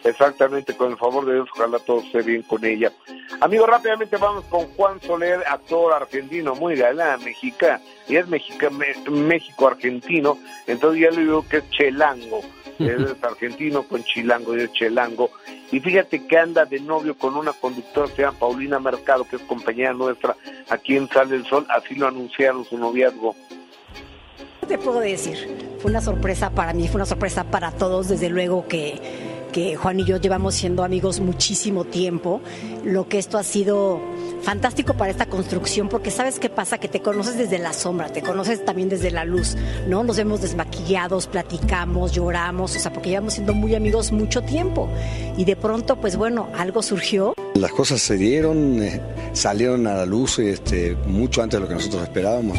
Exactamente, 0.08 0.74
con 0.74 0.92
el 0.92 0.98
favor 0.98 1.26
de 1.26 1.34
Dios, 1.34 1.50
ojalá 1.54 1.80
todo 1.80 2.00
esté 2.00 2.22
bien 2.22 2.42
con 2.44 2.64
ella. 2.64 2.94
Amigos, 3.42 3.68
rápidamente 3.68 4.16
vamos 4.16 4.46
con 4.46 4.66
Juan 4.68 5.02
Soler, 5.02 5.44
actor 5.46 5.92
argentino, 5.92 6.56
muy 6.56 6.78
galán, 6.78 7.22
mexicano, 7.26 7.84
y 8.08 8.16
es 8.16 8.26
mexica, 8.30 8.70
México-argentino, 8.70 10.38
entonces 10.66 11.02
ya 11.02 11.12
le 11.12 11.24
digo 11.24 11.46
que 11.50 11.58
es 11.58 11.70
chelango, 11.72 12.40
es 12.80 12.96
argentino 13.22 13.84
con 13.84 14.02
chilango 14.06 14.56
y 14.56 14.62
es 14.62 14.72
chelango. 14.72 15.30
Y 15.74 15.82
fíjate 15.82 16.26
que 16.26 16.38
anda 16.38 16.64
de 16.64 16.80
novio 16.80 17.18
con 17.18 17.36
una 17.36 17.52
conductora, 17.52 18.08
se 18.08 18.22
llama 18.22 18.40
Paulina 18.40 18.80
Mercado, 18.80 19.26
que 19.26 19.36
es 19.36 19.42
compañera 19.42 19.92
nuestra 19.92 20.38
aquí 20.70 20.96
en 20.96 21.10
Sale 21.10 21.36
el 21.36 21.46
Sol, 21.46 21.68
así 21.70 21.96
lo 21.96 22.08
anunciaron 22.08 22.64
su 22.64 22.78
noviazgo. 22.78 23.36
¿Qué 24.62 24.68
te 24.68 24.78
puedo 24.78 25.02
decir? 25.02 25.76
Fue 25.80 25.92
una 25.92 26.00
sorpresa 26.00 26.50
para 26.52 26.74
mí, 26.74 26.88
fue 26.88 26.96
una 26.96 27.06
sorpresa 27.06 27.44
para 27.44 27.72
todos, 27.72 28.08
desde 28.08 28.30
luego 28.30 28.68
que 28.70 29.27
que 29.52 29.76
Juan 29.76 30.00
y 30.00 30.06
yo 30.06 30.18
llevamos 30.18 30.56
siendo 30.56 30.84
amigos 30.84 31.20
muchísimo 31.20 31.86
tiempo, 31.86 32.42
lo 32.84 33.08
que 33.08 33.18
esto 33.18 33.38
ha 33.38 33.44
sido 33.44 34.00
fantástico 34.42 34.94
para 34.94 35.12
esta 35.12 35.26
construcción, 35.26 35.90
porque 35.90 36.12
sabes 36.12 36.40
qué 36.40 36.50
pasa, 36.50 36.78
que 36.78 36.88
te 36.88 37.02
conoces 37.02 37.38
desde 37.38 37.58
la 37.60 37.74
sombra, 37.74 38.10
te 38.10 38.22
conoces 38.22 38.64
también 38.64 38.90
desde 38.90 39.12
la 39.12 39.26
luz, 39.26 39.58
¿no? 39.88 40.04
Nos 40.04 40.18
vemos 40.18 40.42
desmaquillados, 40.42 41.28
platicamos, 41.28 42.14
lloramos, 42.14 42.76
o 42.76 42.80
sea, 42.80 42.94
porque 42.94 43.10
llevamos 43.10 43.34
siendo 43.34 43.54
muy 43.54 43.76
amigos 43.76 44.12
mucho 44.12 44.42
tiempo. 44.42 44.90
Y 45.38 45.46
de 45.46 45.56
pronto, 45.56 45.98
pues 45.98 46.16
bueno, 46.16 46.48
algo 46.58 46.82
surgió. 46.82 47.34
Las 47.56 47.72
cosas 47.72 48.02
se 48.02 48.16
dieron, 48.16 48.82
eh, 48.82 49.02
salieron 49.34 49.88
a 49.88 49.96
la 49.96 50.06
luz 50.06 50.40
este, 50.40 50.96
mucho 51.08 51.42
antes 51.42 51.60
de 51.60 51.62
lo 51.62 51.68
que 51.68 51.76
nosotros 51.76 52.04
esperábamos. 52.04 52.58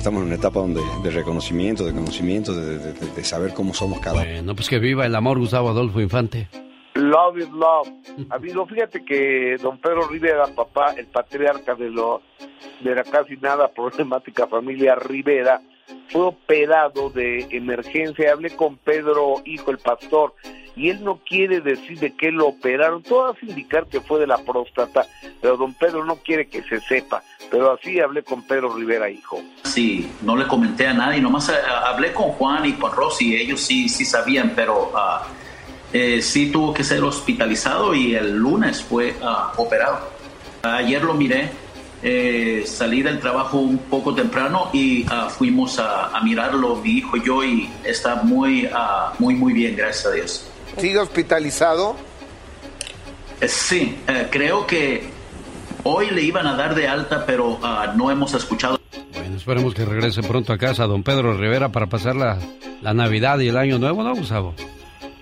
Estamos 0.00 0.22
en 0.22 0.28
una 0.28 0.36
etapa 0.36 0.60
donde, 0.60 0.80
de 1.02 1.10
reconocimiento, 1.10 1.84
de 1.84 1.92
conocimiento, 1.92 2.54
de, 2.54 2.78
de- 2.78 2.92
de- 2.94 3.12
de 3.14 3.24
saber 3.24 3.52
cómo 3.52 3.74
somos 3.74 4.00
cada 4.00 4.22
uno. 4.22 4.42
No, 4.42 4.54
pues 4.54 4.68
que 4.68 4.78
viva 4.78 5.04
el 5.04 5.14
amor, 5.14 5.38
Gustavo 5.38 5.68
Adolfo 5.68 6.00
Infante. 6.00 6.48
Love 6.94 7.38
is 7.38 7.50
love. 7.50 7.88
Amigo, 8.30 8.66
fíjate 8.66 9.04
que 9.04 9.56
don 9.62 9.78
Pedro 9.78 10.08
Rivera, 10.08 10.46
papá, 10.48 10.92
el 10.96 11.06
patriarca 11.06 11.74
de, 11.74 11.90
lo, 11.90 12.22
de 12.82 12.94
la 12.94 13.04
casi 13.04 13.36
nada 13.36 13.68
problemática 13.68 14.46
familia 14.46 14.94
Rivera, 14.94 15.60
fue 16.08 16.22
operado 16.22 17.10
de 17.10 17.46
emergencia. 17.50 18.32
Hablé 18.32 18.50
con 18.56 18.76
Pedro, 18.78 19.34
hijo, 19.44 19.70
el 19.70 19.78
pastor, 19.78 20.34
y 20.76 20.88
él 20.88 21.04
no 21.04 21.20
quiere 21.26 21.60
decir 21.60 21.98
de 22.00 22.16
qué 22.16 22.32
lo 22.32 22.48
operaron. 22.48 23.02
Todo 23.02 23.26
hace 23.32 23.46
indicar 23.46 23.86
que 23.86 24.00
fue 24.00 24.18
de 24.18 24.26
la 24.26 24.38
próstata, 24.38 25.04
pero 25.42 25.56
don 25.58 25.74
Pedro 25.74 26.04
no 26.06 26.16
quiere 26.16 26.48
que 26.48 26.62
se 26.62 26.80
sepa. 26.80 27.22
Pero 27.50 27.72
así 27.72 27.98
hablé 27.98 28.22
con 28.22 28.42
Pedro 28.46 28.74
Rivera, 28.74 29.10
hijo. 29.10 29.42
Sí, 29.64 30.10
no 30.22 30.36
le 30.36 30.46
comenté 30.46 30.86
a 30.86 30.92
nadie, 30.92 31.20
nomás 31.20 31.48
eh, 31.48 31.54
hablé 31.86 32.12
con 32.12 32.28
Juan 32.30 32.64
y 32.66 32.74
con 32.74 32.92
Rosy, 32.92 33.34
ellos 33.34 33.60
sí, 33.60 33.88
sí 33.88 34.04
sabían, 34.04 34.52
pero 34.54 34.92
ah, 34.94 35.26
eh, 35.92 36.22
sí 36.22 36.50
tuvo 36.50 36.72
que 36.72 36.84
ser 36.84 37.02
hospitalizado 37.02 37.94
y 37.94 38.14
el 38.14 38.36
lunes 38.36 38.82
fue 38.82 39.16
ah, 39.22 39.52
operado. 39.56 39.98
Ayer 40.62 41.02
lo 41.02 41.14
miré, 41.14 41.50
eh, 42.02 42.62
salí 42.66 43.02
del 43.02 43.18
trabajo 43.18 43.58
un 43.58 43.78
poco 43.78 44.14
temprano 44.14 44.70
y 44.72 45.04
ah, 45.10 45.28
fuimos 45.28 45.78
a, 45.78 46.16
a 46.16 46.22
mirarlo, 46.22 46.76
mi 46.76 46.90
hijo 46.98 47.16
y 47.16 47.22
yo, 47.24 47.42
y 47.44 47.68
está 47.84 48.16
muy, 48.16 48.68
muy, 49.18 49.34
muy 49.34 49.52
bien, 49.52 49.74
gracias 49.74 50.06
a 50.06 50.10
Dios. 50.12 50.46
¿Sigue 50.76 50.98
hospitalizado? 50.98 51.96
Eh, 53.40 53.48
sí, 53.48 53.98
eh, 54.06 54.28
creo 54.30 54.66
que 54.66 55.08
hoy 55.84 56.10
le 56.10 56.22
iban 56.22 56.46
a 56.46 56.56
dar 56.56 56.74
de 56.74 56.88
alta, 56.88 57.24
pero 57.26 57.58
ah, 57.62 57.92
no 57.96 58.10
hemos 58.10 58.34
escuchado. 58.34 58.78
Bueno, 59.14 59.36
esperemos 59.36 59.74
que 59.74 59.84
regrese 59.84 60.22
pronto 60.22 60.52
a 60.52 60.58
casa 60.58 60.86
don 60.86 61.02
Pedro 61.02 61.36
Rivera 61.36 61.70
para 61.70 61.86
pasar 61.86 62.16
la, 62.16 62.38
la 62.82 62.94
Navidad 62.94 63.38
y 63.40 63.48
el 63.48 63.56
Año 63.56 63.78
Nuevo, 63.78 64.02
¿no, 64.02 64.14
Gustavo? 64.14 64.54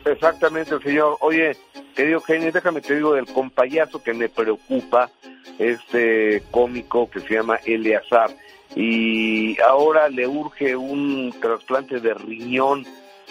Exactamente, 0.05 0.78
señor. 0.80 1.16
Oye, 1.20 1.56
querido 1.94 2.20
genio, 2.20 2.51
déjame 2.52 2.80
te 2.80 2.97
digo 2.97 3.14
del 3.14 3.26
compayazo 3.26 4.02
que 4.02 4.14
me 4.14 4.28
preocupa, 4.28 5.10
este 5.59 6.43
cómico 6.51 7.10
que 7.10 7.20
se 7.20 7.35
llama 7.35 7.59
Eleazar. 7.64 8.30
Y 8.76 9.60
ahora 9.62 10.09
le 10.09 10.26
urge 10.26 10.76
un 10.76 11.35
trasplante 11.40 12.01
de 12.01 12.14
riñón 12.14 12.86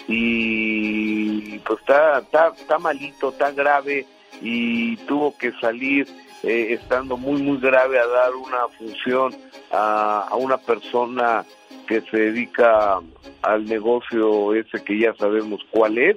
y 0.06 1.58
pues 1.60 1.80
está, 1.80 2.18
está, 2.18 2.48
está 2.48 2.78
malito, 2.78 3.30
está 3.30 3.50
grave 3.52 4.06
y 4.40 4.96
tuvo 4.98 5.36
que 5.36 5.52
salir 5.60 6.06
eh, 6.42 6.78
estando 6.80 7.16
muy, 7.16 7.42
muy 7.42 7.58
grave 7.58 7.98
a 7.98 8.06
dar 8.06 8.34
una 8.34 8.68
función 8.76 9.34
a, 9.70 10.28
a 10.28 10.36
una 10.36 10.58
persona 10.58 11.44
que 11.86 12.02
se 12.02 12.16
dedica 12.16 13.00
al 13.42 13.64
negocio 13.64 14.54
ese 14.54 14.82
que 14.84 14.98
ya 14.98 15.14
sabemos 15.14 15.60
cuál 15.70 15.98
es 15.98 16.16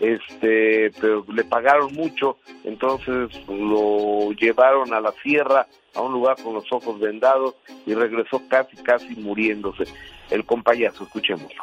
este 0.00 0.92
pero 1.00 1.24
le 1.32 1.44
pagaron 1.44 1.92
mucho 1.94 2.36
entonces 2.64 3.28
lo 3.48 4.30
llevaron 4.32 4.92
a 4.94 5.00
la 5.00 5.12
sierra 5.22 5.66
a 5.94 6.00
un 6.00 6.12
lugar 6.12 6.36
con 6.42 6.54
los 6.54 6.64
ojos 6.72 6.98
vendados 7.00 7.54
y 7.86 7.94
regresó 7.94 8.42
casi 8.48 8.76
casi 8.76 9.14
muriéndose 9.16 9.84
el 10.30 10.44
compayazo 10.44 11.04
escuchémoslo 11.04 11.62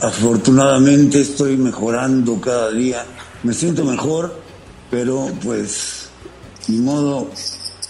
Afortunadamente 0.00 1.20
estoy 1.20 1.56
mejorando 1.56 2.40
cada 2.40 2.70
día. 2.70 3.04
Me 3.42 3.52
siento 3.52 3.84
mejor, 3.84 4.32
pero 4.90 5.26
pues 5.42 5.97
ni 6.68 6.78
modo, 6.78 7.30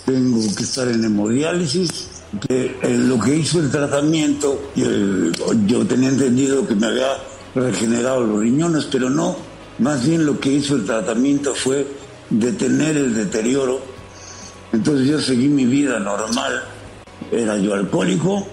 tengo 0.07 0.41
que 0.57 0.63
estar 0.63 0.89
en 0.89 1.05
hemodiálisis. 1.05 2.11
Que, 2.47 2.77
eh, 2.83 2.97
lo 2.99 3.19
que 3.19 3.37
hizo 3.37 3.59
el 3.59 3.71
tratamiento, 3.71 4.71
eh, 4.77 5.33
yo 5.67 5.87
tenía 5.87 6.11
entendido 6.11 6.67
que 6.67 6.75
me 6.75 6.87
había 6.87 7.17
regenerado 7.55 8.23
los 8.25 8.41
riñones, 8.41 8.85
pero 8.87 9.09
no. 9.09 9.37
Más 9.79 10.07
bien 10.07 10.27
lo 10.27 10.39
que 10.39 10.51
hizo 10.51 10.77
el 10.77 10.85
tratamiento 10.85 11.55
fue 11.55 11.87
detener 12.31 12.97
el 12.97 13.15
deterioro. 13.15 13.81
Entonces 14.73 15.09
yo 15.09 15.21
seguí 15.21 15.49
mi 15.49 15.65
vida 15.65 15.99
normal. 15.99 16.63
Era 17.33 17.57
yo 17.57 17.75
alcohólico 17.75 18.47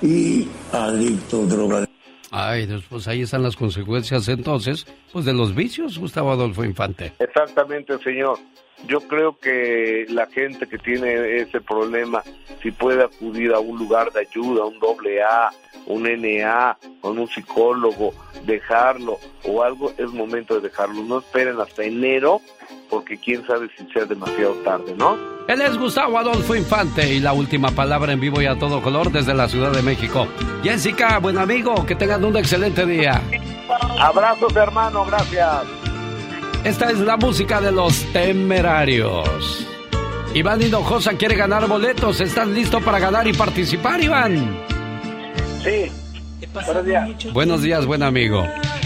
y 0.00 0.48
adicto 0.72 1.42
a 1.42 1.46
drogas. 1.46 1.88
Ay, 2.30 2.68
pues 2.88 3.08
ahí 3.08 3.22
están 3.22 3.42
las 3.42 3.56
consecuencias 3.56 4.28
entonces, 4.28 4.86
pues 5.12 5.24
de 5.24 5.32
los 5.32 5.54
vicios, 5.54 5.98
Gustavo 5.98 6.32
Adolfo 6.32 6.64
Infante. 6.64 7.12
Exactamente, 7.18 7.98
señor. 8.02 8.38
Yo 8.86 9.00
creo 9.00 9.38
que 9.38 10.06
la 10.08 10.26
gente 10.26 10.66
que 10.68 10.78
tiene 10.78 11.38
ese 11.38 11.60
problema, 11.60 12.22
si 12.62 12.70
puede 12.70 13.04
acudir 13.04 13.52
a 13.52 13.58
un 13.58 13.78
lugar 13.78 14.12
de 14.12 14.20
ayuda, 14.20 14.64
un 14.64 14.78
doble 14.78 15.22
A, 15.22 15.50
un 15.86 16.02
NA, 16.02 16.76
con 17.00 17.18
un 17.18 17.28
psicólogo, 17.28 18.12
dejarlo 18.44 19.18
o 19.44 19.62
algo, 19.62 19.92
es 19.96 20.10
momento 20.10 20.54
de 20.54 20.68
dejarlo. 20.68 21.02
No 21.02 21.18
esperen 21.18 21.60
hasta 21.60 21.84
enero, 21.84 22.40
porque 22.90 23.16
quién 23.16 23.46
sabe 23.46 23.68
si 23.76 23.84
sea 23.92 24.04
demasiado 24.04 24.54
tarde, 24.56 24.94
¿no? 24.96 25.16
Él 25.48 25.60
es 25.60 25.78
Gustavo 25.78 26.18
Adolfo 26.18 26.56
Infante 26.56 27.12
y 27.12 27.20
la 27.20 27.32
última 27.32 27.70
palabra 27.70 28.12
en 28.12 28.20
vivo 28.20 28.42
y 28.42 28.46
a 28.46 28.58
todo 28.58 28.82
color 28.82 29.12
desde 29.12 29.32
la 29.32 29.48
Ciudad 29.48 29.70
de 29.70 29.82
México. 29.82 30.26
Jessica, 30.62 31.18
buen 31.18 31.38
amigo, 31.38 31.86
que 31.86 31.94
tengan 31.94 32.24
un 32.24 32.36
excelente 32.36 32.84
día. 32.84 33.20
Abrazos, 34.00 34.54
hermano, 34.56 35.04
gracias. 35.04 35.75
Esta 36.66 36.90
es 36.90 36.98
la 36.98 37.16
música 37.16 37.60
de 37.60 37.70
los 37.70 38.02
temerarios. 38.12 39.64
Iván 40.34 40.60
Hinojosa 40.60 41.12
quiere 41.12 41.36
ganar 41.36 41.68
boletos. 41.68 42.20
¿Estás 42.20 42.48
listo 42.48 42.80
para 42.80 42.98
ganar 42.98 43.28
y 43.28 43.32
participar, 43.32 44.02
Iván? 44.02 44.58
Sí. 45.62 45.92
Buenos 46.52 46.84
días. 46.84 47.32
Buenos 47.32 47.62
días, 47.62 47.86
buen 47.86 48.02
amigo. 48.02 48.44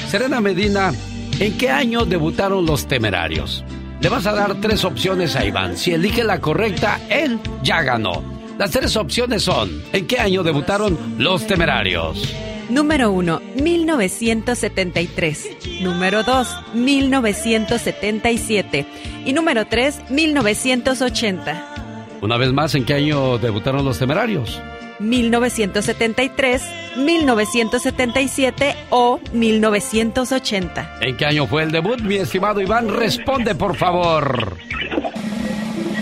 Serena 0.08 0.42
Medina, 0.42 0.92
¿en 1.38 1.56
qué 1.56 1.70
año 1.70 2.04
debutaron 2.04 2.66
los 2.66 2.86
temerarios? 2.86 3.64
Le 4.02 4.10
vas 4.10 4.26
a 4.26 4.34
dar 4.34 4.60
tres 4.60 4.84
opciones 4.84 5.34
a 5.34 5.46
Iván. 5.46 5.78
Si 5.78 5.94
elige 5.94 6.22
la 6.22 6.38
correcta, 6.38 7.00
él 7.08 7.38
ya 7.62 7.80
ganó. 7.80 8.22
Las 8.58 8.72
tres 8.72 8.94
opciones 8.94 9.42
son, 9.44 9.82
¿en 9.94 10.06
qué 10.06 10.20
año 10.20 10.42
debutaron 10.42 10.98
los 11.16 11.46
temerarios? 11.46 12.30
Número 12.70 13.10
1, 13.10 13.42
1973. 13.56 15.82
Número 15.82 16.22
2, 16.22 16.74
1977. 16.74 18.86
Y 19.24 19.32
número 19.32 19.66
3, 19.66 20.10
1980. 20.10 22.18
Una 22.22 22.36
vez 22.36 22.52
más, 22.52 22.76
¿en 22.76 22.84
qué 22.84 22.94
año 22.94 23.38
debutaron 23.38 23.84
los 23.84 23.98
temerarios? 23.98 24.62
1973, 25.00 26.62
1977 26.96 28.76
o 28.90 29.18
1980. 29.32 30.98
¿En 31.00 31.16
qué 31.16 31.26
año 31.26 31.48
fue 31.48 31.64
el 31.64 31.72
debut, 31.72 32.00
mi 32.00 32.14
estimado 32.16 32.60
Iván? 32.60 32.88
Responde, 32.88 33.56
por 33.56 33.74
favor. 33.76 34.56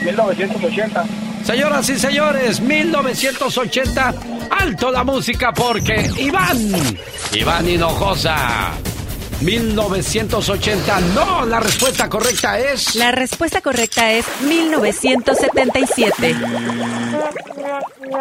1980. 0.05 1.05
Señoras 1.49 1.89
y 1.89 1.99
señores, 1.99 2.61
1980, 2.61 4.15
alto 4.51 4.91
la 4.91 5.03
música 5.03 5.51
porque 5.51 6.11
Iván, 6.19 6.59
Iván 7.33 7.67
Hinojosa. 7.67 8.73
1980, 9.41 11.01
no, 11.15 11.47
la 11.47 11.59
respuesta 11.59 12.07
correcta 12.11 12.59
es... 12.59 12.97
La 12.97 13.13
respuesta 13.13 13.63
correcta 13.63 14.13
es 14.13 14.27
1977. 14.47 16.37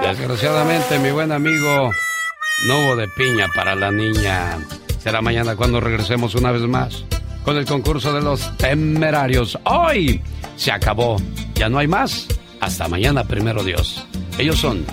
Desgraciadamente, 0.03 0.97
mi 0.99 1.11
buen 1.11 1.33
amigo, 1.33 1.91
no 2.65 2.79
hubo 2.79 2.95
de 2.95 3.09
piña 3.09 3.49
para 3.53 3.75
la 3.75 3.91
niña. 3.91 4.57
Será 5.03 5.21
mañana 5.21 5.57
cuando 5.57 5.81
regresemos 5.81 6.33
una 6.35 6.53
vez 6.53 6.61
más 6.61 7.03
con 7.43 7.57
el 7.57 7.65
concurso 7.65 8.13
de 8.13 8.21
los 8.21 8.55
temerarios. 8.55 9.59
Hoy 9.65 10.21
se 10.55 10.71
acabó, 10.71 11.17
ya 11.55 11.67
no 11.67 11.79
hay 11.79 11.89
más. 11.89 12.25
Hasta 12.59 12.87
mañana, 12.87 13.23
primero 13.23 13.63
Dios. 13.63 14.05
Ellos 14.37 14.57
son 14.57 14.85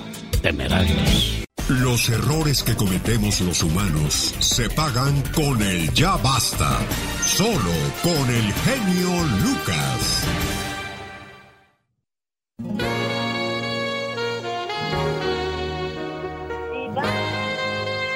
temerarios. 0.42 1.44
Los 1.68 2.10
errores 2.10 2.62
que 2.62 2.76
cometemos 2.76 3.40
los 3.40 3.62
humanos 3.62 4.34
se 4.38 4.68
pagan 4.68 5.22
con 5.34 5.62
el 5.62 5.90
ya 5.94 6.16
basta. 6.18 6.78
Solo 7.24 7.72
con 8.02 8.30
el 8.30 8.52
genio 8.52 9.24
Lucas. 9.42 10.26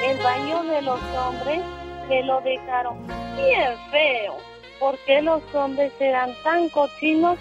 el 0.09 0.17
baño 0.23 0.63
de 0.63 0.81
los 0.81 0.99
hombres 1.15 1.59
que 2.07 2.23
lo 2.23 2.41
dejaron 2.41 2.97
bien 3.35 3.73
feo. 3.91 4.37
¿Por 4.79 4.97
qué 5.05 5.21
los 5.21 5.41
hombres 5.53 5.91
serán 5.97 6.31
tan 6.43 6.69
cochinos 6.69 7.37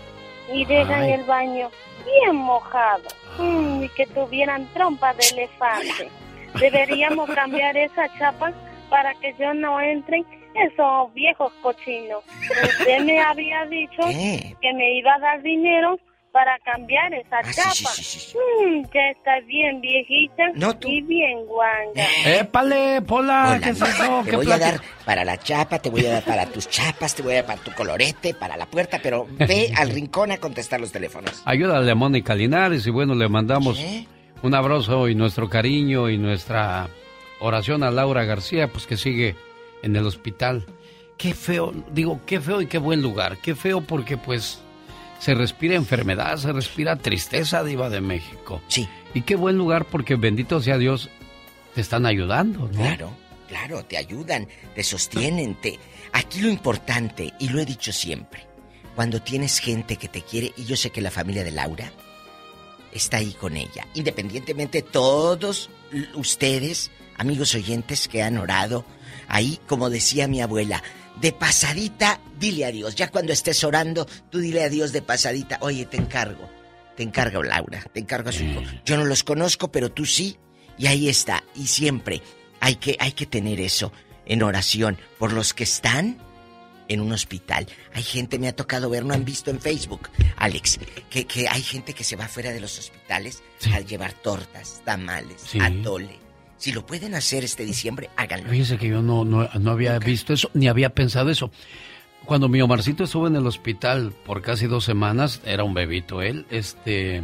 y 0.52 0.64
dejan 0.64 1.02
Ay. 1.02 1.12
el 1.12 1.24
baño 1.24 1.70
bien 2.12 2.36
mojado? 2.36 3.08
Mm, 3.38 3.84
y 3.84 3.88
que 3.90 4.06
tuvieran 4.06 4.66
trompa 4.74 5.14
de 5.14 5.26
elefante. 5.32 6.08
Deberíamos 6.58 7.30
cambiar 7.30 7.76
esa 7.76 8.08
chapa 8.18 8.52
para 8.90 9.14
que 9.14 9.34
yo 9.38 9.54
no 9.54 9.80
entren 9.80 10.24
esos 10.54 11.12
viejos 11.14 11.52
cochinos. 11.62 12.24
Usted 12.50 13.00
me 13.00 13.20
había 13.20 13.64
dicho 13.66 14.02
¿Qué? 14.08 14.56
que 14.60 14.72
me 14.72 14.94
iba 14.94 15.14
a 15.14 15.18
dar 15.18 15.42
dinero 15.42 15.98
para 16.32 16.58
cambiar 16.60 17.12
esa 17.14 17.42
sí, 17.44 17.54
chapa. 17.54 17.70
sí, 17.70 17.84
sí, 17.84 18.04
sí, 18.04 18.20
sí. 18.20 18.38
Mm, 18.38 18.82
ya 18.84 19.10
está 19.10 19.40
bien 19.46 19.80
viejita 19.80 20.42
y 20.86 21.02
bien 21.02 21.46
guanga. 21.46 22.06
¡Épale, 22.26 23.02
Pola! 23.02 23.44
Hola, 23.48 23.60
¿Qué 23.60 23.70
es 23.70 23.80
no, 23.80 23.86
eso? 23.86 24.22
Te 24.24 24.30
¿Qué 24.30 24.36
voy 24.36 24.52
a 24.52 24.58
dar 24.58 24.80
para 25.04 25.24
la 25.24 25.36
chapa, 25.38 25.78
te 25.78 25.90
voy 25.90 26.06
a 26.06 26.12
dar 26.12 26.24
para 26.24 26.46
tus 26.46 26.68
chapas, 26.68 27.14
te 27.14 27.22
voy 27.22 27.32
a 27.32 27.36
dar 27.36 27.46
para 27.46 27.60
tu 27.60 27.72
colorete, 27.72 28.34
para 28.34 28.56
la 28.56 28.66
puerta, 28.66 29.00
pero 29.02 29.26
ve 29.30 29.72
al 29.76 29.90
rincón 29.90 30.32
a 30.32 30.38
contestar 30.38 30.80
los 30.80 30.92
teléfonos. 30.92 31.42
Ayúdale 31.44 31.90
a 31.90 31.94
Mónica 31.94 32.34
Linares 32.34 32.86
y 32.86 32.90
bueno, 32.90 33.14
le 33.14 33.28
mandamos 33.28 33.82
un 34.42 34.54
abrazo 34.54 35.08
y 35.08 35.14
nuestro 35.14 35.48
cariño 35.48 36.08
y 36.08 36.18
nuestra 36.18 36.88
oración 37.40 37.82
a 37.82 37.90
Laura 37.90 38.24
García, 38.24 38.68
pues 38.68 38.86
que 38.86 38.96
sigue 38.96 39.34
en 39.82 39.96
el 39.96 40.06
hospital. 40.06 40.66
Qué 41.16 41.34
feo, 41.34 41.72
digo, 41.92 42.20
qué 42.26 42.40
feo 42.40 42.62
y 42.62 42.66
qué 42.66 42.78
buen 42.78 43.02
lugar. 43.02 43.38
Qué 43.38 43.54
feo 43.56 43.80
porque 43.80 44.16
pues 44.16 44.62
se 45.18 45.34
respira 45.34 45.74
enfermedad, 45.74 46.36
se 46.36 46.52
respira 46.52 46.96
tristeza, 46.96 47.64
diva 47.64 47.90
de 47.90 48.00
México. 48.00 48.62
Sí. 48.68 48.88
Y 49.14 49.22
qué 49.22 49.36
buen 49.36 49.56
lugar 49.56 49.84
porque 49.86 50.16
bendito 50.16 50.60
sea 50.60 50.78
Dios, 50.78 51.10
te 51.74 51.80
están 51.80 52.06
ayudando, 52.06 52.60
¿no? 52.60 52.68
Claro, 52.70 53.10
claro, 53.48 53.84
te 53.84 53.96
ayudan, 53.96 54.48
te 54.74 54.82
sostienen, 54.82 55.54
te... 55.56 55.78
Aquí 56.12 56.40
lo 56.40 56.48
importante, 56.48 57.34
y 57.38 57.48
lo 57.48 57.60
he 57.60 57.66
dicho 57.66 57.92
siempre, 57.92 58.46
cuando 58.94 59.20
tienes 59.20 59.58
gente 59.58 59.96
que 59.96 60.08
te 60.08 60.22
quiere, 60.22 60.52
y 60.56 60.64
yo 60.64 60.76
sé 60.76 60.90
que 60.90 61.00
la 61.00 61.10
familia 61.10 61.44
de 61.44 61.50
Laura 61.50 61.92
está 62.92 63.18
ahí 63.18 63.32
con 63.32 63.56
ella, 63.56 63.86
independientemente 63.94 64.82
todos 64.82 65.70
ustedes, 66.14 66.90
amigos 67.16 67.54
oyentes 67.54 68.08
que 68.08 68.22
han 68.22 68.38
orado, 68.38 68.84
ahí, 69.28 69.58
como 69.66 69.90
decía 69.90 70.28
mi 70.28 70.40
abuela, 70.40 70.82
de 71.20 71.32
pasadita, 71.32 72.20
dile 72.38 72.64
adiós. 72.64 72.94
Ya 72.94 73.10
cuando 73.10 73.32
estés 73.32 73.62
orando, 73.64 74.06
tú 74.30 74.38
dile 74.38 74.64
adiós 74.64 74.92
de 74.92 75.02
pasadita. 75.02 75.58
Oye, 75.60 75.84
te 75.86 75.96
encargo. 75.96 76.48
Te 76.96 77.02
encargo, 77.02 77.42
Laura. 77.42 77.84
Te 77.92 78.00
encargo 78.00 78.30
a 78.30 78.32
su 78.32 78.42
hijo. 78.44 78.62
Yo 78.84 78.96
no 78.96 79.04
los 79.04 79.22
conozco, 79.24 79.70
pero 79.70 79.90
tú 79.92 80.04
sí. 80.04 80.36
Y 80.78 80.86
ahí 80.86 81.08
está. 81.08 81.44
Y 81.54 81.66
siempre 81.68 82.22
hay 82.60 82.76
que, 82.76 82.96
hay 82.98 83.12
que 83.12 83.26
tener 83.26 83.60
eso 83.60 83.92
en 84.26 84.42
oración 84.42 84.98
por 85.18 85.32
los 85.32 85.54
que 85.54 85.64
están 85.64 86.18
en 86.88 87.00
un 87.00 87.12
hospital. 87.12 87.66
Hay 87.94 88.02
gente, 88.02 88.38
me 88.38 88.48
ha 88.48 88.56
tocado 88.56 88.88
ver, 88.90 89.04
no 89.04 89.12
han 89.14 89.24
visto 89.24 89.50
en 89.50 89.60
Facebook, 89.60 90.08
Alex, 90.36 90.78
que, 91.10 91.26
que 91.26 91.46
hay 91.48 91.62
gente 91.62 91.92
que 91.92 92.02
se 92.02 92.16
va 92.16 92.28
fuera 92.28 92.50
de 92.50 92.60
los 92.60 92.78
hospitales 92.78 93.42
a 93.72 93.80
llevar 93.80 94.12
tortas, 94.14 94.80
tamales, 94.84 95.42
Sí. 95.42 95.58
atole. 95.60 96.18
Si 96.58 96.72
lo 96.72 96.84
pueden 96.84 97.14
hacer 97.14 97.44
este 97.44 97.64
diciembre, 97.64 98.10
háganlo. 98.16 98.50
Fíjese 98.50 98.76
que 98.76 98.88
yo 98.88 99.00
no, 99.00 99.24
no, 99.24 99.48
no 99.58 99.70
había 99.70 99.98
visto 99.98 100.32
eso, 100.32 100.50
ni 100.54 100.68
había 100.68 100.90
pensado 100.90 101.30
eso. 101.30 101.50
Cuando 102.24 102.48
mi 102.48 102.60
Omarcito 102.60 103.04
estuvo 103.04 103.26
en 103.26 103.36
el 103.36 103.46
hospital 103.46 104.12
por 104.26 104.42
casi 104.42 104.66
dos 104.66 104.84
semanas, 104.84 105.40
era 105.44 105.64
un 105.64 105.74
bebito 105.74 106.20
él, 106.20 106.46
este... 106.50 107.22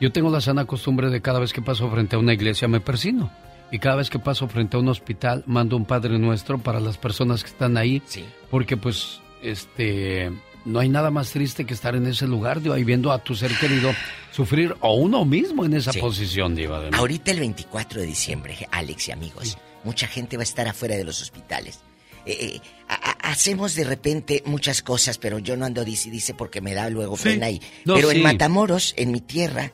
Yo 0.00 0.12
tengo 0.12 0.30
la 0.30 0.40
sana 0.40 0.64
costumbre 0.64 1.08
de 1.08 1.20
cada 1.20 1.38
vez 1.38 1.52
que 1.52 1.62
paso 1.62 1.90
frente 1.90 2.16
a 2.16 2.18
una 2.18 2.32
iglesia 2.32 2.68
me 2.68 2.80
persino. 2.80 3.30
Y 3.70 3.78
cada 3.78 3.96
vez 3.96 4.10
que 4.10 4.18
paso 4.18 4.48
frente 4.48 4.76
a 4.76 4.80
un 4.80 4.88
hospital 4.88 5.44
mando 5.46 5.76
un 5.76 5.84
Padre 5.84 6.18
Nuestro 6.18 6.58
para 6.58 6.80
las 6.80 6.98
personas 6.98 7.42
que 7.42 7.50
están 7.50 7.76
ahí. 7.76 8.02
Porque 8.50 8.76
pues, 8.76 9.20
este... 9.42 10.32
No 10.64 10.80
hay 10.80 10.88
nada 10.88 11.10
más 11.10 11.30
triste 11.30 11.66
que 11.66 11.74
estar 11.74 11.94
en 11.94 12.06
ese 12.06 12.26
lugar, 12.26 12.62
digo, 12.62 12.74
ahí 12.74 12.84
viendo 12.84 13.12
a 13.12 13.18
tu 13.22 13.34
ser 13.34 13.52
querido 13.58 13.92
sufrir 14.32 14.74
o 14.80 14.94
uno 14.94 15.24
mismo 15.26 15.64
en 15.66 15.74
esa 15.74 15.92
Sí. 15.92 16.00
posición, 16.00 16.54
Diva 16.54 16.80
de. 16.80 16.96
Ahorita 16.96 17.30
el 17.32 17.40
24 17.40 18.00
de 18.00 18.06
diciembre, 18.06 18.56
Alex 18.70 19.08
y 19.08 19.12
amigos, 19.12 19.58
mucha 19.84 20.06
gente 20.06 20.36
va 20.38 20.42
a 20.42 20.44
estar 20.44 20.66
afuera 20.66 20.96
de 20.96 21.04
los 21.04 21.20
hospitales. 21.20 21.80
Eh, 22.26 22.38
eh, 22.40 22.60
ha- 22.88 22.94
ha- 23.10 23.30
hacemos 23.32 23.74
de 23.74 23.84
repente 23.84 24.42
muchas 24.46 24.80
cosas, 24.80 25.18
pero 25.18 25.38
yo 25.38 25.56
no 25.58 25.66
ando 25.66 25.84
dice 25.84 26.08
y 26.08 26.12
dice 26.12 26.32
porque 26.32 26.62
me 26.62 26.72
da 26.72 26.88
luego 26.88 27.18
Sí. 27.18 27.24
pena 27.24 27.46
ahí. 27.46 27.60
No, 27.84 27.94
pero 27.96 28.10
en 28.10 28.22
Matamoros, 28.22 28.94
en 28.96 29.12
mi 29.12 29.20
tierra, 29.20 29.72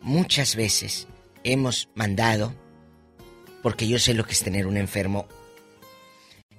muchas 0.00 0.54
veces 0.54 1.08
hemos 1.42 1.88
mandado, 1.96 2.54
porque 3.62 3.88
yo 3.88 3.98
sé 3.98 4.14
lo 4.14 4.24
que 4.24 4.32
es 4.32 4.40
tener 4.44 4.68
un 4.68 4.76
enfermo, 4.76 5.26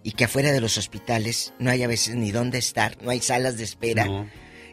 y 0.06 0.12
que 0.12 0.26
afuera 0.26 0.52
de 0.52 0.62
los 0.62 0.78
hospitales 0.78 1.56
no 1.58 1.72
hay 1.72 1.82
a 1.82 1.88
veces 1.88 2.14
ni 2.14 2.32
dónde 2.32 2.60
estar, 2.60 2.96
no 3.02 3.10
hay 3.10 3.22
salas 3.22 3.58
de 3.58 3.64
espera. 3.64 4.06
No. 4.06 4.30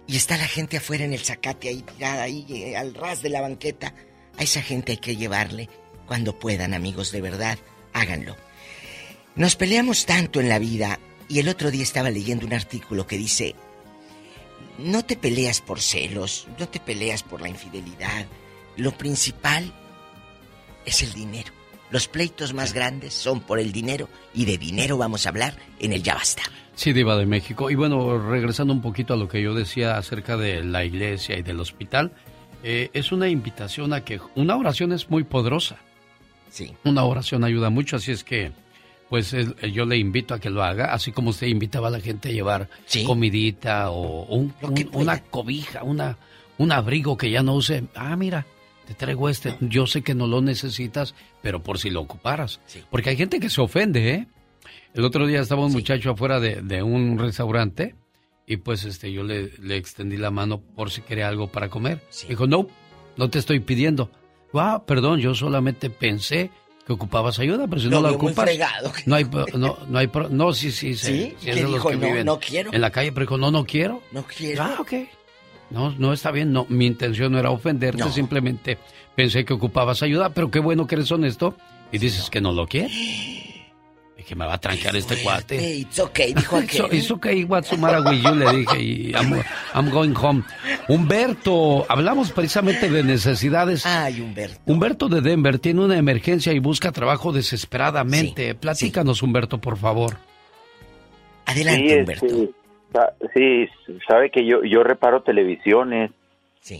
Y 0.06 0.16
está 0.16 0.36
la 0.36 0.46
gente 0.46 0.76
afuera 0.76 1.06
en 1.06 1.14
el 1.14 1.24
zacate 1.24 1.70
ahí 1.70 1.80
tirada 1.80 2.24
ahí 2.24 2.44
eh, 2.50 2.76
al 2.76 2.92
ras 2.92 3.22
de 3.22 3.30
la 3.30 3.40
banqueta. 3.40 3.94
A 4.36 4.42
esa 4.42 4.60
gente 4.60 4.92
hay 4.92 4.98
que 4.98 5.16
llevarle 5.16 5.70
cuando 6.06 6.38
puedan, 6.38 6.74
amigos, 6.74 7.12
de 7.12 7.22
verdad, 7.22 7.58
háganlo. 7.94 8.36
Nos 9.34 9.56
peleamos 9.56 10.04
tanto 10.04 10.38
en 10.38 10.50
la 10.50 10.58
vida 10.58 11.00
y 11.30 11.38
el 11.38 11.48
otro 11.48 11.70
día 11.70 11.82
estaba 11.82 12.10
leyendo 12.10 12.44
un 12.44 12.52
artículo 12.52 13.06
que 13.06 13.16
dice, 13.16 13.54
no 14.76 15.02
te 15.02 15.16
peleas 15.16 15.62
por 15.62 15.80
celos, 15.80 16.46
no 16.58 16.68
te 16.68 16.78
peleas 16.78 17.22
por 17.22 17.40
la 17.40 17.48
infidelidad. 17.48 18.26
Lo 18.76 18.98
principal 18.98 19.72
es 20.84 21.00
el 21.00 21.14
dinero. 21.14 21.61
Los 21.92 22.08
pleitos 22.08 22.54
más 22.54 22.72
grandes 22.72 23.12
son 23.14 23.40
por 23.40 23.60
el 23.60 23.70
dinero 23.70 24.08
y 24.34 24.44
de 24.46 24.56
dinero 24.58 24.96
vamos 24.98 25.26
a 25.26 25.28
hablar 25.28 25.54
en 25.78 25.92
el 25.92 26.02
Ya 26.02 26.14
Basta. 26.14 26.42
Sí, 26.74 26.92
Diva 26.94 27.16
de 27.18 27.26
México. 27.26 27.70
Y 27.70 27.74
bueno, 27.74 28.18
regresando 28.30 28.72
un 28.72 28.80
poquito 28.80 29.12
a 29.12 29.16
lo 29.18 29.28
que 29.28 29.42
yo 29.42 29.52
decía 29.54 29.98
acerca 29.98 30.36
de 30.38 30.64
la 30.64 30.84
iglesia 30.84 31.38
y 31.38 31.42
del 31.42 31.60
hospital, 31.60 32.12
eh, 32.64 32.88
es 32.94 33.12
una 33.12 33.28
invitación 33.28 33.92
a 33.92 34.02
que 34.04 34.18
una 34.34 34.56
oración 34.56 34.92
es 34.92 35.10
muy 35.10 35.22
poderosa. 35.24 35.76
Sí. 36.48 36.72
Una 36.84 37.04
oración 37.04 37.44
ayuda 37.44 37.68
mucho, 37.68 37.96
así 37.96 38.10
es 38.12 38.24
que, 38.24 38.52
pues 39.10 39.34
el- 39.34 39.54
yo 39.72 39.84
le 39.84 39.98
invito 39.98 40.32
a 40.32 40.38
que 40.40 40.48
lo 40.48 40.62
haga, 40.62 40.94
así 40.94 41.12
como 41.12 41.28
usted 41.30 41.46
invitaba 41.48 41.88
a 41.88 41.90
la 41.90 42.00
gente 42.00 42.30
a 42.30 42.32
llevar 42.32 42.68
comidita 43.04 43.90
o 43.90 44.24
un- 44.34 44.54
un- 44.62 44.90
una 44.94 45.20
cobija, 45.22 45.82
una, 45.82 46.16
un 46.56 46.72
abrigo 46.72 47.18
que 47.18 47.30
ya 47.30 47.42
no 47.42 47.54
use. 47.54 47.84
Ah, 47.94 48.16
mira, 48.16 48.46
te 48.86 48.94
traigo 48.94 49.28
este. 49.28 49.56
Yo 49.60 49.86
sé 49.86 50.02
que 50.02 50.14
no 50.14 50.26
lo 50.26 50.40
necesitas, 50.40 51.14
pero 51.42 51.62
por 51.62 51.78
si 51.78 51.90
lo 51.90 52.00
ocuparas. 52.00 52.60
Porque 52.90 53.10
hay 53.10 53.16
gente 53.16 53.40
que 53.40 53.50
se 53.50 53.60
ofende, 53.60 54.10
¿eh? 54.10 54.26
El 54.94 55.04
otro 55.04 55.26
día 55.26 55.40
estaba 55.40 55.64
un 55.64 55.72
muchacho 55.72 56.10
afuera 56.10 56.38
de, 56.40 56.60
de 56.62 56.82
un 56.82 57.18
restaurante 57.18 57.94
y 58.46 58.58
pues 58.58 58.84
este 58.84 59.12
yo 59.12 59.22
le, 59.22 59.50
le 59.58 59.76
extendí 59.76 60.16
la 60.16 60.30
mano 60.30 60.60
por 60.60 60.90
si 60.90 61.00
quería 61.02 61.28
algo 61.28 61.48
para 61.48 61.68
comer. 61.68 62.02
Dijo, 62.28 62.46
no, 62.46 62.66
no 63.16 63.30
te 63.30 63.38
estoy 63.38 63.60
pidiendo. 63.60 64.10
Ah, 64.54 64.82
perdón, 64.86 65.20
yo 65.20 65.34
solamente 65.34 65.88
pensé 65.88 66.50
que 66.86 66.92
ocupabas 66.92 67.38
ayuda, 67.38 67.66
pero 67.68 67.80
si 67.80 67.88
Lo 67.88 68.00
no 68.00 68.08
la 68.08 68.14
ocupas... 68.14 68.48
No 69.06 69.14
hay, 69.14 69.24
no, 69.54 69.78
no 69.88 69.98
hay, 69.98 70.10
no, 70.30 70.52
sí, 70.52 70.70
sí, 70.72 70.94
¿Sí? 70.94 71.34
sí. 71.38 71.46
¿Qué 71.46 71.54
dijo? 71.54 71.92
No, 71.92 72.24
no 72.24 72.38
quiero. 72.38 72.72
En 72.72 72.80
la 72.80 72.90
calle, 72.90 73.12
pero 73.12 73.24
dijo, 73.24 73.38
no, 73.38 73.50
no 73.50 73.64
quiero. 73.64 74.02
No 74.10 74.24
quiero. 74.24 74.62
Ah, 74.62 74.76
ok. 74.80 74.92
No, 75.72 75.90
no 75.98 76.12
está 76.12 76.30
bien, 76.30 76.52
no, 76.52 76.66
mi 76.68 76.86
intención 76.86 77.32
no 77.32 77.38
era 77.38 77.50
ofenderte, 77.50 78.10
simplemente 78.10 78.78
pensé 79.14 79.44
que 79.44 79.54
ocupabas 79.54 80.02
ayuda, 80.02 80.30
pero 80.30 80.50
qué 80.50 80.58
bueno 80.58 80.86
que 80.86 80.96
eres 80.96 81.10
honesto 81.10 81.56
y 81.90 81.98
dices 81.98 82.28
que 82.28 82.40
no 82.42 82.52
lo 82.52 82.66
quieres. 82.66 82.92
Dije, 84.16 84.36
me 84.36 84.44
va 84.44 84.54
a 84.54 84.58
trancar 84.58 84.94
este 84.94 85.16
cuate. 85.16 85.78
It's 85.78 85.98
okay, 85.98 86.32
dijo 86.36 86.56
aquel. 86.56 86.86
it's 86.92 87.10
okay, 87.10 87.42
what's 87.44 87.70
the 87.70 87.76
matter 87.78 88.02
with 88.02 88.22
you? 88.22 88.34
Le 88.34 88.58
dije, 88.58 88.80
y 88.80 89.12
I'm, 89.14 89.42
I'm 89.74 89.90
going 89.90 90.14
home. 90.14 90.44
Humberto, 90.88 91.86
hablamos 91.88 92.30
precisamente 92.30 92.90
de 92.90 93.02
necesidades. 93.02 93.86
Ay, 93.86 94.20
Humberto. 94.20 94.60
Humberto 94.66 95.08
de 95.08 95.22
Denver 95.22 95.58
tiene 95.58 95.80
una 95.80 95.96
emergencia 95.96 96.52
y 96.52 96.58
busca 96.58 96.92
trabajo 96.92 97.32
desesperadamente. 97.32 98.54
Platícanos, 98.54 99.22
Humberto, 99.22 99.58
por 99.58 99.78
favor. 99.78 100.18
Adelante, 101.46 101.88
sí, 101.88 101.98
Humberto. 101.98 102.61
Sí, 103.34 103.68
sabe 104.06 104.30
que 104.30 104.44
yo, 104.44 104.62
yo 104.64 104.82
reparo 104.82 105.22
televisiones 105.22 106.10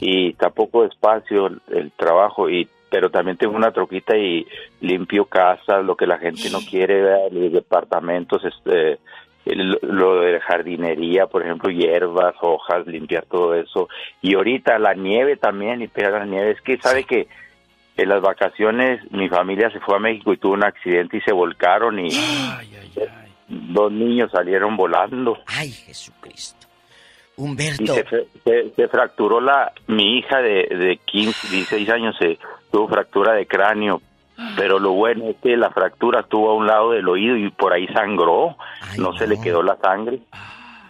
y 0.01 0.29
está 0.31 0.51
poco 0.51 0.85
espacio 0.85 1.47
el, 1.49 1.61
el 1.73 1.91
trabajo 1.93 2.49
y 2.49 2.69
pero 2.91 3.11
también 3.11 3.39
tengo 3.39 3.57
una 3.57 3.71
troquita 3.73 4.17
y 4.19 4.47
limpio 4.83 5.25
casas, 5.25 5.83
lo 5.85 5.97
que 5.97 6.07
la 6.07 6.19
gente 6.19 6.51
no 6.51 6.59
quiere, 6.61 7.31
los 7.31 7.51
departamentos, 7.51 8.45
este, 8.45 8.99
el- 9.47 9.79
lo 9.81 10.21
de 10.21 10.39
jardinería, 10.41 11.27
por 11.27 11.43
ejemplo, 11.43 11.71
hierbas, 11.71 12.35
hojas, 12.43 12.87
limpiar 12.87 13.25
todo 13.25 13.55
eso. 13.55 13.89
Y 14.21 14.35
ahorita 14.35 14.79
la 14.79 14.93
nieve 14.93 15.37
también, 15.39 15.79
limpiar 15.79 16.13
la 16.13 16.27
nieve. 16.27 16.51
Es 16.51 16.61
que 16.61 16.77
sabe 16.77 17.05
que 17.05 17.29
en 17.97 18.09
las 18.11 18.21
vacaciones 18.21 19.01
mi 19.11 19.29
familia 19.31 19.71
se 19.71 19.81
fue 19.81 19.97
a 19.97 19.99
México 19.99 20.33
y 20.35 20.37
tuvo 20.37 20.53
un 20.53 20.65
accidente 20.65 21.17
y 21.17 21.21
se 21.23 21.33
volcaron 21.33 21.99
y 21.99 22.11
dos 23.53 23.93
niños 23.93 24.31
salieron 24.33 24.77
volando. 24.77 25.39
Ay, 25.47 25.71
Jesucristo. 25.71 26.67
Y 27.37 27.43
Humberto. 27.43 27.95
se, 27.95 28.05
fra- 28.05 28.19
se- 28.45 28.71
se 28.75 28.89
fracturó 28.89 29.41
la, 29.41 29.73
mi 29.87 30.19
hija 30.19 30.39
de, 30.43 30.67
de 30.71 30.99
15, 31.05 31.49
16 31.49 31.89
años 31.91 32.17
se 32.19 32.39
tuvo 32.71 32.89
fractura 32.89 33.33
de 33.35 33.47
cráneo, 33.47 34.01
pero 34.57 34.79
lo 34.79 34.93
bueno 34.93 35.29
es 35.29 35.37
que 35.43 35.57
la 35.57 35.71
fractura 35.71 36.21
estuvo 36.21 36.51
a 36.51 36.55
un 36.55 36.67
lado 36.67 36.91
del 36.93 37.09
oído 37.09 37.37
y 37.37 37.51
por 37.51 37.73
ahí 37.73 37.87
sangró, 37.89 38.57
no, 38.99 39.13
se 39.15 39.27
le 39.27 39.41
quedó 39.41 39.63
la 39.63 39.77
sangre. 39.77 40.21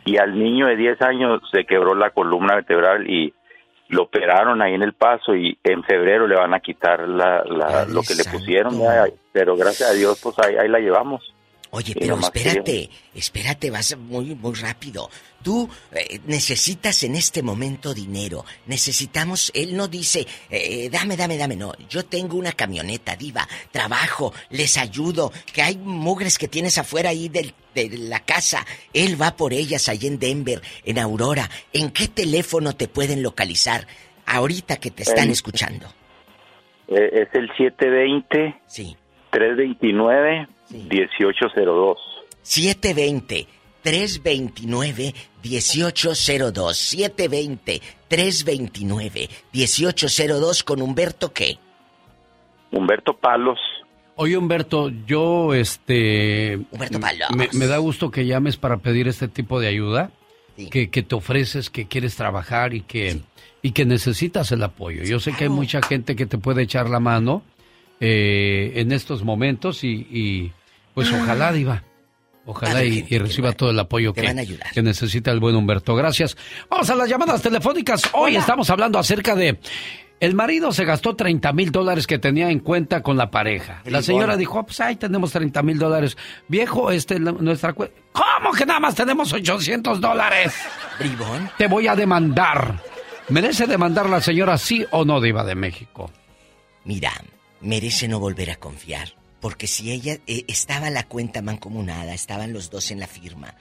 Y 0.04 0.16
al 0.16 0.36
niño 0.38 0.66
de 0.66 0.76
10 0.76 1.00
años 1.02 1.40
se 1.52 1.64
quebró 1.64 1.94
la 1.94 2.10
columna 2.10 2.56
vertebral 2.56 3.08
y 3.08 3.32
lo 3.88 4.02
operaron 4.04 4.62
ahí 4.62 4.74
en 4.74 4.82
el 4.82 4.94
paso 4.94 5.34
y 5.36 5.58
en 5.62 5.84
febrero 5.84 6.26
le 6.26 6.34
van 6.36 6.54
a 6.54 6.60
quitar 6.60 7.06
la, 7.08 7.44
la- 7.44 7.84
lo 7.84 8.02
que 8.02 8.14
le 8.14 8.24
pusieron, 8.24 8.80
pero 9.32 9.54
gracias 9.56 9.90
a 9.90 9.92
Dios 9.92 10.18
pues 10.22 10.36
ahí, 10.40 10.56
ahí 10.56 10.68
la 10.68 10.78
llevamos. 10.80 11.31
Oye, 11.74 11.94
pero 11.98 12.18
espérate, 12.20 12.90
espérate, 13.14 13.70
vas 13.70 13.96
muy, 13.96 14.34
muy 14.34 14.52
rápido. 14.56 15.08
Tú 15.42 15.66
eh, 15.92 16.20
necesitas 16.26 17.02
en 17.02 17.14
este 17.14 17.42
momento 17.42 17.94
dinero. 17.94 18.44
Necesitamos, 18.66 19.50
él 19.54 19.74
no 19.74 19.88
dice, 19.88 20.26
eh, 20.50 20.90
dame, 20.90 21.16
dame, 21.16 21.38
dame, 21.38 21.56
no. 21.56 21.72
Yo 21.88 22.04
tengo 22.04 22.36
una 22.36 22.52
camioneta, 22.52 23.16
diva, 23.16 23.48
trabajo, 23.70 24.34
les 24.50 24.76
ayudo, 24.76 25.32
que 25.50 25.62
hay 25.62 25.78
mugres 25.78 26.36
que 26.36 26.46
tienes 26.46 26.76
afuera 26.76 27.08
ahí 27.08 27.30
del- 27.30 27.54
de 27.74 27.88
la 27.96 28.20
casa. 28.20 28.66
Él 28.92 29.20
va 29.20 29.34
por 29.34 29.54
ellas 29.54 29.88
ahí 29.88 30.00
en 30.06 30.18
Denver, 30.18 30.60
en 30.84 30.98
Aurora. 30.98 31.48
¿En 31.72 31.90
qué 31.90 32.06
teléfono 32.06 32.76
te 32.76 32.86
pueden 32.86 33.22
localizar 33.22 33.86
ahorita 34.26 34.76
que 34.76 34.90
te 34.90 35.04
están 35.04 35.30
escuchando? 35.30 35.86
Eh, 36.88 37.08
es 37.22 37.28
el 37.34 37.48
720 37.56 38.60
sí. 38.66 38.94
329 39.30 40.46
1802. 40.72 41.98
720 42.42 43.46
329 43.82 45.14
1802 45.42 46.76
720 46.76 47.82
329 48.08 49.28
1802 49.52 50.64
con 50.64 50.82
Humberto 50.82 51.32
qué? 51.32 51.58
Humberto 52.70 53.16
Palos. 53.16 53.58
Oye, 54.16 54.36
Humberto, 54.36 54.90
yo, 55.06 55.54
este... 55.54 56.58
Humberto 56.70 57.00
Palos. 57.00 57.28
Me, 57.36 57.48
me 57.52 57.66
da 57.66 57.78
gusto 57.78 58.10
que 58.10 58.26
llames 58.26 58.56
para 58.56 58.78
pedir 58.78 59.08
este 59.08 59.28
tipo 59.28 59.58
de 59.60 59.68
ayuda, 59.68 60.10
que, 60.70 60.90
que 60.90 61.02
te 61.02 61.14
ofreces, 61.14 61.70
que 61.70 61.86
quieres 61.86 62.16
trabajar 62.16 62.74
y 62.74 62.82
que, 62.82 63.20
y 63.62 63.72
que 63.72 63.84
necesitas 63.84 64.52
el 64.52 64.62
apoyo. 64.62 65.02
Yo 65.04 65.18
sé 65.18 65.32
que 65.32 65.44
hay 65.44 65.50
mucha 65.50 65.82
gente 65.82 66.14
que 66.14 66.26
te 66.26 66.38
puede 66.38 66.62
echar 66.62 66.90
la 66.90 67.00
mano 67.00 67.42
eh, 68.00 68.72
en 68.76 68.92
estos 68.92 69.22
momentos 69.22 69.84
y, 69.84 70.06
y, 70.10 70.52
pues 70.94 71.10
ojalá, 71.12 71.52
Diva. 71.52 71.82
Ojalá 72.44 72.82
y, 72.84 73.06
y 73.08 73.18
reciba 73.18 73.52
todo 73.52 73.70
el 73.70 73.78
apoyo 73.78 74.12
que, 74.12 74.22
que 74.74 74.82
necesita 74.82 75.30
el 75.30 75.38
buen 75.38 75.54
Humberto. 75.54 75.94
Gracias. 75.94 76.36
Vamos 76.68 76.90
a 76.90 76.96
las 76.96 77.08
llamadas 77.08 77.40
telefónicas. 77.40 78.02
Hoy 78.14 78.34
estamos 78.36 78.68
hablando 78.70 78.98
acerca 78.98 79.34
de... 79.36 79.58
El 80.18 80.34
marido 80.34 80.70
se 80.72 80.84
gastó 80.84 81.16
30 81.16 81.52
mil 81.52 81.72
dólares 81.72 82.06
que 82.06 82.16
tenía 82.18 82.48
en 82.50 82.60
cuenta 82.60 83.02
con 83.02 83.16
la 83.16 83.30
pareja. 83.30 83.82
La 83.86 84.02
señora 84.02 84.36
dijo, 84.36 84.58
"Ah, 84.60 84.62
pues 84.64 84.78
ahí 84.80 84.94
tenemos 84.94 85.32
30 85.32 85.62
mil 85.64 85.78
dólares. 85.78 86.16
Viejo, 86.46 86.92
este, 86.92 87.18
la- 87.18 87.32
nuestra 87.32 87.72
cuenta... 87.72 87.94
¿Cómo 88.12 88.52
que 88.52 88.64
nada 88.64 88.78
más 88.78 88.94
tenemos 88.94 89.32
800 89.32 90.00
dólares? 90.00 90.54
Bribón. 91.00 91.50
Te 91.58 91.66
voy 91.66 91.88
a 91.88 91.96
demandar. 91.96 92.80
¿Merece 93.30 93.66
demandar 93.66 94.08
la 94.08 94.20
señora 94.20 94.58
sí 94.58 94.84
o 94.92 95.04
no, 95.04 95.20
Diva 95.20 95.42
de 95.44 95.54
México? 95.56 96.10
Mira, 96.84 97.12
merece 97.60 98.06
no 98.06 98.20
volver 98.20 98.50
a 98.50 98.56
confiar. 98.56 99.14
Porque 99.42 99.66
si 99.66 99.90
ella 99.90 100.18
eh, 100.28 100.44
estaba 100.46 100.88
la 100.88 101.02
cuenta 101.02 101.42
mancomunada, 101.42 102.14
estaban 102.14 102.52
los 102.54 102.70
dos 102.70 102.90
en 102.92 103.00
la 103.00 103.08
firma, 103.08 103.54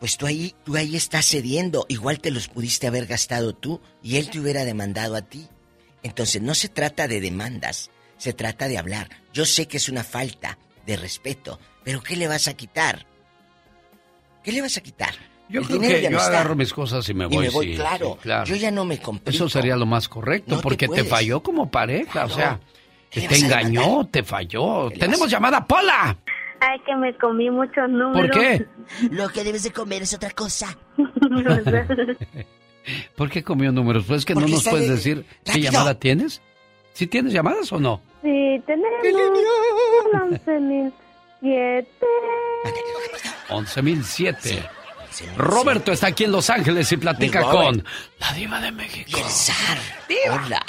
pues 0.00 0.16
tú 0.16 0.26
ahí, 0.26 0.54
tú 0.64 0.74
ahí 0.74 0.96
estás 0.96 1.26
cediendo. 1.26 1.84
Igual 1.88 2.18
te 2.18 2.30
los 2.30 2.48
pudiste 2.48 2.86
haber 2.86 3.06
gastado 3.06 3.54
tú 3.54 3.80
y 4.02 4.16
él 4.16 4.30
te 4.30 4.40
hubiera 4.40 4.64
demandado 4.64 5.14
a 5.14 5.22
ti. 5.22 5.46
Entonces 6.02 6.40
no 6.40 6.54
se 6.54 6.70
trata 6.70 7.08
de 7.08 7.20
demandas, 7.20 7.90
se 8.16 8.32
trata 8.32 8.68
de 8.68 8.78
hablar. 8.78 9.10
Yo 9.34 9.44
sé 9.44 9.68
que 9.68 9.76
es 9.76 9.88
una 9.90 10.02
falta 10.02 10.58
de 10.86 10.96
respeto, 10.96 11.60
pero 11.84 12.02
¿qué 12.02 12.16
le 12.16 12.26
vas 12.26 12.48
a 12.48 12.54
quitar? 12.54 13.06
¿Qué 14.42 14.50
le 14.52 14.62
vas 14.62 14.76
a 14.78 14.80
quitar? 14.80 15.14
Yo 15.48 15.60
El 15.60 15.66
creo 15.66 15.80
que 15.80 16.08
yo 16.10 16.20
agarro 16.20 16.56
mis 16.56 16.72
cosas 16.72 17.08
y 17.08 17.14
me 17.14 17.24
Y 17.24 17.28
voy. 17.28 17.38
me 17.44 17.50
voy, 17.50 17.66
sí, 17.68 17.74
claro. 17.74 18.14
sí, 18.14 18.18
claro. 18.22 18.44
Yo 18.46 18.56
ya 18.56 18.70
no 18.70 18.84
me 18.84 18.98
complico. 18.98 19.30
Eso 19.30 19.48
sería 19.48 19.76
lo 19.76 19.84
más 19.86 20.08
correcto, 20.08 20.56
No 20.56 20.60
porque 20.62 20.88
te, 20.88 21.04
falló 21.04 21.42
como 21.42 21.70
pareja, 21.70 22.24
o 22.24 22.30
sea, 22.30 22.60
¿Qué 23.10 23.28
te 23.28 23.34
a 23.34 23.38
engañó, 23.38 24.06
te 24.06 24.22
falló. 24.22 24.90
Tenemos 24.90 25.30
llamada, 25.30 25.64
Pola. 25.66 26.16
Ay, 26.60 26.80
que 26.86 26.96
me 26.96 27.14
comí 27.16 27.50
muchos 27.50 27.88
números. 27.88 28.30
¿Por 28.30 28.40
qué? 28.40 28.66
Lo 29.10 29.28
que 29.28 29.44
debes 29.44 29.62
de 29.62 29.72
comer 29.72 30.02
es 30.02 30.14
otra 30.14 30.30
cosa. 30.30 30.76
¿Por 33.16 33.30
qué 33.30 33.42
comió 33.42 33.72
números? 33.72 34.04
Pues 34.06 34.20
es 34.20 34.24
que 34.24 34.34
no 34.34 34.46
nos 34.46 34.64
puedes 34.64 34.88
de- 34.88 34.94
decir 34.94 35.24
qué 35.44 35.52
¡Rápido! 35.52 35.72
llamada 35.72 35.94
tienes. 35.98 36.40
¿Sí 36.92 37.06
tienes 37.06 37.32
llamadas 37.32 37.70
o 37.72 37.78
no? 37.78 38.00
Sí, 38.22 38.62
tenemos 38.66 39.00
11.007. 41.42 41.86
11.007. 43.48 44.68
Roberto 45.36 45.92
está 45.92 46.08
aquí 46.08 46.24
en 46.24 46.32
Los 46.32 46.50
Ángeles 46.50 46.90
y 46.92 46.96
platica 46.96 47.42
con 47.42 47.84
la 48.18 48.32
diva 48.34 48.60
de 48.60 48.72
México. 48.72 49.18
Y 49.18 49.20
el 49.20 49.28
zar. 49.28 49.78
Hola. 50.30 50.62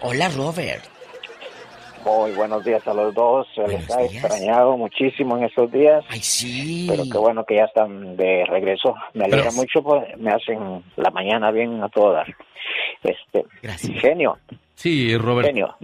Hola, 0.00 0.28
Robert. 0.30 0.84
Muy 2.04 2.32
buenos 2.32 2.64
días 2.64 2.86
a 2.88 2.94
los 2.94 3.14
dos. 3.14 3.46
Se 3.54 3.66
les 3.66 3.90
ha 3.94 3.98
días. 4.00 4.14
extrañado 4.14 4.76
muchísimo 4.76 5.36
en 5.36 5.44
estos 5.44 5.70
días. 5.70 6.04
Ay, 6.08 6.18
sí. 6.20 6.86
Pero 6.88 7.04
qué 7.10 7.18
bueno 7.18 7.44
que 7.44 7.56
ya 7.56 7.64
están 7.64 8.16
de 8.16 8.44
regreso. 8.46 8.94
Me 9.14 9.24
alegra 9.24 9.44
Gracias. 9.44 9.56
mucho, 9.56 9.82
pues 9.82 10.18
me 10.18 10.30
hacen 10.32 10.82
la 10.96 11.10
mañana 11.10 11.50
bien 11.50 11.82
a 11.82 11.88
todo 11.88 12.12
dar. 12.12 12.26
Este, 13.02 13.44
genio, 14.00 14.38
Sí, 14.74 15.16
Roberto. 15.16 15.48
genio. 15.48 15.76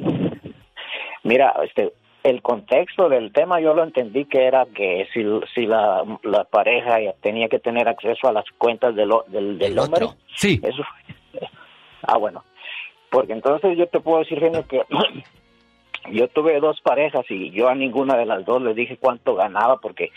Mira, 1.25 1.55
este, 1.65 1.93
el 2.25 2.43
contexto 2.43 3.09
del 3.09 3.33
tema 3.33 3.61
yo 3.61 3.75
lo 3.75 3.85
entendí 3.85 4.25
que 4.25 4.47
era 4.47 4.67
que 4.67 5.07
si, 5.13 5.23
si 5.55 5.67
la, 5.67 6.03
la 6.23 6.45
pareja 6.45 6.99
tenía 7.21 7.49
que 7.49 7.59
tener 7.59 7.89
acceso 7.89 8.29
a 8.29 8.33
las 8.33 8.45
cuentas 8.57 8.95
del, 8.95 9.11
del, 9.29 9.59
del 9.59 9.79
hombre. 9.79 10.07
Sí. 10.37 10.61
Eso. 10.63 10.83
Ah, 12.11 12.17
bueno. 12.17 12.43
Porque 13.11 13.33
entonces 13.35 13.77
yo 13.77 13.87
te 13.89 14.01
puedo 14.01 14.21
decir, 14.21 14.39
genio, 14.39 14.67
que 14.67 14.81
yo 16.13 16.29
tuve 16.29 16.59
dos 16.61 16.81
parejas 16.83 17.25
y 17.29 17.51
yo 17.51 17.69
a 17.69 17.75
ninguna 17.75 18.17
de 18.17 18.27
las 18.27 18.45
dos 18.45 18.63
le 18.63 18.75
dije 18.75 18.97
cuánto 18.99 19.35
ganaba 19.35 19.79
porque 19.81 20.11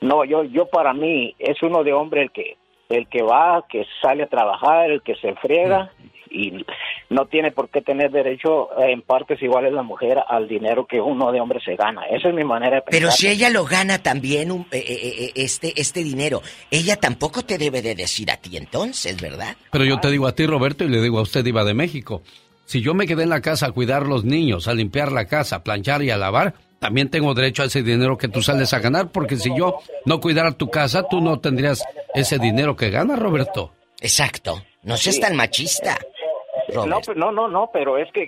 no, 0.00 0.24
yo 0.24 0.44
yo 0.44 0.66
para 0.66 0.92
mí 0.92 1.34
es 1.38 1.62
uno 1.62 1.82
de 1.84 1.92
hombre 1.92 2.22
el 2.22 2.30
que 2.30 2.56
el 2.90 3.08
que 3.08 3.22
va, 3.22 3.64
que 3.68 3.86
sale 4.02 4.24
a 4.24 4.26
trabajar, 4.28 4.90
el 4.90 5.02
que 5.02 5.14
se 5.16 5.34
friega 5.36 5.90
y 6.30 6.64
no 7.08 7.26
tiene 7.26 7.50
por 7.52 7.68
qué 7.70 7.80
tener 7.80 8.10
derecho 8.10 8.68
eh, 8.78 8.90
en 8.92 9.00
partes 9.02 9.40
iguales 9.42 9.72
la 9.72 9.82
mujer 9.82 10.18
al 10.28 10.48
dinero 10.48 10.84
que 10.86 11.00
uno 11.00 11.32
de 11.32 11.40
hombre 11.40 11.60
se 11.64 11.76
gana. 11.76 12.04
Esa 12.06 12.28
es 12.28 12.34
mi 12.34 12.44
manera 12.44 12.76
de 12.76 12.82
pensar. 12.82 13.00
Pero 13.00 13.10
si 13.12 13.28
ella 13.28 13.48
lo 13.50 13.64
gana 13.64 14.02
también 14.02 14.50
un- 14.50 14.66
eh, 14.72 14.84
eh, 14.86 15.14
eh, 15.26 15.32
este, 15.36 15.72
este 15.80 16.02
dinero, 16.04 16.42
ella 16.70 16.96
tampoco 16.96 17.42
te 17.42 17.56
debe 17.56 17.80
de 17.82 17.94
decir 17.94 18.30
a 18.30 18.36
ti 18.36 18.56
entonces, 18.56 19.20
¿verdad? 19.22 19.56
Pero 19.70 19.84
yo 19.84 19.98
te 20.00 20.10
digo 20.10 20.26
a 20.26 20.34
ti, 20.34 20.44
Roberto, 20.44 20.84
y 20.84 20.88
le 20.88 21.00
digo 21.00 21.18
a 21.18 21.22
usted, 21.22 21.42
Diva 21.44 21.64
de 21.64 21.74
México. 21.74 22.22
Si 22.66 22.80
yo 22.80 22.94
me 22.94 23.06
quedé 23.06 23.24
en 23.24 23.28
la 23.30 23.40
casa 23.40 23.66
a 23.66 23.72
cuidar 23.72 24.06
los 24.06 24.24
niños, 24.24 24.68
a 24.68 24.74
limpiar 24.74 25.12
la 25.12 25.26
casa, 25.26 25.56
a 25.56 25.62
planchar 25.64 26.02
y 26.02 26.10
a 26.10 26.16
lavar, 26.16 26.54
también 26.78 27.10
tengo 27.10 27.34
derecho 27.34 27.62
a 27.62 27.66
ese 27.66 27.82
dinero 27.82 28.16
que 28.18 28.28
tú 28.28 28.42
sales 28.42 28.72
a 28.72 28.78
ganar, 28.78 29.10
porque 29.10 29.36
si 29.36 29.54
yo 29.56 29.78
no 30.06 30.20
cuidara 30.20 30.52
tu 30.52 30.70
casa, 30.70 31.04
tú 31.08 31.20
no 31.20 31.40
tendrías 31.40 31.82
ese 32.14 32.38
dinero 32.38 32.76
que 32.76 32.90
ganas, 32.90 33.18
Roberto. 33.18 33.72
Exacto. 34.00 34.62
No 34.82 34.96
seas 34.96 35.16
Sí. 35.16 35.20
tan 35.20 35.36
machista. 35.36 35.98
No, 36.74 37.00
pues, 37.00 37.16
no, 37.16 37.30
no, 37.32 37.48
no, 37.48 37.70
pero 37.72 37.98
es 37.98 38.10
que 38.12 38.22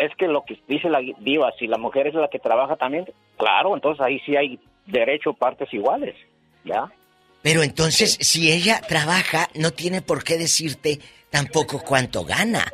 es 0.00 0.12
que 0.16 0.28
lo 0.28 0.44
que 0.46 0.60
dice 0.68 0.88
la 0.88 1.00
diva, 1.20 1.50
si 1.58 1.66
la 1.66 1.76
mujer 1.76 2.06
es 2.06 2.14
la 2.14 2.28
que 2.28 2.38
trabaja 2.38 2.76
también, 2.76 3.04
claro, 3.36 3.74
entonces 3.74 4.00
ahí 4.04 4.20
sí 4.24 4.36
hay 4.36 4.58
derecho 4.86 5.32
partes 5.32 5.72
iguales, 5.74 6.14
¿ya? 6.64 6.84
Pero 7.42 7.62
entonces, 7.64 8.16
si 8.20 8.52
ella 8.52 8.80
trabaja, 8.86 9.48
no 9.54 9.72
tiene 9.72 10.00
por 10.00 10.22
qué 10.22 10.38
decirte 10.38 11.00
tampoco 11.30 11.82
cuánto 11.84 12.24
gana. 12.24 12.64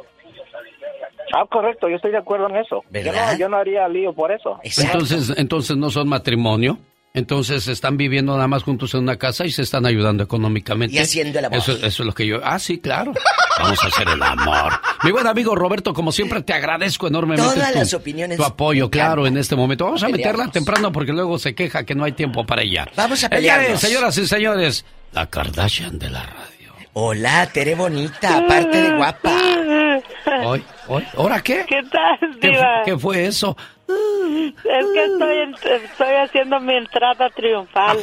Ah, 1.35 1.47
correcto, 1.51 1.89
yo 1.89 1.97
estoy 1.97 2.13
de 2.13 2.19
acuerdo 2.19 2.49
en 2.49 2.57
eso. 2.57 2.83
Yo 2.83 2.91
¿Verdad? 2.91 3.33
no, 3.33 3.39
yo 3.39 3.49
no 3.49 3.57
haría 3.57 3.89
lío 3.89 4.13
por 4.13 4.31
eso. 4.31 4.61
Entonces, 4.63 5.33
entonces 5.37 5.77
no 5.77 5.91
son 5.91 6.09
matrimonio. 6.09 6.79
Entonces 7.17 7.69
están 7.69 7.97
viviendo 7.97 8.35
nada 8.35 8.49
más 8.49 8.65
juntos 8.65 8.93
en 8.95 9.01
una 9.01 9.17
casa 9.17 9.47
y 9.47 9.53
se 9.53 9.63
están 9.63 9.87
ayudando 9.87 10.25
económicamente. 10.25 10.97
Y 10.97 10.99
haciendo 10.99 11.39
el 11.39 11.45
amor. 11.45 11.59
Eso, 11.59 11.73
eso 11.73 11.87
es 11.87 12.01
lo 12.01 12.13
que 12.13 12.27
yo. 12.27 12.41
Ah, 12.43 12.59
sí, 12.59 12.79
claro. 12.79 13.13
Vamos 13.61 13.85
a 13.85 13.87
hacer 13.87 14.09
el 14.09 14.21
amor. 14.21 14.73
Mi 15.05 15.13
buen 15.13 15.25
amigo 15.29 15.55
Roberto, 15.55 15.95
como 15.95 16.11
siempre, 16.11 16.43
te 16.43 16.53
agradezco 16.53 17.07
enormemente 17.07 17.55
Todas 17.55 17.73
tu, 17.73 17.79
las 17.79 17.95
opiniones 17.95 18.37
tu 18.37 18.43
apoyo, 18.43 18.91
claro, 18.91 19.29
en 19.29 19.37
este 19.37 19.55
momento. 19.55 19.85
Vamos 19.85 20.03
a 20.03 20.09
meterla 20.09 20.51
temprano 20.51 20.91
porque 20.91 21.13
luego 21.13 21.39
se 21.39 21.55
queja 21.55 21.85
que 21.85 21.95
no 21.95 22.03
hay 22.03 22.13
tiempo 22.13 22.45
para 22.45 22.63
ella. 22.63 22.89
Vamos 22.97 23.23
a 23.23 23.29
es, 23.29 23.81
señoras 23.81 24.19
y 24.19 24.27
señores, 24.27 24.85
la 25.13 25.31
Kardashian 25.31 26.01
de 26.01 26.11
la 26.11 26.25
radio. 26.25 26.54
Hola, 26.97 27.49
Tere 27.53 27.75
bonita, 27.75 28.39
aparte 28.39 28.81
de 28.81 28.97
guapa. 28.97 29.37
Hoy, 30.45 30.65
hoy, 30.89 31.07
¿ahora 31.17 31.43
qué? 31.43 31.65
¿Qué 31.69 31.83
tal, 31.91 32.19
¿Qué, 32.41 32.49
Diva? 32.49 32.83
qué 32.85 32.97
fue 32.99 33.27
eso? 33.27 33.57
Es 33.89 34.55
que 34.95 35.05
estoy, 35.05 35.39
en- 35.39 35.55
estoy 35.85 36.15
haciendo 36.25 36.61
mi 36.61 36.75
entrada 36.77 37.29
triunfal. 37.31 37.99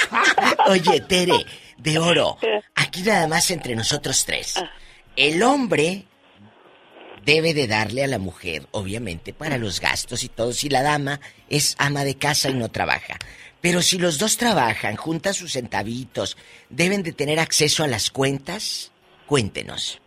Oye, 0.66 1.00
Tere, 1.00 1.32
de 1.78 1.98
oro, 1.98 2.36
aquí 2.74 3.02
nada 3.02 3.28
más 3.28 3.50
entre 3.50 3.76
nosotros 3.76 4.24
tres. 4.24 4.62
El 5.16 5.42
hombre 5.42 6.04
debe 7.24 7.54
de 7.54 7.66
darle 7.68 8.04
a 8.04 8.08
la 8.08 8.18
mujer, 8.18 8.66
obviamente, 8.72 9.32
para 9.32 9.56
los 9.56 9.80
gastos 9.80 10.24
y 10.24 10.28
todo, 10.28 10.52
si 10.52 10.68
la 10.68 10.82
dama 10.82 11.20
es 11.48 11.76
ama 11.78 12.04
de 12.04 12.16
casa 12.16 12.50
y 12.50 12.54
no 12.54 12.68
trabaja. 12.68 13.16
Pero 13.64 13.80
si 13.80 13.98
los 13.98 14.18
dos 14.18 14.36
trabajan, 14.36 14.94
juntan 14.96 15.32
sus 15.32 15.52
centavitos, 15.52 16.36
deben 16.68 17.02
de 17.02 17.12
tener 17.14 17.38
acceso 17.40 17.82
a 17.82 17.86
las 17.88 18.10
cuentas. 18.10 18.92
Cuéntenos. 19.24 20.02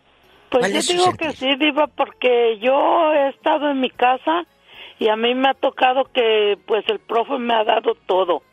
Pues 0.52 0.62
¿Cuál 0.62 0.74
yo 0.74 0.82
digo 0.94 1.06
sentir? 1.06 1.28
que 1.28 1.34
sí, 1.36 1.56
Diva, 1.60 1.88
porque 1.88 2.60
yo 2.62 3.12
he 3.14 3.30
estado 3.30 3.72
en 3.72 3.82
mi 3.82 3.90
casa 3.90 4.44
y 5.00 5.10
a 5.10 5.16
mí 5.16 5.34
me 5.34 5.50
ha 5.50 5.54
tocado 5.56 6.04
que 6.14 6.56
pues 6.68 6.86
el 6.88 7.00
profe 7.00 7.40
me 7.40 7.56
ha 7.56 7.64
dado 7.64 7.96
todo. 8.06 8.44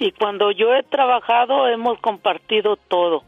Y 0.00 0.10
cuando 0.10 0.50
yo 0.50 0.74
he 0.74 0.82
trabajado 0.82 1.68
hemos 1.68 2.00
compartido 2.00 2.74
todo. 2.76 3.22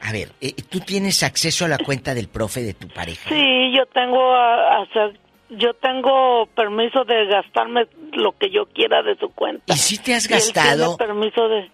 A 0.00 0.12
ver, 0.12 0.28
eh, 0.40 0.52
¿tú 0.70 0.78
tienes 0.78 1.24
acceso 1.24 1.64
a 1.64 1.68
la 1.68 1.78
cuenta 1.78 2.14
del 2.14 2.28
profe 2.28 2.62
de 2.62 2.74
tu 2.74 2.86
pareja? 2.86 3.28
Sí, 3.30 3.72
yo 3.76 3.84
tengo 3.86 4.32
a- 4.32 4.82
hacer- 4.82 5.18
yo 5.50 5.74
tengo 5.74 6.46
permiso 6.54 7.04
de 7.04 7.26
gastarme 7.26 7.86
lo 8.12 8.32
que 8.38 8.50
yo 8.50 8.66
quiera 8.66 9.02
de 9.02 9.16
su 9.16 9.28
cuenta. 9.30 9.72
¿Y 9.72 9.76
si 9.78 9.98
te 9.98 10.14
has 10.14 10.28
Y 10.28 10.32
él 10.34 10.38
gastado? 10.40 10.96
tiene 10.96 11.12
permiso 11.12 11.48
de 11.48 11.70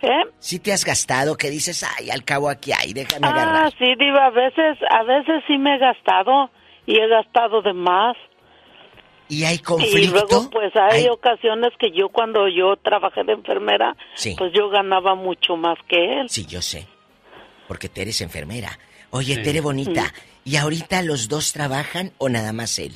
¿Eh? 0.00 0.24
Si 0.38 0.60
te 0.60 0.72
has 0.72 0.84
gastado, 0.84 1.36
que 1.36 1.50
dices, 1.50 1.82
ay, 1.98 2.08
al 2.10 2.22
cabo 2.24 2.48
aquí 2.48 2.70
hay, 2.72 2.92
déjame 2.92 3.26
Ah, 3.26 3.30
agarrar. 3.30 3.72
sí, 3.78 3.84
Diva, 3.98 4.26
a 4.26 4.30
veces, 4.30 4.78
a 4.88 5.02
veces 5.02 5.42
sí 5.48 5.58
me 5.58 5.74
he 5.74 5.78
gastado 5.78 6.50
y 6.86 6.96
he 7.00 7.08
gastado 7.08 7.62
de 7.62 7.72
más. 7.72 8.16
¿Y 9.28 9.42
hay 9.44 9.56
Y 9.56 9.58
conflicto? 9.58 10.12
luego, 10.12 10.50
pues 10.50 10.72
hay, 10.76 11.00
Hay- 11.02 11.08
ocasiones 11.08 11.70
que 11.80 11.90
yo 11.90 12.08
cuando 12.10 12.46
yo 12.48 12.76
trabajé 12.76 13.24
de 13.24 13.32
enfermera, 13.32 13.96
Sí. 14.14 14.36
pues 14.38 14.52
yo 14.54 14.68
ganaba 14.70 15.16
mucho 15.16 15.56
más 15.56 15.76
que 15.88 16.20
él. 16.20 16.30
Sí, 16.30 16.46
yo 16.46 16.62
sé. 16.62 16.86
Porque 17.66 17.88
Tere 17.88 18.10
es 18.10 18.20
enfermera. 18.20 18.78
Oye, 19.10 19.34
Sí. 19.34 19.42
Tere 19.42 19.60
bonita. 19.60 20.14
¿y 20.44 20.56
ahorita 20.56 21.02
los 21.02 21.28
dos 21.28 21.52
trabajan 21.52 22.12
o 22.16 22.28
nada 22.30 22.52
más 22.54 22.78
él? 22.78 22.92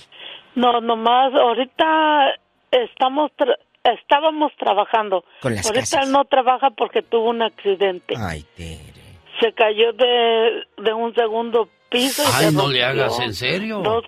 No, 0.55 0.81
nomás 0.81 1.33
ahorita 1.35 2.35
estamos, 2.71 3.31
tra- 3.39 3.57
estábamos 3.85 4.53
trabajando. 4.59 5.25
Con 5.41 5.55
las 5.55 5.67
ahorita 5.67 5.81
casas. 5.83 6.07
él 6.07 6.13
no 6.13 6.25
trabaja 6.25 6.71
porque 6.71 7.03
tuvo 7.03 7.31
un 7.31 7.43
accidente. 7.43 8.15
Ay, 8.19 8.45
Tere. 8.57 8.93
Se 9.41 9.53
cayó 9.55 9.93
de, 9.95 10.63
de 10.83 10.93
un 10.93 11.15
segundo 11.15 11.69
piso. 11.91 12.23
y 12.23 12.27
Ay, 12.33 12.45
se 12.47 12.53
no 12.53 12.69
le 12.69 12.85
hagas, 12.85 13.19
¿en 13.21 13.35
serio? 13.35 13.79
Dos 13.83 14.05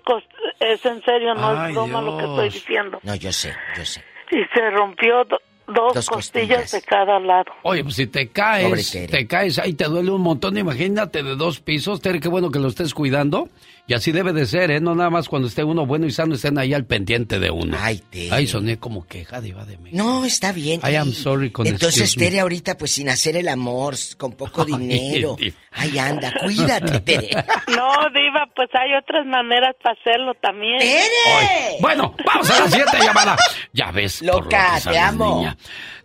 es 0.59 0.85
en 0.85 1.03
serio, 1.03 1.33
no 1.35 1.47
Ay, 1.59 1.69
es 1.69 1.75
broma 1.75 2.01
lo 2.01 2.17
que 2.17 2.23
estoy 2.23 2.49
diciendo. 2.49 2.99
No, 3.03 3.15
yo 3.15 3.31
sé, 3.33 3.53
yo 3.77 3.85
sé. 3.85 4.03
Y 4.31 4.37
se 4.53 4.69
rompió 4.71 5.23
do- 5.25 5.39
dos, 5.67 5.93
Dos 5.93 6.05
costillas, 6.09 6.59
costillas. 6.61 6.71
de 6.71 6.81
cada 6.83 7.19
lado. 7.19 7.51
Oye, 7.63 7.83
pues 7.83 7.95
si 7.95 8.07
te 8.07 8.29
caes, 8.29 8.91
te 9.11 9.27
caes 9.27 9.59
ahí, 9.59 9.73
te 9.73 9.85
duele 9.85 10.11
un 10.11 10.21
montón. 10.21 10.57
Imagínate 10.57 11.21
de 11.23 11.35
dos 11.35 11.59
pisos, 11.59 12.01
Tere, 12.01 12.19
qué 12.19 12.29
bueno 12.29 12.49
que 12.51 12.59
lo 12.59 12.67
estés 12.69 12.93
cuidando. 12.93 13.49
Y 13.87 13.93
así 13.93 14.11
debe 14.11 14.33
de 14.33 14.47
ser, 14.47 14.71
¿eh? 14.71 14.79
No 14.81 14.95
nada 14.95 15.11
más 15.11 15.29
cuando 15.29 15.47
esté 15.47 15.63
uno 15.63 15.85
bueno 15.85 16.07
y 16.07 16.11
sano, 16.11 16.33
estén 16.33 16.57
ahí 16.57 16.73
al 16.73 16.85
pendiente 16.85 17.39
de 17.39 17.51
uno. 17.51 17.77
Ay, 17.79 18.01
Tere. 18.09 18.29
Ay, 18.31 18.47
soné 18.47 18.77
como 18.79 19.05
queja, 19.05 19.41
diva 19.41 19.63
de 19.63 19.77
mí. 19.77 19.91
No, 19.93 20.25
está 20.25 20.51
bien. 20.51 20.81
I 20.83 20.95
am 20.95 21.11
sorry 21.11 21.51
con 21.51 21.67
Entonces. 21.67 22.15
Tere, 22.15 22.39
ahorita, 22.39 22.77
pues 22.77 22.91
sin 22.91 23.09
hacer 23.09 23.37
el 23.37 23.47
amor, 23.47 23.93
con 24.17 24.31
poco 24.31 24.65
dinero. 24.65 25.35
Diva. 25.39 25.55
Ay, 25.71 25.99
anda, 25.99 26.33
cuídate, 26.43 26.99
Tere. 27.01 27.29
No, 27.67 27.91
Diva, 28.13 28.47
pues 28.55 28.69
hay 28.73 28.95
otras 28.99 29.25
maneras 29.27 29.75
para 29.83 29.95
hacerlo 29.99 30.33
también. 30.41 30.79
¡Tere! 30.79 31.77
Bueno, 31.79 32.15
vamos 32.25 32.49
a 32.49 32.61
la 32.61 32.67
siguiente 32.69 32.97
llamada. 32.99 33.35
Ya 33.71 33.91
ves. 33.91 34.19
por 34.19 34.27
lo 34.27 34.33
Loca, 34.41 34.79
te 34.83 34.97
amo. 34.97 35.35
niña. 35.37 35.57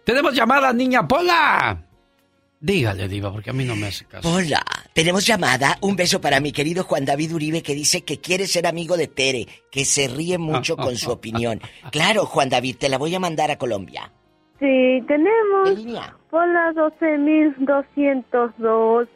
Tenemos 0.05 0.35
llamada, 0.35 0.73
niña 0.73 1.07
Pola. 1.09 1.87
Dígale, 2.61 3.09
diva, 3.09 3.33
porque 3.33 3.49
a 3.49 3.55
mí 3.55 3.65
no 3.65 3.75
me 3.75 3.87
hace 3.87 4.05
caso. 4.05 4.31
Hola, 4.31 4.63
tenemos 4.93 5.27
llamada. 5.27 5.79
Un 5.81 5.97
beso 5.97 6.21
para 6.21 6.41
mi 6.41 6.53
querido 6.53 6.85
Juan 6.85 7.07
David 7.07 7.33
Uribe 7.35 7.63
que 7.63 7.75
dice 7.75 8.05
que 8.05 8.21
quiere 8.21 8.47
ser 8.47 8.67
amigo 8.67 8.99
de 8.99 9.09
Tere, 9.09 9.49
que 9.73 9.87
se 9.87 10.09
ríe 10.09 10.37
mucho 10.37 10.77
con 10.77 10.97
su 10.97 11.11
opinión. 11.11 11.63
Claro, 11.91 12.27
Juan 12.27 12.51
David, 12.51 12.77
te 12.77 12.91
la 12.91 12.99
voy 12.99 13.15
a 13.15 13.21
mandar 13.21 13.51
a 13.51 13.57
Colombia. 13.57 14.13
Sí, 14.59 15.01
tenemos 15.09 15.71
línea? 15.75 16.15
por 16.31 16.47
las 16.47 16.77
12.212. 16.77 19.09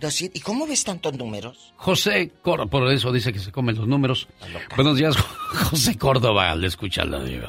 12.200. 0.00 0.30
¿Y 0.34 0.40
cómo 0.40 0.66
ves 0.66 0.82
tantos 0.82 1.16
números? 1.16 1.72
José 1.76 2.32
Córdoba, 2.42 2.68
por 2.68 2.92
eso 2.92 3.12
dice 3.12 3.32
que 3.32 3.38
se 3.38 3.52
comen 3.52 3.76
los 3.76 3.86
números. 3.86 4.26
Buenos 4.74 4.96
días, 4.96 5.16
José 5.16 5.96
Córdoba, 5.96 6.52
le 6.56 6.66
escucha 6.66 7.04
la 7.04 7.22
diva. 7.22 7.48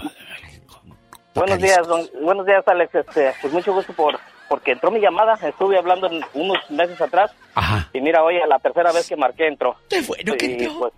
Buenos 1.33 1.59
días, 1.59 1.87
don- 1.87 2.09
buenos 2.23 2.45
días, 2.45 2.67
Alex. 2.67 2.93
Este, 2.93 3.33
pues 3.41 3.53
mucho 3.53 3.73
gusto 3.73 3.93
por 3.93 4.19
porque 4.49 4.73
entró 4.73 4.91
mi 4.91 4.99
llamada. 4.99 5.35
Estuve 5.47 5.77
hablando 5.77 6.09
unos 6.33 6.69
meses 6.71 6.99
atrás 6.99 7.33
Ajá. 7.55 7.89
y 7.93 8.01
mira, 8.01 8.21
hoy 8.23 8.37
a 8.37 8.47
la 8.47 8.59
tercera 8.59 8.91
vez 8.91 9.07
que 9.07 9.15
marqué 9.15 9.47
entró. 9.47 9.75
Qué 9.89 10.01
bueno 10.01 10.33
que 10.37 10.45
Y, 10.45 10.51
entró. 10.65 10.79
pues, 10.79 10.93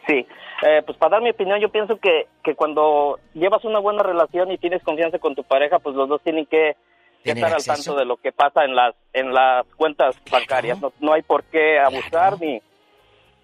sí, 0.06 0.26
eh, 0.66 0.82
pues 0.86 0.96
para 0.96 1.12
dar 1.16 1.22
mi 1.22 1.30
opinión, 1.30 1.60
yo 1.60 1.68
pienso 1.68 1.98
que, 1.98 2.26
que 2.42 2.54
cuando 2.54 3.18
llevas 3.34 3.64
una 3.64 3.80
buena 3.80 4.02
relación 4.02 4.50
y 4.50 4.56
tienes 4.58 4.82
confianza 4.82 5.18
con 5.18 5.34
tu 5.34 5.44
pareja, 5.44 5.78
pues 5.78 5.94
los 5.94 6.08
dos 6.08 6.22
tienen 6.22 6.46
que, 6.46 6.74
que 7.22 7.32
estar 7.32 7.52
al 7.52 7.62
tanto 7.64 7.94
de 7.96 8.06
lo 8.06 8.16
que 8.16 8.32
pasa 8.32 8.64
en 8.64 8.74
las 8.74 8.94
en 9.12 9.34
las 9.34 9.66
cuentas 9.76 10.16
bancarias. 10.30 10.80
No, 10.80 10.90
no 11.00 11.12
hay 11.12 11.20
por 11.22 11.44
qué 11.44 11.78
abusar 11.78 12.40
ni 12.40 12.62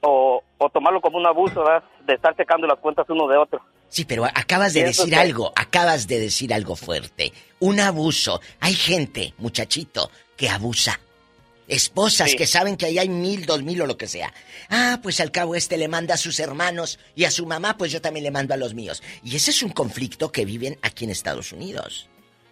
o, 0.02 0.42
o 0.58 0.70
tomarlo 0.70 1.00
como 1.00 1.18
un 1.18 1.26
abuso, 1.26 1.62
¿verdad? 1.64 1.82
De 2.06 2.14
estar 2.14 2.36
checando 2.36 2.66
las 2.66 2.78
cuentas 2.78 3.06
uno 3.08 3.26
de 3.28 3.36
otro. 3.36 3.60
Sí, 3.88 4.04
pero 4.04 4.24
acabas 4.24 4.72
de 4.72 4.84
decir 4.84 5.10
que- 5.10 5.16
algo, 5.16 5.52
acabas 5.56 6.06
de 6.06 6.20
decir 6.20 6.54
algo 6.54 6.76
fuerte. 6.76 7.32
Un 7.58 7.80
abuso. 7.80 8.40
Hay 8.60 8.74
gente, 8.74 9.34
muchachito, 9.38 10.10
que 10.36 10.48
abusa. 10.48 11.00
Esposas 11.66 12.30
Sí. 12.32 12.36
que 12.36 12.46
saben 12.46 12.76
que 12.76 12.86
ahí 12.86 12.98
hay 12.98 13.08
mil, 13.08 13.46
dos 13.46 13.62
mil 13.62 13.80
o 13.82 13.86
lo 13.86 13.96
que 13.96 14.08
sea. 14.08 14.32
Ah, 14.70 14.98
pues 15.02 15.20
al 15.20 15.30
cabo 15.30 15.54
este 15.54 15.76
le 15.76 15.86
manda 15.86 16.14
a 16.14 16.18
sus 16.18 16.40
hermanos 16.40 16.98
y 17.14 17.24
a 17.24 17.30
su 17.30 17.46
mamá, 17.46 17.76
pues 17.76 17.92
yo 17.92 18.00
también 18.00 18.24
le 18.24 18.30
mando 18.32 18.54
a 18.54 18.56
los 18.56 18.74
míos. 18.74 19.02
Y 19.22 19.36
ese 19.36 19.52
es 19.52 19.62
un 19.62 19.70
conflicto 19.70 20.32
que 20.32 20.44
viven 20.44 20.78
aquí 20.82 21.04
en 21.04 21.10
Estados 21.10 21.52
Unidos. 21.52 22.08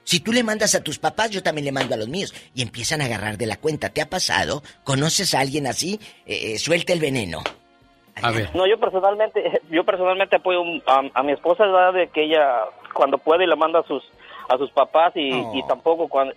Si 0.08 0.20
tú 0.20 0.32
le 0.32 0.42
mandas 0.42 0.74
a 0.74 0.82
tus 0.82 0.98
papás, 0.98 1.28
yo 1.28 1.42
también 1.42 1.66
le 1.66 1.72
mando 1.72 1.94
a 1.94 1.98
los 1.98 2.08
míos. 2.08 2.32
Y 2.54 2.62
empiezan 2.62 3.02
a 3.02 3.04
agarrar 3.04 3.36
de 3.36 3.44
la 3.46 3.56
cuenta. 3.58 3.90
¿Te 3.90 4.00
ha 4.00 4.08
pasado? 4.08 4.62
¿Conoces 4.82 5.34
a 5.34 5.40
alguien 5.40 5.66
así? 5.66 6.00
Eh, 6.24 6.54
eh, 6.54 6.58
suelta 6.58 6.94
el 6.94 6.98
veneno. 7.00 7.40
A 8.22 8.30
ver. 8.30 8.48
No, 8.56 8.66
yo 8.66 8.80
personalmente, 8.80 9.60
yo 9.70 9.84
personalmente 9.84 10.36
apoyo 10.36 10.62
a, 10.86 11.02
a 11.12 11.22
mi 11.22 11.32
esposa, 11.32 11.64
¿verdad? 11.66 11.92
De 11.92 12.08
que 12.08 12.24
ella 12.24 12.40
cuando 12.94 13.18
puede 13.18 13.46
la 13.46 13.54
manda 13.54 13.80
a 13.80 13.86
sus 13.86 14.02
a 14.48 14.56
sus 14.56 14.70
papás 14.70 15.12
y, 15.14 15.30
Oh. 15.30 15.52
y 15.54 15.62
tampoco 15.66 16.08
cuando 16.08 16.32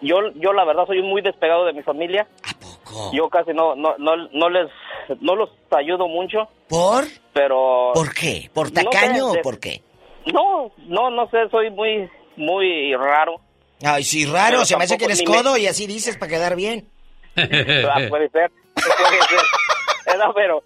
yo 0.00 0.18
yo 0.36 0.52
la 0.52 0.64
verdad 0.64 0.86
soy 0.86 1.02
muy 1.02 1.20
despegado 1.20 1.64
de 1.64 1.72
mi 1.72 1.82
familia. 1.82 2.28
Yo 3.12 3.28
casi 3.28 3.50
no 3.52 3.74
no 3.74 3.96
no 3.98 4.12
no 4.32 4.48
les 4.48 4.68
no 5.20 5.34
los 5.34 5.50
ayudo 5.76 6.06
mucho, 6.06 6.48
¿Por? 6.68 7.04
pero 7.32 7.90
¿Por 7.92 8.14
qué? 8.14 8.48
¿Por 8.54 8.72
No 8.72 8.80
sé, 8.82 8.84
tacaño 8.86 9.32
de- 9.32 9.40
o 9.40 9.42
por 9.42 9.58
qué? 9.58 9.82
No, 10.32 10.70
no 10.86 11.10
no 11.10 11.28
sé, 11.30 11.48
soy 11.50 11.70
muy 11.70 12.08
muy 12.36 12.94
raro. 12.94 13.40
Ay, 13.82 14.04
sí, 14.04 14.24
raro, 14.26 14.64
se 14.64 14.76
me 14.76 14.84
hace 14.84 14.96
que 14.98 15.04
eres 15.06 15.20
me- 15.20 15.24
codo 15.26 15.56
y 15.56 15.66
así 15.66 15.86
dices 15.86 16.16
para 16.16 16.30
quedar 16.30 16.56
bien. 16.56 16.88
Ah, 17.36 18.00
puede 18.08 18.28
ser, 18.30 18.50
puede 18.74 19.22
ser. 19.28 19.40
Eh, 20.08 20.16
no, 20.18 20.32
pero 20.34 20.62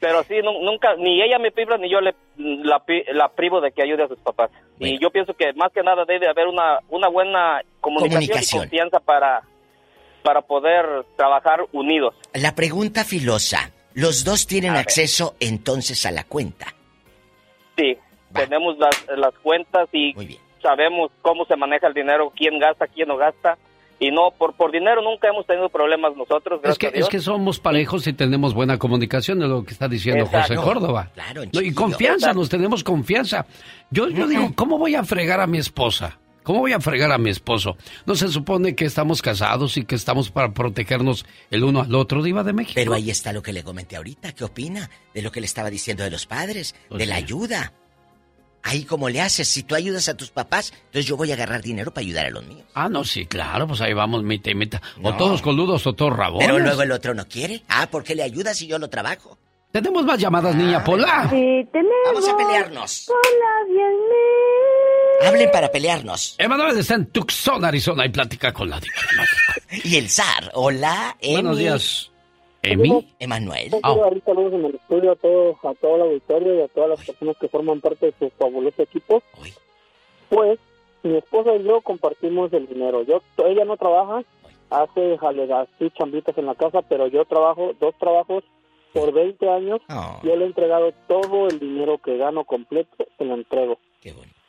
pero 0.00 0.24
sí 0.24 0.34
nu- 0.42 0.60
nunca 0.64 0.96
ni 0.96 1.22
ella 1.22 1.38
me 1.38 1.52
priva 1.52 1.78
ni 1.78 1.88
yo 1.88 2.00
le 2.00 2.16
la, 2.36 2.82
la 3.12 3.28
privo 3.28 3.60
de 3.60 3.70
que 3.70 3.80
ayude 3.82 4.02
a 4.02 4.08
sus 4.08 4.18
papás. 4.18 4.50
Y 4.80 4.98
yo 5.00 5.10
pienso 5.10 5.34
que 5.34 5.52
más 5.52 5.70
que 5.72 5.84
nada 5.84 6.04
debe 6.04 6.28
haber 6.28 6.48
una 6.48 6.80
una 6.88 7.06
buena 7.08 7.62
comunicación, 7.80 8.22
Comunicación. 8.22 8.58
y 8.58 8.64
confianza 8.64 8.98
para 8.98 9.42
para 10.24 10.40
poder 10.42 10.84
trabajar 11.16 11.60
unidos. 11.70 12.16
La 12.34 12.56
pregunta 12.56 13.04
filosa, 13.04 13.70
¿los 13.94 14.24
dos 14.24 14.48
tienen 14.48 14.74
acceso 14.74 15.36
entonces 15.38 16.04
a 16.04 16.10
la 16.10 16.24
cuenta? 16.24 16.74
Sí. 17.78 17.96
tenemos 18.34 18.76
las, 18.78 19.06
las 19.16 19.34
cuentas 19.44 19.88
y 19.92 20.12
sabemos 20.60 21.10
cómo 21.22 21.44
se 21.46 21.56
maneja 21.56 21.86
el 21.86 21.94
dinero, 21.94 22.32
quién 22.36 22.58
gasta, 22.58 22.86
quién 22.86 23.08
no 23.08 23.16
gasta. 23.16 23.58
Y 24.02 24.10
no, 24.10 24.30
por, 24.30 24.54
por 24.54 24.72
dinero 24.72 25.02
nunca 25.02 25.28
hemos 25.28 25.46
tenido 25.46 25.68
problemas 25.68 26.16
nosotros. 26.16 26.60
Es 26.64 26.78
que, 26.78 26.90
es 26.94 27.06
que 27.08 27.18
somos 27.20 27.60
parejos 27.60 28.06
y 28.06 28.14
tenemos 28.14 28.54
buena 28.54 28.78
comunicación, 28.78 29.42
es 29.42 29.48
lo 29.48 29.62
que 29.62 29.72
está 29.72 29.88
diciendo 29.88 30.24
José 30.24 30.56
Córdoba. 30.56 31.10
Claro, 31.12 31.42
No, 31.52 31.60
y 31.60 31.74
confianza, 31.74 32.32
nos 32.32 32.48
tenemos 32.48 32.82
confianza. 32.82 33.44
Yo, 33.90 34.08
yo 34.08 34.26
digo, 34.26 34.52
¿cómo 34.54 34.78
voy 34.78 34.94
a 34.94 35.04
fregar 35.04 35.40
a 35.40 35.46
mi 35.46 35.58
esposa? 35.58 36.18
¿Cómo 36.42 36.60
voy 36.60 36.72
a 36.72 36.80
fregar 36.80 37.12
a 37.12 37.18
mi 37.18 37.28
esposo? 37.28 37.76
¿No 38.06 38.14
se 38.14 38.28
supone 38.28 38.74
que 38.74 38.86
estamos 38.86 39.20
casados 39.20 39.76
y 39.76 39.84
que 39.84 39.94
estamos 39.94 40.30
para 40.30 40.52
protegernos 40.54 41.26
el 41.50 41.64
uno 41.64 41.82
al 41.82 41.94
otro, 41.94 42.22
Diva 42.22 42.42
de 42.42 42.54
México? 42.54 42.72
Pero 42.76 42.94
ahí 42.94 43.10
está 43.10 43.34
lo 43.34 43.42
que 43.42 43.52
le 43.52 43.62
comenté 43.62 43.96
ahorita. 43.96 44.32
¿Qué 44.32 44.44
opina 44.44 44.88
de 45.12 45.20
lo 45.20 45.30
que 45.30 45.40
le 45.40 45.46
estaba 45.46 45.68
diciendo 45.68 46.02
de 46.04 46.10
los 46.10 46.26
padres? 46.26 46.74
Pues 46.88 46.98
de 46.98 47.06
la 47.06 47.16
ayuda. 47.16 47.74
Ahí 48.62 48.84
como 48.84 49.08
le 49.08 49.20
haces, 49.20 49.48
si 49.48 49.62
tú 49.62 49.74
ayudas 49.74 50.08
a 50.08 50.16
tus 50.16 50.30
papás, 50.30 50.72
entonces 50.86 51.06
yo 51.06 51.16
voy 51.16 51.30
a 51.30 51.34
agarrar 51.34 51.62
dinero 51.62 51.92
para 51.94 52.04
ayudar 52.04 52.26
a 52.26 52.30
los 52.30 52.44
míos. 52.44 52.62
Ah, 52.74 52.88
no, 52.90 53.04
sí, 53.04 53.24
claro, 53.26 53.66
pues 53.66 53.80
ahí 53.80 53.94
vamos, 53.94 54.22
mitad 54.22 54.50
y 54.50 54.54
mitad. 54.54 54.80
O 55.02 55.10
No. 55.12 55.16
todos 55.16 55.40
coludos 55.40 55.86
o 55.86 55.94
todos 55.94 56.14
rabones. 56.14 56.46
Pero 56.46 56.58
luego 56.58 56.82
el 56.82 56.92
otro 56.92 57.14
no 57.14 57.26
quiere. 57.26 57.62
Ah, 57.68 57.88
¿por 57.90 58.04
qué 58.04 58.14
le 58.14 58.22
ayudas 58.22 58.58
si 58.58 58.66
yo 58.66 58.78
lo 58.78 58.88
trabajo? 58.90 59.38
Tenemos 59.72 60.04
más 60.04 60.18
llamadas, 60.18 60.54
niña 60.56 60.82
Pola. 60.84 61.28
Sí, 61.30 61.66
tenemos. 61.72 61.94
Vamos 62.04 62.28
a 62.28 62.36
pelearnos. 62.36 63.08
Hola, 63.08 63.66
bien 63.72 63.92
mil. 64.08 65.28
Hablen 65.28 65.50
para 65.52 65.70
pelearnos. 65.70 66.34
Emanuel 66.38 66.76
está 66.78 66.94
en 66.94 67.06
Tucson, 67.06 67.64
Arizona, 67.64 68.04
y 68.04 68.08
platica 68.08 68.52
con 68.52 68.68
la 68.68 68.80
Diva. 68.80 68.94
Y 69.84 69.96
el 69.96 70.10
zar. 70.10 70.50
Hola, 70.54 71.16
Emi. 71.20 71.34
Buenos 71.34 71.58
días. 71.58 72.09
¿Emi? 72.62 73.08
Emanuel. 73.18 73.70
Ah. 73.82 73.92
Quiero 73.94 74.10
dar 74.10 74.22
saludos 74.24 74.52
en 74.54 74.64
el 74.66 74.74
estudio 74.74 75.12
a 75.12 75.16
todo, 75.16 75.58
a 75.62 75.74
todo 75.74 75.96
el 75.96 76.02
auditorio 76.02 76.54
y 76.56 76.60
a 76.62 76.68
todas 76.68 76.90
las 76.90 77.04
personas 77.06 77.36
que 77.38 77.48
forman 77.48 77.80
parte 77.80 78.06
de 78.06 78.14
su 78.18 78.30
fabuloso 78.36 78.82
equipo. 78.82 79.22
Pues, 80.28 80.58
mi 81.02 81.16
esposa 81.16 81.54
y 81.56 81.64
yo 81.64 81.80
compartimos 81.80 82.52
el 82.52 82.66
dinero. 82.68 83.02
Yo, 83.02 83.22
ella 83.46 83.64
no 83.64 83.76
trabaja, 83.76 84.22
hace 84.68 85.16
jale- 85.18 85.52
así 85.52 85.90
chambitas 85.98 86.36
en 86.38 86.46
la 86.46 86.54
casa, 86.54 86.82
pero 86.82 87.06
yo 87.06 87.24
trabajo 87.24 87.72
dos 87.80 87.94
trabajos 87.98 88.44
por 88.92 89.12
20 89.12 89.48
años. 89.48 89.80
Yo 90.22 90.36
le 90.36 90.44
he 90.44 90.46
entregado 90.48 90.92
todo 91.08 91.48
el 91.48 91.58
dinero 91.58 91.98
que 91.98 92.16
gano 92.18 92.44
completo, 92.44 93.06
se 93.16 93.24
lo 93.24 93.34
entrego. 93.34 93.78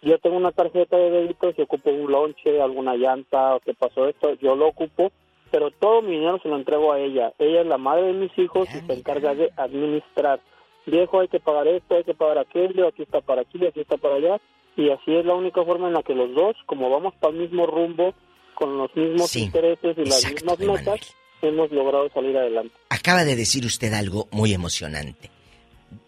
Yo 0.01 0.17
tengo 0.19 0.35
una 0.35 0.51
tarjeta 0.51 0.97
de 0.97 1.11
débito, 1.11 1.53
si 1.53 1.61
ocupo 1.61 1.91
un 1.91 2.11
lonche, 2.11 2.59
alguna 2.61 2.95
llanta 2.95 3.55
o 3.55 3.59
que 3.59 3.73
pasó 3.73 4.07
esto, 4.07 4.33
yo 4.41 4.55
lo 4.55 4.67
ocupo, 4.69 5.11
pero 5.51 5.69
todo 5.69 6.01
mi 6.01 6.13
dinero 6.13 6.39
se 6.41 6.47
lo 6.49 6.55
entrego 6.55 6.93
a 6.93 6.99
ella. 6.99 7.33
Ella 7.37 7.61
es 7.61 7.67
la 7.67 7.77
madre 7.77 8.07
de 8.07 8.13
mis 8.13 8.37
hijos 8.37 8.67
y 8.73 8.79
se 8.79 8.93
encarga 8.93 9.35
de 9.35 9.51
administrar. 9.57 10.39
Viejo, 10.85 11.19
hay 11.19 11.27
que 11.27 11.39
pagar 11.39 11.67
esto, 11.67 11.95
hay 11.95 12.03
que 12.03 12.13
pagar 12.13 12.39
aquello, 12.39 12.87
aquí 12.87 13.03
está 13.03 13.21
para 13.21 13.41
aquí, 13.41 13.63
aquí 13.65 13.81
está 13.81 13.97
para 13.97 14.15
allá. 14.15 14.41
Y 14.77 14.89
así 14.89 15.13
es 15.13 15.25
la 15.25 15.35
única 15.35 15.63
forma 15.63 15.89
en 15.89 15.93
la 15.93 16.01
que 16.01 16.15
los 16.15 16.33
dos, 16.33 16.55
como 16.65 16.89
vamos 16.89 17.13
para 17.19 17.33
el 17.33 17.41
mismo 17.41 17.67
rumbo, 17.67 18.13
con 18.55 18.77
los 18.77 18.95
mismos 18.95 19.29
Sí, 19.29 19.43
intereses 19.43 19.97
y 19.97 20.05
las 20.05 20.23
exacto, 20.23 20.57
mismas 20.57 20.79
metas, 20.79 21.15
hemos 21.41 21.71
logrado 21.71 22.09
salir 22.09 22.37
adelante. 22.37 22.73
Acaba 22.89 23.25
de 23.25 23.35
decir 23.35 23.65
usted 23.65 23.93
algo 23.93 24.27
muy 24.31 24.53
emocionante. 24.53 25.29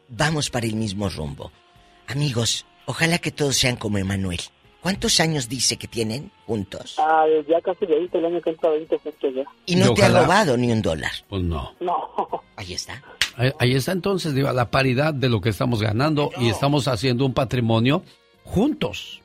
Vamos 0.08 0.50
para 0.50 0.66
el 0.66 0.76
mismo 0.76 1.10
rumbo. 1.10 1.52
Amigos, 2.08 2.66
ojalá 2.86 3.18
que 3.18 3.32
todos 3.32 3.56
sean 3.58 3.76
como 3.76 3.98
Emanuel. 3.98 4.40
¿Cuántos 4.84 5.18
años 5.22 5.48
dice 5.48 5.78
que 5.78 5.88
tienen 5.88 6.30
juntos? 6.45 6.98
Ah, 7.00 7.24
ya 7.48 7.62
casi 7.62 7.86
20, 7.86 8.18
el 8.18 8.26
año 8.26 8.42
que 8.42 8.50
entra 8.50 8.70
20 8.70 8.98
juntos 9.00 9.34
ya. 9.34 9.44
Y 9.66 9.78
no 9.78 9.92
Y 9.92 9.94
te 9.94 10.03
ha 10.03 10.10
robado 10.10 10.58
ni 10.58 10.72
un 10.74 10.82
dólar. 10.82 11.12
Pues 11.30 11.42
no. 11.42 11.72
No. 11.80 12.10
Ahí 12.58 12.74
está. 12.74 13.02
Ahí, 13.38 13.52
ahí 13.60 13.76
está 13.76 13.94
entonces, 13.94 14.36
Diva, 14.36 14.52
la 14.52 14.70
paridad 14.70 15.14
de 15.14 15.30
lo 15.30 15.40
que 15.40 15.50
estamos 15.50 15.82
ganando 15.82 16.32
y 16.38 16.50
estamos 16.50 16.90
haciendo 16.90 17.26
un 17.26 17.34
patrimonio 17.34 18.03
juntos. 18.44 19.22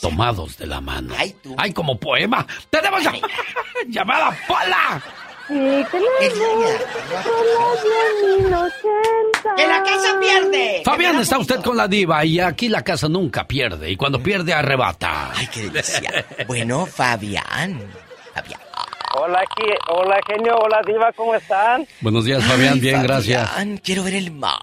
Tomados 0.00 0.58
de 0.58 0.66
la 0.66 0.80
mano. 0.80 1.14
Ay, 1.56 1.72
como 1.72 1.96
poema. 1.96 2.44
¡Tenemos 2.68 3.04
ya- 3.04 3.12
llamada 3.88 4.36
Pola! 4.48 5.00
Sí. 5.52 5.58
Hola, 7.28 8.02
mil 8.22 8.54
ochenta. 8.54 9.54
¡Que 9.56 9.66
la 9.66 9.82
casa 9.82 10.18
pierde! 10.18 10.82
Fabián, 10.84 11.18
está 11.20 11.38
usted 11.38 11.60
con 11.60 11.76
la 11.76 11.86
diva 11.88 12.24
y 12.24 12.40
aquí 12.40 12.68
la 12.68 12.82
casa 12.82 13.08
nunca 13.08 13.46
pierde 13.46 13.90
y 13.90 13.96
cuando 13.96 14.22
pierde 14.22 14.54
arrebata. 14.54 15.30
¡Ay, 15.34 15.46
qué 15.52 15.68
delicia! 15.68 16.24
Bueno, 16.46 16.86
Fabián. 16.86 17.82
Hola, 19.14 19.40
aquí, 19.40 19.68
hola 19.90 20.18
genio, 20.26 20.56
hola 20.56 20.80
diva, 20.86 21.12
¿cómo 21.12 21.34
están? 21.34 21.86
Buenos 22.00 22.24
días, 22.24 22.42
Fabián. 22.44 22.74
Ay, 22.74 22.80
Bien, 22.80 23.02
gracias. 23.02 23.50
Fabián, 23.50 23.76
quiero 23.76 24.04
ver 24.04 24.14
el 24.14 24.30
mar. 24.30 24.58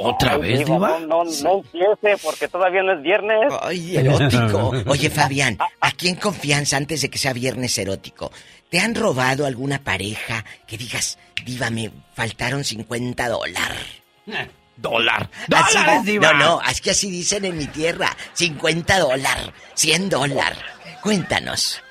¿Otra 0.00 0.32
Ay, 0.34 0.40
vez, 0.40 0.66
diva? 0.66 0.98
No, 1.00 1.24
no, 1.24 1.24
no 1.24 1.54
empiece 1.58 2.16
porque 2.22 2.48
todavía 2.48 2.82
no 2.82 2.92
es 2.92 3.02
viernes. 3.02 3.52
Ay, 3.62 3.96
erótico. 3.96 4.72
Oye, 4.86 5.10
Fabián, 5.10 5.58
aquí 5.80 6.08
en 6.08 6.16
confianza, 6.16 6.76
antes 6.76 7.02
de 7.02 7.10
que 7.10 7.18
sea 7.18 7.32
viernes 7.32 7.76
erótico, 7.78 8.32
¿te 8.68 8.80
han 8.80 8.94
robado 8.94 9.46
alguna 9.46 9.82
pareja 9.82 10.44
que 10.66 10.76
digas, 10.78 11.18
diva, 11.44 11.70
me 11.70 11.90
faltaron 12.14 12.64
50 12.64 13.28
dólares? 13.28 13.78
Dólar. 14.76 15.28
Así- 15.54 15.76
¡Dólares, 15.76 16.04
diva! 16.04 16.32
No, 16.32 16.38
no, 16.38 16.62
es 16.70 16.80
que 16.80 16.90
así 16.90 17.10
dicen 17.10 17.44
en 17.44 17.58
mi 17.58 17.66
tierra. 17.66 18.16
50 18.32 18.98
dólares, 18.98 19.50
100 19.74 20.08
dólares. 20.08 20.58
Cuéntanos. 21.02 21.82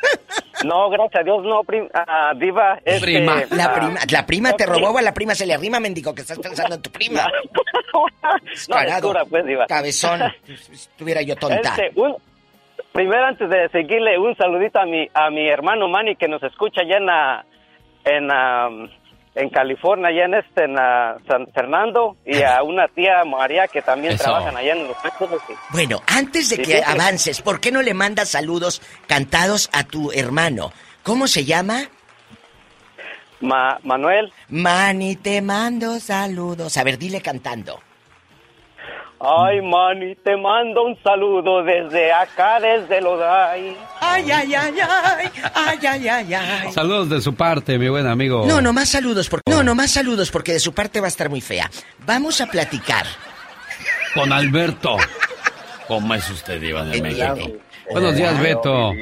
No, 0.64 0.88
gracias 0.88 1.20
a 1.20 1.22
Dios, 1.22 1.44
no, 1.44 1.62
prim- 1.64 1.88
ah, 1.92 2.32
diva. 2.34 2.78
este, 2.84 3.20
La 3.20 3.66
ah, 3.66 3.74
prima, 3.74 4.00
la 4.10 4.26
prima 4.26 4.52
te 4.54 4.64
robó 4.64 4.88
o 4.90 4.98
a 4.98 5.02
la 5.02 5.12
prima 5.12 5.34
se 5.34 5.46
le 5.46 5.52
arrima, 5.54 5.78
mendigo, 5.78 6.14
que 6.14 6.22
estás 6.22 6.38
pensando 6.38 6.74
en 6.76 6.82
tu 6.82 6.90
prima. 6.90 7.30
No, 8.68 8.80
pues, 9.30 9.46
diva. 9.46 9.66
Cabezón. 9.66 10.20
Estuviera 10.72 11.22
yo 11.22 11.36
tonta. 11.36 11.56
Este, 11.70 11.92
un- 11.94 12.16
primero, 12.92 13.24
antes 13.26 13.48
de 13.48 13.68
seguirle, 13.68 14.18
un 14.18 14.34
saludito 14.36 14.80
a 14.80 14.86
mi, 14.86 15.08
a 15.14 15.30
mi 15.30 15.48
hermano 15.48 15.88
Manny 15.88 16.16
que 16.16 16.26
nos 16.26 16.42
escucha 16.42 16.80
allá 16.80 16.96
en, 16.96 17.06
la- 17.06 17.44
en, 18.04 18.26
en 19.36 19.50
California, 19.50 20.08
allá 20.08 20.24
en, 20.24 20.34
este, 20.34 20.64
en 20.64 20.76
San 21.28 21.46
Fernando, 21.54 22.16
y 22.24 22.42
a 22.42 22.62
una 22.62 22.88
tía 22.88 23.22
María 23.24 23.68
que 23.68 23.82
también 23.82 24.14
Eso. 24.14 24.24
trabajan 24.24 24.56
allá 24.56 24.72
en 24.72 24.88
Los 24.88 24.96
Ángeles. 25.04 25.40
Bueno, 25.70 26.00
antes 26.06 26.48
de 26.48 26.56
Sí, 26.56 26.62
que 26.62 26.78
sí. 26.78 26.82
avances, 26.84 27.42
¿por 27.42 27.60
qué 27.60 27.70
no 27.70 27.82
le 27.82 27.94
mandas 27.94 28.30
saludos 28.30 28.80
cantados 29.06 29.68
a 29.72 29.84
tu 29.84 30.10
hermano? 30.12 30.72
¿Cómo 31.02 31.28
se 31.28 31.44
llama? 31.44 31.82
Ma- 33.40 33.78
Manuel. 33.84 34.32
Mani, 34.48 35.16
te 35.16 35.42
mando 35.42 36.00
saludos. 36.00 36.76
A 36.78 36.84
ver, 36.84 36.96
dile 36.98 37.20
cantando. 37.20 37.80
Ay, 39.18 39.62
Manny, 39.62 40.14
te 40.16 40.36
mando 40.36 40.84
un 40.84 41.02
saludo 41.02 41.62
desde 41.62 42.12
acá, 42.12 42.60
desde 42.60 43.00
Loday. 43.00 43.74
Ay, 44.00 44.30
ay, 44.30 44.54
ay, 44.54 44.54
ay, 44.54 45.30
ay, 45.54 45.86
ay, 45.86 46.08
ay, 46.08 46.34
ay. 46.34 46.72
Saludos 46.72 47.08
de 47.08 47.20
su 47.22 47.34
parte, 47.34 47.78
mi 47.78 47.88
buen 47.88 48.06
amigo. 48.06 48.44
No, 48.46 48.60
no 48.60 48.74
más 48.74 48.90
saludos, 48.90 49.28
porque 49.30 49.50
no, 49.50 49.62
no 49.62 49.74
más 49.74 49.90
saludos 49.90 50.30
porque 50.30 50.52
de 50.52 50.60
su 50.60 50.74
parte 50.74 51.00
va 51.00 51.06
a 51.06 51.08
estar 51.08 51.30
muy 51.30 51.40
fea. 51.40 51.70
Vamos 52.04 52.42
a 52.42 52.46
platicar. 52.46 53.06
Con 54.14 54.32
Alberto. 54.32 54.96
¿Cómo 55.88 56.14
es 56.14 56.28
usted, 56.30 56.60
Diva 56.60 56.84
de. 56.84 57.00
México? 57.00 57.52
Buenos 57.90 58.16
días, 58.16 58.38
Beto. 58.40 58.92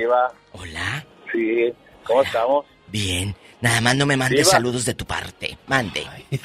Hola. 0.52 1.05
Sí, 1.33 1.73
¿cómo 2.05 2.23
estamos? 2.23 2.67
Bien. 2.89 3.34
Nada 3.65 3.81
más 3.81 3.97
no 3.97 4.05
me 4.05 4.15
mandes 4.18 4.47
saludos 4.51 4.84
de 4.84 4.93
tu 4.93 5.07
parte. 5.07 5.57
Mande. 5.68 6.07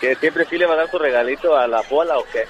¿Que 0.00 0.14
siempre 0.16 0.46
sí 0.48 0.56
le 0.56 0.66
va 0.66 0.74
a 0.74 0.76
dar 0.76 0.90
su 0.90 0.98
regalito 0.98 1.56
a 1.56 1.66
la 1.66 1.82
bola 1.82 2.16
o 2.16 2.24
qué? 2.32 2.44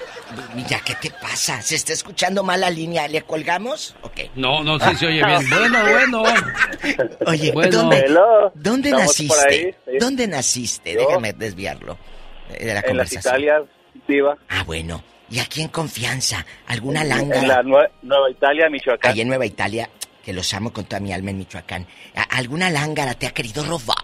Mira, 0.53 0.79
¿qué 0.85 0.93
te 0.95 1.09
pasa? 1.09 1.59
¿Se 1.61 1.73
está 1.75 1.93
escuchando 1.93 2.43
mal 2.43 2.61
la 2.61 2.69
línea? 2.69 3.07
¿Le 3.07 3.23
colgamos? 3.23 3.95
Ok. 4.03 4.19
No, 4.35 4.63
no, 4.63 4.77
sí 4.79 4.95
se 4.95 5.07
oye 5.07 5.23
bien. 5.25 5.49
Bueno, 5.49 5.81
bueno. 6.21 6.23
Oye, 7.25 7.51
Bueno. 7.51 7.77
¿dónde. 7.77 8.05
¿dónde 8.53 8.91
naciste? 8.91 9.47
ahí, 9.49 9.75
sí. 9.85 9.97
¿Dónde 9.99 10.27
naciste? 10.27 10.93
Yo. 10.93 10.99
Déjame 10.99 11.33
desviarlo 11.33 11.97
de 12.49 12.59
la 12.65 12.69
En 12.71 12.75
las 12.75 12.83
conversación. 12.85 13.21
Italias, 13.33 13.61
diva. 14.07 14.37
Ah, 14.49 14.63
bueno. 14.65 15.03
¿Y 15.31 15.39
aquí 15.39 15.63
en 15.63 15.69
confianza? 15.69 16.45
¿Alguna 16.67 17.01
En 17.01 17.09
lángara? 17.09 17.41
la 17.47 17.63
Nue- 17.63 17.89
Nueva 18.03 18.29
Italia, 18.29 18.69
Michoacán. 18.69 19.11
Allá 19.13 19.21
en 19.23 19.27
Nueva 19.29 19.45
Italia, 19.47 19.89
que 20.25 20.33
los 20.33 20.51
amo 20.55 20.73
con 20.73 20.85
toda 20.85 20.99
mi 20.99 21.13
alma 21.13 21.29
en 21.31 21.37
Michoacán. 21.37 21.85
¿A- 22.15 22.23
¿Alguna 22.37 22.69
lángara 22.71 23.13
te 23.13 23.27
ha 23.27 23.31
querido 23.31 23.63
robar? 23.63 23.95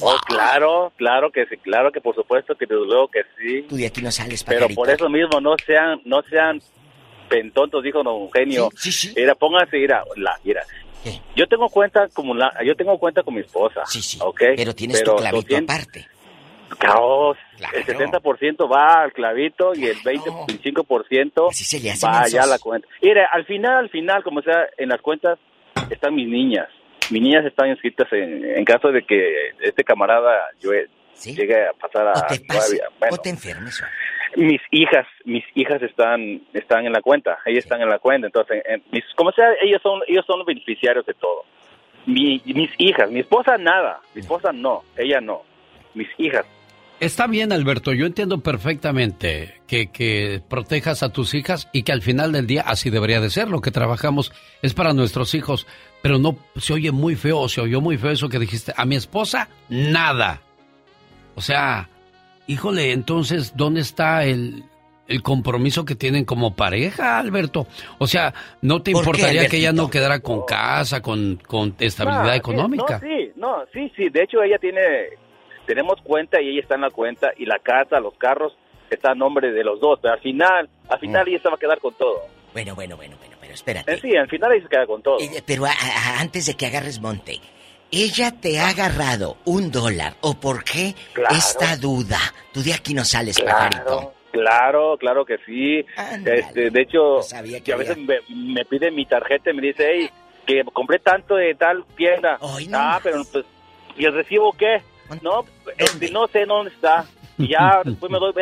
Oh, 0.00 0.16
claro, 0.26 0.92
claro 0.96 1.30
que 1.30 1.44
sí, 1.46 1.56
claro 1.58 1.92
que 1.92 2.00
por 2.00 2.14
supuesto 2.14 2.54
que 2.56 2.64
desde 2.66 2.84
luego 2.86 3.08
que 3.08 3.20
sí. 3.38 3.62
Tú 3.68 3.76
de 3.76 3.86
aquí 3.86 4.00
no 4.02 4.10
sales, 4.10 4.42
Pero 4.42 4.60
pajarito. 4.60 4.80
por 4.80 4.90
eso 4.90 5.08
mismo 5.08 5.40
no 5.40 5.54
sean, 5.64 6.00
no 6.04 6.22
sean 6.22 6.60
pentontos, 7.28 7.82
dijo 7.84 8.02
don 8.02 8.22
Eugenio. 8.22 8.70
Sí, 8.76 8.90
sí, 8.90 9.08
sí. 9.08 9.14
Mira, 9.16 9.34
pónganse, 9.34 9.76
mira, 9.76 10.02
la, 10.16 10.38
mira. 10.42 10.62
Yo 11.36 11.46
tengo 11.46 11.68
cuenta 11.68 12.08
como 12.08 12.34
la, 12.34 12.52
yo 12.64 12.74
tengo 12.74 12.98
cuenta 12.98 13.22
con 13.22 13.34
mi 13.34 13.40
esposa. 13.40 13.82
Sí, 13.86 14.02
sí. 14.02 14.18
Pero 14.56 14.74
tienes 14.74 15.02
tu 15.04 15.14
clavito 15.16 15.56
aparte. 15.56 16.06
Claro, 16.78 17.34
el 17.72 17.84
70% 17.84 18.70
va 18.70 19.02
al 19.02 19.12
clavito 19.12 19.72
y 19.74 19.86
el 19.86 19.96
20, 20.04 20.30
25% 20.30 21.52
se 21.52 21.80
le 21.80 21.90
hace 21.90 22.06
va 22.06 22.20
allá 22.20 22.42
a 22.42 22.46
la 22.46 22.58
cuenta. 22.58 22.86
Mira, 23.02 23.28
al 23.32 23.44
final, 23.46 23.76
al 23.76 23.90
final, 23.90 24.22
como 24.22 24.42
sea, 24.42 24.66
en 24.76 24.88
las 24.90 25.00
cuentas 25.00 25.38
están 25.90 26.14
mis 26.14 26.28
niñas. 26.28 26.68
Mis 27.10 27.22
niñas 27.22 27.44
están 27.46 27.68
inscritas 27.70 28.06
en, 28.12 28.44
en 28.44 28.64
caso 28.64 28.92
de 28.92 29.02
que 29.02 29.50
este 29.60 29.82
camarada 29.82 30.30
yo 30.60 30.70
llegue 31.34 31.66
a 31.66 31.72
pasar 31.72 32.06
a... 32.08 32.12
O 32.12 32.26
te 32.28 32.38
todavía- 32.40 32.88
bueno, 32.98 33.14
o 33.14 33.18
te 33.18 33.30
enfermes. 33.30 33.82
Mis 34.36 34.60
hijas, 34.70 35.06
mis 35.24 35.42
hijas 35.54 35.82
están 35.82 36.42
están 36.52 36.84
en 36.84 36.92
la 36.92 37.00
cuenta, 37.00 37.38
ellas 37.46 37.64
están 37.64 37.80
en 37.80 37.88
la 37.88 37.98
cuenta, 37.98 38.26
entonces, 38.26 38.62
en- 38.66 38.82
mis, 38.92 39.02
como 39.16 39.32
sea, 39.32 39.48
ellos 39.62 39.80
son 39.82 40.00
ellos 40.06 40.24
son 40.26 40.38
los 40.38 40.46
beneficiarios 40.46 41.06
de 41.06 41.14
todo. 41.14 41.44
Mi- 42.04 42.42
mis 42.44 42.70
hijas, 42.76 43.10
mi 43.10 43.20
esposa 43.20 43.56
nada, 43.56 44.00
mi 44.14 44.20
esposa 44.20 44.52
no, 44.52 44.84
ella 44.98 45.20
no, 45.22 45.42
mis 45.94 46.08
hijas. 46.18 46.44
Está 47.00 47.28
bien, 47.28 47.52
Alberto, 47.52 47.92
yo 47.92 48.06
entiendo 48.06 48.40
perfectamente 48.40 49.54
que, 49.68 49.86
que 49.86 50.42
protejas 50.48 51.04
a 51.04 51.10
tus 51.10 51.32
hijas 51.34 51.68
y 51.72 51.84
que 51.84 51.92
al 51.92 52.02
final 52.02 52.32
del 52.32 52.48
día 52.48 52.62
así 52.62 52.90
debería 52.90 53.20
de 53.20 53.30
ser. 53.30 53.48
Lo 53.48 53.60
que 53.60 53.70
trabajamos 53.70 54.32
es 54.62 54.74
para 54.74 54.92
nuestros 54.92 55.32
hijos, 55.34 55.66
pero 56.02 56.18
no 56.18 56.36
se 56.56 56.72
oye 56.72 56.90
muy 56.90 57.14
feo, 57.14 57.48
se 57.48 57.60
oyó 57.60 57.80
muy 57.80 57.98
feo 57.98 58.10
eso 58.10 58.28
que 58.28 58.40
dijiste. 58.40 58.72
A 58.76 58.84
mi 58.84 58.96
esposa, 58.96 59.48
nada. 59.68 60.42
O 61.36 61.40
sea, 61.40 61.88
híjole, 62.48 62.90
entonces, 62.90 63.52
¿dónde 63.56 63.80
está 63.82 64.24
el, 64.24 64.64
el 65.06 65.22
compromiso 65.22 65.84
que 65.84 65.94
tienen 65.94 66.24
como 66.24 66.56
pareja, 66.56 67.20
Alberto? 67.20 67.68
O 67.98 68.08
sea, 68.08 68.34
¿no 68.60 68.82
te 68.82 68.90
¿Por 68.90 69.02
qué, 69.02 69.10
importaría 69.10 69.48
que 69.48 69.58
ella 69.58 69.72
no 69.72 69.88
quedara 69.88 70.18
con 70.18 70.44
casa, 70.44 71.00
con, 71.00 71.36
con 71.46 71.76
estabilidad 71.78 72.32
sí, 72.32 72.38
económica? 72.38 72.94
No, 72.94 73.08
sí, 73.08 73.32
no, 73.36 73.56
sí, 73.72 73.92
sí. 73.96 74.08
De 74.08 74.24
hecho, 74.24 74.42
ella 74.42 74.58
tiene, 74.58 74.80
tenemos 75.68 76.00
cuenta 76.02 76.40
y 76.40 76.48
ella 76.48 76.60
está 76.62 76.74
en 76.76 76.80
la 76.80 76.90
cuenta 76.90 77.30
y 77.36 77.44
la 77.44 77.58
casa, 77.58 78.00
los 78.00 78.14
carros, 78.14 78.56
está 78.90 79.10
a 79.10 79.14
nombre 79.14 79.52
de 79.52 79.62
los 79.62 79.78
dos. 79.80 79.98
Pero 80.00 80.14
al 80.14 80.20
final, 80.20 80.68
al 80.88 80.98
final 80.98 81.28
ella 81.28 81.38
se 81.42 81.48
va 81.48 81.54
a 81.56 81.58
quedar 81.58 81.78
con 81.78 81.94
todo. 81.94 82.22
Bueno, 82.54 82.74
bueno, 82.74 82.96
bueno, 82.96 83.16
bueno, 83.18 83.36
pero 83.38 83.52
espérate. 83.52 83.92
Eh, 83.92 83.98
sí, 84.00 84.16
al 84.16 84.28
final 84.28 84.52
ella 84.52 84.62
se 84.62 84.68
queda 84.70 84.86
con 84.86 85.02
todo. 85.02 85.20
Eh, 85.20 85.42
Pero 85.46 85.66
a- 85.66 85.70
a- 85.70 86.20
antes 86.20 86.46
de 86.46 86.54
que 86.56 86.66
agarres 86.66 86.98
monte, 87.00 87.38
¿ella 87.92 88.32
te 88.40 88.58
ha 88.58 88.70
agarrado 88.70 89.36
un 89.44 89.70
dólar 89.70 90.14
o 90.22 90.34
por 90.34 90.64
qué 90.64 90.94
Claro. 91.12 91.34
esta 91.36 91.76
duda? 91.76 92.18
Tú 92.52 92.62
de 92.62 92.72
aquí 92.72 92.94
no 92.94 93.04
sales, 93.04 93.38
pajarito. 93.38 93.84
Claro, 93.84 94.12
claro, 94.32 94.96
claro 94.98 95.24
que 95.26 95.36
sí. 95.44 95.84
Este, 96.24 96.70
de 96.70 96.80
hecho, 96.80 97.20
que 97.64 97.72
a 97.72 97.76
veces 97.76 97.98
me, 97.98 98.16
me 98.34 98.64
pide 98.64 98.90
mi 98.90 99.04
tarjeta 99.04 99.50
y 99.50 99.54
me 99.54 99.62
dice, 99.62 99.86
hey, 99.92 100.10
que 100.46 100.64
compré 100.72 100.98
tanto 100.98 101.34
de 101.36 101.54
tal 101.54 101.84
tienda. 101.96 102.38
ah, 102.40 103.00
pero 103.02 103.22
pues, 103.30 103.44
¿y 103.98 104.06
el 104.06 104.14
recibo 104.14 104.52
qué? 104.54 104.82
No, 105.22 105.44
este, 105.76 106.10
no 106.10 106.26
sé 106.28 106.44
dónde 106.46 106.70
está. 106.72 107.04
Y 107.38 107.48
ya 107.48 107.80
después 107.84 108.10
me 108.10 108.18
doy, 108.18 108.32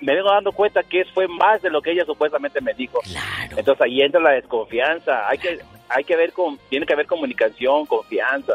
me, 0.00 0.14
vengo 0.14 0.30
dando 0.30 0.52
cuenta 0.52 0.82
que 0.82 1.04
fue 1.14 1.26
más 1.28 1.62
de 1.62 1.70
lo 1.70 1.80
que 1.80 1.92
ella 1.92 2.04
supuestamente 2.04 2.60
me 2.60 2.74
dijo. 2.74 3.00
Entonces 3.56 3.80
ahí 3.82 4.00
entra 4.02 4.20
la 4.20 4.30
desconfianza. 4.32 5.28
Hay 5.28 5.38
que, 5.38 5.58
hay 5.88 6.04
que 6.04 6.16
ver 6.16 6.32
con, 6.32 6.58
tiene 6.68 6.84
que 6.86 6.92
haber 6.94 7.06
comunicación, 7.06 7.86
confianza. 7.86 8.54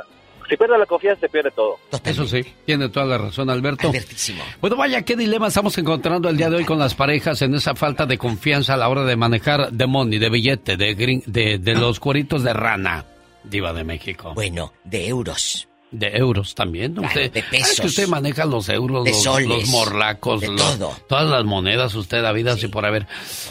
Si 0.50 0.58
pierde 0.58 0.80
la 0.80 0.86
confianza, 0.88 1.22
se 1.22 1.30
pierde 1.30 1.52
todo. 1.52 1.78
Eso 2.04 2.26
sí, 2.26 2.42
tiene 2.66 2.90
toda 2.90 3.06
la 3.06 3.20
razón, 3.20 3.52
Alberto. 3.52 3.92
Bueno, 4.60 4.76
vaya, 4.78 5.04
qué 5.04 5.16
dilema 5.16 5.48
estamos 5.48 5.78
encontrando 5.78 6.28
el 6.28 6.38
día 6.38 6.50
de 6.50 6.56
hoy 6.58 6.66
con 6.66 6.80
las 6.80 6.96
parejas 6.96 7.40
en 7.44 7.54
esa 7.54 7.76
falta 7.76 8.08
de 8.08 8.18
confianza 8.18 8.74
a 8.74 8.78
la 8.78 8.90
hora 8.90 9.04
de 9.06 9.16
manejar 9.16 9.72
de 9.72 9.86
money, 9.86 10.18
de 10.18 10.30
billete, 10.32 10.76
de, 10.76 10.98
grin- 10.98 11.24
de, 11.28 11.60
de 11.60 11.76
los 11.76 12.00
cueritos 12.00 12.42
de 12.44 12.54
rana, 12.54 13.06
diva 13.44 13.74
de 13.74 13.84
México. 13.84 14.34
Bueno, 14.34 14.74
de 14.84 15.08
euros. 15.08 15.69
De 15.92 16.16
euros 16.18 16.54
también, 16.54 16.94
¿no? 16.94 17.02
Claro, 17.02 17.16
Usted, 17.16 17.32
de 17.34 17.42
pesos. 17.50 17.72
es 17.72 17.82
que 17.82 17.88
usted 17.88 18.08
maneja 18.08 18.46
los 18.46 18.70
euros, 18.70 19.06
De 19.06 19.10
los, 19.12 19.24
soles, 19.24 19.48
los 19.50 19.70
morlacos, 19.70 20.40
de 20.42 20.50
los- 20.50 20.78
todo. 20.78 20.96
todas 21.10 21.28
las 21.28 21.44
monedas, 21.46 21.96
usted, 21.96 22.22
la 22.22 22.32
vida 22.32 22.54
así 22.54 22.68
por 22.68 22.86
haber. 22.86 23.08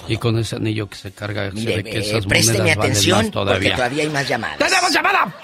Y 0.07 0.19
con 0.19 0.39
ese 0.39 0.55
anillo 0.55 0.89
que 0.89 0.95
se 0.95 1.11
carga, 1.11 1.49
se 1.51 1.57
Mire, 1.57 1.77
ve 1.79 1.85
que 1.85 1.97
eh, 1.99 2.01
esas 2.01 2.27
présteme 2.27 2.59
monedas 2.59 2.77
valen 2.77 2.93
atención 2.93 3.19
más 3.19 3.31
todavía. 3.33 3.59
porque 3.59 3.71
todavía 3.77 4.03
hay 4.05 4.09
más 4.11 4.29
llamadas. 4.29 4.59
¡Tenemos 4.59 4.93
llamada! 4.93 5.35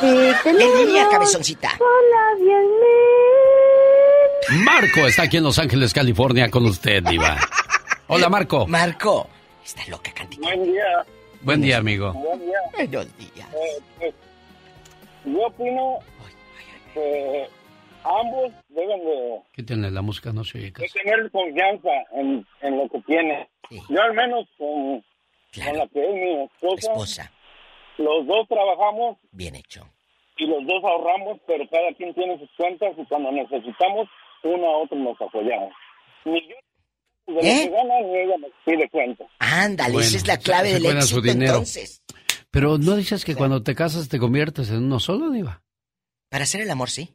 En 0.00 0.56
línea, 0.86 1.08
cabezoncita. 1.10 1.76
Hola, 1.78 2.42
bien 2.42 2.64
Marco 4.64 5.06
está 5.06 5.24
aquí 5.24 5.36
en 5.36 5.44
Los 5.44 5.58
Ángeles, 5.58 5.92
California, 5.92 6.48
con 6.50 6.64
usted, 6.64 7.02
diva. 7.02 7.36
Hola, 8.06 8.30
Marco. 8.30 8.66
Marco. 8.66 9.28
Está 9.64 9.82
loca, 9.88 10.10
cantita. 10.14 10.40
Buen 10.46 10.64
día. 10.64 10.82
Buen 11.42 11.60
día, 11.60 11.76
amigo. 11.76 12.12
Buen 12.14 12.38
día. 12.40 12.58
Buenos 12.74 13.06
días. 13.18 13.48
Eh, 14.00 14.12
yo 15.32 15.46
opino 15.46 15.98
que 16.94 17.46
ambos 18.04 18.52
deben 18.68 19.00
de, 19.04 19.40
Quítenle 19.54 19.90
la 19.90 20.02
música, 20.02 20.32
no 20.32 20.44
se 20.44 20.58
oye 20.58 20.66
de 20.68 20.72
casi. 20.72 20.92
tener 20.98 21.30
confianza 21.30 21.90
en, 22.12 22.46
en 22.62 22.76
lo 22.78 22.88
que 22.88 23.00
tienen. 23.02 23.46
Yo 23.88 24.02
al 24.02 24.14
menos 24.14 24.46
con, 24.56 25.04
con 25.64 25.76
la 25.76 25.86
que 25.88 26.00
es 26.02 26.14
mi 26.14 26.44
esposa, 26.44 27.30
los 27.98 28.26
dos 28.26 28.48
trabajamos 28.48 29.18
Bien 29.32 29.54
hecho. 29.56 29.86
y 30.38 30.46
los 30.46 30.64
dos 30.66 30.82
ahorramos, 30.84 31.38
pero 31.46 31.68
cada 31.68 31.92
quien 31.94 32.14
tiene 32.14 32.38
sus 32.38 32.48
cuentas 32.56 32.92
y 32.96 33.04
cuando 33.06 33.30
necesitamos, 33.32 34.08
uno 34.44 34.66
a 34.66 34.78
otro 34.78 34.96
nos 34.96 35.20
apoyamos. 35.20 35.72
Ni 36.24 36.40
yo 36.48 36.54
de 37.26 37.34
lo 37.34 37.40
¿Eh? 37.42 37.60
que 37.64 37.68
gana, 37.70 38.00
ni 38.00 38.16
ella 38.16 38.34
me 38.38 38.48
pide 38.64 38.88
cuentas. 38.88 39.28
Ándale, 39.40 39.92
Bueno, 39.92 40.06
esa 40.08 40.16
es 40.16 40.26
la 40.26 40.38
clave 40.38 40.68
se 40.68 40.74
del 40.74 40.86
éxito 40.86 41.06
su 41.06 41.20
dinero. 41.20 41.50
entonces. 41.52 42.02
Pero 42.50 42.78
¿no 42.78 42.96
dices 42.96 43.24
que 43.24 43.34
cuando 43.34 43.62
te 43.62 43.74
casas 43.74 44.08
te 44.08 44.18
conviertes 44.18 44.70
en 44.70 44.84
uno 44.84 45.00
solo, 45.00 45.30
diva? 45.30 45.62
Para 46.30 46.44
hacer 46.44 46.60
el 46.60 46.70
amor, 46.70 46.90
sí. 46.90 47.14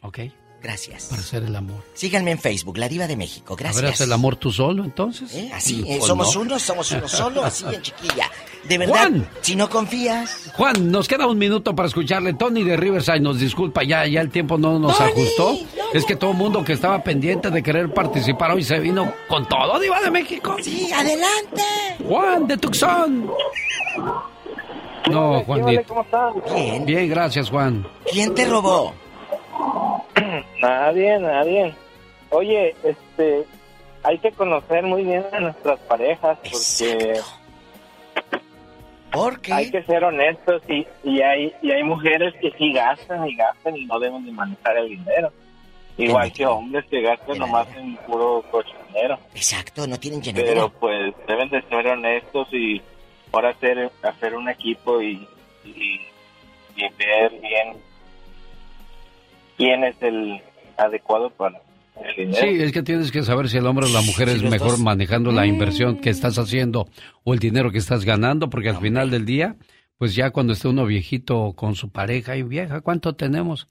Ok. 0.00 0.18
Gracias. 0.62 1.06
Para 1.06 1.20
hacer 1.22 1.42
el 1.42 1.56
amor. 1.56 1.82
Síganme 1.94 2.30
en 2.30 2.38
Facebook, 2.38 2.78
La 2.78 2.88
Diva 2.88 3.06
de 3.08 3.16
México. 3.16 3.54
¿A 3.54 3.56
Gracias. 3.56 3.82
ver, 3.82 3.90
haces 3.92 4.06
el 4.06 4.12
amor 4.12 4.36
tú 4.36 4.52
solo, 4.52 4.84
entonces? 4.84 5.34
¿Eh? 5.34 5.50
Así, 5.52 5.82
¿O 5.82 5.86
eh, 5.92 6.00
somos 6.00 6.34
no? 6.36 6.42
uno, 6.42 6.58
somos 6.58 6.90
uno 6.92 7.08
solo, 7.08 7.44
así 7.44 7.64
en 7.72 7.82
chiquilla. 7.82 8.30
De 8.68 8.78
verdad, 8.78 8.94
Juan. 8.94 9.28
si 9.40 9.56
no 9.56 9.68
confías. 9.68 10.52
Juan, 10.54 10.92
nos 10.92 11.08
queda 11.08 11.26
un 11.26 11.36
minuto 11.36 11.74
para 11.74 11.88
escucharle. 11.88 12.34
Tony 12.34 12.62
de 12.62 12.76
Riverside 12.76 13.18
nos 13.18 13.40
disculpa, 13.40 13.82
ya, 13.82 14.06
ya 14.06 14.20
el 14.20 14.30
tiempo 14.30 14.56
no 14.56 14.78
nos 14.78 15.00
ajustó. 15.00 15.56
Es 15.92 16.04
que 16.04 16.14
todo 16.14 16.30
el 16.30 16.36
mundo 16.36 16.62
que 16.64 16.74
estaba 16.74 17.02
pendiente 17.02 17.50
de 17.50 17.60
querer 17.62 17.92
participar 17.92 18.52
hoy 18.52 18.62
se 18.62 18.78
vino 18.78 19.12
con 19.28 19.48
todo, 19.48 19.80
Diva 19.80 20.00
de 20.00 20.10
México. 20.12 20.56
Sí, 20.62 20.92
adelante. 20.92 21.62
Juan 22.06 22.46
de 22.46 22.56
Tucson. 22.56 23.28
No, 25.10 25.42
Juanito. 25.44 25.82
¿Cómo 25.88 26.02
están? 26.02 26.32
Bien. 26.54 26.86
Bien, 26.86 27.10
gracias, 27.10 27.50
Juan. 27.50 27.84
¿Quién 28.10 28.32
te 28.32 28.44
robó? 28.46 28.94
Nadie, 30.62 31.18
nadie. 31.18 31.74
Oye, 32.30 32.74
este, 32.84 33.44
hay 34.04 34.18
que 34.18 34.30
conocer 34.32 34.84
muy 34.84 35.02
bien 35.04 35.24
a 35.32 35.40
nuestras 35.40 35.78
parejas 35.80 36.38
porque 36.40 37.20
porque 39.10 39.52
hay 39.52 39.70
que 39.70 39.82
ser 39.82 40.02
honestos 40.04 40.62
y, 40.68 40.86
y 41.04 41.20
hay 41.20 41.52
y 41.60 41.70
hay 41.70 41.82
mujeres 41.82 42.32
que 42.40 42.50
sí 42.52 42.72
gastan 42.72 43.28
y 43.28 43.34
gastan 43.36 43.76
y 43.76 43.84
no 43.84 43.98
deben 43.98 44.24
de 44.24 44.32
manejar 44.32 44.78
el 44.78 44.88
dinero. 44.88 45.30
Igual 45.98 46.32
que 46.32 46.46
hombres 46.46 46.86
que 46.86 47.02
gastan 47.02 47.36
nomás 47.38 47.68
en 47.76 47.96
puro 48.06 48.42
cochinero. 48.50 49.18
Exacto, 49.34 49.86
no 49.86 49.98
tienen 50.00 50.22
Pero 50.22 50.36
llenadera. 50.38 50.68
pues 50.80 51.14
deben 51.28 51.50
de 51.50 51.60
ser 51.62 51.86
honestos 51.86 52.48
y 52.52 52.80
ahora 53.32 53.50
hacer 53.50 53.90
hacer 54.02 54.34
un 54.34 54.48
equipo 54.48 55.02
y, 55.02 55.28
y, 55.66 56.00
y 56.76 56.88
ver 56.98 57.30
bien 57.40 57.76
quién 59.58 59.84
es 59.84 59.96
el 60.00 60.40
adecuado 60.82 61.30
para 61.30 61.60
el 62.04 62.16
dinero. 62.16 62.36
Sí, 62.40 62.62
es 62.62 62.72
que 62.72 62.82
tienes 62.82 63.10
que 63.12 63.22
saber 63.22 63.48
si 63.48 63.58
el 63.58 63.66
hombre 63.66 63.86
o 63.86 63.88
la 63.90 64.02
mujer 64.02 64.28
es 64.28 64.42
mejor 64.42 64.78
manejando 64.80 65.32
la 65.32 65.46
inversión 65.46 65.96
que 65.98 66.10
estás 66.10 66.38
haciendo 66.38 66.88
o 67.24 67.34
el 67.34 67.38
dinero 67.40 67.70
que 67.70 67.78
estás 67.78 68.04
ganando, 68.04 68.50
porque 68.50 68.68
al 68.70 68.78
final 68.78 69.10
del 69.10 69.24
día, 69.24 69.56
pues 69.98 70.14
ya 70.14 70.30
cuando 70.30 70.52
esté 70.52 70.68
uno 70.68 70.84
viejito 70.86 71.52
con 71.54 71.74
su 71.74 71.90
pareja 71.90 72.36
y 72.36 72.42
vieja, 72.42 72.80
¿cuánto 72.80 73.14
tenemos? 73.14 73.68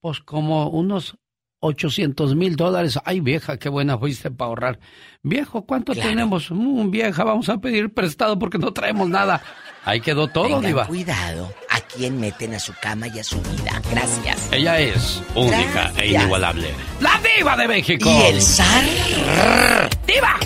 Pues 0.00 0.20
como 0.20 0.68
unos 0.70 1.16
800 1.60 2.36
mil 2.36 2.56
dólares. 2.56 2.98
Ay, 3.04 3.20
vieja, 3.20 3.56
qué 3.58 3.68
buena 3.68 3.98
fuiste 3.98 4.30
para 4.30 4.48
ahorrar. 4.48 4.78
Viejo, 5.22 5.66
¿cuánto 5.66 5.92
tenemos? 5.92 6.50
"Mm, 6.50 6.90
vieja, 6.90 7.24
vamos 7.24 7.48
a 7.48 7.58
pedir 7.58 7.92
prestado 7.92 8.38
porque 8.38 8.58
no 8.58 8.72
traemos 8.72 9.08
nada. 9.08 9.42
Ahí 9.88 10.02
quedó 10.02 10.28
todo, 10.28 10.44
Tengan 10.44 10.66
Diva. 10.66 10.86
cuidado 10.86 11.50
a 11.70 11.80
quién 11.80 12.20
meten 12.20 12.54
a 12.54 12.60
su 12.60 12.74
cama 12.78 13.08
y 13.08 13.20
a 13.20 13.24
su 13.24 13.40
vida. 13.40 13.80
Gracias. 13.90 14.36
Ella 14.52 14.78
es 14.78 15.22
única 15.34 15.90
e 15.96 16.08
inigualable. 16.08 16.74
¡La 17.00 17.18
Diva 17.22 17.56
de 17.56 17.68
México! 17.68 18.06
Y 18.06 18.22
el 18.26 18.42
zar. 18.42 18.84
¡Diva! 20.06 20.36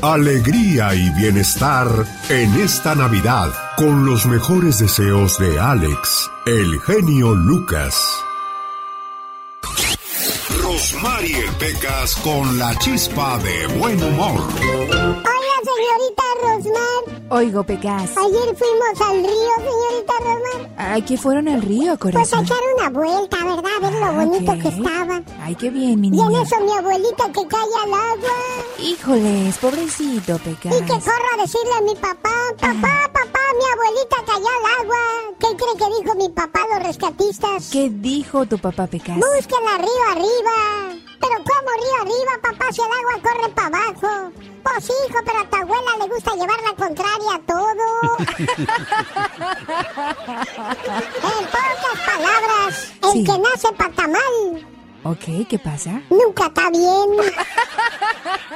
Alegría 0.00 0.94
y 0.94 1.10
bienestar 1.10 1.86
en 2.30 2.54
esta 2.62 2.94
Navidad 2.94 3.50
con 3.76 4.06
los 4.06 4.24
mejores 4.24 4.78
deseos 4.78 5.38
de 5.38 5.60
Alex, 5.60 6.30
el 6.46 6.80
genio 6.80 7.34
Lucas. 7.34 8.24
Rosmarie 10.78 11.44
Pecas 11.60 12.16
con 12.16 12.58
la 12.58 12.76
chispa 12.80 13.38
de 13.38 13.64
buen 13.78 14.02
humor. 14.02 14.40
Hola, 14.60 15.56
señorita 15.70 16.24
Rosmar. 16.42 17.22
Oigo, 17.30 17.62
Pecas. 17.62 18.10
Ayer 18.16 18.56
fuimos 18.56 19.00
al 19.08 19.18
río, 19.22 19.54
señorita 19.56 20.12
Rosmar. 20.18 20.70
Ay, 20.76 21.02
que 21.02 21.16
fueron 21.16 21.46
al 21.46 21.62
río, 21.62 21.96
Pues 21.96 22.16
a 22.16 22.18
corazón. 22.18 22.44
echar 22.44 22.58
una 22.76 22.90
vuelta, 22.90 23.36
¿verdad? 23.44 23.70
A 23.76 23.80
ver 23.88 23.92
lo 24.00 24.12
bonito 24.14 24.52
que 24.60 24.68
estaba. 24.76 25.22
Ay, 25.44 25.54
qué 25.54 25.70
bien, 25.70 26.00
mi 26.00 26.08
Y 26.08 26.20
en 26.20 26.26
niña. 26.26 26.42
eso 26.42 26.58
mi 26.58 26.72
abuelita 26.72 27.24
que 27.28 27.46
cae 27.46 27.68
al 27.84 27.94
agua. 27.94 28.34
Híjoles, 28.80 29.56
pobrecito, 29.58 30.38
Pecas. 30.38 30.74
Y 30.74 30.80
que 30.80 30.92
corro 30.92 31.28
a 31.38 31.42
decirle 31.42 31.72
a 31.78 31.82
mi 31.82 31.94
papá, 31.94 32.34
papá, 32.58 33.10
papá, 33.12 33.40
mi 33.60 33.64
abuelita 33.74 34.16
cayó 34.26 34.48
al 34.48 34.84
agua. 34.84 34.98
¿Qué 35.38 35.46
cree 35.56 35.76
que 35.78 36.02
dijo 36.02 36.14
mi 36.16 36.28
papá 36.30 36.60
los 36.74 36.82
rescatistas? 36.84 37.68
¿Qué 37.70 37.90
dijo 37.90 38.44
tu 38.46 38.58
papá, 38.58 38.88
Pecas? 38.88 39.16
Búsquenla 39.16 39.74
arriba, 39.76 40.12
Pero 41.20 41.34
¿cómo 41.36 41.70
río 41.80 41.96
arriba, 42.02 42.32
papá, 42.42 42.66
si 42.72 42.80
el 42.80 42.92
agua 42.92 43.16
corre 43.22 43.48
para 43.54 43.66
abajo? 43.68 44.10
Pues 44.62 44.84
hijo, 44.86 45.18
pero 45.24 45.38
a 45.40 45.48
tu 45.50 45.56
abuela 45.56 45.96
le 46.00 46.06
gusta 46.08 46.32
llevar 46.34 46.60
la 46.62 46.74
contraria 46.74 47.34
a 47.34 47.38
todo. 47.40 48.16
en 51.24 51.46
pocas 51.46 51.98
palabras, 52.06 52.92
el 53.02 53.12
Sí. 53.12 53.24
que 53.24 53.38
nace 53.38 53.72
patamal 53.76 54.66
Ok, 55.04 55.46
¿qué 55.48 55.58
pasa? 55.58 56.02
nunca 56.10 56.46
está 56.46 56.70
bien. 56.70 57.30